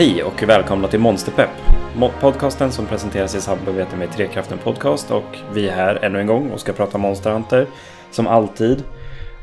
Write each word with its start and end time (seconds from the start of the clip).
Hej 0.00 0.22
och 0.22 0.42
välkomna 0.42 0.88
till 0.88 1.00
Monsterpepp. 1.00 1.50
Mo- 1.96 2.10
Podcasten 2.20 2.72
som 2.72 2.86
presenteras 2.86 3.34
i 3.34 3.40
samarbete 3.40 3.96
med 3.96 4.12
Trekraften 4.12 4.58
Podcast 4.58 5.10
och 5.10 5.38
vi 5.54 5.68
är 5.68 5.72
här 5.72 6.04
ännu 6.04 6.20
en 6.20 6.26
gång 6.26 6.50
och 6.50 6.60
ska 6.60 6.72
prata 6.72 6.98
Monster 6.98 7.30
Hunter 7.30 7.66
som 8.10 8.26
alltid. 8.26 8.84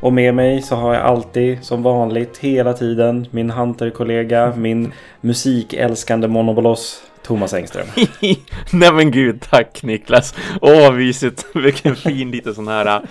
Och 0.01 0.13
med 0.13 0.35
mig 0.35 0.61
så 0.61 0.75
har 0.75 0.93
jag 0.93 1.03
alltid, 1.03 1.63
som 1.63 1.83
vanligt, 1.83 2.37
hela 2.37 2.73
tiden 2.73 3.27
min 3.31 3.49
Hunter-kollega, 3.49 4.53
min 4.55 4.93
musikälskande 5.21 6.27
monoboloss 6.27 7.03
Thomas 7.23 7.53
Engström. 7.53 7.87
Nej 8.71 8.93
men 8.93 9.11
gud, 9.11 9.41
tack 9.49 9.83
Niklas. 9.83 10.35
Åh 10.61 10.81
vad 10.81 10.93
mysigt. 10.95 11.45
Vilken 11.55 11.95
fin 11.95 12.31
liten 12.31 12.55
sån 12.55 12.67
här, 12.67 12.85
äh, 12.85 13.01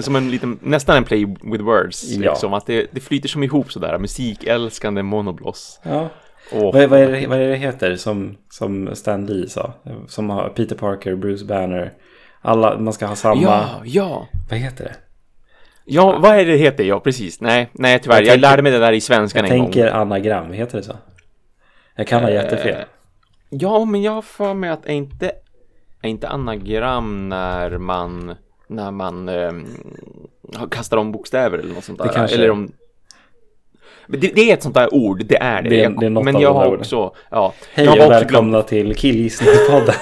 som 0.00 0.16
en 0.16 0.30
liten, 0.30 0.58
nästan 0.62 0.96
en 0.96 1.04
play 1.04 1.24
with 1.42 1.64
words. 1.64 2.04
Ja. 2.04 2.30
Liksom, 2.30 2.54
att 2.54 2.66
det, 2.66 2.86
det 2.90 3.00
flyter 3.00 3.28
som 3.28 3.42
ihop 3.42 3.72
sådär, 3.72 3.98
musikälskande 3.98 5.02
monobloss. 5.02 5.80
Ja. 5.82 6.08
Åh, 6.52 6.72
Vad, 6.74 6.88
vad, 6.88 7.00
är 7.00 7.12
det, 7.12 7.26
vad 7.26 7.38
är 7.38 7.48
det 7.48 7.56
heter 7.56 7.96
som, 7.96 8.36
som 8.50 8.94
Stan 8.94 9.26
Lee 9.26 9.48
sa? 9.48 9.72
Som 10.06 10.30
har 10.30 10.48
Peter 10.48 10.76
Parker, 10.76 11.14
Bruce 11.14 11.44
Banner. 11.44 11.92
Alla, 12.40 12.78
man 12.78 12.92
ska 12.92 13.06
ha 13.06 13.16
samma... 13.16 13.42
Ja, 13.42 13.64
ja. 13.84 14.26
Vad 14.50 14.58
heter 14.58 14.84
det? 14.84 14.94
Ja, 15.84 16.18
vad 16.22 16.38
är 16.38 16.44
det 16.46 16.56
heter? 16.56 16.84
Ja, 16.84 17.00
precis. 17.00 17.40
Nej, 17.40 17.70
nej 17.72 17.98
tyvärr. 17.98 18.16
Jag 18.16 18.22
Jag, 18.26 18.32
tänker- 18.32 18.40
lärde 18.50 18.62
mig 18.62 18.72
det 18.72 18.78
där 18.78 18.92
i 18.92 19.00
svenskan 19.00 19.44
Jag 19.44 19.54
en 19.56 19.64
tänker 19.64 19.90
gång. 19.90 20.00
anagram, 20.00 20.52
heter 20.52 20.76
det 20.78 20.84
så? 20.84 20.96
Jag 21.96 22.06
kan 22.06 22.22
ha 22.22 22.28
Eh, 22.30 22.34
jättefel. 22.34 22.84
Ja, 23.50 23.84
men 23.84 24.02
jag 24.02 24.12
har 24.12 24.22
för 24.22 24.54
mig 24.54 24.70
att 24.70 24.86
är 24.86 24.92
inte, 24.92 25.32
är 26.02 26.08
inte 26.08 26.28
anagram 26.28 27.28
när 27.28 27.78
man, 27.78 28.34
när 28.68 28.90
man 28.90 29.28
ehm, 29.28 29.66
kastar 30.70 30.96
om 30.96 31.12
bokstäver 31.12 31.58
eller 31.58 31.74
något 31.74 31.84
sånt 31.84 31.98
där. 31.98 32.06
Det 32.06 32.12
kanske 32.14 32.36
eller 32.36 32.50
om... 32.50 32.72
Det, 34.10 34.16
det 34.34 34.50
är 34.50 34.54
ett 34.54 34.62
sånt 34.62 34.74
där 34.74 34.94
ord, 34.94 35.24
det 35.26 35.36
är 35.36 35.62
det. 35.62 35.68
Det 35.68 35.76
Jag- 35.76 36.00
det 36.00 36.06
är 36.06 36.10
något 36.10 36.24
men 36.24 36.40
jag 36.40 36.54
har 36.54 36.66
orden. 36.66 36.80
också, 36.80 37.14
ja. 37.30 37.52
Hej 37.74 37.86
jag 37.86 38.04
och 38.06 38.10
välkomna 38.12 38.62
till 38.62 38.94
Killgissningspodden. 38.94 39.94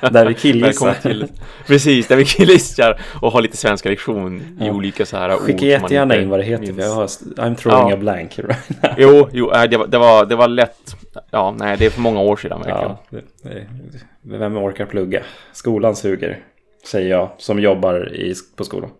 där 0.12 0.26
vi 0.26 0.34
killgissar. 0.34 0.94
Till, 1.02 1.26
precis, 1.66 2.08
där 2.08 2.16
vi 2.16 2.24
killgissar 2.24 3.00
och 3.22 3.32
har 3.32 3.40
lite 3.42 3.56
svenska 3.56 3.88
lektion 3.88 4.40
i 4.60 4.66
Ja. 4.66 4.72
olika 4.72 5.06
så 5.06 5.16
här 5.16 5.34
ord. 5.34 5.40
Skicka 5.40 5.58
som 5.58 5.66
man 5.68 5.70
jättegärna 5.80 6.16
in 6.16 6.28
vad 6.28 6.38
det 6.38 6.44
heter. 6.44 6.62
minns. 6.66 6.78
Jag 6.78 6.90
har, 6.94 7.06
I'm 7.06 7.54
throwing 7.54 7.88
Ja. 7.88 7.94
a 7.94 7.96
blank 7.96 8.38
right 8.38 8.68
now. 8.82 8.92
Jo, 8.98 9.28
jo, 9.32 9.52
äh, 9.52 9.62
det 9.64 9.76
var, 9.76 9.86
det 9.86 9.98
var, 9.98 10.26
det 10.26 10.36
var 10.36 10.48
lätt. 10.48 10.96
Ja, 11.30 11.54
nej, 11.58 11.76
det 11.78 11.86
är 11.86 11.90
för 11.90 12.00
många 12.00 12.20
år 12.20 12.36
sedan 12.36 12.60
verkligen. 12.60 12.92
Ja, 13.10 14.38
vem 14.38 14.56
orkar 14.56 14.86
plugga? 14.86 15.20
Skolan 15.52 15.96
suger, 15.96 16.38
säger 16.86 17.10
jag 17.10 17.28
som 17.38 17.58
jobbar 17.60 18.14
i, 18.14 18.34
på 18.56 18.64
skolan. 18.64 18.90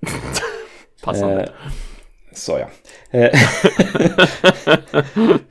Passande. 1.04 1.42
Eh, 1.42 1.48
så 2.38 2.58
ja. 2.60 2.68
Eh, 3.18 3.30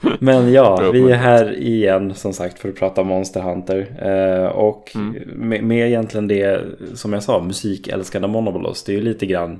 Men 0.20 0.54
ja, 0.54 0.90
vi 0.94 1.12
är 1.12 1.16
här 1.16 1.58
igen 1.60 2.16
som 2.16 2.34
sagt 2.34 2.60
för 2.60 2.70
att 2.70 2.76
prata 2.76 3.04
Monster 3.04 3.42
Hunter. 3.42 3.88
Eh, 4.02 4.46
och 4.48 4.92
Mm. 4.96 5.14
med, 5.50 5.64
med 5.64 5.88
egentligen 5.88 6.28
det, 6.28 6.62
som 6.94 7.14
jag 7.14 7.24
sa, 7.24 7.42
musikälskande 7.44 8.28
Monobolos. 8.28 8.84
Det 8.84 8.92
är 8.92 8.96
ju 8.96 9.02
lite 9.02 9.26
grann 9.26 9.60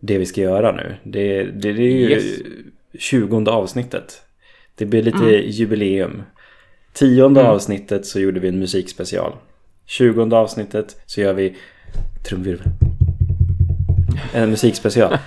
det 0.00 0.18
vi 0.18 0.26
ska 0.26 0.40
göra 0.40 0.72
nu. 0.72 0.94
Det, 1.02 1.42
det, 1.44 1.72
det 1.72 1.82
är 1.82 1.96
ju 1.96 2.10
Yes. 2.10 2.24
20 2.98 3.50
avsnittet. 3.50 4.22
Det 4.74 4.86
blir 4.86 5.02
lite 5.02 5.18
Mm. 5.18 5.42
jubileum. 5.50 6.22
Tionde 6.92 7.40
Mm. 7.40 7.52
avsnittet 7.52 8.06
så 8.06 8.20
gjorde 8.20 8.40
vi 8.40 8.48
en 8.48 8.58
musikspecial. 8.58 9.32
20 9.86 10.36
avsnittet 10.36 10.96
så 11.06 11.20
gör 11.20 11.32
vi 11.32 11.56
trumvirvel. 12.28 12.66
En 14.34 14.50
musikspecial. 14.50 15.18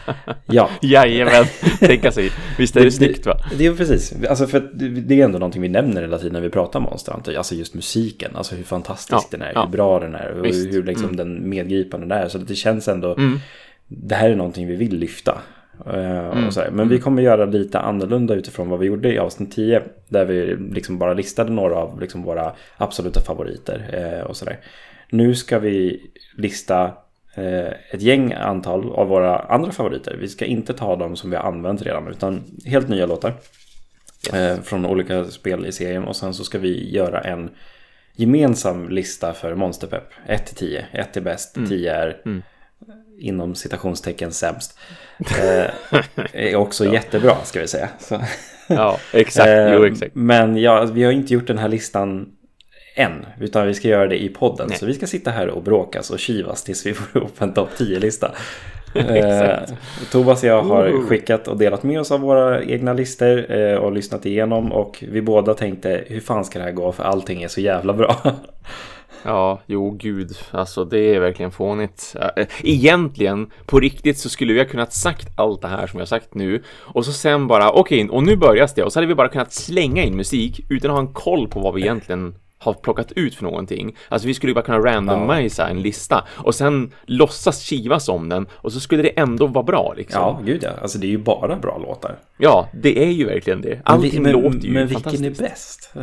Ja, 0.45 0.69
Jajamän, 0.81 1.45
tänka 1.79 2.11
sig. 2.11 2.31
Visst 2.57 2.75
är 2.75 2.83
det 2.83 2.91
snyggt 2.91 3.25
va? 3.25 3.37
Det 3.57 3.65
är 3.65 3.73
precis. 3.73 4.13
Alltså 4.29 4.47
för 4.47 4.59
det- 4.73 4.87
det 4.89 5.21
är 5.21 5.25
ändå 5.25 5.39
någonting 5.39 5.61
vi 5.61 5.69
nämner 5.69 6.01
hela 6.01 6.17
tiden 6.17 6.33
när 6.33 6.41
vi 6.41 6.49
pratar 6.49 6.79
Monster 6.79 7.11
Hunter. 7.11 7.37
Alltså 7.37 7.55
just 7.55 7.73
musiken. 7.73 8.31
Alltså 8.35 8.55
hur 8.55 8.63
fantastisk 8.63 9.13
Ja, 9.13 9.27
den 9.31 9.41
är. 9.41 9.51
ja. 9.55 9.63
Hur 9.65 9.71
bra 9.71 9.99
den 9.99 10.15
är. 10.15 10.31
Och 10.31 10.45
Visst. 10.45 10.73
hur 10.73 10.83
liksom 10.83 11.05
Mm. 11.05 11.15
den 11.15 11.49
medgripande 11.49 12.07
den 12.07 12.17
är. 12.23 12.27
Så 12.27 12.37
det 12.37 12.55
känns 12.55 12.87
ändå. 12.87 13.11
Mm. 13.15 13.39
Det 13.87 14.15
här 14.15 14.29
är 14.29 14.35
någonting 14.35 14.67
vi 14.67 14.75
vill 14.75 14.97
lyfta. 14.99 15.41
Eh, 15.87 16.29
Mm. 16.29 16.49
Men 16.75 16.89
vi 16.89 16.99
kommer 16.99 17.21
göra 17.21 17.45
lite 17.45 17.79
annorlunda 17.79 18.33
utifrån 18.35 18.69
vad 18.69 18.79
vi 18.79 18.85
gjorde 18.85 19.13
i 19.13 19.19
avsnitt 19.19 19.51
10. 19.55 19.81
Där 20.09 20.25
vi 20.25 20.55
liksom 20.71 20.97
bara 20.97 21.13
listade 21.13 21.51
några 21.51 21.75
av 21.75 22.01
liksom 22.01 22.23
våra 22.23 22.51
absoluta 22.77 23.21
favoriter. 23.21 23.89
eh, 24.19 24.25
Och 24.25 24.37
sådär. 24.37 24.57
Nu 25.09 25.35
ska 25.35 25.59
vi 25.59 26.01
lista 26.37 26.91
ett 27.91 28.01
gäng 28.01 28.33
antal 28.33 28.91
av 28.93 29.07
våra 29.07 29.39
andra 29.39 29.71
favoriter. 29.71 30.17
Vi 30.19 30.27
ska 30.27 30.45
inte 30.45 30.73
ta 30.73 30.95
dem 30.95 31.15
som 31.15 31.29
vi 31.29 31.35
har 31.35 31.43
använt 31.43 31.81
redan. 31.81 32.07
Utan 32.07 32.43
helt 32.65 32.89
nya 32.89 33.05
låtar. 33.05 33.33
Eh, 34.33 34.55
från 34.61 34.85
olika 34.85 35.25
spel 35.25 35.65
i 35.65 35.71
serien. 35.71 36.03
Och 36.03 36.15
sen 36.15 36.33
så 36.33 36.43
ska 36.43 36.59
vi 36.59 36.89
göra 36.95 37.21
en 37.21 37.49
gemensam 38.15 38.89
lista 38.89 39.33
för 39.33 39.55
Monsterpepp. 39.55 40.03
1 40.27 40.45
till 40.45 40.55
10. 40.55 40.85
1 40.91 41.17
är 41.17 41.21
bäst, 41.21 41.55
10 41.69 41.93
är 41.93 42.21
Mm. 42.25 42.41
inom 43.19 43.55
citationstecken 43.55 44.31
sämst. 44.31 44.79
Eh, 45.39 45.71
är 46.33 46.55
också 46.55 46.85
jättebra 46.93 47.35
ska 47.43 47.59
vi 47.59 47.67
säga. 47.67 47.89
Så, 47.99 48.21
Ja, 48.67 48.97
exakt. 49.13 49.47
eh, 49.47 49.73
Jo, 49.73 49.85
exakt. 49.85 50.15
Men 50.15 50.57
ja, 50.57 50.85
vi 50.85 51.03
har 51.03 51.11
inte 51.11 51.33
gjort 51.33 51.47
den 51.47 51.57
här 51.57 51.67
listan 51.67 52.31
än. 52.99 53.25
Utan 53.39 53.67
vi 53.67 53.73
ska 53.73 53.87
göra 53.87 54.07
det 54.07 54.23
i 54.23 54.29
podden. 54.29 54.67
Nej. 54.69 54.77
Så 54.77 54.85
vi 54.85 54.93
ska 54.93 55.07
sitta 55.07 55.31
här 55.31 55.47
och 55.47 55.63
bråkas 55.63 56.09
och 56.09 56.19
kivas 56.19 56.63
tills 56.63 56.85
vi 56.85 56.93
får 56.93 57.21
ihop 57.21 57.41
en 57.41 57.53
topp 57.53 57.69
10-lista. 57.77 58.31
Eh. 58.95 59.59
Tobas 60.11 60.43
och 60.43 60.49
jag 60.49 60.61
har 60.63 61.07
skickat 61.07 61.47
och 61.47 61.57
delat 61.57 61.83
med 61.83 61.99
oss 61.99 62.11
av 62.11 62.19
våra 62.19 62.63
egna 62.63 62.93
listor 62.93 63.51
eh, 63.51 63.75
och 63.75 63.91
lyssnat 63.91 64.25
igenom 64.25 64.71
och 64.71 65.03
vi 65.11 65.21
båda 65.21 65.53
tänkte 65.53 66.03
hur 66.07 66.19
fan 66.19 66.45
ska 66.45 66.59
det 66.59 66.65
här 66.65 66.71
gå 66.71 66.91
för 66.91 67.03
allting 67.03 67.43
är 67.43 67.47
så 67.47 67.61
jävla 67.61 67.93
bra. 67.93 68.15
Ja, 69.23 69.59
jo 69.65 69.91
gud, 69.91 70.31
alltså 70.51 70.85
det 70.85 70.99
är 71.15 71.19
verkligen 71.19 71.51
fånigt. 71.51 72.15
Eh, 72.37 72.45
Egentligen, 72.63 73.51
på 73.65 73.79
riktigt 73.79 74.17
så 74.17 74.29
skulle 74.29 74.53
vi 74.53 74.59
ha 74.59 74.65
kunnat 74.65 74.93
sagt 74.93 75.27
allt 75.37 75.61
det 75.61 75.67
här 75.67 75.87
som 75.87 75.99
jag 75.99 76.01
har 76.01 76.07
sagt 76.07 76.33
nu 76.33 76.63
och 76.77 77.05
så 77.05 77.11
sen 77.11 77.47
bara, 77.47 77.71
okej, 77.71 78.09
och 78.09 78.23
nu 78.23 78.35
börjas 78.35 78.73
det 78.73 78.83
och 78.83 78.93
så 78.93 78.99
hade 78.99 79.07
vi 79.07 79.15
bara 79.15 79.27
kunnat 79.27 79.53
slänga 79.53 80.03
in 80.03 80.15
musik 80.15 80.65
utan 80.69 80.91
att 80.91 80.97
ha 80.97 81.01
en 81.07 81.13
koll 81.13 81.47
på 81.47 81.59
vad 81.59 81.73
vi 81.73 81.81
egentligen 81.81 82.35
har 82.59 82.73
plockat 82.73 83.11
ut 83.11 83.35
för 83.35 83.43
någonting. 83.43 83.95
Alltså 84.09 84.27
vi 84.27 84.33
skulle 84.33 84.49
ju 84.51 84.55
bara 84.55 84.65
kunna 84.65 84.79
randomisa 84.79 85.67
en 85.67 85.81
lista 85.81 86.27
och 86.29 86.55
sen 86.55 86.93
låtsas 87.05 87.59
kivas 87.59 88.09
om 88.09 88.29
den 88.29 88.47
och 88.51 88.73
så 88.73 88.79
skulle 88.79 89.03
det 89.03 89.09
ändå 89.09 89.47
vara 89.47 89.63
bra 89.63 89.93
liksom. 89.97 90.21
ja, 90.21 90.41
gud 90.45 90.63
ja. 90.63 90.69
Alltså 90.81 90.97
det 90.97 91.07
är 91.07 91.11
ju 91.11 91.17
bara 91.17 91.55
bra 91.55 91.77
låtar. 91.77 92.15
Ja, 92.37 92.69
det 92.73 93.03
är 93.03 93.11
ju 93.11 93.25
verkligen 93.25 93.61
det. 93.61 93.79
Allting 93.85 94.23
men, 94.23 94.31
låter 94.31 94.59
ju 94.59 94.71
Men 94.71 94.87
vilken 94.87 95.25
är 95.25 95.29
bäst? 95.31 95.93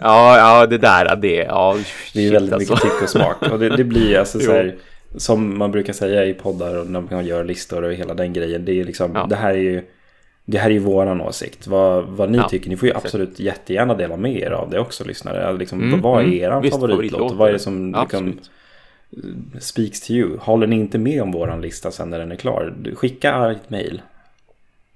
Ja, 0.00 0.38
ja, 0.38 0.66
det 0.66 0.78
där, 0.78 1.16
det, 1.16 1.34
ja, 1.34 1.76
Det 2.12 2.20
är 2.20 2.22
shit, 2.22 2.32
väldigt 2.32 2.54
alltså. 2.54 2.72
mycket 2.74 2.90
tyck 2.90 3.02
och 3.02 3.08
smak. 3.08 3.42
Och 3.52 3.58
det, 3.58 3.76
det 3.76 3.84
blir 3.84 4.18
alltså 4.18 4.40
så 4.40 4.52
här, 4.52 4.76
som 5.16 5.58
man 5.58 5.72
brukar 5.72 5.92
säga 5.92 6.24
i 6.24 6.34
poddar 6.34 6.78
och 6.78 6.86
när 6.86 7.00
man 7.00 7.26
gör 7.26 7.44
listor 7.44 7.82
och 7.82 7.92
hela 7.92 8.14
den 8.14 8.32
grejen. 8.32 8.64
Det 8.64 8.80
är 8.80 8.84
liksom, 8.84 9.12
Ja. 9.14 9.26
det 9.26 9.36
här 9.36 9.50
är 9.50 9.58
ju 9.58 9.82
det 10.50 10.58
här 10.58 10.66
är 10.70 10.74
ju 10.74 10.78
våran 10.78 11.20
åsikt. 11.20 11.66
Vad, 11.66 12.04
vad 12.04 12.30
ni 12.30 12.38
Ja, 12.38 12.48
tycker. 12.48 12.70
Ni 12.70 12.76
får 12.76 12.86
ju 12.86 12.90
exakt. 12.90 13.06
absolut 13.06 13.40
jättegärna 13.40 13.94
dela 13.94 14.16
med 14.16 14.36
er 14.36 14.50
av 14.50 14.70
det 14.70 14.78
också 14.78 15.04
lyssnare. 15.04 15.52
Liksom, 15.58 15.82
Mm, 15.82 16.00
vad 16.00 16.20
är 16.20 16.24
mm. 16.24 16.40
er 16.40 16.60
Visst, 16.60 16.74
favoritlåt? 16.74 17.32
Vad 17.32 17.48
är 17.48 17.52
det 17.52 17.58
som 17.58 17.96
liksom, 18.02 18.38
speaks 19.60 20.00
to 20.00 20.10
you? 20.10 20.36
Håller 20.38 20.66
ni 20.66 20.76
inte 20.76 20.98
med 20.98 21.22
om 21.22 21.32
våran 21.32 21.60
lista 21.60 21.90
sen 21.90 22.10
när 22.10 22.18
den 22.18 22.32
är 22.32 22.36
klar? 22.36 22.74
Skicka 22.94 23.32
argt 23.32 23.70
mail. 23.70 24.02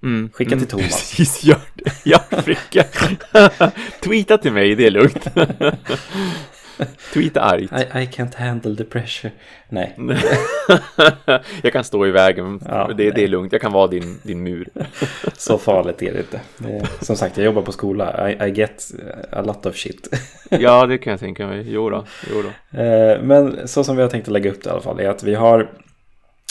Mm, 0.03 0.31
Skicka 0.33 0.53
mm, 0.55 0.59
till 0.59 0.69
Thomas. 0.79 1.17
Precis, 1.17 1.45
gör 1.45 1.59
det. 1.75 1.93
Jag. 2.05 2.21
Tweeta 4.05 4.39
till 4.39 4.53
mig, 4.53 4.75
det 4.75 4.87
är 4.87 4.91
lugnt. 4.91 5.27
Tweeta 7.15 7.41
argt. 7.41 7.73
I, 7.73 8.03
I 8.03 8.07
can't 8.07 8.35
handle 8.37 8.77
the 8.77 8.85
pressure. 8.85 9.33
Nej, 9.69 9.97
jag 11.63 11.73
kan 11.73 11.85
stå 11.85 12.07
i 12.07 12.11
vägen, 12.11 12.61
Ja, 12.69 12.91
det, 12.97 13.11
det 13.11 13.25
är 13.25 13.29
lugnt. 13.29 13.53
Jag 13.53 13.61
kan 13.61 13.73
vara 13.73 13.87
din, 13.87 14.19
din 14.23 14.43
mur. 14.43 14.69
så 15.37 15.59
farligt 15.59 16.03
är 16.03 16.13
det 16.13 16.19
inte. 16.19 16.41
Är, 16.75 17.05
som 17.05 17.17
sagt, 17.17 17.37
jag 17.37 17.45
jobbar 17.45 17.63
på 17.63 17.73
skola. 17.73 18.31
I, 18.31 18.49
I 18.49 18.51
get 18.51 18.91
a 19.31 19.43
lot 19.43 19.67
of 19.67 19.77
shit. 19.77 20.09
Ja, 20.51 20.87
det 20.87 20.99
kan 20.99 21.11
jag 21.11 21.21
tänka 21.21 21.47
mig. 21.47 21.65
Jo 21.67 21.91
då, 21.91 22.05
jo 22.31 22.43
då. 22.43 22.79
Eh, 22.83 23.23
Men 23.23 23.69
så 23.69 23.85
som 23.85 23.97
vi 23.97 24.03
har 24.03 24.09
tänkt 24.11 24.29
att 24.29 24.33
lägga 24.33 24.51
upp 24.51 24.63
det 24.63 24.69
i 24.69 24.73
alla 24.73 24.81
fall 24.83 25.01
är 25.01 25.09
att 25.09 25.23
vi 25.23 25.35
har 25.35 25.71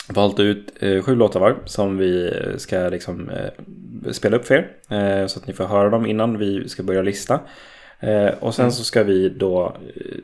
valt 0.09 0.39
ut 0.39 0.73
eh, 0.79 1.01
sju 1.01 1.15
låtar 1.15 1.39
var 1.39 1.55
som 1.65 1.97
vi 1.97 2.33
ska 2.57 2.77
liksom 2.77 3.29
eh, 3.29 4.11
spela 4.11 4.37
upp 4.37 4.45
för 4.45 4.55
er. 4.55 4.67
eh, 5.21 5.27
Så 5.27 5.39
att 5.39 5.47
ni 5.47 5.53
får 5.53 5.65
höra 5.65 5.89
dem 5.89 6.05
innan 6.05 6.37
vi 6.37 6.69
ska 6.69 6.83
börja 6.83 7.01
lista. 7.01 7.39
Eh, 8.01 8.27
Och 8.39 8.55
sen 8.55 8.71
så 8.71 8.83
ska 8.83 9.03
vi 9.03 9.29
då 9.29 9.65
eh, 9.95 10.17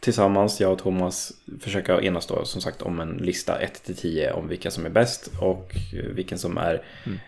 tillsammans, 0.00 0.60
jag 0.60 0.72
och 0.72 0.78
Thomas, 0.78 1.32
försöka 1.60 2.00
enas 2.00 2.26
då 2.26 2.44
som 2.44 2.60
sagt 2.60 2.82
om 2.82 3.00
en 3.00 3.10
lista 3.10 3.58
1-10 3.86 4.32
om 4.32 4.48
vilka 4.48 4.70
som 4.70 4.86
är 4.86 4.90
bäst 4.90 5.30
och 5.40 5.74
eh, 5.98 6.04
vilken 6.14 6.38
som 6.38 6.58
är 6.58 6.82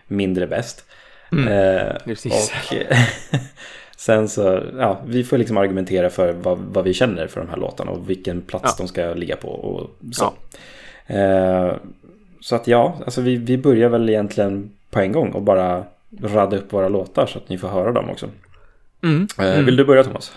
mindre 0.07 0.47
bäst. 0.47 0.85
Eh, 1.31 1.93
Precis. 2.05 2.33
och 2.33 2.73
sen 3.97 4.29
så, 4.29 4.61
ja, 4.77 5.01
vi 5.07 5.23
får 5.23 5.37
liksom 5.37 5.57
argumentera 5.57 6.09
för 6.09 6.33
vad, 6.33 6.57
vad 6.57 6.83
vi 6.83 6.93
känner 6.93 7.27
för 7.27 7.41
de 7.41 7.49
här 7.49 7.57
låtarna 7.57 7.91
och 7.91 8.09
vilken 8.09 8.41
plats 8.41 8.65
Ja. 8.65 8.75
de 8.77 8.87
ska 8.87 9.13
ligga 9.13 9.35
på 9.35 9.47
och 9.49 9.89
så. 10.13 10.33
Ja. 11.07 11.15
Eh, 11.15 11.75
så 12.41 12.55
att 12.55 12.67
ja, 12.67 12.97
alltså 13.05 13.21
vi, 13.21 13.35
vi 13.35 13.57
börjar 13.57 13.89
väl 13.89 14.09
egentligen 14.09 14.71
på 14.89 14.99
en 14.99 15.11
gång 15.11 15.31
och 15.31 15.41
bara 15.41 15.83
radda 16.21 16.57
upp 16.57 16.73
våra 16.73 16.89
låtar 16.89 17.25
så 17.25 17.37
att 17.37 17.49
ni 17.49 17.57
får 17.57 17.67
höra 17.67 17.91
dem 17.91 18.09
också. 18.09 18.29
Mm. 19.03 19.27
Eh, 19.39 19.65
Vill 19.65 19.75
du 19.75 19.85
börja 19.85 20.03
Thomas? 20.03 20.33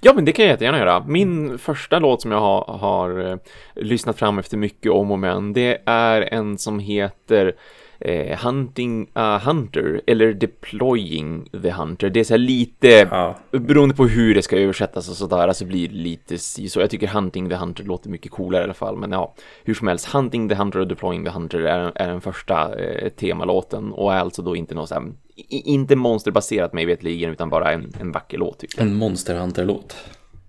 Ja, 0.00 0.12
men 0.14 0.24
det 0.24 0.32
kan 0.32 0.44
jag 0.44 0.52
jättegärna 0.52 0.78
göra. 0.78 1.04
Min 1.06 1.58
första 1.58 1.98
låt 1.98 2.22
som 2.22 2.30
jag 2.32 2.40
har, 2.40 2.78
har 2.78 3.30
eh, 3.30 3.36
lyssnat 3.74 4.18
fram 4.18 4.38
efter 4.38 4.56
mycket 4.56 4.92
om 4.92 5.10
och 5.10 5.18
men, 5.18 5.52
det 5.52 5.82
är 5.86 6.34
en 6.34 6.58
som 6.58 6.78
heter 6.78 7.54
eh, 8.00 8.38
Hunting 8.38 9.10
a 9.12 9.40
Hunter 9.44 10.00
eller 10.06 10.32
Deploying 10.32 11.48
the 11.62 11.70
Hunter. 11.70 12.10
Det 12.10 12.20
är 12.20 12.24
så 12.24 12.32
här 12.32 12.38
lite, 12.38 12.88
Ja. 13.10 13.38
beroende 13.50 13.94
på 13.94 14.06
hur 14.06 14.34
det 14.34 14.42
ska 14.42 14.56
översättas 14.58 15.08
och 15.10 15.16
sådär, 15.16 15.52
så 15.52 15.64
blir 15.64 15.88
det 15.88 15.94
lite 15.94 16.38
så. 16.38 16.80
Jag 16.80 16.90
tycker 16.90 17.06
Hunting 17.06 17.48
the 17.48 17.54
Hunter 17.56 17.84
låter 17.84 18.10
mycket 18.10 18.32
coolare 18.32 18.60
i 18.62 18.64
alla 18.64 18.74
fall, 18.74 18.96
men 18.96 19.12
ja, 19.12 19.34
hur 19.64 19.74
som 19.74 19.88
helst, 19.88 20.06
Hunting 20.06 20.48
the 20.48 20.54
Hunter 20.54 20.78
och 20.78 20.88
Deploying 20.88 21.24
the 21.24 21.30
Hunter 21.30 21.58
är, 21.60 21.92
är 21.94 22.08
den 22.08 22.20
första 22.20 22.74
eh, 22.78 23.08
temalåten 23.08 23.92
och 23.92 24.14
är 24.14 24.18
alltså 24.18 24.42
då 24.42 24.56
inte 24.56 24.74
något 24.74 24.88
så 24.88 24.94
här, 24.94 25.02
inte 25.48 25.96
monsterbaserat 25.96 26.72
mig 26.72 26.86
vetligen, 26.86 27.30
utan 27.30 27.50
bara 27.50 27.72
en, 27.72 27.92
en 28.00 28.12
vacker 28.12 28.38
låt 28.38 28.58
tycker 28.58 28.78
jag. 28.78 28.86
En 28.86 28.94
Monster 28.94 29.34
Hunter-låt. 29.34 29.96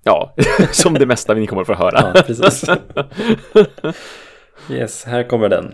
Ja, 0.03 0.33
som 0.71 0.93
det 0.93 1.05
mesta 1.05 1.33
vi 1.33 1.47
kommer 1.47 1.61
att 1.61 1.67
få 1.67 1.73
höra. 1.73 2.11
Ja, 2.15 2.21
precis. 2.21 2.69
yes, 4.69 5.03
här 5.03 5.23
kommer 5.23 5.49
den. 5.49 5.73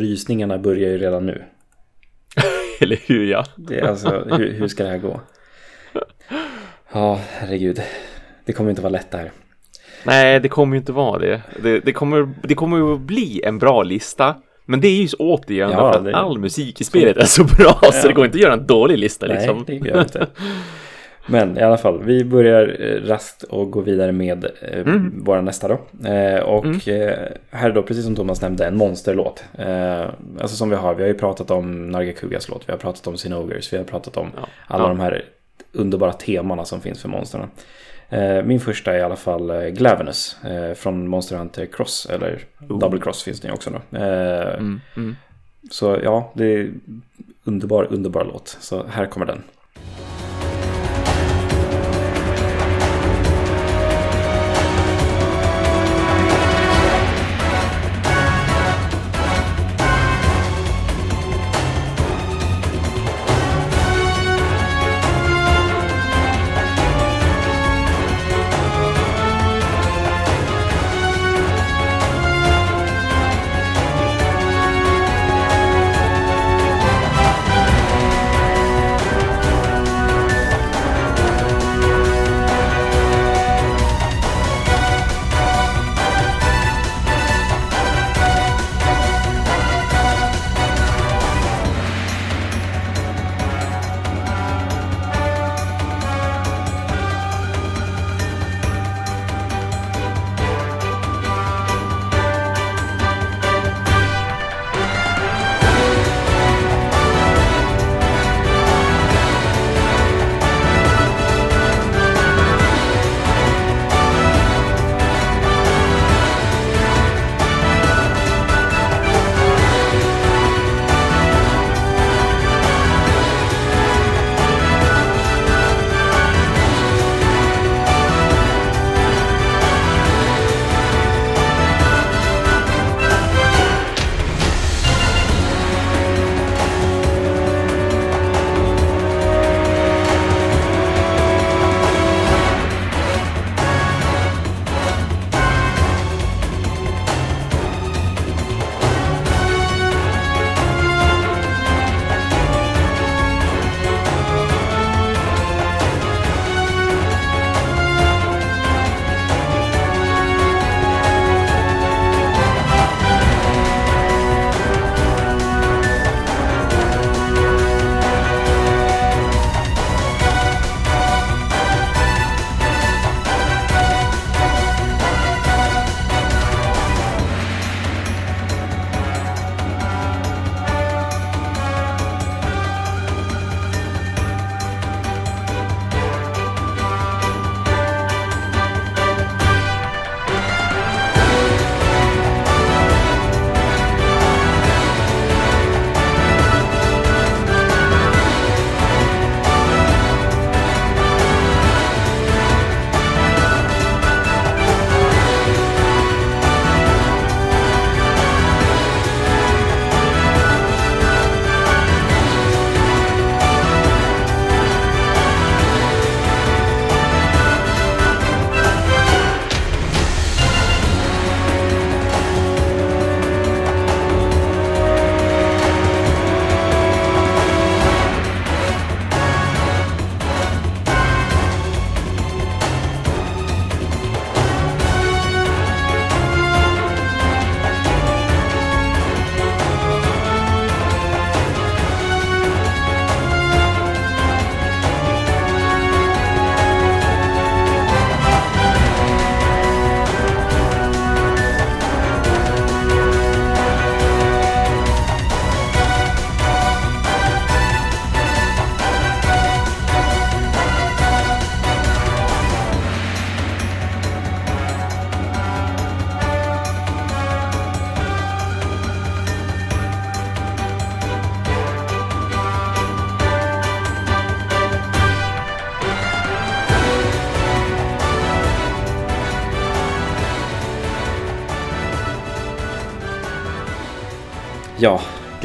Rysningarna 0.00 0.58
börjar 0.58 0.90
ju 0.90 0.98
redan 0.98 1.26
nu. 1.26 1.44
Eller 2.80 2.98
hur 3.06 3.24
ja. 3.24 3.44
Det 3.56 3.80
är 3.80 3.88
alltså, 3.88 4.24
hur, 4.30 4.52
hur 4.52 4.68
ska 4.68 4.84
det 4.84 4.90
här 4.90 4.98
gå? 4.98 5.20
Ja, 6.92 7.20
herregud. 7.30 7.82
Det 8.44 8.52
kommer 8.52 8.70
inte 8.70 8.82
vara 8.82 8.92
lätt 8.92 9.10
det 9.10 9.18
här. 9.18 9.30
Nej, 10.04 10.40
det 10.40 10.48
kommer 10.48 10.76
ju 10.76 10.78
inte 10.78 10.92
vara 10.92 11.18
det. 11.18 11.42
Det, 11.62 11.80
det, 11.80 11.92
kommer, 11.92 12.28
det 12.42 12.54
kommer 12.54 12.76
ju 12.76 12.94
att 12.94 13.00
bli 13.00 13.42
en 13.44 13.58
bra 13.58 13.82
lista. 13.82 14.34
Men 14.64 14.80
det 14.80 14.88
är 14.88 15.02
ju 15.02 15.08
så 15.08 15.16
återigen 15.16 15.70
Ja, 15.70 15.92
för 15.92 16.08
att 16.08 16.14
all 16.14 16.38
musik 16.38 16.80
i 16.80 16.84
spelet 16.84 17.16
är 17.16 17.24
så 17.24 17.44
bra 17.44 17.80
så 17.92 18.08
det 18.08 18.14
går 18.14 18.24
inte 18.24 18.36
att 18.36 18.42
göra 18.42 18.52
en 18.52 18.66
dålig 18.66 18.98
lista 18.98 19.26
liksom. 19.26 19.64
Nej, 19.68 19.78
det 19.80 19.88
gör 19.88 20.00
inte. 20.00 20.26
Men 21.30 21.58
i 21.58 21.62
alla 21.62 21.76
fall, 21.78 22.02
vi 22.04 22.24
börjar 22.24 22.76
eh, 22.80 23.08
raskt 23.08 23.42
och 23.42 23.70
gå 23.70 23.80
vidare 23.80 24.12
med 24.12 24.44
eh, 24.44 24.80
Mm. 24.80 25.24
våra 25.24 25.40
nästa 25.40 25.68
då. 25.68 26.08
Eh, 26.08 26.40
och 26.40 26.88
eh, 26.88 27.18
här 27.50 27.70
är 27.70 27.74
då, 27.74 27.82
precis 27.82 28.04
som 28.04 28.16
Thomas 28.16 28.42
nämnde, 28.42 28.66
en 28.66 28.76
monsterlåt. 28.76 29.44
Eh, 29.58 30.00
alltså 30.40 30.56
som 30.56 30.70
vi 30.70 30.76
har, 30.76 30.94
vi 30.94 31.02
har 31.02 31.08
ju 31.08 31.14
pratat 31.18 31.50
om 31.50 31.90
Nargacugas 31.90 32.48
låt, 32.48 32.68
vi 32.68 32.72
har 32.72 32.78
pratat 32.78 33.06
om 33.06 33.16
Sinogers, 33.16 33.72
vi 33.72 33.76
har 33.76 33.84
pratat 33.84 34.16
om 34.16 34.28
Ja. 34.36 34.42
alla 34.66 34.84
Ja. 34.84 34.88
de 34.88 35.00
här 35.00 35.24
underbara 35.72 36.12
temana 36.12 36.64
som 36.64 36.80
finns 36.80 37.02
för 37.02 37.08
monstren. 37.08 37.46
Eh, 38.08 38.42
min 38.42 38.60
första 38.60 38.92
är 38.94 38.98
i 38.98 39.02
alla 39.02 39.16
fall 39.16 39.52
Glavenus 39.70 40.36
från 40.74 41.08
Monster 41.08 41.36
Hunter 41.36 41.66
Cross, 41.66 42.06
eller 42.10 42.38
Double 42.58 43.00
Cross 43.00 43.22
finns 43.22 43.40
det 43.40 43.48
ju 43.48 43.54
också 43.54 43.70
då. 43.70 43.96
Mm. 43.98 44.80
Mm. 44.96 45.16
Så 45.70 45.98
ja, 46.02 46.32
det 46.34 46.44
är 46.44 46.70
underbar, 47.44 47.86
underbar 47.90 48.24
låt. 48.24 48.56
Så 48.60 48.84
här 48.90 49.06
kommer 49.06 49.26
den. 49.26 49.42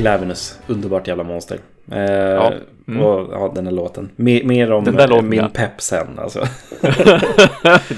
Ja, 0.05 0.11
Glavenus. 0.11 0.59
Underbart 0.67 1.07
jävla 1.07 1.23
monster. 1.23 1.59
Eh, 1.91 2.01
Ja. 2.01 2.53
Mm. 2.87 3.01
Och 3.01 3.29
ja, 3.33 3.51
den 3.55 3.65
här 3.65 3.73
låten. 3.73 4.09
Mer, 4.15 4.43
mer 4.43 4.71
om 4.71 4.83
där 4.83 5.07
låten, 5.07 5.29
min 5.29 5.39
ja. 5.39 5.49
pepp 5.53 5.81
sen. 5.81 6.07
Alltså. 6.19 6.45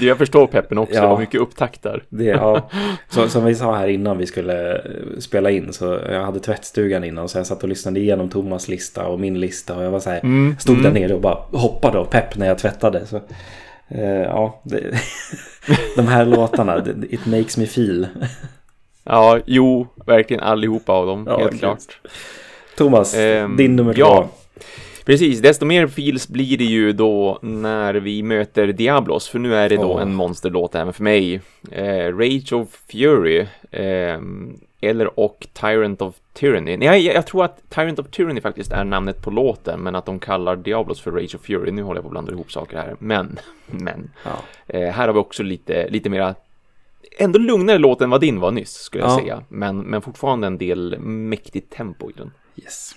Jag 0.00 0.18
förstår 0.18 0.46
peppen 0.46 0.78
också, 0.78 0.94
Ja. 0.94 1.00
det 1.02 1.08
var 1.08 1.18
mycket 1.18 1.40
upptakt 1.40 1.82
där. 1.82 2.02
Det, 2.08 2.24
ja, 2.24 2.70
så, 3.10 3.28
som 3.28 3.44
vi 3.44 3.54
sa 3.54 3.76
här 3.76 3.88
innan 3.88 4.18
vi 4.18 4.26
skulle 4.26 4.74
eh, 4.74 4.80
spela 5.18 5.50
in 5.50 5.72
så 5.72 5.98
jag 6.10 6.20
hade 6.24 6.40
tvättstugan 6.40 7.04
innan 7.04 7.28
så 7.28 7.38
jag 7.38 7.46
satt 7.46 7.62
och 7.62 7.68
lyssnade 7.68 8.00
igenom 8.00 8.28
Thomas 8.28 8.68
lista 8.68 9.06
och 9.06 9.20
min 9.20 9.40
lista 9.40 9.76
och 9.76 9.84
jag 9.84 9.90
var 9.90 10.00
så 10.00 10.10
här, 10.10 10.20
Mm, 10.20 10.56
stod 10.58 10.76
där 10.76 10.90
mm. 10.90 11.02
nere 11.02 11.14
och 11.14 11.20
bara 11.20 11.38
hoppade 11.52 11.98
och 11.98 12.10
pepp 12.10 12.36
när 12.36 12.46
jag 12.46 12.58
tvättade. 12.58 13.06
Så, 13.06 13.16
eh, 13.88 14.22
ja, 14.22 14.60
det, 14.62 14.80
de 15.96 16.06
här 16.08 16.24
låtarna, 16.26 16.84
it 17.10 17.26
makes 17.26 17.56
me 17.56 17.66
feel. 17.66 18.06
Ja, 19.08 19.38
jo, 19.46 19.86
verkligen 20.06 20.42
allihopa 20.42 20.92
av 20.92 21.06
dem, 21.06 21.24
Ja, 21.30 21.38
helt 21.38 21.50
gud. 21.50 21.60
klart. 21.60 22.00
Thomas, 22.76 23.14
Ehm, 23.14 23.56
din 23.56 23.76
nummer 23.76 23.94
ja. 23.96 24.16
två. 24.22 24.28
Precis, 25.04 25.40
desto 25.40 25.64
mer 25.66 25.86
feels 25.86 26.28
blir 26.28 26.58
det 26.58 26.64
ju 26.64 26.92
då 26.92 27.38
när 27.42 27.94
vi 27.94 28.22
möter 28.22 28.66
Diablos, 28.66 29.28
för 29.28 29.38
nu 29.38 29.54
är 29.54 29.68
det 29.68 29.76
då 29.76 29.92
Åh. 29.94 30.02
en 30.02 30.14
monsterlåt 30.14 30.74
även 30.74 30.92
för 30.92 31.02
mig. 31.02 31.40
Eh, 31.70 32.16
Rage 32.18 32.52
of 32.52 32.68
Fury, 32.92 33.46
eh, 33.70 34.18
eller 34.80 35.20
och 35.20 35.46
Tyrant 35.52 36.02
of 36.02 36.14
Tyranny. 36.32 36.76
Nej, 36.76 37.06
jag, 37.06 37.14
jag 37.14 37.26
tror 37.26 37.44
att 37.44 37.70
Tyrant 37.70 37.98
of 37.98 38.06
Tyranny 38.10 38.40
faktiskt 38.40 38.72
är 38.72 38.84
namnet 38.84 39.22
på 39.22 39.30
låten, 39.30 39.80
men 39.80 39.94
att 39.94 40.06
de 40.06 40.18
kallar 40.18 40.56
Diablos 40.56 41.00
för 41.00 41.10
Rage 41.10 41.34
of 41.34 41.40
Fury. 41.46 41.70
Nu 41.70 41.82
håller 41.82 41.96
jag 41.98 42.04
på 42.04 42.08
att 42.08 42.12
blanda 42.12 42.32
ihop 42.32 42.52
saker 42.52 42.76
här, 42.76 42.96
men, 42.98 43.38
men. 43.66 44.10
Ja. 44.24 44.30
Eh, 44.66 44.90
här 44.90 45.06
har 45.06 45.12
vi 45.14 45.20
också 45.20 45.42
lite, 45.42 45.88
lite 45.90 46.10
mera 46.10 46.34
Ändå 47.18 47.38
lugnare 47.38 47.78
låt 47.78 48.00
än 48.00 48.10
vad 48.10 48.20
din 48.20 48.40
var 48.40 48.50
nyss, 48.50 48.72
skulle 48.72 49.04
jag 49.04 49.12
Ja. 49.12 49.18
säga. 49.18 49.42
Men, 49.48 49.78
men 49.78 50.02
fortfarande 50.02 50.46
en 50.46 50.58
del 50.58 50.98
mäktigt 51.00 51.72
tempo 51.72 52.10
i 52.10 52.12
den. 52.16 52.30
Yes. 52.56 52.94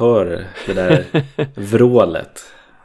Hör 0.00 0.46
det 0.66 0.72
där 0.72 1.04
vrålet 1.54 2.44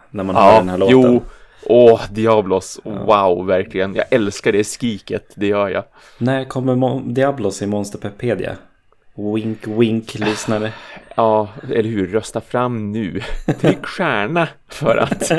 när 0.09 0.23
man 0.23 0.35
hör 0.35 0.59
den 0.59 0.69
här 0.69 0.77
låten. 0.77 0.93
jo. 0.93 1.21
Åh, 1.67 2.01
Diablos. 2.11 2.79
Wow, 2.83 3.45
verkligen. 3.45 3.95
Jag 3.95 4.05
älskar 4.11 4.51
det 4.51 4.63
skriket, 4.63 5.33
det 5.35 5.47
gör 5.47 5.69
jag. 5.69 5.83
När 6.17 6.45
kommer 6.45 7.01
Diablos 7.13 7.61
i 7.61 7.67
Monsterpedia? 7.67 8.55
Wink 9.35 9.67
wink 9.67 10.15
lyssnare. 10.19 10.71
Ja, 11.17 11.49
eller 11.63 11.89
hur? 11.89 12.07
Rösta 12.07 12.41
fram 12.41 12.91
nu. 12.91 13.21
Tryck 13.61 13.85
stjärna 13.85 14.47
för 14.67 14.97
att... 14.97 15.31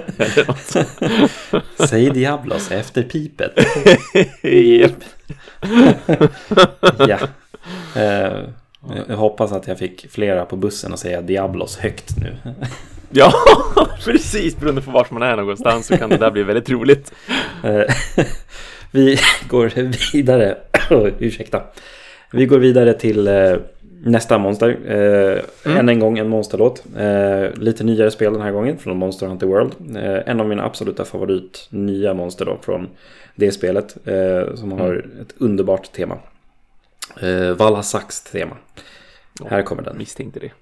Säg 1.89 2.11
Diablos 2.11 2.71
efter 2.71 3.03
pipet. 3.03 3.53
Japp. 4.43 5.05
Ja. 6.99 7.19
Eh, 8.03 8.49
jag 9.09 9.17
hoppas 9.17 9.53
att 9.53 9.69
jag 9.69 9.79
fick 9.79 10.11
flera 10.11 10.45
på 10.45 10.57
bussen 10.57 10.93
och 10.93 10.99
säga 10.99 11.23
Diablos 11.23 11.77
högt 11.77 12.17
nu. 12.21 12.37
Ja, 13.11 13.33
precis. 14.05 14.57
Beroende 14.57 14.83
på 14.83 14.91
vart 14.91 15.11
man 15.11 15.23
är 15.23 15.37
någonstans 15.37 15.87
så 15.87 15.97
kan 15.97 16.11
det 16.11 16.17
där 16.17 16.31
bli 16.31 16.43
väldigt 16.43 16.71
roligt. 16.71 17.13
Eh, 17.65 17.95
Vi 18.91 19.19
går 19.49 19.73
vidare. 20.13 20.57
Ursäkta. 21.19 21.63
Vi 22.33 22.47
går 22.47 22.59
vidare 22.59 22.93
till 22.93 23.29
eh, 23.29 23.53
nästa 24.05 24.39
monster. 24.39 24.77
Eh, 25.65 25.77
Än 25.79 25.89
en 25.89 25.99
gång 25.99 26.19
en 26.19 26.29
monsterlåt. 26.29 26.83
Lite 27.55 27.85
nyare 27.85 28.11
spel 28.11 28.33
den 28.33 28.43
här 28.43 28.53
gången 28.53 28.79
från 28.79 28.97
Monster 28.97 29.27
Hunter 29.27 29.47
World. 29.47 29.73
En 30.27 30.41
av 30.41 30.49
mina 30.49 30.65
absoluta 30.65 31.05
favorit 31.05 31.67
nya 31.71 32.15
monster 32.15 32.45
då 32.45 32.59
från 32.63 32.89
det 33.35 33.53
spelet. 33.53 33.97
Som 34.55 34.73
har 34.73 35.05
ett 35.21 35.35
underbart 35.39 35.93
tema. 35.93 36.19
Eh, 37.21 37.53
Valhasax 37.53 38.21
tema. 38.21 38.57
Här 39.51 39.63
kommer 39.63 39.83
den. 39.83 39.99
Misstänkte 39.99 40.41
det. 40.41 40.53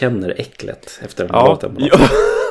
Känner 0.00 0.34
äcklet 0.40 1.00
efter 1.04 1.24
den 1.26 1.34
här 1.34 1.40
Ja, 1.42 1.48
låten. 1.48 1.76
ja 1.78 1.98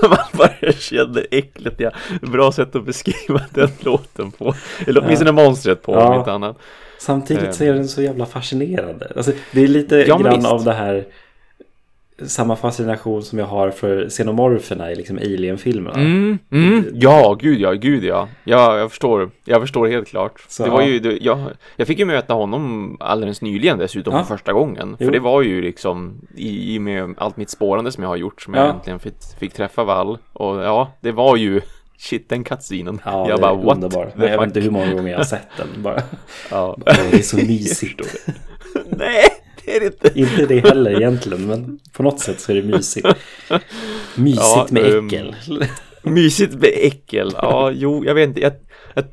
man 0.09 0.17
bara 0.33 0.71
känner 0.71 1.27
äcklet. 1.31 1.73
Ja. 1.77 1.91
Bra 2.21 2.51
sätt 2.51 2.75
att 2.75 2.85
beskriva 2.85 3.41
den 3.53 3.69
låten 3.79 4.31
på. 4.31 4.55
Eller 4.87 5.03
åtminstone 5.03 5.31
monstret 5.31 5.81
på, 5.81 5.93
Ja. 5.93 6.13
om 6.13 6.19
inte 6.19 6.31
annat. 6.31 6.57
Samtidigt 6.99 7.55
så 7.55 7.63
är 7.63 7.73
den 7.73 7.87
så 7.87 8.01
jävla 8.01 8.25
fascinerande. 8.25 9.11
Alltså, 9.15 9.31
det 9.51 9.63
är 9.63 9.67
lite 9.67 9.95
Ja, 9.95 10.17
grann 10.17 10.45
av 10.45 10.63
det 10.63 10.73
här 10.73 11.05
samma 12.27 12.55
fascination 12.55 13.23
som 13.23 13.39
jag 13.39 13.45
har 13.45 13.69
för 13.69 14.09
xenomorferna 14.09 14.91
i 14.91 14.95
liksom 14.95 15.17
Alien-filmerna. 15.17 15.95
Mm, 15.99 16.37
mm. 16.51 16.85
Ja, 16.93 17.37
gud 17.39 17.59
ja, 17.61 17.71
gud 17.73 18.03
ja. 18.03 18.27
ja. 18.43 18.77
Jag 18.77 18.89
förstår, 18.91 19.31
jag 19.45 19.61
förstår 19.61 19.87
helt 19.87 20.07
klart. 20.07 20.45
Så, 20.47 20.63
det 20.63 20.69
var 20.69 20.81
ju, 20.81 20.99
det, 20.99 21.17
jag, 21.21 21.39
jag 21.75 21.87
fick 21.87 21.99
ju 21.99 22.05
möta 22.05 22.33
honom 22.33 22.97
alldeles 22.99 23.41
nyligen 23.41 23.77
dessutom 23.77 24.13
Ja. 24.13 24.23
för 24.23 24.35
första 24.37 24.53
gången. 24.53 24.95
Jo. 24.99 25.05
För 25.07 25.11
det 25.13 25.19
var 25.19 25.41
ju 25.41 25.61
liksom 25.61 26.21
i, 26.35 26.75
i 26.75 26.79
med 26.79 27.13
allt 27.17 27.37
mitt 27.37 27.49
spårande 27.49 27.91
som 27.91 28.03
jag 28.03 28.09
har 28.09 28.17
gjort 28.17 28.41
som 28.41 28.53
Ja. 28.53 28.59
jag 28.65 28.75
äntligen 28.75 28.99
fick, 28.99 29.15
fick 29.39 29.53
träffa 29.53 29.83
Val. 29.83 30.17
Och 30.33 30.55
ja, 30.63 30.91
det 31.01 31.11
var 31.11 31.35
ju 31.35 31.61
shit 31.97 32.29
den 32.29 32.43
cutscenen. 32.43 33.01
Ja, 33.05 33.29
jag 33.29 33.37
det 33.37 33.41
bara 33.41 33.51
är 33.51 33.55
what 33.65 33.75
underbar. 33.75 34.11
jag 34.15 34.21
vet 34.21 34.35
fuck? 34.35 34.43
inte 34.47 34.59
hur 34.59 34.71
många 34.71 34.93
gånger 34.93 35.11
jag 35.11 35.17
har 35.19 35.23
sett 35.25 35.47
den 35.57 35.67
bara. 35.83 36.01
Ja. 36.51 36.77
Det 36.85 36.91
är 37.17 37.21
så 37.21 37.37
mysigt. 37.37 38.01
Nej, 38.89 39.23
det 39.65 39.71
är 39.75 39.79
det 39.79 39.85
inte. 39.85 40.19
inte 40.19 40.45
det 40.45 40.59
heller 40.67 40.91
egentligen, 40.91 41.47
men 41.47 41.79
på 41.91 42.03
något 42.03 42.19
sätt 42.19 42.39
så 42.39 42.51
är 42.51 42.55
det 42.55 42.63
mysigt. 42.63 43.07
Mysigt 44.15 44.41
Ja, 44.41 44.67
med 44.69 45.05
äckel. 45.05 45.35
Mysigt 46.03 46.53
med 46.53 46.71
äckel. 46.73 47.31
Ja, 47.35 47.71
jo, 47.71 48.05
jag 48.05 48.15
vet 48.15 48.27
inte. 48.27 48.41
Jag, 48.41 48.53
jag, 48.93 49.05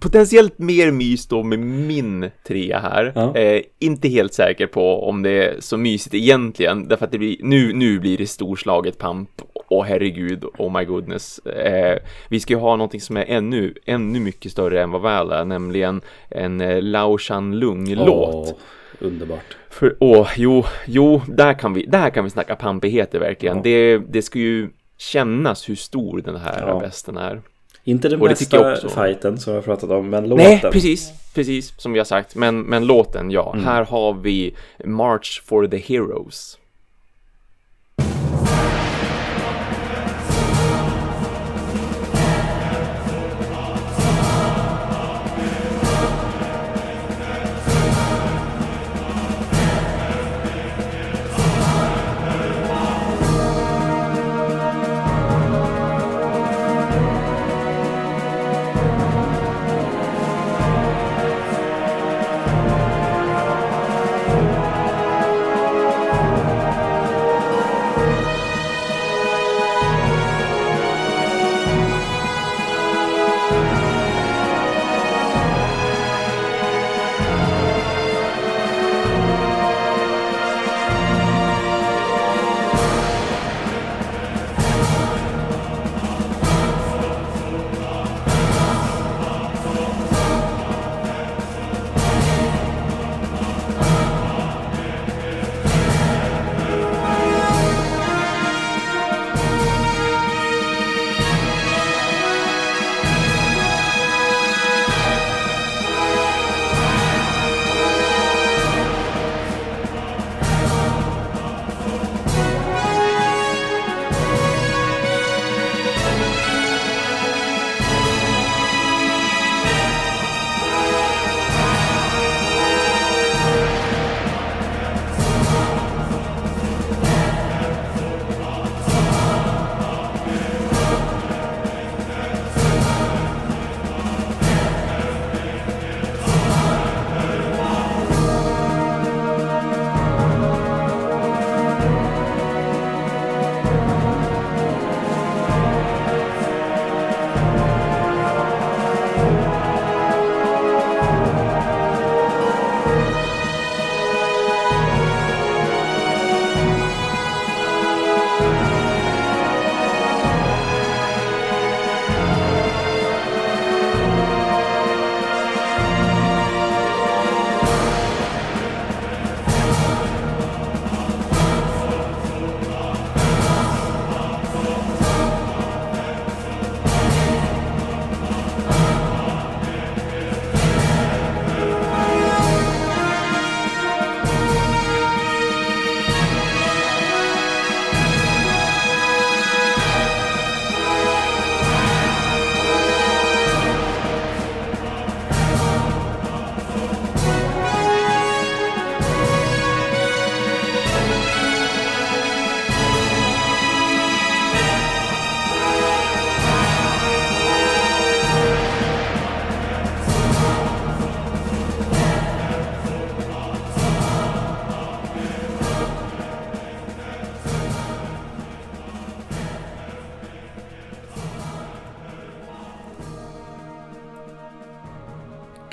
potentiellt 0.00 0.58
mer 0.58 0.90
mys 0.90 1.26
då 1.26 1.42
med 1.42 1.58
min 1.58 2.30
trea 2.46 2.78
här. 2.78 3.12
Ja. 3.14 3.36
Eh, 3.36 3.62
inte 3.78 4.08
helt 4.08 4.34
säker 4.34 4.66
på 4.66 5.08
om 5.08 5.22
det 5.22 5.30
är 5.30 5.56
så 5.60 5.76
mysigt 5.76 6.14
egentligen. 6.14 6.88
Därför 6.88 7.04
att 7.04 7.12
det 7.12 7.18
blir, 7.18 7.36
nu, 7.40 7.72
nu 7.72 7.98
blir 7.98 8.18
det 8.18 8.26
storslaget 8.26 8.98
pamp. 8.98 9.30
Och 9.70 9.84
herregud, 9.84 10.44
oh 10.58 10.78
my 10.78 10.84
goodness. 10.84 11.38
Eh, 11.38 11.98
vi 12.28 12.40
ska 12.40 12.52
ju 12.54 12.60
ha 12.60 12.76
någonting 12.76 13.00
som 13.00 13.16
är 13.16 13.24
ännu, 13.28 13.74
ännu 13.86 14.20
mycket 14.20 14.52
större 14.52 14.82
än 14.82 14.90
vad 14.90 15.02
väl 15.02 15.30
är. 15.30 15.44
Nämligen 15.44 16.00
en 16.28 16.60
eh, 16.60 16.82
Lao 16.82 17.18
Shan 17.18 17.58
Lung-låt. 17.58 18.48
Åh, 18.48 18.56
underbart. 19.00 19.56
För, 19.70 19.96
åh, 20.00 20.28
jo, 20.36 20.64
jo, 20.86 21.22
där 21.28 21.54
kan 21.54 21.74
vi, 21.74 21.86
där 21.86 22.10
kan 22.10 22.24
vi 22.24 22.30
snacka 22.30 22.56
pampigheter 22.56 23.18
verkligen. 23.18 23.56
Ja. 23.56 23.62
Det, 23.62 23.98
det 23.98 24.22
ska 24.22 24.38
ju 24.38 24.68
kännas 24.96 25.68
hur 25.68 25.76
stor 25.76 26.20
den 26.20 26.36
här 26.36 26.64
Ja. 26.66 26.78
västen 26.78 27.16
är. 27.16 27.42
Inte 27.84 28.08
den 28.08 28.20
bästa 28.20 28.76
fighten 28.88 29.38
som 29.38 29.54
jag 29.54 29.64
pratat 29.64 29.90
om, 29.90 30.10
men 30.10 30.28
låten. 30.28 30.44
Nej, 30.44 30.60
precis, 30.72 31.12
precis 31.34 31.80
som 31.80 31.92
vi 31.92 31.98
har 31.98 32.04
sagt. 32.04 32.34
Men, 32.34 32.60
men 32.60 32.86
låten, 32.86 33.30
ja. 33.30 33.52
Mm. 33.52 33.64
Här 33.64 33.84
har 33.84 34.12
vi 34.14 34.54
March 34.84 35.42
for 35.44 35.66
the 35.66 35.76
Heroes. 35.76 36.58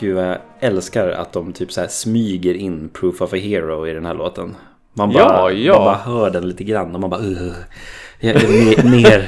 Gud, 0.06 0.16
vad 0.16 0.26
jag 0.26 0.38
älskar 0.60 1.08
att 1.08 1.34
de 1.34 1.54
typ 1.54 1.72
så 1.72 1.82
här 1.82 1.88
smyger 1.88 2.54
in 2.54 2.90
Proof 2.90 3.22
of 3.22 3.34
a 3.34 3.36
Hero 3.36 3.88
i 3.88 3.94
den 3.94 4.06
här 4.06 4.14
låten. 4.14 4.56
Man 4.94 5.14
bara, 5.14 5.24
Ja, 5.24 5.52
ja. 5.52 5.74
Man 5.74 5.84
bara 5.86 5.96
hör 5.96 6.30
den 6.30 6.48
lite 6.48 6.64
grann 6.64 6.96
och 6.96 7.02
man 7.02 7.10
bara 7.10 7.22
uh. 7.22 7.54
Ja, 8.20 8.34
ja, 8.90 9.22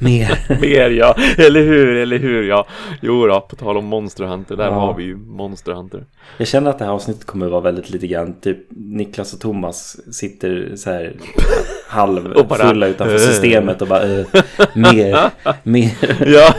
mer, 0.00 0.38
mer, 0.60 0.90
ja, 0.90 1.14
eller 1.38 1.62
hur, 1.62 1.96
eller 1.96 2.18
hur 2.18 2.42
ja. 2.42 2.66
Jo 3.02 3.26
då, 3.26 3.40
på 3.40 3.56
tal 3.56 3.76
om 3.76 3.84
Monster 3.84 4.24
Hunter, 4.24 4.56
där 4.56 4.64
Ja. 4.64 4.70
har 4.70 4.94
vi 4.94 5.04
ju 5.04 5.16
Monster 5.16 5.72
Hunter. 5.72 6.04
Jag 6.38 6.48
känner 6.48 6.70
att 6.70 6.78
det 6.78 6.84
här 6.84 6.92
avsnittet 6.92 7.24
kommer 7.26 7.46
att 7.46 7.52
vara 7.52 7.60
väldigt 7.62 7.90
lite 7.90 8.06
grann 8.06 8.40
typ 8.40 8.58
Niklas 8.70 9.34
och 9.34 9.40
Thomas 9.40 9.96
sitter 10.14 10.72
så 10.76 10.90
här 10.90 11.12
halvfulla 11.88 12.86
utanför 12.86 13.14
"Eh." 13.14 13.18
systemet 13.20 13.82
och 13.82 13.88
bara 13.88 14.02
eh, 14.02 14.26
mer, 14.74 15.30
mer. 15.62 15.92
Ja, 16.26 16.54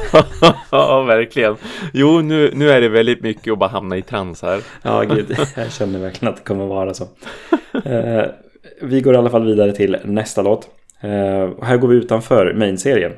ja, 0.71 1.01
verkligen. 1.03 1.55
Jo, 1.93 2.21
nu, 2.21 2.51
nu 2.53 2.69
är 2.71 2.81
det 2.81 2.89
väldigt 2.89 3.21
mycket 3.21 3.53
att 3.53 3.59
bara 3.59 3.69
hamna 3.69 3.97
i 3.97 4.01
trans 4.01 4.41
här. 4.41 4.61
Ja, 4.83 5.01
gud, 5.01 5.35
jag 5.55 5.71
känner 5.71 5.99
verkligen 5.99 6.33
att 6.33 6.37
det 6.39 6.43
kommer 6.47 6.63
att 6.63 6.69
vara 6.69 6.93
så. 6.93 7.03
Eh, 7.85 8.23
vi 8.81 9.01
går 9.01 9.13
i 9.13 9.17
alla 9.17 9.29
fall 9.29 9.45
vidare 9.45 9.71
till 9.71 9.97
nästa 10.03 10.41
låt. 10.41 10.67
Och 11.57 11.65
här 11.65 11.77
går 11.77 11.87
vi 11.87 11.95
utanför 11.95 12.53
main-serien. 12.53 13.11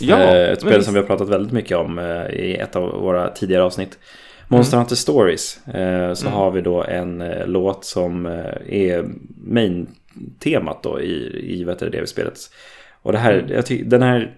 Ja, 0.00 0.16
Eh, 0.18 0.52
ett 0.52 0.60
spel 0.60 0.84
som 0.84 0.94
vi 0.94 1.00
har 1.00 1.06
pratat 1.06 1.28
väldigt 1.28 1.52
mycket 1.52 1.76
om 1.76 1.98
eh, 1.98 2.26
i 2.26 2.56
ett 2.56 2.76
av 2.76 2.82
våra 2.82 3.30
tidigare 3.30 3.62
avsnitt. 3.62 3.98
Monster 4.48 4.76
Hunter 4.76 4.96
Stories. 4.96 5.66
Eh, 5.66 6.14
så 6.14 6.26
Mm. 6.26 6.38
har 6.38 6.50
vi 6.50 6.60
då 6.60 6.84
en 6.84 7.24
låt 7.46 7.84
som 7.84 8.26
är 8.66 9.04
main-temat 9.46 10.82
då 10.82 11.00
i, 11.00 11.40
i 11.60 11.64
vet 11.64 11.78
du, 11.78 11.88
det 11.90 12.06
spelet. 12.08 12.38
Och 13.02 13.12
det 13.12 13.18
här, 13.18 13.32
Mm. 13.38 13.52
jag 13.52 13.66
tycker, 13.66 13.84
den 13.84 14.02
här, 14.02 14.34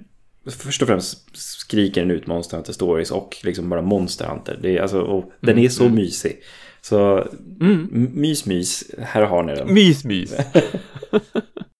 först 0.51 0.83
och 0.83 0.89
främst 0.89 1.37
skriker 1.37 2.01
den 2.01 2.11
ut 2.11 2.27
Monster 2.27 2.57
Hunter 2.57 2.73
Stories 2.73 3.11
och 3.11 3.37
liksom 3.45 3.69
bara 3.69 3.83
Monster 3.83 4.25
Hunter. 4.27 4.59
Det 4.63 4.77
är, 4.79 4.83
alltså, 4.83 5.01
och 5.01 5.33
den 5.41 5.53
Mm, 5.53 5.65
är 5.65 5.69
så 5.69 5.89
mysig. 5.89 6.37
Så 6.81 7.27
Mm. 7.61 8.11
mys, 8.15 8.47
mys, 8.47 8.85
här 8.99 9.23
har 9.23 9.43
ni 9.43 9.55
den. 9.55 9.75
Mys, 9.75 10.05
mys. 10.05 10.35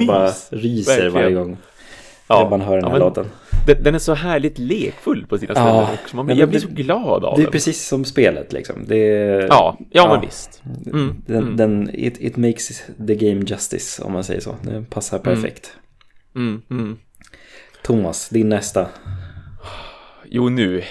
jag 0.00 0.06
bara 0.06 0.30
ryser 0.50 0.92
Verkligen. 0.92 1.12
varje 1.12 1.34
gång 1.34 1.56
Ja, 2.30 2.46
man 2.50 2.60
hör 2.60 2.74
den 2.76 2.80
ja, 2.84 2.86
här 2.90 2.98
men 2.98 3.00
låten. 3.08 3.26
Den, 3.66 3.82
den 3.82 3.94
är 3.94 3.98
så 3.98 4.14
härligt 4.14 4.58
lekfull 4.58 5.26
på 5.26 5.38
sina 5.38 5.52
Ja, 5.56 5.60
ställen 5.62 5.98
också. 6.02 6.16
Man, 6.16 6.26
men 6.26 6.36
jag 6.38 6.48
det- 6.48 6.50
blir 6.50 6.60
så 6.60 6.68
glad 6.68 7.24
av 7.24 7.36
Det 7.36 7.42
är 7.42 7.44
den. 7.44 7.52
precis 7.52 7.86
som 7.88 8.04
spelet 8.04 8.52
liksom. 8.52 8.84
Det 8.86 8.96
är, 8.96 9.40
Ja, 9.48 9.78
ja, 9.90 10.04
men 10.06 10.14
Ja. 10.14 10.20
visst. 10.20 10.62
Mm, 10.92 11.22
Den, 11.26 11.36
mm. 11.42 11.56
den, 11.56 11.90
it, 11.94 12.16
it 12.20 12.36
makes 12.36 12.82
the 13.06 13.14
game 13.14 13.44
justice 13.46 14.02
om 14.02 14.12
man 14.12 14.24
säger 14.24 14.40
så. 14.40 14.54
Den 14.62 14.84
passar 14.86 15.18
perfekt. 15.18 15.72
Mm, 16.36 16.62
mm. 16.70 16.98
Thomas, 17.82 18.28
din 18.28 18.48
nästa. 18.48 18.86
Jo, 20.24 20.48
nu, 20.48 20.82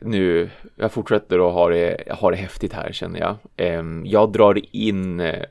nu, 0.00 0.50
jag 0.76 0.92
fortsätter 0.92 1.48
att 1.48 1.54
ha 1.54 1.68
det, 1.68 1.96
ha 2.10 2.30
det 2.30 2.36
häftigt 2.36 2.72
här 2.72 2.92
känner 2.92 3.20
jag. 3.20 3.36
Jag 4.06 4.32
drar 4.32 4.60
in 4.76 5.20
eh, 5.20 5.42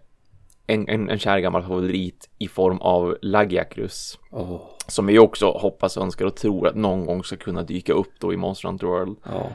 en, 0.74 0.90
en, 0.90 1.10
en 1.10 1.20
kär 1.20 1.40
gammal 1.40 1.64
favorit 1.64 2.30
i 2.38 2.48
form 2.48 2.78
av 2.78 3.18
Lagiakrus. 3.22 4.20
Åh, 4.32 4.62
Som 4.88 5.06
vi 5.06 5.20
också 5.20 5.52
hoppas, 5.52 5.98
önskar 5.98 6.26
och 6.26 6.36
tror 6.36 6.68
att 6.68 6.76
någon 6.76 7.06
gång 7.06 7.24
ska 7.24 7.36
kunna 7.36 7.64
dyka 7.64 7.94
upp 7.94 8.12
då 8.20 8.34
i 8.34 8.38
Monster 8.38 8.68
Hunter 8.68 8.88
World. 8.88 9.18
ja. 9.24 9.48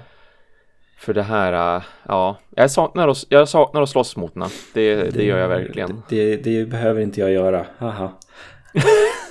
För 0.99 1.15
det 1.15 1.23
här, 1.23 1.77
äh, 1.77 1.83
ja, 2.09 2.37
jag 2.51 2.71
saknar 2.71 3.09
att, 3.09 3.25
jag 3.29 3.49
saknar 3.49 3.83
att 3.83 3.89
slåss 3.89 4.17
mot 4.17 4.35
henne. 4.35 4.49
Det, 4.75 4.95
det, 5.15 5.25
gör 5.25 5.39
jag 5.39 5.49
verkligen. 5.49 6.03
Det, 6.09 6.37
det 6.37 6.69
behöver 6.69 7.01
inte 7.01 7.21
jag 7.21 7.33
göra. 7.33 7.67
Haha. 7.79 8.13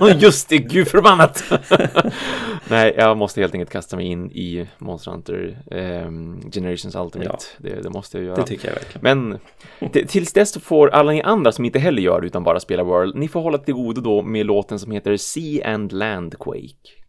Åh, 0.00 0.12
just 0.18 0.48
det, 0.48 0.58
gud 0.58 0.88
förbannat! 0.88 1.44
Nej, 2.68 2.94
jag 2.96 3.16
måste 3.16 3.40
helt 3.40 3.54
enkelt 3.54 3.70
kasta 3.70 3.96
mig 3.96 4.06
in 4.06 4.30
i 4.30 4.68
Monster 4.78 5.10
Hunter 5.10 5.58
ehm, 5.70 6.50
Generations 6.50 6.94
Ultimate. 6.94 7.30
Ja. 7.30 7.38
Det, 7.58 7.82
det 7.82 7.90
måste 7.90 8.18
jag 8.18 8.26
göra. 8.26 8.36
Det 8.36 8.46
tycker 8.46 8.68
jag 8.68 8.74
verkligen. 8.74 9.00
Men 9.02 9.38
tills 10.06 10.32
dess 10.32 10.58
får 10.58 10.88
alla 10.88 11.12
ni 11.12 11.22
andra 11.22 11.52
som 11.52 11.64
inte 11.64 11.78
heller 11.78 12.02
gör 12.02 12.20
det 12.20 12.26
utan 12.26 12.44
bara 12.44 12.60
spelar 12.60 12.84
World, 12.84 13.16
ni 13.16 13.28
får 13.28 13.40
hålla 13.40 13.58
till 13.58 13.74
godo 13.74 14.00
då 14.00 14.22
med 14.22 14.46
låten 14.46 14.78
som 14.78 14.92
heter 14.92 15.16
Sea 15.16 15.74
and 15.74 15.92
Land 15.92 16.38
Quake. 16.38 17.03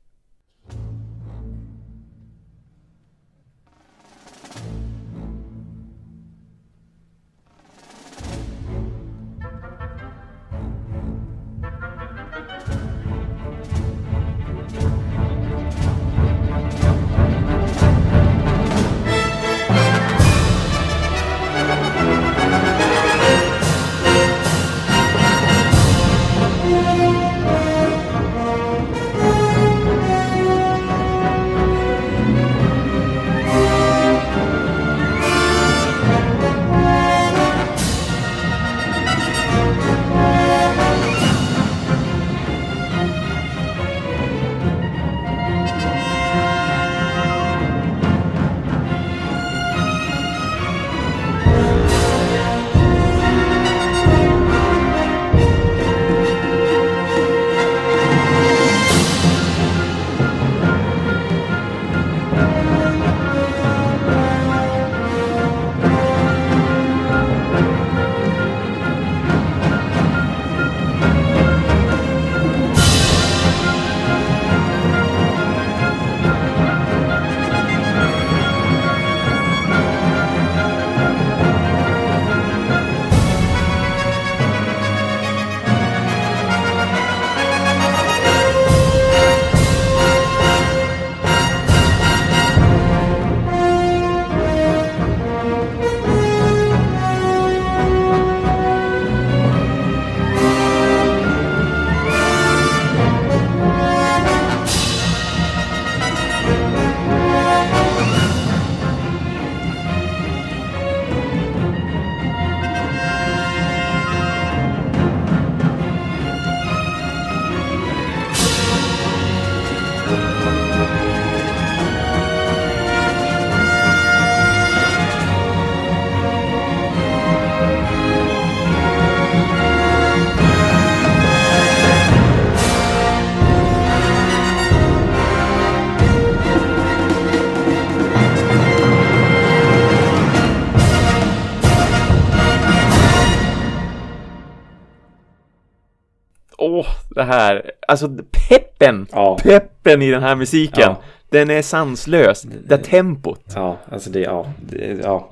Det 147.16 147.24
här, 147.24 147.72
alltså 147.88 148.10
peppen! 148.50 149.08
Ja. 149.12 149.38
Peppen 149.44 150.02
i 150.02 150.12
den 150.12 150.24
här 150.24 150.36
musiken! 150.36 150.84
Ja. 150.84 151.02
Den 151.30 151.50
är 151.50 151.62
sanslös. 151.62 152.42
Det 152.68 152.78
tempot. 152.78 153.42
Ja, 153.56 153.78
alltså 153.92 154.10
det, 154.10 154.20
ja, 154.20 154.54
det, 154.62 155.00
ja. 155.04 155.30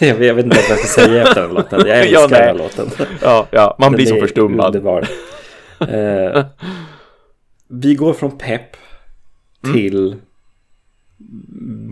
Jag 0.00 0.14
vet 0.14 0.26
jag 0.26 0.34
vet 0.34 0.44
inte 0.44 0.56
vad 0.56 0.78
jag 0.78 0.78
ska 0.78 1.00
säga 1.02 1.22
efter 1.22 1.42
den 1.42 1.54
låten. 1.54 1.80
Jag 1.86 1.98
älskar 1.98 2.20
Ja, 2.20 2.28
den 2.28 2.38
här 2.38 2.54
låten. 2.54 2.90
Ja, 3.22 3.46
ja, 3.50 3.76
man 3.78 3.92
blir 3.92 4.06
så 4.06 4.16
förstummad. 4.16 4.66
Underbar. 4.76 5.08
Eh, 5.80 6.44
vi 7.68 7.94
går 7.94 8.12
från 8.12 8.38
pepp 8.38 8.76
Mm. 9.64 9.76
till 9.76 10.16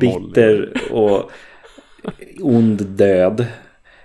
bitter 0.00 0.72
och 0.92 1.30
ond 2.40 2.82
död. 2.86 3.46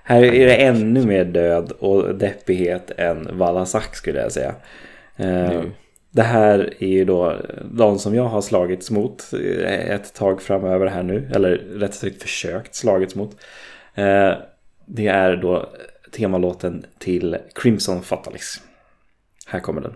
Här 0.03 0.23
är 0.23 0.45
det 0.45 0.55
ännu 0.55 1.05
mer 1.05 1.25
död 1.25 1.71
och 1.71 2.15
deppighet 2.15 2.91
än 2.97 3.37
Valasak 3.37 3.95
skulle 3.95 4.19
jag 4.19 4.31
säga. 4.31 4.55
Eh, 5.17 5.49
Nu. 5.49 5.71
det 6.11 6.21
här 6.21 6.73
är 6.79 6.87
ju 6.87 7.05
då 7.05 7.37
de 7.71 7.99
som 7.99 8.15
jag 8.15 8.23
har 8.23 8.41
slagits 8.41 8.91
mot 8.91 9.23
ett 9.33 10.13
tag 10.13 10.41
framöver 10.41 10.85
här 10.87 11.03
nu. 11.03 11.29
Eller 11.35 11.57
rätt 11.57 11.93
sagt 11.93 12.21
försökt 12.21 12.75
slagits 12.75 13.15
mot. 13.15 13.31
Eh, 13.95 14.33
Det 14.85 15.07
är 15.07 15.35
då 15.35 15.69
temalåten 16.11 16.85
till 16.99 17.37
Crimson 17.55 18.01
Fatalis. 18.01 18.61
Här 19.47 19.59
kommer 19.59 19.81
den. 19.81 19.93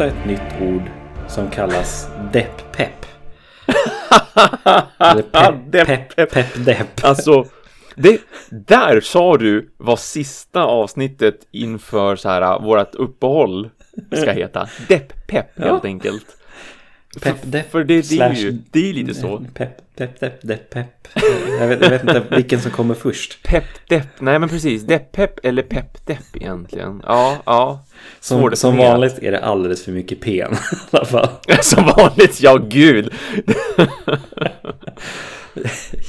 Mynta 0.00 0.06
ett 0.18 0.26
nytt 0.26 0.62
ord 0.62 0.82
som 1.28 1.50
kallas 1.50 2.08
depp-pepp. 2.32 3.06
Eller 4.98 5.22
pepp, 5.22 5.54
Depp, 5.72 5.86
pepp, 5.86 6.16
pepp. 6.16 6.30
pepp, 6.32 6.64
depp. 6.66 7.04
Alltså, 7.04 7.44
det, 7.94 8.20
där 8.50 9.00
sa 9.00 9.36
du 9.36 9.70
vad 9.76 9.98
sista 9.98 10.62
avsnittet 10.64 11.34
inför 11.50 12.16
så 12.16 12.28
här 12.28 12.58
vårat 12.60 12.94
uppehåll 12.94 13.70
ska 14.12 14.30
heta. 14.30 14.68
Depp-pepp 14.88 15.58
helt 15.58 15.68
Ja. 15.68 15.80
enkelt. 15.84 16.26
Pepp, 17.20 17.36
depp, 17.42 17.70
För 17.70 17.84
det, 17.84 17.84
det 17.84 17.98
är 17.98 18.02
slash- 18.02 18.34
ju 18.34 18.58
det 18.70 18.90
är 18.90 18.94
lite 18.94 19.14
så. 19.14 19.44
Pepp, 19.54 19.96
pepp, 19.96 20.20
depp, 20.20 20.38
depp, 20.42 20.70
pepp. 20.70 21.08
Jag 21.60 21.68
vet, 21.68 21.80
jag 21.82 21.90
vet 21.90 22.02
inte 22.02 22.22
vilken 22.30 22.60
som 22.60 22.70
kommer 22.70 22.94
först. 22.94 23.42
Pepp, 23.42 23.64
depp, 23.88 24.06
nej 24.18 24.38
men 24.38 24.48
precis. 24.48 24.82
Depp-pepp 24.82 25.38
eller 25.46 25.62
pepp-depp 25.62 26.36
egentligen. 26.36 27.02
Ja, 27.06 27.36
ja. 27.46 27.84
Som, 28.20 28.56
som 28.56 28.76
vanligt 28.76 29.18
är 29.22 29.32
det 29.32 29.40
alldeles 29.44 29.84
för 29.84 29.92
mycket 29.92 30.20
pen 30.20 30.52
i 30.92 30.96
alla 30.96 31.04
fall. 31.04 31.28
Som 31.62 31.84
vanligt, 31.96 32.40
ja 32.40 32.56
gud. 32.56 33.12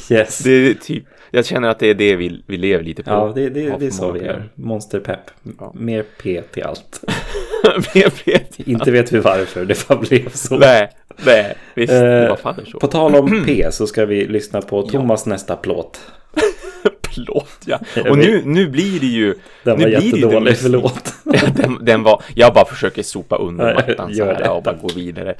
Yes. 0.09 0.39
Det 0.39 0.51
är 0.51 0.73
typ, 0.73 1.03
jag 1.31 1.45
känner 1.45 1.69
att 1.69 1.79
det 1.79 1.87
är 1.87 1.93
det 1.93 2.15
vi, 2.15 2.43
vi 2.47 2.57
lever 2.57 2.83
lite 2.83 3.03
på. 3.03 3.09
Ja, 3.11 3.31
det, 3.35 3.49
det, 3.49 3.75
det 3.79 3.85
är 3.85 3.91
så 3.91 4.11
vi 4.11 4.19
gör. 4.19 4.43
Monsterpepp. 4.55 5.31
Ja. 5.59 5.73
Mer 5.75 6.05
P 6.23 6.41
till 6.53 6.63
allt. 6.63 7.03
Mer 7.95 8.25
vet 8.25 8.59
jag. 8.59 8.67
Inte 8.67 8.91
vet 8.91 9.11
vi 9.11 9.19
varför, 9.19 9.65
det 9.65 9.87
bara 9.87 9.99
blev 9.99 10.29
så. 10.29 10.57
Nej, 10.57 10.89
nej, 11.25 11.55
visst, 11.75 11.93
det 11.93 12.23
Eh, 12.23 12.29
var 12.29 12.35
fan 12.35 12.55
så. 12.71 12.79
På 12.79 12.87
tal 12.87 13.15
om 13.15 13.43
P 13.45 13.67
så 13.71 13.87
ska 13.87 14.05
vi 14.05 14.27
lyssna 14.27 14.61
på 14.61 14.81
Thomas 14.81 15.25
nästa 15.25 15.55
plåt. 15.55 15.99
Plåt, 17.01 17.59
ja. 17.65 17.79
Och 18.09 18.17
nu, 18.17 18.41
nu 18.45 18.67
blir 18.69 18.99
det 18.99 19.05
ju... 19.05 19.35
Den 19.63 19.77
nu 19.77 19.83
var 19.83 19.99
blir 19.99 20.13
jättedålig, 20.13 20.53
det- 20.53 20.57
förlåt. 20.57 21.13
Den, 21.55 21.77
den 21.85 22.03
var, 22.03 22.23
jag 22.35 22.53
bara 22.53 22.65
försöker 22.65 23.03
sopa 23.03 23.35
under 23.35 23.73
mattan 23.73 24.15
så 24.15 24.25
här 24.25 24.51
och 24.51 24.63
bara 24.63 24.75
gå 24.75 24.87
vidare. 24.95 25.35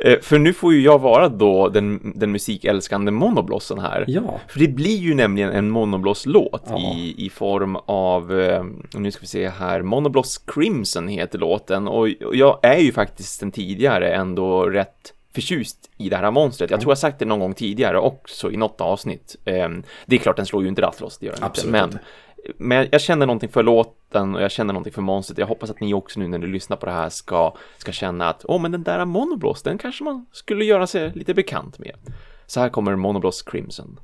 Eh, 0.00 0.18
För 0.22 0.38
nu 0.38 0.52
får 0.52 0.74
ju 0.74 0.80
jag 0.82 0.98
vara 1.00 1.28
då 1.28 1.68
den, 1.68 2.12
den 2.14 2.32
musikälskande 2.32 3.10
monoblossen 3.12 3.78
här. 3.78 4.04
Ja, 4.08 4.40
För 4.48 4.58
det 4.60 4.68
blir 4.68 4.96
ju 4.96 5.14
nämligen 5.14 5.50
en 5.50 5.70
monobloss-låt 5.70 6.62
Ja. 6.68 6.78
i, 6.96 7.26
i 7.26 7.30
form 7.30 7.76
av, 7.76 8.40
eh, 8.40 8.64
nu 8.94 9.10
ska 9.10 9.20
vi 9.20 9.26
se 9.26 9.48
här, 9.48 9.82
Monobloss 9.82 10.38
Crimson 10.46 11.08
heter 11.08 11.38
låten 11.38 11.88
och 11.88 12.08
jag 12.32 12.58
är 12.62 12.78
ju 12.78 12.92
faktiskt 12.92 13.38
sen 13.40 13.50
tidigare 13.52 14.12
ändå 14.14 14.62
rätt 14.64 15.13
förtjust 15.34 15.90
i 15.96 16.08
det 16.08 16.16
här 16.16 16.30
monstret. 16.30 16.70
Jag 16.70 16.80
tror 16.80 16.90
jag 16.90 16.98
sagt 16.98 17.18
det 17.18 17.24
någon 17.24 17.40
gång 17.40 17.54
tidigare 17.54 17.98
också 17.98 18.50
i 18.50 18.56
något 18.56 18.80
avsnitt. 18.80 19.36
Eh, 19.44 19.68
Det 20.06 20.16
är 20.16 20.20
klart 20.20 20.36
den 20.36 20.46
slår 20.46 20.62
ju 20.62 20.68
inte 20.68 20.82
Rathalos, 20.82 21.18
det 21.18 21.26
gör 21.26 21.34
den 21.34 21.44
Absolut 21.44 21.74
inte, 21.74 21.88
men 21.88 21.98
men 22.58 22.88
jag 22.92 23.00
känner 23.00 23.26
någonting 23.26 23.48
för 23.48 23.62
låten 23.62 24.34
och 24.34 24.42
jag 24.42 24.50
känner 24.50 24.72
någonting 24.72 24.92
för 24.92 25.02
monstret. 25.02 25.38
Jag 25.38 25.46
hoppas 25.46 25.70
att 25.70 25.80
ni 25.80 25.94
också 25.94 26.20
nu 26.20 26.28
när 26.28 26.38
ni 26.38 26.46
lyssnar 26.46 26.76
på 26.76 26.86
det 26.86 26.92
här 26.92 27.08
ska, 27.08 27.54
ska 27.78 27.92
känna 27.92 28.28
att 28.28 28.44
åh, 28.48 28.60
men 28.60 28.72
den 28.72 28.82
där 28.82 29.04
Monobloss, 29.04 29.62
den 29.62 29.78
kanske 29.78 30.04
man 30.04 30.26
skulle 30.32 30.64
göra 30.64 30.86
sig 30.86 31.12
lite 31.14 31.34
bekant 31.34 31.78
med. 31.78 31.96
Så 32.46 32.60
här 32.60 32.68
kommer 32.68 32.96
Monobloss 32.96 33.42
Crimson. 33.42 34.00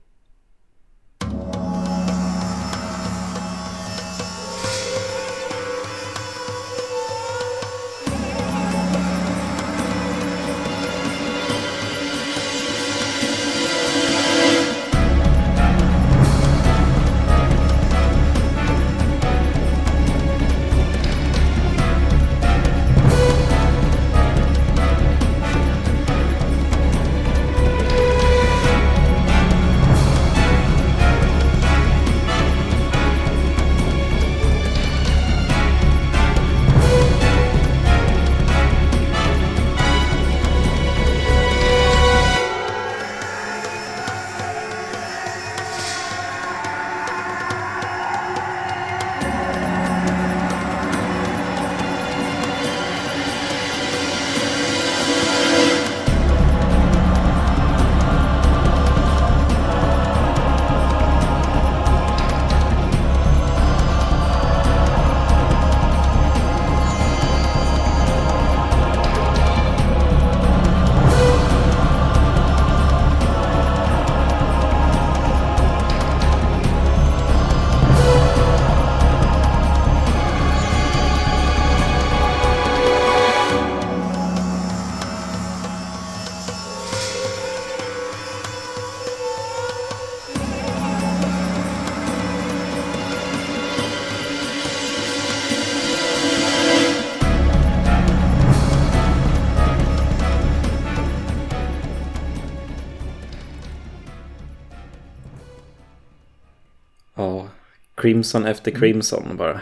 Crimson 108.01 108.47
efter 108.47 108.71
Crimson 108.71 109.37
bara. 109.37 109.61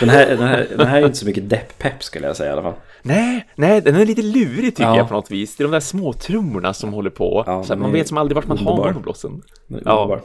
Den 0.00 0.08
här, 0.08 0.26
den, 0.28 0.38
här, 0.48 0.66
den 0.76 0.86
här 0.86 1.00
är 1.02 1.06
inte 1.06 1.18
så 1.18 1.26
mycket 1.26 1.48
depp-pepp 1.50 2.02
skulle 2.02 2.26
jag 2.26 2.36
säga 2.36 2.50
i 2.50 2.52
alla 2.52 2.62
fall. 2.62 2.74
Nej, 3.02 3.48
nej, 3.54 3.80
den 3.80 3.94
är 3.96 4.06
lite 4.06 4.22
lurig 4.22 4.64
tycker 4.76 4.82
Ja. 4.82 4.96
jag 4.96 5.08
på 5.08 5.14
något 5.14 5.30
vis. 5.30 5.56
Det 5.56 5.62
är 5.62 5.64
de 5.64 5.72
där 5.72 5.80
små 5.80 6.12
trummorna 6.12 6.74
som 6.74 6.92
håller 6.92 7.10
på. 7.10 7.44
Ja, 7.46 7.64
så 7.64 7.76
man 7.76 7.92
vet 7.92 8.08
som 8.08 8.18
aldrig 8.18 8.34
vart 8.36 8.46
man 8.46 8.58
har 8.58 8.70
underbar. 8.70 8.90
monoblossen. 8.92 9.42
Den 9.66 9.78
är 9.78 9.82
Ja. 9.84 10.20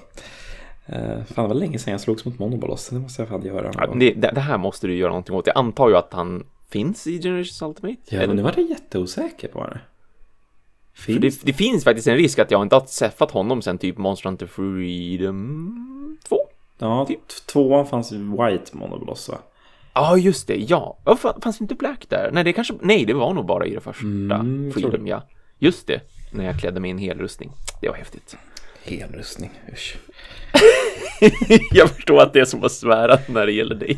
Eh, 0.86 0.96
fan, 1.34 1.44
det 1.44 1.48
var 1.48 1.54
länge 1.56 1.80
sedan 1.80 1.92
jag 1.92 2.02
slogs 2.02 2.26
mot 2.26 2.40
Monoboloss. 2.40 2.90
Det 2.90 3.00
måste 3.00 3.22
jag 3.22 3.30
fan 3.30 3.46
göra. 3.46 3.72
Ja, 3.78 3.88
det, 3.96 4.14
det, 4.14 4.32
det 4.32 4.42
här 4.42 4.58
måste 4.58 4.88
du 4.88 4.96
göra 4.96 5.10
någonting 5.10 5.36
åt. 5.36 5.48
Jag 5.48 5.58
antar 5.58 5.90
ju 5.90 5.96
att 5.96 6.14
han 6.14 6.44
finns 6.70 7.08
i 7.08 7.22
Generations 7.22 7.62
Ultimate. 7.62 7.98
Ja, 8.10 8.18
Eller- 8.18 8.28
men 8.28 8.36
nu 8.36 8.42
var 8.44 8.54
jag 8.58 8.70
jätteosäker 8.70 9.48
på 9.48 9.68
det. 9.68 9.80
Finns 10.96 11.20
det, 11.40 11.46
det 11.46 11.54
finns 11.54 11.84
faktiskt 11.84 12.08
en 12.08 12.16
risk 12.16 12.40
att 12.40 12.52
jag 12.52 12.62
inte 12.62 12.76
har 12.76 12.82
träffat 13.00 13.32
honom 13.32 13.62
sen 13.62 13.78
typ 13.78 13.98
Monster 13.98 14.30
Hunter 14.30 14.46
Freedom 14.48 16.18
2. 16.30 16.38
Ja, 16.78 17.06
Typ. 17.06 17.28
tvåan 17.46 17.88
fanns 17.88 18.12
ju 18.12 18.18
White 18.18 18.78
Monoboloss 18.78 19.30
va? 19.30 19.38
Ja, 19.94 20.18
just 20.18 20.48
det, 20.48 20.56
ja. 20.56 20.98
ja 21.06 21.16
fan, 21.16 21.42
fanns 21.42 21.62
inte 21.62 21.76
Black 21.76 22.06
där? 22.10 22.30
Nej, 22.34 22.44
det 22.44 22.54
kanske, 22.54 22.74
nej, 22.82 23.06
det 23.06 23.14
var 23.14 23.34
nog 23.34 23.46
bara 23.46 23.66
i 23.66 23.74
det 23.74 23.82
första 23.82 24.06
Mm, 24.06 24.72
Freedom, 24.74 25.08
ja. 25.08 25.22
Just 25.60 25.88
det, 25.88 26.02
när 26.32 26.46
jag 26.46 26.60
klädde 26.60 26.80
mig 26.80 26.90
i 26.90 26.92
en 26.92 26.98
hel 26.98 27.18
rustning. 27.20 27.52
Det 27.82 27.90
var 27.90 27.96
häftigt. 27.96 28.38
Helrustning, 28.84 29.52
usch. 29.74 29.98
jag 31.72 31.90
förstår 31.90 32.22
att 32.22 32.34
det 32.34 32.40
är 32.40 32.46
som 32.46 32.64
att 32.64 32.72
svära 32.72 33.18
när 33.28 33.46
det 33.46 33.52
gäller 33.52 33.76
dig. 33.76 33.98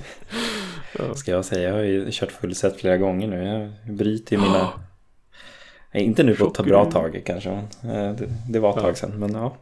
Ska 1.16 1.32
jag 1.32 1.46
säga, 1.46 1.70
jag 1.70 1.76
har 1.76 1.84
ju 1.84 2.08
kört 2.12 2.32
fullset 2.32 2.80
flera 2.80 2.98
gånger 2.98 3.28
nu. 3.28 3.44
Jag 3.86 3.96
bryter 3.96 4.36
ju 4.36 4.42
mina... 4.42 4.70
Nej, 5.94 6.04
inte 6.04 6.24
nu 6.24 6.36
på 6.36 6.46
ett 6.46 6.66
bra 6.66 6.92
tag 6.92 7.22
kanske. 7.26 7.64
men, 7.82 7.96
eh, 7.96 8.16
Det, 8.16 8.28
det 8.50 8.60
var 8.60 8.70
ett 8.70 8.84
tag 8.84 8.98
sedan, 8.98 9.20
men 9.20 9.34
ja. 9.34 9.58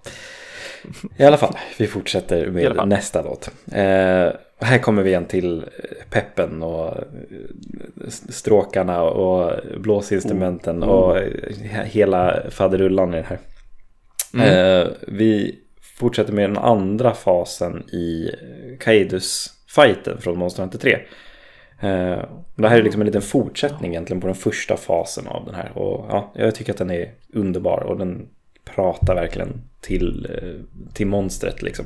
I 1.17 1.23
alla 1.23 1.37
fall, 1.37 1.57
vi 1.77 1.87
fortsätter 1.87 2.47
med 2.47 2.87
nästa 2.87 3.21
låt. 3.21 3.49
Eh, 3.71 4.31
här 4.59 4.77
kommer 4.81 5.03
vi 5.03 5.09
igen 5.09 5.25
till 5.25 5.65
peppen 6.09 6.63
och 6.63 6.87
eh, 6.87 8.09
stråkarna 8.09 9.01
och 9.01 9.53
blåsinstrumenten 9.77 10.83
Oh. 10.83 10.89
och 10.89 11.17
eh, 11.17 11.83
hela 11.83 12.41
faderullan 12.49 13.13
i 13.13 13.17
det 13.17 13.27
här. 13.27 13.39
Mm. 14.33 14.81
Eh, 14.81 14.87
vi 15.07 15.59
fortsätter 15.99 16.33
med 16.33 16.49
den 16.49 16.57
andra 16.57 17.13
fasen 17.13 17.83
i 17.89 18.31
Kaidus-fighten 18.79 20.17
från 20.21 20.37
Monster 20.37 20.63
Hunter 20.63 20.79
3. 20.79 20.93
Eh, 21.79 22.19
det 22.55 22.69
här 22.69 22.77
är 22.77 22.83
liksom 22.83 23.01
en 23.01 23.05
liten 23.05 23.21
fortsättning 23.21 23.91
egentligen 23.91 24.21
på 24.21 24.27
den 24.27 24.35
första 24.35 24.77
fasen 24.77 25.27
av 25.27 25.45
den 25.45 25.55
här. 25.55 25.77
Och 25.77 26.05
ja, 26.09 26.31
jag 26.35 26.55
tycker 26.55 26.71
att 26.71 26.77
den 26.77 26.91
är 26.91 27.11
underbar 27.33 27.83
och 27.83 27.97
den 27.97 28.27
pratar 28.65 29.15
verkligen 29.15 29.61
till, 29.81 30.27
eh, 30.41 30.83
till 30.93 31.07
monstret 31.07 31.61
liksom. 31.61 31.85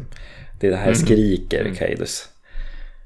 Det 0.59 0.67
är 0.67 0.71
det 0.71 0.78
här 0.78 0.93
skriker 0.93 1.73
Kaidus. 1.75 2.30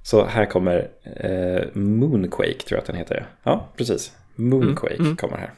Så 0.04 0.26
här 0.26 0.46
kommer 0.46 0.90
eh, 1.04 1.64
Moonquake, 1.74 2.54
tror 2.68 2.78
jag 2.78 2.80
att 2.80 2.86
den 2.88 2.96
heter. 2.96 3.28
Ja, 3.44 3.70
precis. 3.78 4.12
Moonquake 4.36 4.94
Mm, 4.94 5.06
mm. 5.06 5.18
kommer 5.18 5.38
här. 5.38 5.52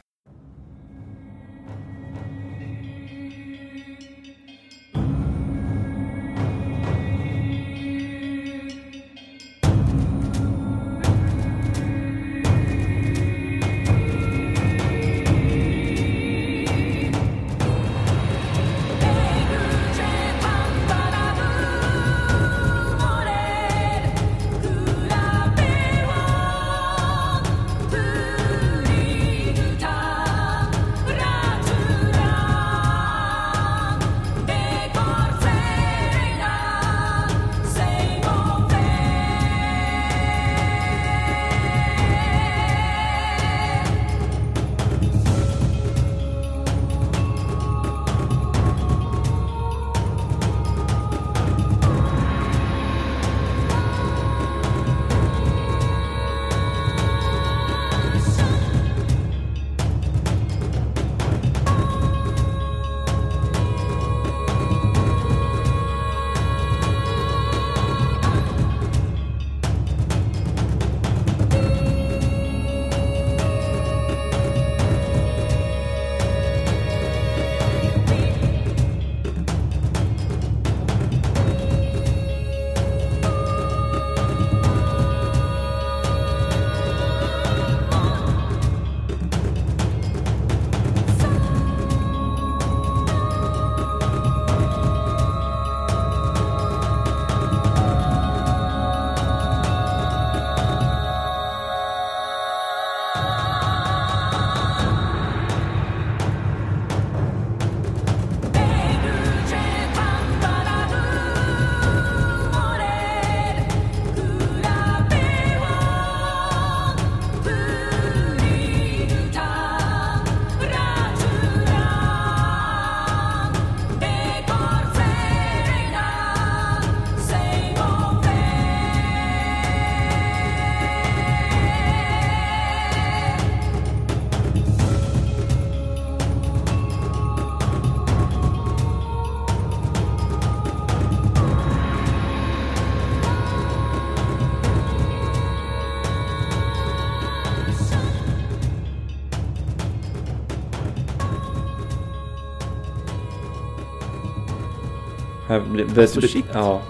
Det- 155.76 156.00
Alltså, 156.00 156.20
shit. 156.20 156.44
Ja. 156.52 156.82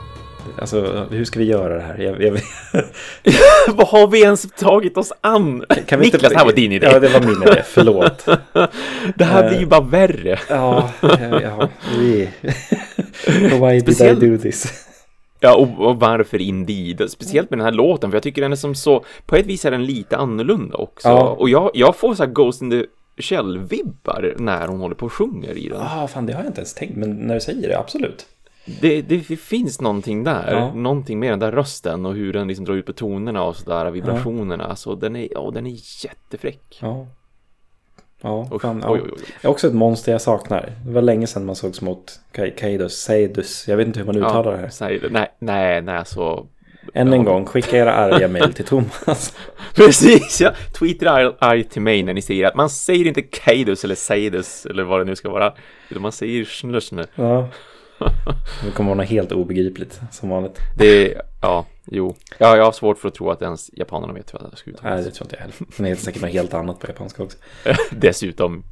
Alltså, 0.58 1.06
hur 1.10 1.24
ska 1.24 1.38
vi 1.38 1.44
göra 1.44 1.74
det 1.74 1.82
här? 1.82 1.98
Jag, 1.98 2.22
jag, 2.22 2.40
Vad 3.74 3.86
har 3.88 4.06
vi 4.08 4.22
ens 4.22 4.46
tagit 4.58 4.96
oss 4.96 5.12
an? 5.20 5.64
kan 5.86 5.98
vi 6.00 6.04
Niklas, 6.04 6.22
inte- 6.22 6.28
det 6.34 6.38
här 6.38 6.44
var 6.44 6.52
din 6.52 6.72
idé. 6.72 6.86
Ja, 6.92 6.98
det 7.00 7.08
var 7.08 7.20
min 7.20 7.42
idé. 7.42 7.62
Förlåt. 7.66 8.24
Det 9.16 9.24
här 9.24 9.42
Eh. 9.44 9.48
blir 9.48 9.60
ju 9.60 9.66
bara 9.66 9.80
värre. 9.80 10.38
Ja, 10.48 10.90
ja, 11.00 11.40
ja. 11.42 11.68
Vi... 11.98 12.28
Why 13.26 13.80
did 13.80 13.82
Speciellt- 13.82 14.22
I 14.22 14.26
do 14.28 14.38
this? 14.38 14.86
Ja, 15.40 15.54
och, 15.56 15.86
och 15.88 16.00
varför 16.00 16.40
Indeed? 16.40 17.10
Speciellt 17.10 17.50
med 17.50 17.58
den 17.58 17.64
här 17.64 17.72
låten, 17.72 18.10
för 18.10 18.16
jag 18.16 18.22
tycker 18.22 18.42
den 18.42 18.52
är 18.52 18.56
som 18.56 18.74
så, 18.74 19.04
på 19.26 19.36
ett 19.36 19.46
vis 19.46 19.64
är 19.64 19.70
den 19.70 19.84
lite 19.86 20.16
annorlunda 20.16 20.76
också. 20.76 21.08
Ja. 21.08 21.28
Och 21.28 21.48
jag, 21.48 21.70
jag 21.74 21.96
får 21.96 22.14
så 22.14 22.24
här 22.24 22.30
Ghost 22.30 22.62
in 22.62 22.70
the 22.70 22.84
Shell-vibbar 23.18 24.34
när 24.38 24.66
hon 24.68 24.80
håller 24.80 24.94
på 24.94 25.06
och 25.06 25.12
sjunger 25.12 25.58
i 25.58 25.68
den. 25.68 25.78
Ja, 25.80 26.02
ah, 26.02 26.06
fan 26.08 26.26
det 26.26 26.32
har 26.32 26.40
jag 26.40 26.48
inte 26.50 26.60
ens 26.60 26.74
tänkt, 26.74 26.96
men 26.96 27.10
när 27.10 27.34
du 27.34 27.40
säger 27.40 27.68
det, 27.68 27.78
absolut. 27.78 28.26
Det, 28.80 29.02
det 29.02 29.18
finns 29.36 29.80
någonting 29.80 30.24
där, 30.24 30.52
Ja. 30.52 30.74
någonting 30.74 31.18
med 31.18 31.32
den 31.32 31.38
där 31.38 31.52
rösten 31.52 32.06
och 32.06 32.14
hur 32.14 32.32
den 32.32 32.48
liksom 32.48 32.64
drar 32.64 32.74
ut 32.74 32.86
på 32.86 32.92
tonerna 32.92 33.42
och 33.44 33.56
sådär, 33.56 33.90
vibrationerna. 33.90 34.76
Så 34.76 34.94
den 34.94 35.16
är, 35.16 35.28
ja, 35.30 35.50
den 35.54 35.66
är 35.66 35.76
jättefräck. 36.04 36.78
Ja. 36.80 37.06
Ja, 38.22 38.48
Usch, 38.52 38.62
fan, 38.62 38.80
ja. 38.84 38.90
oj, 38.92 39.00
oj, 39.04 39.10
oj. 39.12 39.18
Jag 39.40 39.48
är 39.50 39.52
också 39.52 39.66
ett 39.66 39.74
monster 39.74 40.12
jag 40.12 40.20
saknar. 40.20 40.72
Det 40.86 40.92
var 40.92 41.02
länge 41.02 41.26
sedan 41.26 41.44
man 41.46 41.56
sågs 41.56 41.80
mot 41.80 42.20
Ka- 42.34 42.56
Kaidus, 42.56 42.92
Seidus. 42.96 43.68
Jag 43.68 43.76
vet 43.76 43.86
inte 43.86 43.98
hur 43.98 44.06
man 44.06 44.16
uttalar 44.16 44.52
det 44.52 44.58
här. 44.80 44.98
det. 45.00 45.08
Nej, 45.10 45.28
nej, 45.38 45.82
nej, 45.82 46.02
så... 46.06 46.46
Än 46.94 47.12
en 47.12 47.24
Ja. 47.24 47.32
gång, 47.32 47.44
skicka 47.46 47.76
era 47.78 47.94
arga 47.94 48.28
mejl 48.38 48.52
till 48.52 48.64
Thomas. 48.64 49.36
Precis, 49.74 50.40
ja. 50.40 50.52
Tweeta 50.78 51.10
arg, 51.38 51.64
till 51.64 51.82
mig 51.82 52.02
när 52.02 52.14
ni 52.14 52.22
säger 52.22 52.46
att 52.46 52.54
man 52.54 52.70
säger 52.70 53.06
inte 53.06 53.22
Kaidus 53.22 53.84
eller 53.84 53.94
Seidus 53.94 54.66
eller 54.66 54.82
vad 54.82 55.00
det 55.00 55.04
nu 55.04 55.16
ska 55.16 55.30
vara. 55.30 55.52
Utan 55.88 56.02
man 56.02 56.12
säger 56.12 56.80
snö 56.80 57.04
Ja. 57.14 57.48
Det 58.64 58.70
kommer 58.74 58.90
vara 58.90 58.96
något 59.00 59.08
helt 59.10 59.32
obegripligt, 59.32 60.00
som 60.10 60.28
vanligt. 60.28 60.58
Det, 60.78 61.14
ja, 61.42 61.66
jo. 61.84 62.14
Ja, 62.38 62.56
jag 62.56 62.64
har 62.64 62.72
svårt 62.72 62.98
för 62.98 63.08
att 63.08 63.14
tro 63.14 63.30
att 63.30 63.42
ens 63.42 63.70
japanerna 63.72 64.12
vet 64.12 64.32
vad 64.32 64.50
det 64.50 64.56
ska 64.56 64.70
Nej, 64.70 64.74
uttalas. 64.78 65.04
det 65.04 65.10
tror 65.10 65.24
inte 65.26 65.36
jag 65.36 65.40
heller. 65.40 65.54
Men 65.58 65.84
det 65.84 65.90
är 65.90 65.94
säkert 65.96 66.22
något 66.22 66.30
helt 66.30 66.54
annat 66.54 66.80
på 66.80 66.86
japanska 66.86 67.22
också. 67.22 67.38
Dessutom. 67.90 68.64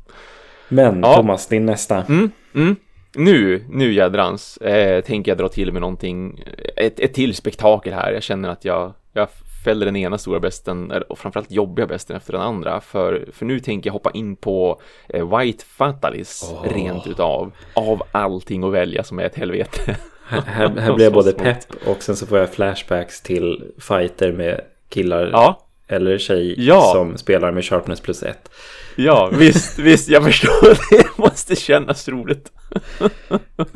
Men 0.69 1.01
Ja. 1.01 1.15
Thomas, 1.17 1.47
din 1.47 1.67
nästa. 1.67 2.03
Mm, 2.03 2.31
mm. 2.55 2.77
Nu, 3.15 3.65
nu 3.69 3.93
jädrans, 3.93 4.57
eh, 4.57 5.01
tänker 5.05 5.31
jag 5.31 5.39
dra 5.39 5.49
till 5.49 5.73
med 5.73 5.81
någonting, 5.81 6.45
ett, 6.77 7.01
ett 7.01 7.15
till 7.15 7.35
spektakel 7.35 7.93
här. 7.93 8.13
Jag 8.13 8.23
känner 8.23 8.49
att 8.49 8.65
jag, 8.65 8.93
jag 9.13 9.29
fäller 9.65 9.87
den 9.87 9.97
ena 9.97 10.19
stora 10.19 10.41
besten, 10.41 10.93
och 11.09 11.19
framförallt 11.19 11.51
jobbiga 11.51 11.87
besten 11.87 12.17
efter 12.17 12.33
den 12.33 12.43
andra. 12.43 12.81
För, 12.81 13.29
för 13.33 13.47
nu 13.47 13.61
tänker 13.61 13.89
jag 13.89 13.93
hoppa 13.93 14.11
in 14.11 14.37
på 14.37 14.81
eh, 15.09 15.39
White 15.39 15.65
Fatalis, 15.65 16.51
Åh. 16.53 16.67
rent 16.75 17.07
utav, 17.07 17.53
av 17.75 18.03
allting 18.13 18.65
att 18.65 18.73
välja 18.73 19.05
som 19.05 19.19
är 19.19 19.25
ett 19.25 19.35
helvete. 19.37 19.97
Här, 20.27 20.41
här, 20.47 20.69
här 20.81 20.93
blir 20.93 21.05
jag 21.05 21.13
både 21.13 21.33
pepp 21.33 21.59
och 21.87 22.03
sen 22.03 22.17
så 22.17 22.27
får 22.27 22.39
jag 22.39 22.53
flashbacks 22.55 23.21
till 23.23 23.65
fighter 23.79 24.33
med 24.33 24.61
killar 24.89 25.29
Ja, 25.33 25.67
eller 25.89 26.19
tjej 26.19 26.55
Ja. 26.67 26.91
som 26.95 27.17
spelar 27.19 27.53
med 27.53 27.65
sharpness 27.65 28.01
plus 28.01 28.23
ett. 28.23 28.51
ja, 28.97 29.31
visst, 29.39 29.79
visst, 29.79 30.09
jag 30.09 30.25
förstår. 30.25 30.79
Det 30.97 31.19
måste 31.19 31.57
kännas 31.57 32.09
roligt. 32.09 32.53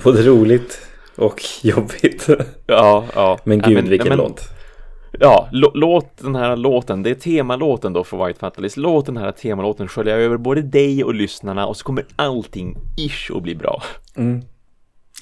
Både 0.02 0.22
roligt 0.22 0.86
och 1.16 1.42
jobbigt. 1.62 2.28
Ja, 2.66 3.04
ja. 3.14 3.38
Men 3.44 3.58
Ja, 3.58 3.68
gud 3.68 3.88
vilken 3.88 4.08
men- 4.08 4.18
låt. 4.18 4.40
Ja, 5.20 5.48
lå- 5.52 5.70
låt 5.74 6.16
den 6.18 6.34
här 6.36 6.56
låten, 6.56 7.02
det 7.02 7.10
är 7.10 7.14
temalåten 7.14 7.92
då 7.92 8.04
för 8.04 8.26
White 8.26 8.38
Fatalis. 8.40 8.76
Låt 8.76 9.06
den 9.06 9.16
här 9.16 9.32
temalåten 9.32 9.88
skölja 9.88 10.16
över 10.16 10.36
både 10.36 10.62
dig 10.62 11.04
och 11.04 11.14
lyssnarna 11.14 11.66
och 11.66 11.76
så 11.76 11.84
kommer 11.84 12.06
allting 12.16 12.76
ish 12.96 13.30
att 13.36 13.42
bli 13.42 13.54
bra. 13.54 13.82
Mm. 14.16 14.42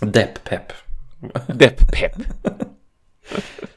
Depp-pepp. 0.01 0.73
Depp-pepp. 1.47 2.13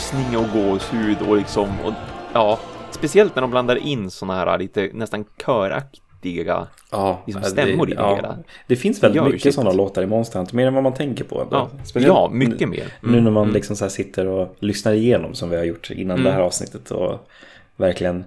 rysning 0.00 0.36
och 0.38 0.44
gåshud 0.52 1.16
och 1.28 1.36
liksom. 1.36 1.68
Och, 1.84 1.92
ja, 2.32 2.58
speciellt 2.90 3.34
när 3.34 3.42
de 3.42 3.50
blandar 3.50 3.76
in 3.76 4.10
såna 4.10 4.34
här 4.34 4.58
lite 4.58 4.90
nästan 4.94 5.24
köraktiga. 5.44 6.66
Ja, 6.90 7.22
Liksom 7.26 7.42
det- 7.42 7.48
stämmor 7.48 7.90
i 7.90 7.94
det 7.94 8.00
ja. 8.02 8.14
hela. 8.16 8.36
Det 8.66 8.76
finns 8.76 9.00
Det 9.00 9.08
väldigt 9.08 9.32
mycket 9.34 9.54
sådana 9.54 9.72
låtar 9.72 10.02
i 10.02 10.06
Monster 10.06 10.38
Hunter, 10.38 10.56
mer 10.56 10.66
än 10.66 10.74
vad 10.74 10.82
man 10.82 10.94
tänker 10.94 11.24
på. 11.24 11.46
Ja, 11.50 11.68
ja 11.94 12.28
mycket 12.32 12.68
mer. 12.68 12.84
Nu 13.00 13.08
Mm, 13.08 13.24
när 13.24 13.30
man 13.30 13.42
mm. 13.42 13.54
liksom 13.54 13.76
så 13.76 13.88
sitter 13.90 14.26
och 14.26 14.56
lyssnar 14.60 14.92
igenom 14.92 15.34
som 15.34 15.50
vi 15.50 15.56
har 15.56 15.64
gjort 15.64 15.90
innan 15.90 16.18
Mm. 16.18 16.24
det 16.24 16.32
här 16.32 16.40
avsnittet 16.40 16.90
och 16.90 17.28
verkligen 17.76 18.24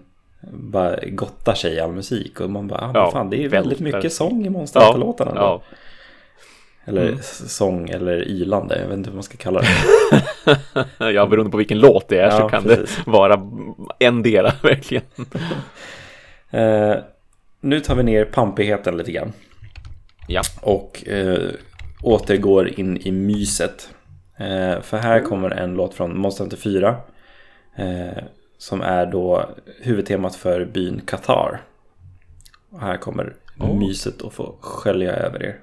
bara 0.52 0.96
gottar 1.08 1.54
sig 1.54 1.74
i 1.74 1.80
all 1.80 1.92
musik 1.92 2.42
och 2.42 2.50
man 2.50 2.68
bara, 2.68 2.80
ah, 2.82 2.92
Ja, 2.94 3.12
fan 3.12 3.30
det 3.30 3.44
är 3.44 3.50
väldigt 3.50 3.82
välter. 3.82 3.98
mycket 3.98 4.14
sång 4.14 4.46
i 4.46 4.50
Monster 4.50 4.80
Hunter-låtarna. 4.80 5.32
ja. 5.36 5.62
Eller 6.86 7.08
Mm. 7.08 7.20
sång 7.48 7.90
eller 7.90 8.28
ylande, 8.28 8.80
jag 8.82 8.88
vet 8.88 8.98
inte 8.98 9.10
vad 9.10 9.16
man 9.16 9.24
ska 9.24 9.38
kalla 9.38 9.62
det. 9.62 9.68
Ja, 11.12 11.26
beroende 11.26 11.52
på 11.52 11.58
vilken 11.58 11.80
låt 11.80 12.08
det 12.08 12.20
är 12.20 12.30
så 12.30 12.38
Ja, 12.38 12.50
kan 12.50 12.64
precis. 12.64 12.96
det 13.06 13.12
vara 13.12 13.42
endera 14.00 14.52
verkligen. 14.64 15.04
Eh, 16.50 16.96
nu 17.62 17.80
tar 17.80 17.96
vi 17.96 18.04
ner 18.04 18.26
pampigheten 18.26 18.98
lite 18.98 19.12
grann 19.12 19.34
Ja. 20.28 20.42
och 20.62 21.08
eh, 21.08 21.50
återgår 22.02 22.80
in 22.80 22.98
i 22.98 23.12
myset. 23.12 23.90
Eh, 24.38 24.82
för 24.82 24.98
här 24.98 25.18
Mm. 25.18 25.30
kommer 25.30 25.50
en 25.50 25.74
låt 25.74 25.94
från 25.94 26.18
Monster 26.18 26.44
Hunter 26.44 26.58
4 26.58 26.96
eh, 27.76 28.24
som 28.58 28.82
är 28.82 29.06
då 29.06 29.50
huvudtemat 29.82 30.36
för 30.36 30.66
byn 30.66 31.02
Qatar. 31.06 31.62
Och 32.72 32.80
här 32.82 32.98
kommer 32.98 33.34
Oh. 33.60 33.80
myset 33.80 34.22
att 34.22 34.34
få 34.34 34.56
skölja 34.62 35.12
över 35.14 35.44
er. 35.44 35.56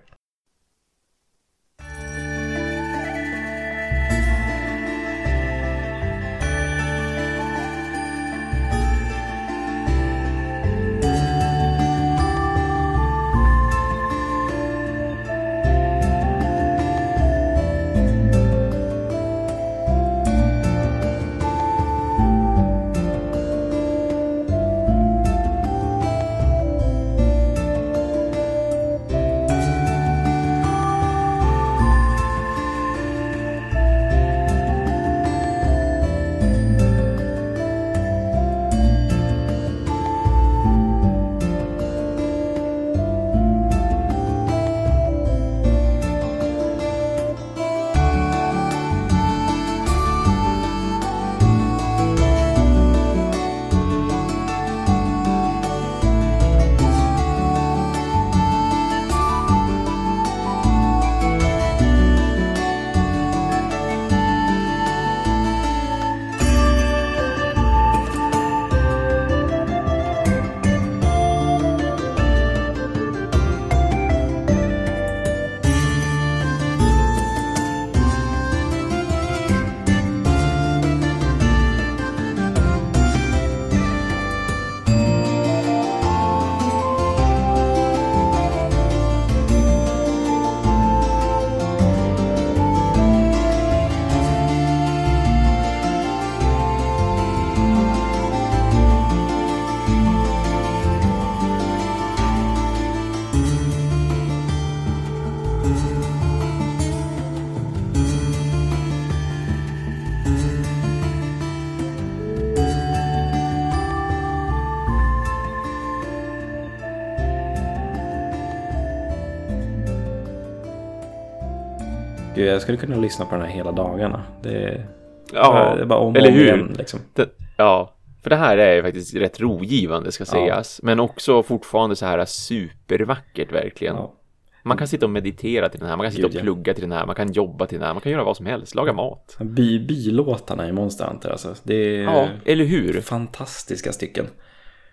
Jag 122.51 122.63
skulle 122.63 122.79
kunna 122.79 122.97
lyssna 122.97 123.25
på 123.25 123.35
den 123.35 123.45
här 123.45 123.51
hela 123.53 123.73
dagarna. 123.73 124.23
Det 124.43 124.65
är, 124.65 124.87
Ja, 125.33 125.73
det 125.77 125.83
är 125.83 125.87
bara 125.87 125.99
om 125.99 126.17
eller 126.17 126.31
hur? 126.31 126.45
igen. 126.45 126.75
Liksom. 126.79 127.01
Det, 127.15 127.29
ja, 127.57 127.95
för 128.23 128.31
det 128.31 128.37
här 128.37 128.59
är 128.59 128.75
ju 128.75 128.83
faktiskt 128.83 129.15
rätt 129.15 129.41
rogivande 129.41 130.13
ska 130.13 130.25
sägas. 130.25 130.81
Men 130.83 131.01
också 131.01 131.43
fortfarande 131.43 131.97
så 131.97 132.07
här 132.07 132.25
supervackert 132.25 133.53
verkligen. 133.53 133.97
Ja. 133.97 134.15
Man 134.63 134.77
kan 134.77 134.89
sitta 134.89 135.07
och 135.07 135.11
meditera 135.11 135.69
till 135.69 135.81
den 135.81 135.89
här, 135.89 135.97
man 135.97 136.05
kan 136.07 136.13
sitta 136.13 136.29
Gud, 136.29 136.35
ja. 136.37 136.39
och 136.39 136.43
plugga 136.45 136.75
till 136.75 136.83
den 136.83 136.93
här, 136.93 137.07
man 137.07 137.15
kan 137.15 137.33
jobba 137.33 137.67
till 137.67 137.79
den 137.79 137.87
här, 137.87 137.95
man 137.95 138.01
kan 138.01 138.13
göra 138.13 138.25
vad 138.25 138.37
som 138.37 138.47
helst, 138.47 138.75
laga 138.75 138.93
mat. 138.93 139.37
By, 139.41 139.79
bylåtarna 139.87 140.69
i 140.69 140.73
Monster 140.73 141.05
Hunter 141.07 141.31
alltså. 141.31 141.55
Det 141.63 141.75
är 141.75 142.03
Ja, 142.03 142.29
eller 142.45 142.65
hur? 142.65 143.01
fantastiska 143.01 143.93
stycken. 143.93 144.27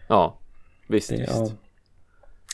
Ja, 0.08 0.40
visst, 0.88 1.10
Det, 1.10 1.16
visst. 1.18 1.32
ja. 1.36 1.50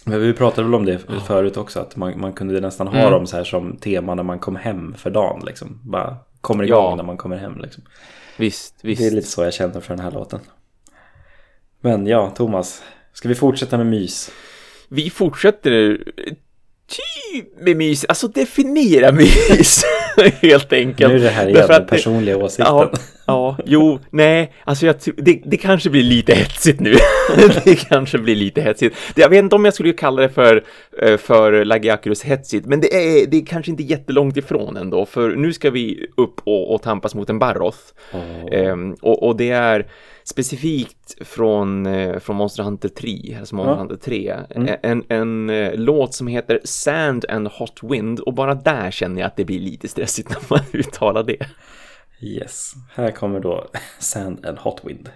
Men 0.06 0.22
vi 0.22 0.34
pratade 0.34 0.64
väl 0.64 0.76
om 0.76 0.86
det 0.86 1.00
förut 1.28 1.58
också, 1.58 1.80
att 1.80 1.96
man, 1.96 2.20
man 2.20 2.34
kunde 2.34 2.60
nästan 2.62 2.88
ha 2.88 2.98
Mm. 3.00 3.12
dem 3.12 3.28
så 3.28 3.38
här 3.38 3.44
som 3.44 3.78
tema 3.78 4.16
när 4.16 4.24
man 4.24 4.40
kom 4.40 4.56
hem 4.56 4.96
för 4.98 5.10
dagen. 5.10 5.42
Liksom. 5.46 5.80
Bara 5.84 6.18
kommer 6.42 6.64
igång 6.64 6.90
Ja. 6.90 6.96
när 6.96 7.04
man 7.04 7.18
kommer 7.18 7.38
hem. 7.38 7.58
Liksom. 7.62 7.84
Visst, 8.38 8.76
visst. 8.82 9.02
Det 9.02 9.08
är 9.08 9.12
lite 9.12 9.28
så 9.28 9.44
jag 9.44 9.54
känner 9.54 9.80
för 9.80 9.96
den 9.96 10.04
här 10.04 10.12
låten. 10.12 10.40
Men 11.82 12.08
ja, 12.08 12.30
Thomas. 12.30 12.84
Ska 13.14 13.28
vi 13.30 13.36
fortsätta 13.36 13.78
med 13.78 13.86
mys? 13.86 14.32
Vi 14.90 15.10
fortsätter 15.10 16.04
typ 16.88 17.62
med 17.62 17.78
mys, 17.78 18.06
alltså 18.06 18.28
definiera 18.28 19.12
mys 19.50 19.84
helt 20.42 20.74
enkelt. 20.74 21.14
Nu 21.14 21.20
är 21.20 21.24
det 21.24 21.30
här 21.30 21.48
igen, 21.48 21.68
den 21.68 21.76
att 21.76 21.88
det- 21.88 21.96
personliga 21.96 22.38
åsikten. 22.38 22.66
Ja, 22.76 22.92
ja, 23.28 23.58
jo, 23.66 24.00
nej, 24.10 24.54
alltså 24.64 24.86
jag 24.86 24.96
det, 25.18 25.42
det 25.46 25.58
kanske 25.58 25.90
blir 25.90 26.04
lite 26.04 26.34
hetsigt 26.34 26.80
nu. 26.80 26.96
det 27.64 27.76
kanske 27.76 28.18
blir 28.18 28.36
lite 28.36 28.62
hetsigt. 28.62 28.96
Jag 29.16 29.30
vet 29.30 29.40
inte 29.40 29.56
om 29.56 29.66
jag 29.66 29.74
skulle 29.74 29.94
kalla 29.94 30.22
det 30.22 30.30
för, 30.30 30.64
eh, 31.02 31.18
för 31.18 31.66
Lagiakurus 31.66 32.24
hetsigt, 32.24 32.66
men 32.66 32.82
det 32.82 32.96
är, 32.96 33.28
det 33.28 33.38
är 33.38 33.46
kanske 33.46 33.72
inte 33.72 33.84
jättelångt 33.84 34.38
ifrån 34.38 34.78
ändå, 34.78 35.06
för 35.06 35.30
nu 35.30 35.54
ska 35.54 35.70
vi 35.70 36.08
upp 36.18 36.42
och, 36.44 36.74
och 36.74 36.82
tampas 36.82 37.16
mot 37.16 37.30
en 37.30 37.40
Barroth. 37.40 37.80
Åh. 38.14 38.22
Ehm, 38.60 38.94
och, 39.02 39.24
och 39.28 39.36
det 39.36 39.50
är 39.50 39.86
specifikt 40.24 41.28
från, 41.28 41.86
eh, 41.86 42.20
från 42.20 42.36
Monster 42.36 42.64
Hunter 42.64 42.90
3, 42.90 43.38
alltså 43.40 43.56
Monster 43.56 43.72
Ja. 43.74 43.80
Hunter 43.80 43.96
3, 43.96 44.34
Mm. 44.50 44.76
en, 44.84 45.04
en 45.10 45.50
eh, 45.50 45.72
låt 45.76 46.14
som 46.14 46.28
heter 46.28 46.60
Sand 46.64 47.26
and 47.30 47.48
Hot 47.48 47.80
Wind 47.84 48.20
och 48.20 48.34
bara 48.34 48.56
där 48.56 48.92
känner 48.92 49.22
jag 49.22 49.28
att 49.28 49.36
det 49.38 49.46
blir 49.46 49.60
lite 49.60 49.88
stressigt 49.88 50.30
när 50.30 50.40
man 50.50 50.60
uttalar 50.74 51.24
det. 51.24 51.38
Yes, 52.22 52.74
här 52.96 53.12
kommer 53.12 53.40
då 53.40 53.68
Sand 54.00 54.46
and 54.46 54.58
Hot 54.58 54.82
Wind. 54.84 55.10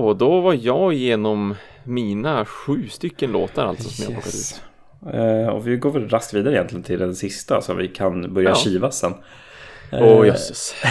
Så, 0.00 0.12
då 0.14 0.40
var 0.40 0.54
jag 0.60 0.94
igenom 0.94 1.54
mina 1.84 2.44
sju 2.44 2.88
stycken 2.88 3.32
låtar 3.32 3.66
alltså 3.66 3.88
som 3.88 4.04
jag 4.04 4.12
plockat 4.22 4.34
ut. 4.34 4.62
Eh, 5.14 5.48
och 5.48 5.68
vi 5.68 5.76
går 5.76 5.90
väl 5.90 6.08
raskt 6.08 6.34
vidare 6.34 6.54
egentligen 6.54 6.82
till 6.82 6.98
den 6.98 7.14
sista 7.14 7.60
så 7.60 7.74
vi 7.74 7.88
kan 7.88 8.34
börja 8.34 8.48
Ja. 8.48 8.54
kivas 8.54 8.98
sen. 8.98 9.14
Åh 9.92 10.00
Eh, 10.00 10.26
jösses. 10.26 10.74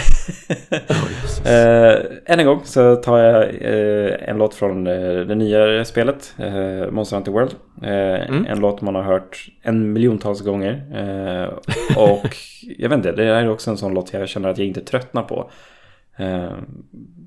Jösses. 1.22 1.46
Eh, 1.46 2.02
än 2.26 2.40
en 2.40 2.46
gång 2.46 2.60
så 2.64 2.96
tar 2.96 3.18
jag 3.18 3.54
en 4.28 4.38
låt 4.38 4.54
från 4.54 4.84
det 4.84 5.34
nya 5.34 5.84
spelet, 5.84 6.34
Monster 6.90 7.16
Hunter 7.16 7.32
World. 7.32 7.54
Mm. 7.82 8.46
En 8.46 8.58
låt 8.60 8.80
man 8.80 8.94
har 8.94 9.02
hört 9.02 9.46
en 9.62 9.92
miljontals 9.92 10.40
gånger. 10.40 10.82
Och 11.96 12.36
jag 12.78 12.88
vet 12.88 12.96
inte, 12.96 13.12
det 13.12 13.24
är 13.24 13.48
också 13.48 13.70
en 13.70 13.76
sån 13.76 13.94
låt 13.94 14.12
jag 14.12 14.28
känner 14.28 14.48
att 14.48 14.58
jag 14.58 14.66
inte 14.66 14.80
tröttnar 14.80 15.22
på. 15.22 15.50
Eh, 16.16 16.58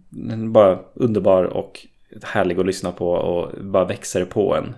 den 0.09 0.43
är 0.43 0.47
bara 0.47 0.79
underbar 0.93 1.43
och 1.43 1.87
härlig 2.23 2.59
att 2.59 2.65
lyssna 2.65 2.91
på 2.91 3.11
och 3.11 3.65
bara 3.65 3.85
växer 3.85 4.25
på 4.25 4.55
en. 4.55 4.75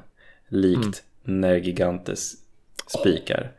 Likt 0.47 1.03
Nergigantes 1.23 2.33
spikar. 2.99 3.51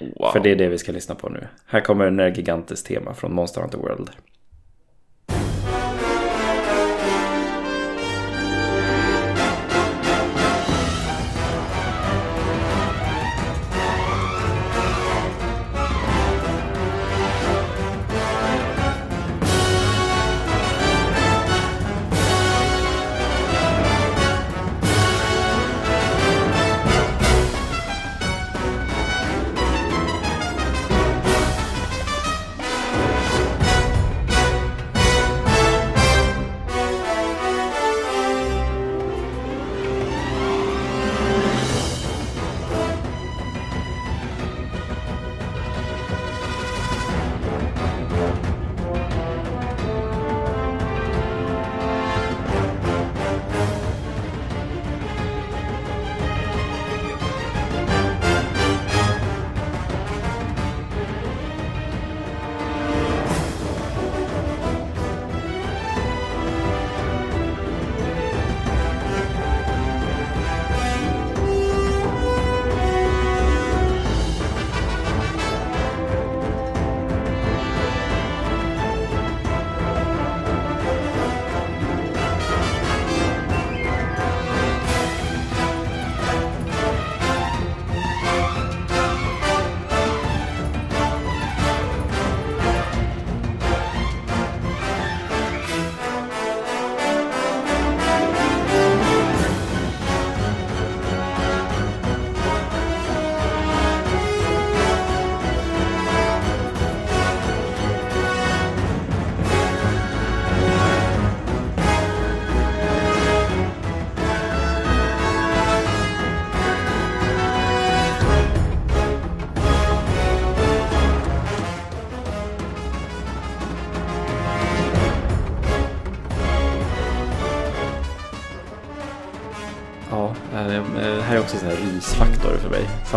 Wow. 0.00 0.32
För 0.32 0.40
det 0.40 0.50
är 0.50 0.56
det 0.56 0.68
vi 0.68 0.78
ska 0.78 0.92
lyssna 0.92 1.14
på 1.14 1.28
nu. 1.28 1.48
Här 1.66 1.80
kommer 1.80 2.10
Nergigantes 2.10 2.82
tema 2.82 3.14
från 3.14 3.34
Monster 3.34 3.60
Hunter 3.60 3.78
World. 3.78 4.10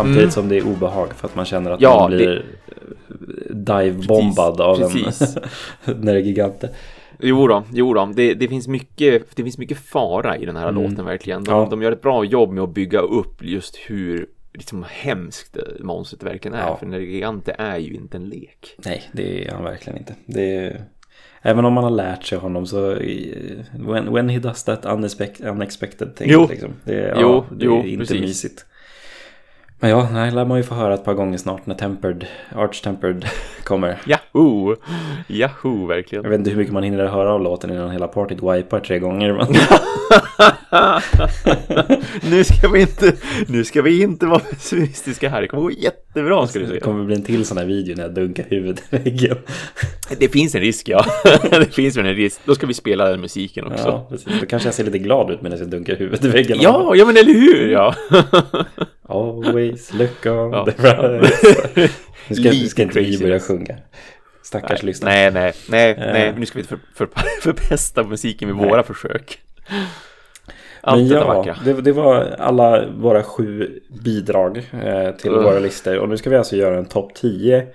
Samtidigt 0.02 0.18
Mm. 0.22 0.30
som 0.30 0.48
det 0.48 0.56
är 0.56 0.66
obehag 0.66 1.14
för 1.14 1.28
att 1.28 1.34
man 1.34 1.44
känner 1.44 1.70
att 1.70 1.80
Ja, 1.80 1.98
man 2.00 2.10
blir 2.16 2.44
eh, 2.68 3.54
dive-bombad 3.54 4.60
av 4.60 4.76
precis. 4.76 5.36
en 5.84 6.00
Nergigante. 6.00 6.70
Jo 7.20 7.46
då, 7.48 7.62
jo 7.72 7.94
då. 7.94 8.12
Det, 8.16 8.34
det, 8.34 8.48
finns 8.48 8.68
mycket, 8.68 9.36
det 9.36 9.42
finns 9.42 9.58
mycket 9.58 9.78
fara 9.78 10.36
i 10.36 10.46
den 10.46 10.56
här 10.56 10.68
Mm. 10.68 10.82
låten 10.82 11.04
verkligen. 11.04 11.44
De, 11.44 11.50
Ja. 11.54 11.66
de 11.70 11.82
gör 11.82 11.92
ett 11.92 12.02
bra 12.02 12.24
jobb 12.24 12.52
med 12.52 12.64
att 12.64 12.74
bygga 12.74 12.98
upp 13.00 13.44
just 13.44 13.76
hur 13.76 14.26
liksom, 14.54 14.84
hemskt 14.88 15.54
det 15.54 15.84
monstret 15.84 16.22
verkligen 16.22 16.54
är. 16.58 16.66
Ja. 16.66 16.76
För 16.76 16.86
den 16.86 17.00
gigante 17.02 17.54
är 17.58 17.76
ju 17.78 17.94
inte 17.94 18.16
en 18.16 18.28
lek. 18.28 18.74
Nej, 18.84 19.02
det 19.12 19.44
är 19.46 19.52
han 19.52 19.64
verkligen 19.64 19.98
inte. 19.98 20.14
Det 20.26 20.56
är... 20.56 20.84
Även 21.42 21.64
om 21.64 21.72
man 21.72 21.84
har 21.84 21.90
lärt 21.90 22.24
sig 22.24 22.38
honom 22.38 22.66
så... 22.66 22.94
When, 23.72 24.12
when 24.14 24.28
he 24.28 24.38
does 24.38 24.64
that 24.64 24.84
unexpected, 24.86 25.46
unexpected 25.48 26.16
thing. 26.16 26.30
Jo. 26.30 26.46
Liksom. 26.50 26.70
Det, 26.84 26.94
är, 26.94 27.20
Jo, 27.20 27.44
ja, 27.50 27.56
det 27.56 27.64
jo, 27.64 27.78
är 27.78 27.84
inte 27.86 27.98
precis. 27.98 28.20
mysigt. 28.20 28.66
Men 29.80 29.90
ja, 29.90 30.08
nej, 30.12 30.30
lär 30.30 30.44
man 30.44 30.58
ju 30.58 30.64
få 30.64 30.74
höra 30.74 30.94
ett 30.94 31.04
par 31.04 31.14
gånger 31.14 31.38
snart 31.38 31.66
när 31.66 31.74
Tempered, 31.74 32.26
Arch 32.54 32.82
Tempered 32.82 33.26
kommer. 33.64 33.98
Yahoo! 34.06 34.76
Yahoo, 35.28 35.86
verkligen. 35.86 36.24
Jag 36.24 36.30
vet 36.30 36.38
inte 36.38 36.50
hur 36.50 36.56
mycket 36.56 36.72
man 36.72 36.82
hinner 36.82 37.06
höra 37.06 37.32
av 37.32 37.42
låten 37.42 37.70
innan 37.70 37.90
hela 37.90 38.08
partyt 38.08 38.38
wipar 38.38 38.80
tre 38.80 38.98
gånger. 38.98 39.32
Men... 39.32 39.46
nu 42.30 42.44
ska 42.44 42.68
vi 42.68 42.80
inte, 42.80 43.12
nu 43.48 43.64
ska 43.64 43.82
vi 43.82 44.02
inte 44.02 44.26
vara 44.26 44.38
pessimistiska 44.38 45.28
här. 45.28 45.40
Det 45.40 45.48
kommer 45.48 45.62
gå 45.62 45.70
jättebra 45.70 46.46
ska 46.46 46.58
du 46.58 46.64
det 46.64 46.72
se. 46.72 46.80
kommer 46.80 47.04
bli 47.04 47.14
en 47.14 47.22
till 47.22 47.44
sån 47.44 47.58
här 47.58 47.64
video 47.64 47.96
när 47.96 48.02
jag 48.02 48.14
dunkar 48.14 48.44
huvudet 48.48 48.82
i 48.90 48.96
väggen. 48.96 49.36
Det 50.18 50.28
finns 50.28 50.54
en 50.54 50.60
risk, 50.60 50.88
ja. 50.88 51.04
det 51.50 51.74
finns 51.74 51.96
en 51.96 52.04
risk. 52.04 52.40
Då 52.44 52.54
ska 52.54 52.66
vi 52.66 52.74
spela 52.74 53.08
den 53.08 53.20
musiken 53.20 53.66
också. 53.66 53.88
Ja, 53.88 54.06
precis. 54.10 54.28
Då 54.40 54.46
kanske 54.46 54.66
jag 54.66 54.74
ser 54.74 54.84
lite 54.84 54.98
glad 54.98 55.30
ut 55.30 55.42
medan 55.42 55.58
jag 55.58 55.68
dunkar 55.68 55.96
huvudet 55.96 56.24
i 56.24 56.28
väggen. 56.28 56.58
Ja, 56.60 56.94
ja 56.96 57.04
men 57.04 57.16
eller 57.16 57.34
hur! 57.34 57.70
Ja. 57.70 57.94
Always 59.08 59.92
look 59.94 60.26
on 60.26 60.52
Ja. 60.52 60.64
the 60.64 60.82
bright. 60.82 61.90
Nu 62.28 62.34
ska, 62.34 62.50
Lite 62.50 62.68
ska 62.68 62.82
inte 62.82 63.00
vi 63.00 63.18
börja 63.18 63.40
sjunga. 63.40 63.76
Stackars 64.42 64.82
lyssnare. 64.82 65.14
nej, 65.14 65.30
nej, 65.30 65.52
nej, 65.68 65.90
Eh. 65.90 66.12
nej, 66.12 66.34
nu 66.38 66.46
ska 66.46 66.58
vi 66.58 66.60
inte 66.62 66.76
för, 66.94 67.06
för, 67.06 67.08
förpesta 67.42 68.02
musiken 68.04 68.48
med 68.48 68.56
Nej. 68.56 68.68
våra 68.68 68.82
försök. 68.82 69.38
Men 69.68 69.84
Allt 70.94 71.08
detta 71.08 71.42
ja, 71.46 71.54
det, 71.64 71.72
det 71.72 71.92
var 71.92 72.36
alla 72.38 72.86
våra 72.88 73.22
sju 73.22 73.80
bidrag 74.04 74.56
eh, 74.84 75.10
till 75.10 75.30
Ugh. 75.30 75.42
våra 75.44 75.58
listor. 75.58 75.98
Och 75.98 76.08
nu 76.08 76.16
ska 76.16 76.30
vi 76.30 76.36
alltså 76.36 76.56
göra 76.56 76.78
en 76.78 76.84
topp 76.84 77.14
10 77.14 77.66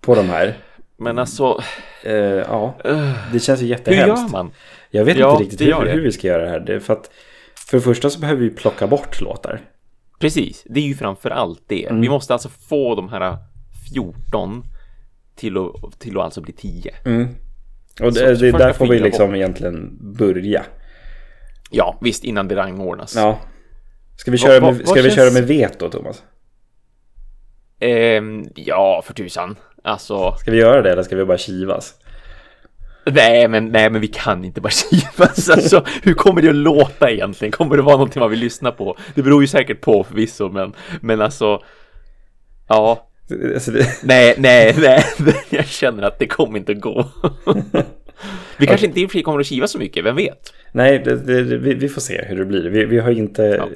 på 0.00 0.14
de 0.14 0.28
här. 0.28 0.54
Men 0.96 1.18
alltså, 1.18 1.60
Eh, 2.02 2.14
ja, 2.14 2.74
uh, 2.86 3.12
det 3.32 3.40
känns 3.40 3.60
ju 3.60 3.64
hur 3.64 3.70
jättehemskt. 3.70 4.22
gör 4.22 4.28
man? 4.28 4.50
Jag 4.90 5.04
vet 5.04 5.16
Ja, 5.18 5.30
inte 5.32 5.42
riktigt 5.44 5.60
hur, 5.60 5.86
hur 5.86 6.02
vi 6.02 6.12
ska 6.12 6.26
göra 6.28 6.42
det 6.42 6.48
här. 6.50 6.60
Det 6.60 6.80
för 6.80 6.92
att 6.92 7.10
för 7.70 7.76
det 7.76 7.80
första 7.82 8.10
så 8.10 8.20
behöver 8.20 8.40
vi 8.40 8.50
plocka 8.50 8.86
bort 8.86 9.20
låtar. 9.20 9.60
Precis, 10.20 10.64
det 10.68 10.80
är 10.80 10.84
ju 10.84 10.94
framför 10.94 11.30
allt 11.30 11.62
det. 11.66 11.86
Mm. 11.86 12.00
Vi 12.00 12.08
måste 12.08 12.32
alltså 12.32 12.48
få 12.48 12.94
de 12.94 13.08
här 13.08 13.38
14 13.94 14.62
till 15.34 15.56
att, 15.56 15.98
till 16.00 16.16
att 16.18 16.24
alltså 16.24 16.40
bli 16.40 16.52
10. 16.52 16.94
Mm. 17.04 17.28
Och 18.00 18.12
det, 18.12 18.36
så 18.36 18.42
det, 18.44 18.50
där 18.52 18.72
får 18.72 18.86
vi 18.86 18.98
liksom 18.98 19.26
bort. 19.28 19.36
egentligen 19.36 19.98
börja. 20.18 20.62
Ja, 21.70 21.98
visst 22.00 22.24
innan 22.24 22.48
det 22.48 22.56
rangordnas. 22.56 23.14
Ja. 23.16 23.38
Ska 24.16 24.30
vi 24.30 24.38
köra, 24.38 24.60
vad- 24.60 24.72
med, 24.72 24.78
vad 24.86 24.88
ska 24.88 25.02
vi 25.02 25.10
känns- 25.10 25.14
köra 25.14 25.30
med 25.40 25.46
veto, 25.48 25.90
Thomas? 25.90 26.22
Ehm, 27.80 28.48
ja, 28.54 29.02
för 29.06 29.14
tusan. 29.14 29.56
Alltså, 29.84 30.34
Ska 30.38 30.50
vi 30.50 30.58
göra 30.58 30.82
det 30.82 30.92
eller 30.92 31.02
ska 31.02 31.16
vi 31.16 31.24
bara 31.24 31.38
kivas? 31.38 31.94
Nej 33.14 33.48
men, 33.48 33.66
nej 33.66 33.90
men 33.90 34.00
vi 34.00 34.08
kan 34.08 34.44
inte 34.44 34.60
bara 34.60 34.70
kivas. 34.90 35.50
Alltså, 35.50 35.84
hur 36.02 36.14
kommer 36.14 36.42
det 36.42 36.48
att 36.48 36.54
låta 36.54 37.10
egentligen? 37.10 37.52
Kommer 37.52 37.76
det 37.76 37.82
vara 37.82 37.96
någonting 37.96 38.20
man 38.20 38.30
vill 38.30 38.38
lyssna 38.38 38.72
på? 38.72 38.96
Det 39.14 39.22
beror 39.22 39.42
ju 39.42 39.46
säkert 39.46 39.80
på 39.80 40.04
förvisso, 40.04 40.48
men, 40.48 40.72
men 41.00 41.20
alltså, 41.20 41.62
ja, 42.68 43.06
Alltså, 43.54 43.70
det, 43.70 43.86
nej, 44.04 44.34
nej, 44.38 44.74
nej, 44.80 45.04
jag 45.50 45.66
känner 45.66 46.02
att 46.02 46.18
det 46.18 46.26
kommer 46.26 46.58
inte 46.58 46.72
att 46.72 46.80
gå. 46.80 47.08
Vi 48.56 48.66
kanske 48.66 48.86
inte 48.86 49.00
i 49.00 49.06
och 49.06 49.10
för 49.10 49.18
sig 49.18 49.22
kommer 49.22 49.40
att 49.40 49.46
kiva 49.46 49.66
så 49.66 49.78
mycket, 49.78 50.04
vem 50.04 50.16
vet? 50.16 50.52
Nej, 50.72 50.98
det, 50.98 51.16
det, 51.16 51.42
vi, 51.42 51.74
vi, 51.74 51.88
får 51.88 52.00
se 52.00 52.24
hur 52.24 52.38
det 52.38 52.44
blir. 52.44 52.70
Vi, 52.70 52.84
vi 52.84 52.98
har 52.98 53.10
inte 53.10 53.42
ja. 53.42 53.68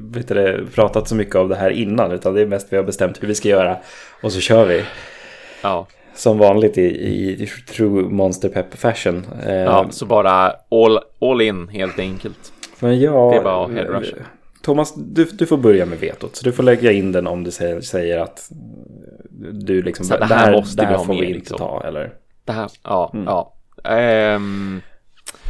vet 0.00 0.28
det, 0.28 0.60
pratat 0.74 1.08
så 1.08 1.14
mycket 1.14 1.34
om 1.34 1.48
det 1.48 1.56
här 1.56 1.70
innan, 1.70 2.12
utan 2.12 2.34
det 2.34 2.40
är 2.40 2.46
mest 2.46 2.72
vi 2.72 2.76
har 2.76 2.84
bestämt 2.84 3.22
hur 3.22 3.28
vi 3.28 3.34
ska 3.34 3.48
göra 3.48 3.76
och 4.22 4.32
så 4.32 4.40
kör 4.40 4.66
vi. 4.66 4.84
Ja. 5.62 5.86
Som 6.18 6.38
vanligt 6.38 6.78
i, 6.78 6.82
i, 6.82 7.46
true 7.46 8.02
monster 8.02 8.48
pep 8.48 8.74
fashion. 8.74 9.26
Ja, 9.46 9.86
så 9.90 10.06
bara 10.06 10.52
all, 10.70 10.98
all 11.20 11.40
in 11.40 11.68
helt 11.68 11.98
enkelt. 11.98 12.52
Men 12.80 13.00
ja, 13.00 13.30
det 13.30 13.36
är 13.36 13.42
bara 13.42 13.68
headrush. 13.68 14.14
Thomas, 14.62 14.94
du, 14.94 15.24
du 15.24 15.46
får 15.46 15.56
börja 15.56 15.86
med 15.86 15.98
vetot. 15.98 16.36
Så 16.36 16.44
du 16.44 16.52
får 16.52 16.62
lägga 16.62 16.92
in 16.92 17.12
den 17.12 17.26
om 17.26 17.44
du 17.44 17.50
säger, 17.50 17.80
säger 17.80 18.18
att 18.18 18.50
du 19.52 19.82
liksom, 19.82 20.06
så 20.06 20.16
det 20.16 20.24
här, 20.24 20.28
det 20.28 20.34
här 20.34 20.52
måste 20.52 20.82
det 20.82 20.86
här 20.86 20.98
vi 20.98 21.04
får 21.04 21.12
vi 21.14 21.18
inte 21.26 21.38
liksom. 21.38 21.58
ta, 21.58 21.82
eller? 21.86 22.14
Det 22.44 22.52
här, 22.52 22.70
ja, 22.84 23.10
Mm. 23.14 23.26
ja. 23.26 23.54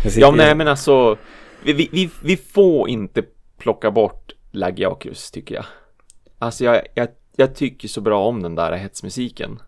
Sitter 0.02 0.20
ja, 0.20 0.30
nej 0.30 0.54
men 0.54 0.68
alltså, 0.68 1.16
vi, 1.64 1.72
vi, 1.72 1.88
vi, 1.92 2.10
vi 2.24 2.36
får 2.36 2.88
inte 2.88 3.22
plocka 3.58 3.90
bort 3.90 4.32
Lagiacrus 4.50 5.30
tycker 5.30 5.54
jag. 5.54 5.64
Alltså 6.38 6.64
jag, 6.64 6.82
jag, 6.94 7.08
jag 7.36 7.54
tycker 7.54 7.88
så 7.88 8.00
bra 8.00 8.24
om 8.26 8.42
den 8.42 8.54
där 8.54 8.72
hetsmusiken. 8.72 9.62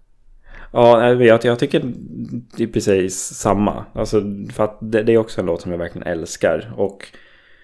Ja, 0.73 1.15
jag, 1.15 1.45
jag 1.45 1.59
tycker 1.59 1.83
det 2.57 2.63
är 2.63 2.67
precis 2.67 3.19
samma. 3.19 3.85
Alltså, 3.93 4.23
för 4.53 4.65
att 4.65 4.79
det, 4.81 5.03
det 5.03 5.13
är 5.13 5.19
också 5.19 5.41
en 5.41 5.47
låt 5.47 5.63
som 5.63 5.73
jag 5.73 5.79
verkligen 5.79 6.07
älskar. 6.07 6.73
Och 6.77 7.07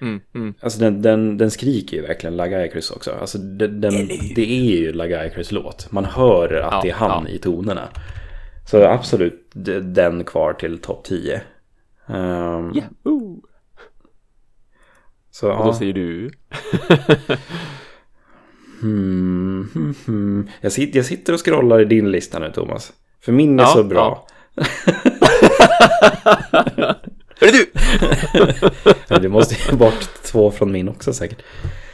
Mm, 0.01 0.21
mm. 0.35 0.55
alltså, 0.61 0.81
den, 0.81 1.03
den, 1.03 1.39
den 1.39 1.51
skriker 1.51 1.97
ju 1.97 2.03
verkligen 2.03 2.37
Lagaikrus 2.37 2.91
också. 2.91 3.13
Alltså, 3.21 3.39
den, 3.39 3.81
den, 3.81 3.93
det 4.35 4.43
är 4.43 4.65
ju 4.65 4.93
Lagaikrus 4.93 5.53
låt. 5.53 5.93
Man 5.93 6.05
hör 6.05 6.55
att 6.55 6.73
Ja, 6.73 6.81
det 6.83 6.91
är 6.91 6.95
han 6.95 7.27
ja. 7.29 7.33
i 7.33 7.39
tonerna. 7.39 7.89
Så 8.67 8.85
absolut 8.85 9.51
den 9.83 10.25
kvar 10.25 10.53
till 10.53 10.79
topp 10.79 11.05
10. 11.05 11.41
Um, 12.07 12.75
Yahoo! 12.75 13.43
Så 15.31 15.53
Och 15.53 15.65
då 15.65 15.71
ja. 15.71 15.75
säger 15.75 15.93
du? 15.93 16.31
Hmm, 18.81 19.69
hmm, 19.75 19.95
hmm. 20.07 20.49
Jag, 20.61 20.73
sitter, 20.73 20.99
jag 20.99 21.07
sitter 21.07 21.33
och 21.33 21.45
scrollar 21.45 21.81
i 21.81 21.85
din 21.85 22.11
lista 22.11 22.39
nu 22.39 22.53
Thomas. 22.53 22.93
För 23.25 23.33
min 23.33 23.61
är 23.61 23.65
Ja, 23.65 23.69
så 23.69 23.85
bra. 23.85 24.27
Är 27.41 27.47
det 27.47 27.53
du? 27.53 27.67
Det 29.21 29.29
måste 29.29 29.55
ju 29.71 29.77
bort 29.77 30.09
två 30.23 30.51
från 30.51 30.73
min 30.73 30.89
också 30.89 31.13
säkert. 31.13 31.43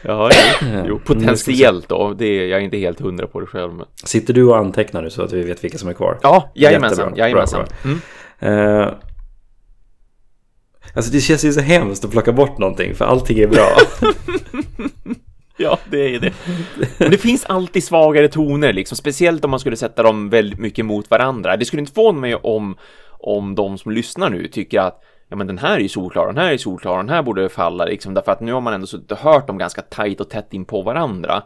Ja, 0.02 0.30
jo, 0.62 0.68
jo 0.88 0.98
potentiellt 0.98 1.88
då. 1.88 2.14
Det 2.18 2.24
är, 2.26 2.46
jag 2.46 2.60
är 2.60 2.64
inte 2.64 2.76
helt 2.76 3.00
hundra 3.00 3.26
på 3.26 3.40
det 3.40 3.46
själv. 3.46 3.72
Men... 3.74 3.86
Sitter 4.04 4.34
du 4.34 4.44
och 4.44 4.56
antecknar 4.56 5.02
nu 5.02 5.10
så 5.10 5.22
att 5.22 5.32
vi 5.32 5.42
vet 5.42 5.64
vilka 5.64 5.78
som 5.78 5.88
är 5.88 5.92
kvar? 5.92 6.18
Ja, 6.22 6.52
jajamensan, 6.54 7.14
jajamensan. 7.16 7.64
Bra, 7.82 7.90
Mm. 7.90 8.00
Uh, 8.42 8.88
alltså 10.94 11.12
det 11.12 11.20
känns 11.20 11.44
ju 11.44 11.52
så 11.52 11.60
hemskt 11.60 12.04
att 12.04 12.10
plocka 12.10 12.32
bort 12.32 12.58
någonting 12.58 12.94
för 12.94 13.04
allting 13.04 13.38
är 13.38 13.46
bra. 13.46 13.68
Ja, 15.56 15.78
det 15.90 16.14
är 16.14 16.20
det. 16.20 16.32
Men 16.98 17.10
det 17.10 17.18
finns 17.18 17.44
alltid 17.44 17.84
svagare 17.84 18.28
toner, 18.28 18.72
liksom, 18.72 18.96
speciellt 18.96 19.44
om 19.44 19.50
man 19.50 19.60
skulle 19.60 19.76
sätta 19.76 20.02
dem 20.02 20.28
väldigt 20.30 20.58
mycket 20.58 20.84
mot 20.84 21.10
varandra. 21.10 21.56
Det 21.56 21.64
skulle 21.64 21.80
inte 21.80 21.92
förvåna 21.92 22.20
mig 22.20 22.34
om, 22.34 22.76
om 23.10 23.54
de 23.54 23.78
som 23.78 23.92
lyssnar 23.92 24.30
nu 24.30 24.48
tycker 24.48 24.80
att 24.80 25.02
ja, 25.28 25.36
men 25.36 25.46
den 25.46 25.58
här 25.58 25.76
är 25.76 25.80
ju 25.80 25.88
solklar, 25.88 26.26
den 26.26 26.38
här 26.38 26.52
är 26.52 26.56
solklar, 26.56 26.96
den 26.96 27.08
här 27.08 27.22
borde 27.22 27.48
falla, 27.48 27.84
liksom, 27.84 28.14
därför 28.14 28.32
att 28.32 28.40
nu 28.40 28.52
har 28.52 28.60
man 28.60 28.74
ändå 28.74 28.86
suttit 28.86 29.12
och 29.12 29.18
hört 29.18 29.46
dem 29.46 29.58
ganska 29.58 29.82
tajt 29.82 30.20
och 30.20 30.30
tätt 30.30 30.52
in 30.54 30.64
på 30.64 30.82
varandra. 30.82 31.42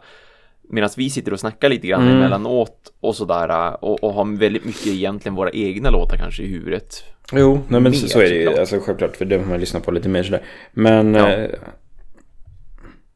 Medan 0.69 0.89
vi 0.97 1.09
sitter 1.09 1.33
och 1.33 1.39
snackar 1.39 1.69
lite 1.69 1.87
grann 1.87 2.01
Mm. 2.01 2.17
emellanåt 2.17 2.93
och 2.99 3.15
sådär 3.15 3.83
och, 3.83 4.03
och 4.03 4.13
har 4.13 4.37
väldigt 4.39 4.65
mycket 4.65 4.87
egentligen 4.87 5.35
våra 5.35 5.51
egna 5.51 5.89
låtar 5.89 6.17
kanske 6.17 6.43
i 6.43 6.47
huvudet. 6.47 7.03
jo, 7.31 7.61
nej, 7.67 7.81
men 7.81 7.93
så, 7.93 8.03
Mer, 8.05 8.09
så 8.09 8.19
är 8.19 8.29
det 8.29 8.35
ju. 8.35 8.59
Alltså, 8.59 8.79
självklart, 8.79 9.15
för 9.17 9.25
det 9.25 9.37
har 9.37 9.45
man 9.45 9.59
lyssnat 9.59 9.85
på 9.85 9.91
lite 9.91 10.09
mer 10.09 10.23
sådär. 10.23 10.41
Men 10.73 11.13
Ja. 11.13 11.29
eh, 11.29 11.49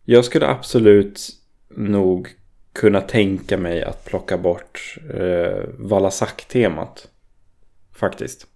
jag 0.04 0.26
skulle 0.26 0.47
absolut 0.47 1.30
nog 1.70 2.30
kunna 2.74 3.02
tänka 3.02 3.58
mig 3.58 3.84
att 3.84 4.06
plocka 4.06 4.38
bort 4.38 4.97
eh, 5.14 5.64
Valasak-temat. 5.78 7.08
Faktiskt. 7.93 8.47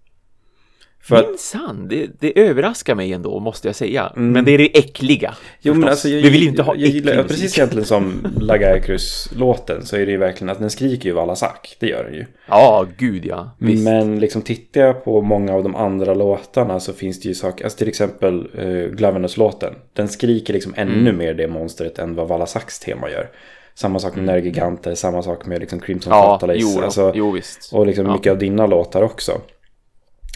För 1.08 1.16
att, 1.16 1.28
Minsann, 1.28 1.88
det, 1.88 2.08
det 2.20 2.40
överraskar 2.40 2.96
mig 2.96 3.14
ändå, 3.14 3.40
måste 3.40 3.68
jag 3.68 3.76
säga. 3.76 4.12
Mm. 4.16 4.32
Men 4.32 4.46
det 4.46 4.52
är 4.52 4.58
det 4.58 4.78
äckliga. 4.78 5.36
Jo 5.62 5.74
men 5.74 5.90
alltså 5.90 6.10
jag, 6.10 6.22
vi 6.22 6.30
vill 6.30 6.42
ju 6.42 6.48
inte 6.48 6.62
ha 6.64 6.76
jag 6.76 6.90
äcklig 6.90 7.14
ja, 7.16 7.24
Precis 7.24 7.42
musik. 7.44 7.58
egentligen 7.58 7.86
som 7.86 8.28
Lagakrus-låten 8.40 9.86
så 9.86 9.96
är 9.96 10.06
det 10.06 10.12
ju 10.12 10.18
verkligen 10.18 10.50
att 10.50 10.60
den 10.60 10.70
skriker 10.70 11.10
ju 11.10 11.16
Valasak. 11.16 11.76
Det 11.80 11.88
gör 11.88 12.04
den 12.04 12.14
ju. 12.14 12.26
Ja, 12.48 12.86
gud 12.98 13.26
ja. 13.26 13.50
Visst. 13.60 13.84
Men 13.84 14.20
liksom 14.20 14.42
tittar 14.42 14.82
jag 14.82 15.04
på 15.06 15.22
många 15.22 15.54
av 15.54 15.64
de 15.64 15.76
andra 15.76 16.14
låtarna 16.14 16.80
så 16.80 16.94
finns 16.94 17.20
det 17.22 17.28
ju 17.30 17.36
saker, 17.36 17.64
alltså 17.64 17.78
till 17.78 17.88
exempel 17.88 18.48
uh, 18.60 18.88
Glavenus-låten. 18.92 19.74
Den 19.94 20.08
skriker 20.08 20.54
liksom 20.54 20.74
ännu 20.78 20.96
Mm. 21.06 21.18
mer 21.18 21.34
det 21.34 21.48
monstret 21.48 22.00
än 22.00 22.16
vad 22.16 22.28
Valasaks 22.28 22.80
tema 22.80 23.10
gör. 23.10 23.30
Samma 23.76 24.00
sak 24.00 24.16
med 24.16 24.26
Nergiganter, 24.26 24.96
samma 24.96 25.22
sak 25.22 25.46
med 25.46 25.60
liksom 25.60 25.80
Crimson 25.80 26.14
Mm. 26.14 26.24
ja, 26.24 26.34
Fatalis. 26.34 26.64
jo, 26.76 26.82
alltså, 26.84 27.12
jo 27.16 27.38
och 27.72 27.88
liksom 27.88 28.06
Ja. 28.06 28.14
mycket 28.14 28.32
av 28.32 28.38
dina 28.38 28.68
låtar 28.68 29.02
också. 29.02 29.32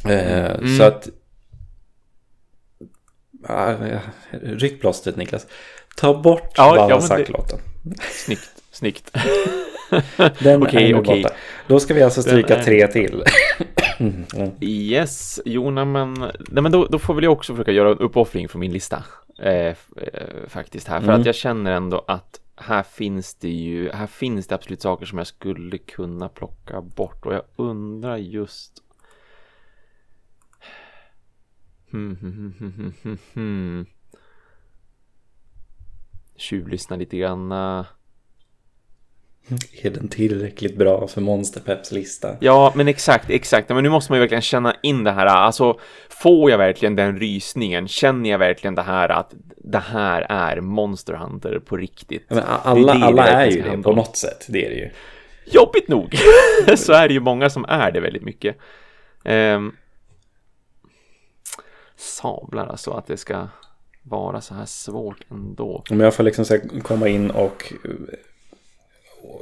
Eh, 0.05 0.51
Mm. 0.51 0.77
Så 0.77 0.83
att... 0.83 1.09
Ryck 4.31 4.81
plåstret 4.81 5.15
Niklas. 5.15 5.47
Ta 5.97 6.21
bort 6.21 6.51
Ja, 6.55 6.75
ja, 6.75 6.81
men 6.81 6.89
Valasak-låten. 6.89 7.59
Snyggt, 8.25 8.49
snyggt. 8.71 9.11
Den 10.39 10.63
Okej, 10.63 10.89
är 10.91 10.99
okej. 10.99 11.21
borta. 11.23 11.35
Då 11.67 11.79
ska 11.79 11.93
vi 11.93 12.03
alltså 12.03 12.21
stryka 12.21 12.55
är- 12.57 12.63
tre 12.63 12.87
till. 12.87 13.23
Mm. 13.99 14.25
Yes, 14.61 15.39
jo, 15.45 15.71
nej, 15.71 15.85
men, 15.85 16.13
nej, 16.49 16.63
men 16.63 16.71
då, 16.71 16.85
då 16.85 16.99
får 16.99 17.13
väl 17.13 17.23
jag 17.23 17.33
också 17.33 17.53
försöka 17.55 17.71
göra 17.71 17.89
en 17.91 17.97
uppoffring 17.97 18.47
från 18.49 18.59
min 18.59 18.71
lista. 18.71 19.03
Eh, 19.39 19.51
eh, 19.51 19.75
faktiskt 20.47 20.87
här, 20.87 20.99
för 20.99 21.07
Mm. 21.07 21.19
att 21.19 21.25
jag 21.25 21.35
känner 21.35 21.71
ändå 21.71 22.05
att 22.07 22.39
här 22.55 22.83
finns 22.83 23.35
det 23.35 23.49
ju, 23.49 23.91
här 23.91 24.07
finns 24.07 24.47
det 24.47 24.55
absolut 24.55 24.81
saker 24.81 25.05
som 25.05 25.17
jag 25.17 25.27
skulle 25.27 25.77
kunna 25.77 26.29
plocka 26.29 26.81
bort 26.81 27.25
och 27.25 27.33
jag 27.33 27.43
undrar 27.55 28.17
just 28.17 28.71
Hmm, 31.91 32.15
hmm, 32.15 33.17
hmm. 33.33 33.85
Tjuvlyssna 36.35 36.95
lite 36.95 37.17
grann. 37.17 37.51
Är 39.81 39.89
den 39.89 40.07
tillräckligt 40.07 40.77
bra 40.77 41.07
för 41.07 41.21
Monster 41.21 41.61
Peps 41.61 41.91
lista? 41.91 42.35
Ja, 42.39 42.73
men 42.75 42.87
exakt, 42.87 43.29
exakt. 43.29 43.69
Men 43.69 43.83
nu 43.83 43.89
måste 43.89 44.11
man 44.11 44.17
ju 44.17 44.19
verkligen 44.19 44.41
känna 44.41 44.75
in 44.83 45.03
det 45.03 45.11
här. 45.11 45.25
Alltså, 45.25 45.79
får 46.09 46.51
jag 46.51 46.57
verkligen 46.57 46.95
den 46.95 47.19
rysningen? 47.19 47.87
Känner 47.87 48.29
jag 48.29 48.39
verkligen 48.39 48.75
det 48.75 48.81
här 48.81 49.09
att 49.09 49.33
det 49.57 49.79
här 49.79 50.25
är 50.29 50.61
Monster 50.61 51.13
Hunter 51.13 51.59
på 51.59 51.77
riktigt? 51.77 52.25
Ja, 52.27 52.35
men 52.35 52.43
alla 52.45 52.93
Det 52.93 52.99
är 52.99 52.99
det 52.99 53.05
alla 53.05 53.27
är 53.27 53.51
ju 53.51 53.61
det 53.61 53.77
på 53.83 53.91
något 53.91 54.17
sätt. 54.17 54.45
Det 54.49 54.65
är 54.65 54.69
det 54.69 54.75
ju. 54.75 54.89
Jobbigt 55.45 55.87
nog! 55.87 56.15
så 56.75 56.93
är 56.93 57.07
det 57.07 57.13
ju 57.13 57.19
många 57.19 57.49
som 57.49 57.65
är 57.65 57.91
det 57.91 57.99
väldigt 57.99 58.23
mycket. 58.23 58.57
Ehm, 59.23 59.75
sablar 61.99 62.67
alltså 62.67 62.91
att 62.91 63.07
det 63.07 63.17
ska 63.17 63.47
vara 64.03 64.41
så 64.41 64.53
här 64.53 64.65
svårt 64.65 65.23
ändå. 65.31 65.83
Om 65.89 65.99
jag 65.99 66.13
får 66.13 66.23
liksom 66.23 66.45
så 66.45 66.59
komma 66.83 67.07
in 67.07 67.31
och 67.31 67.73
eh, 67.85 67.91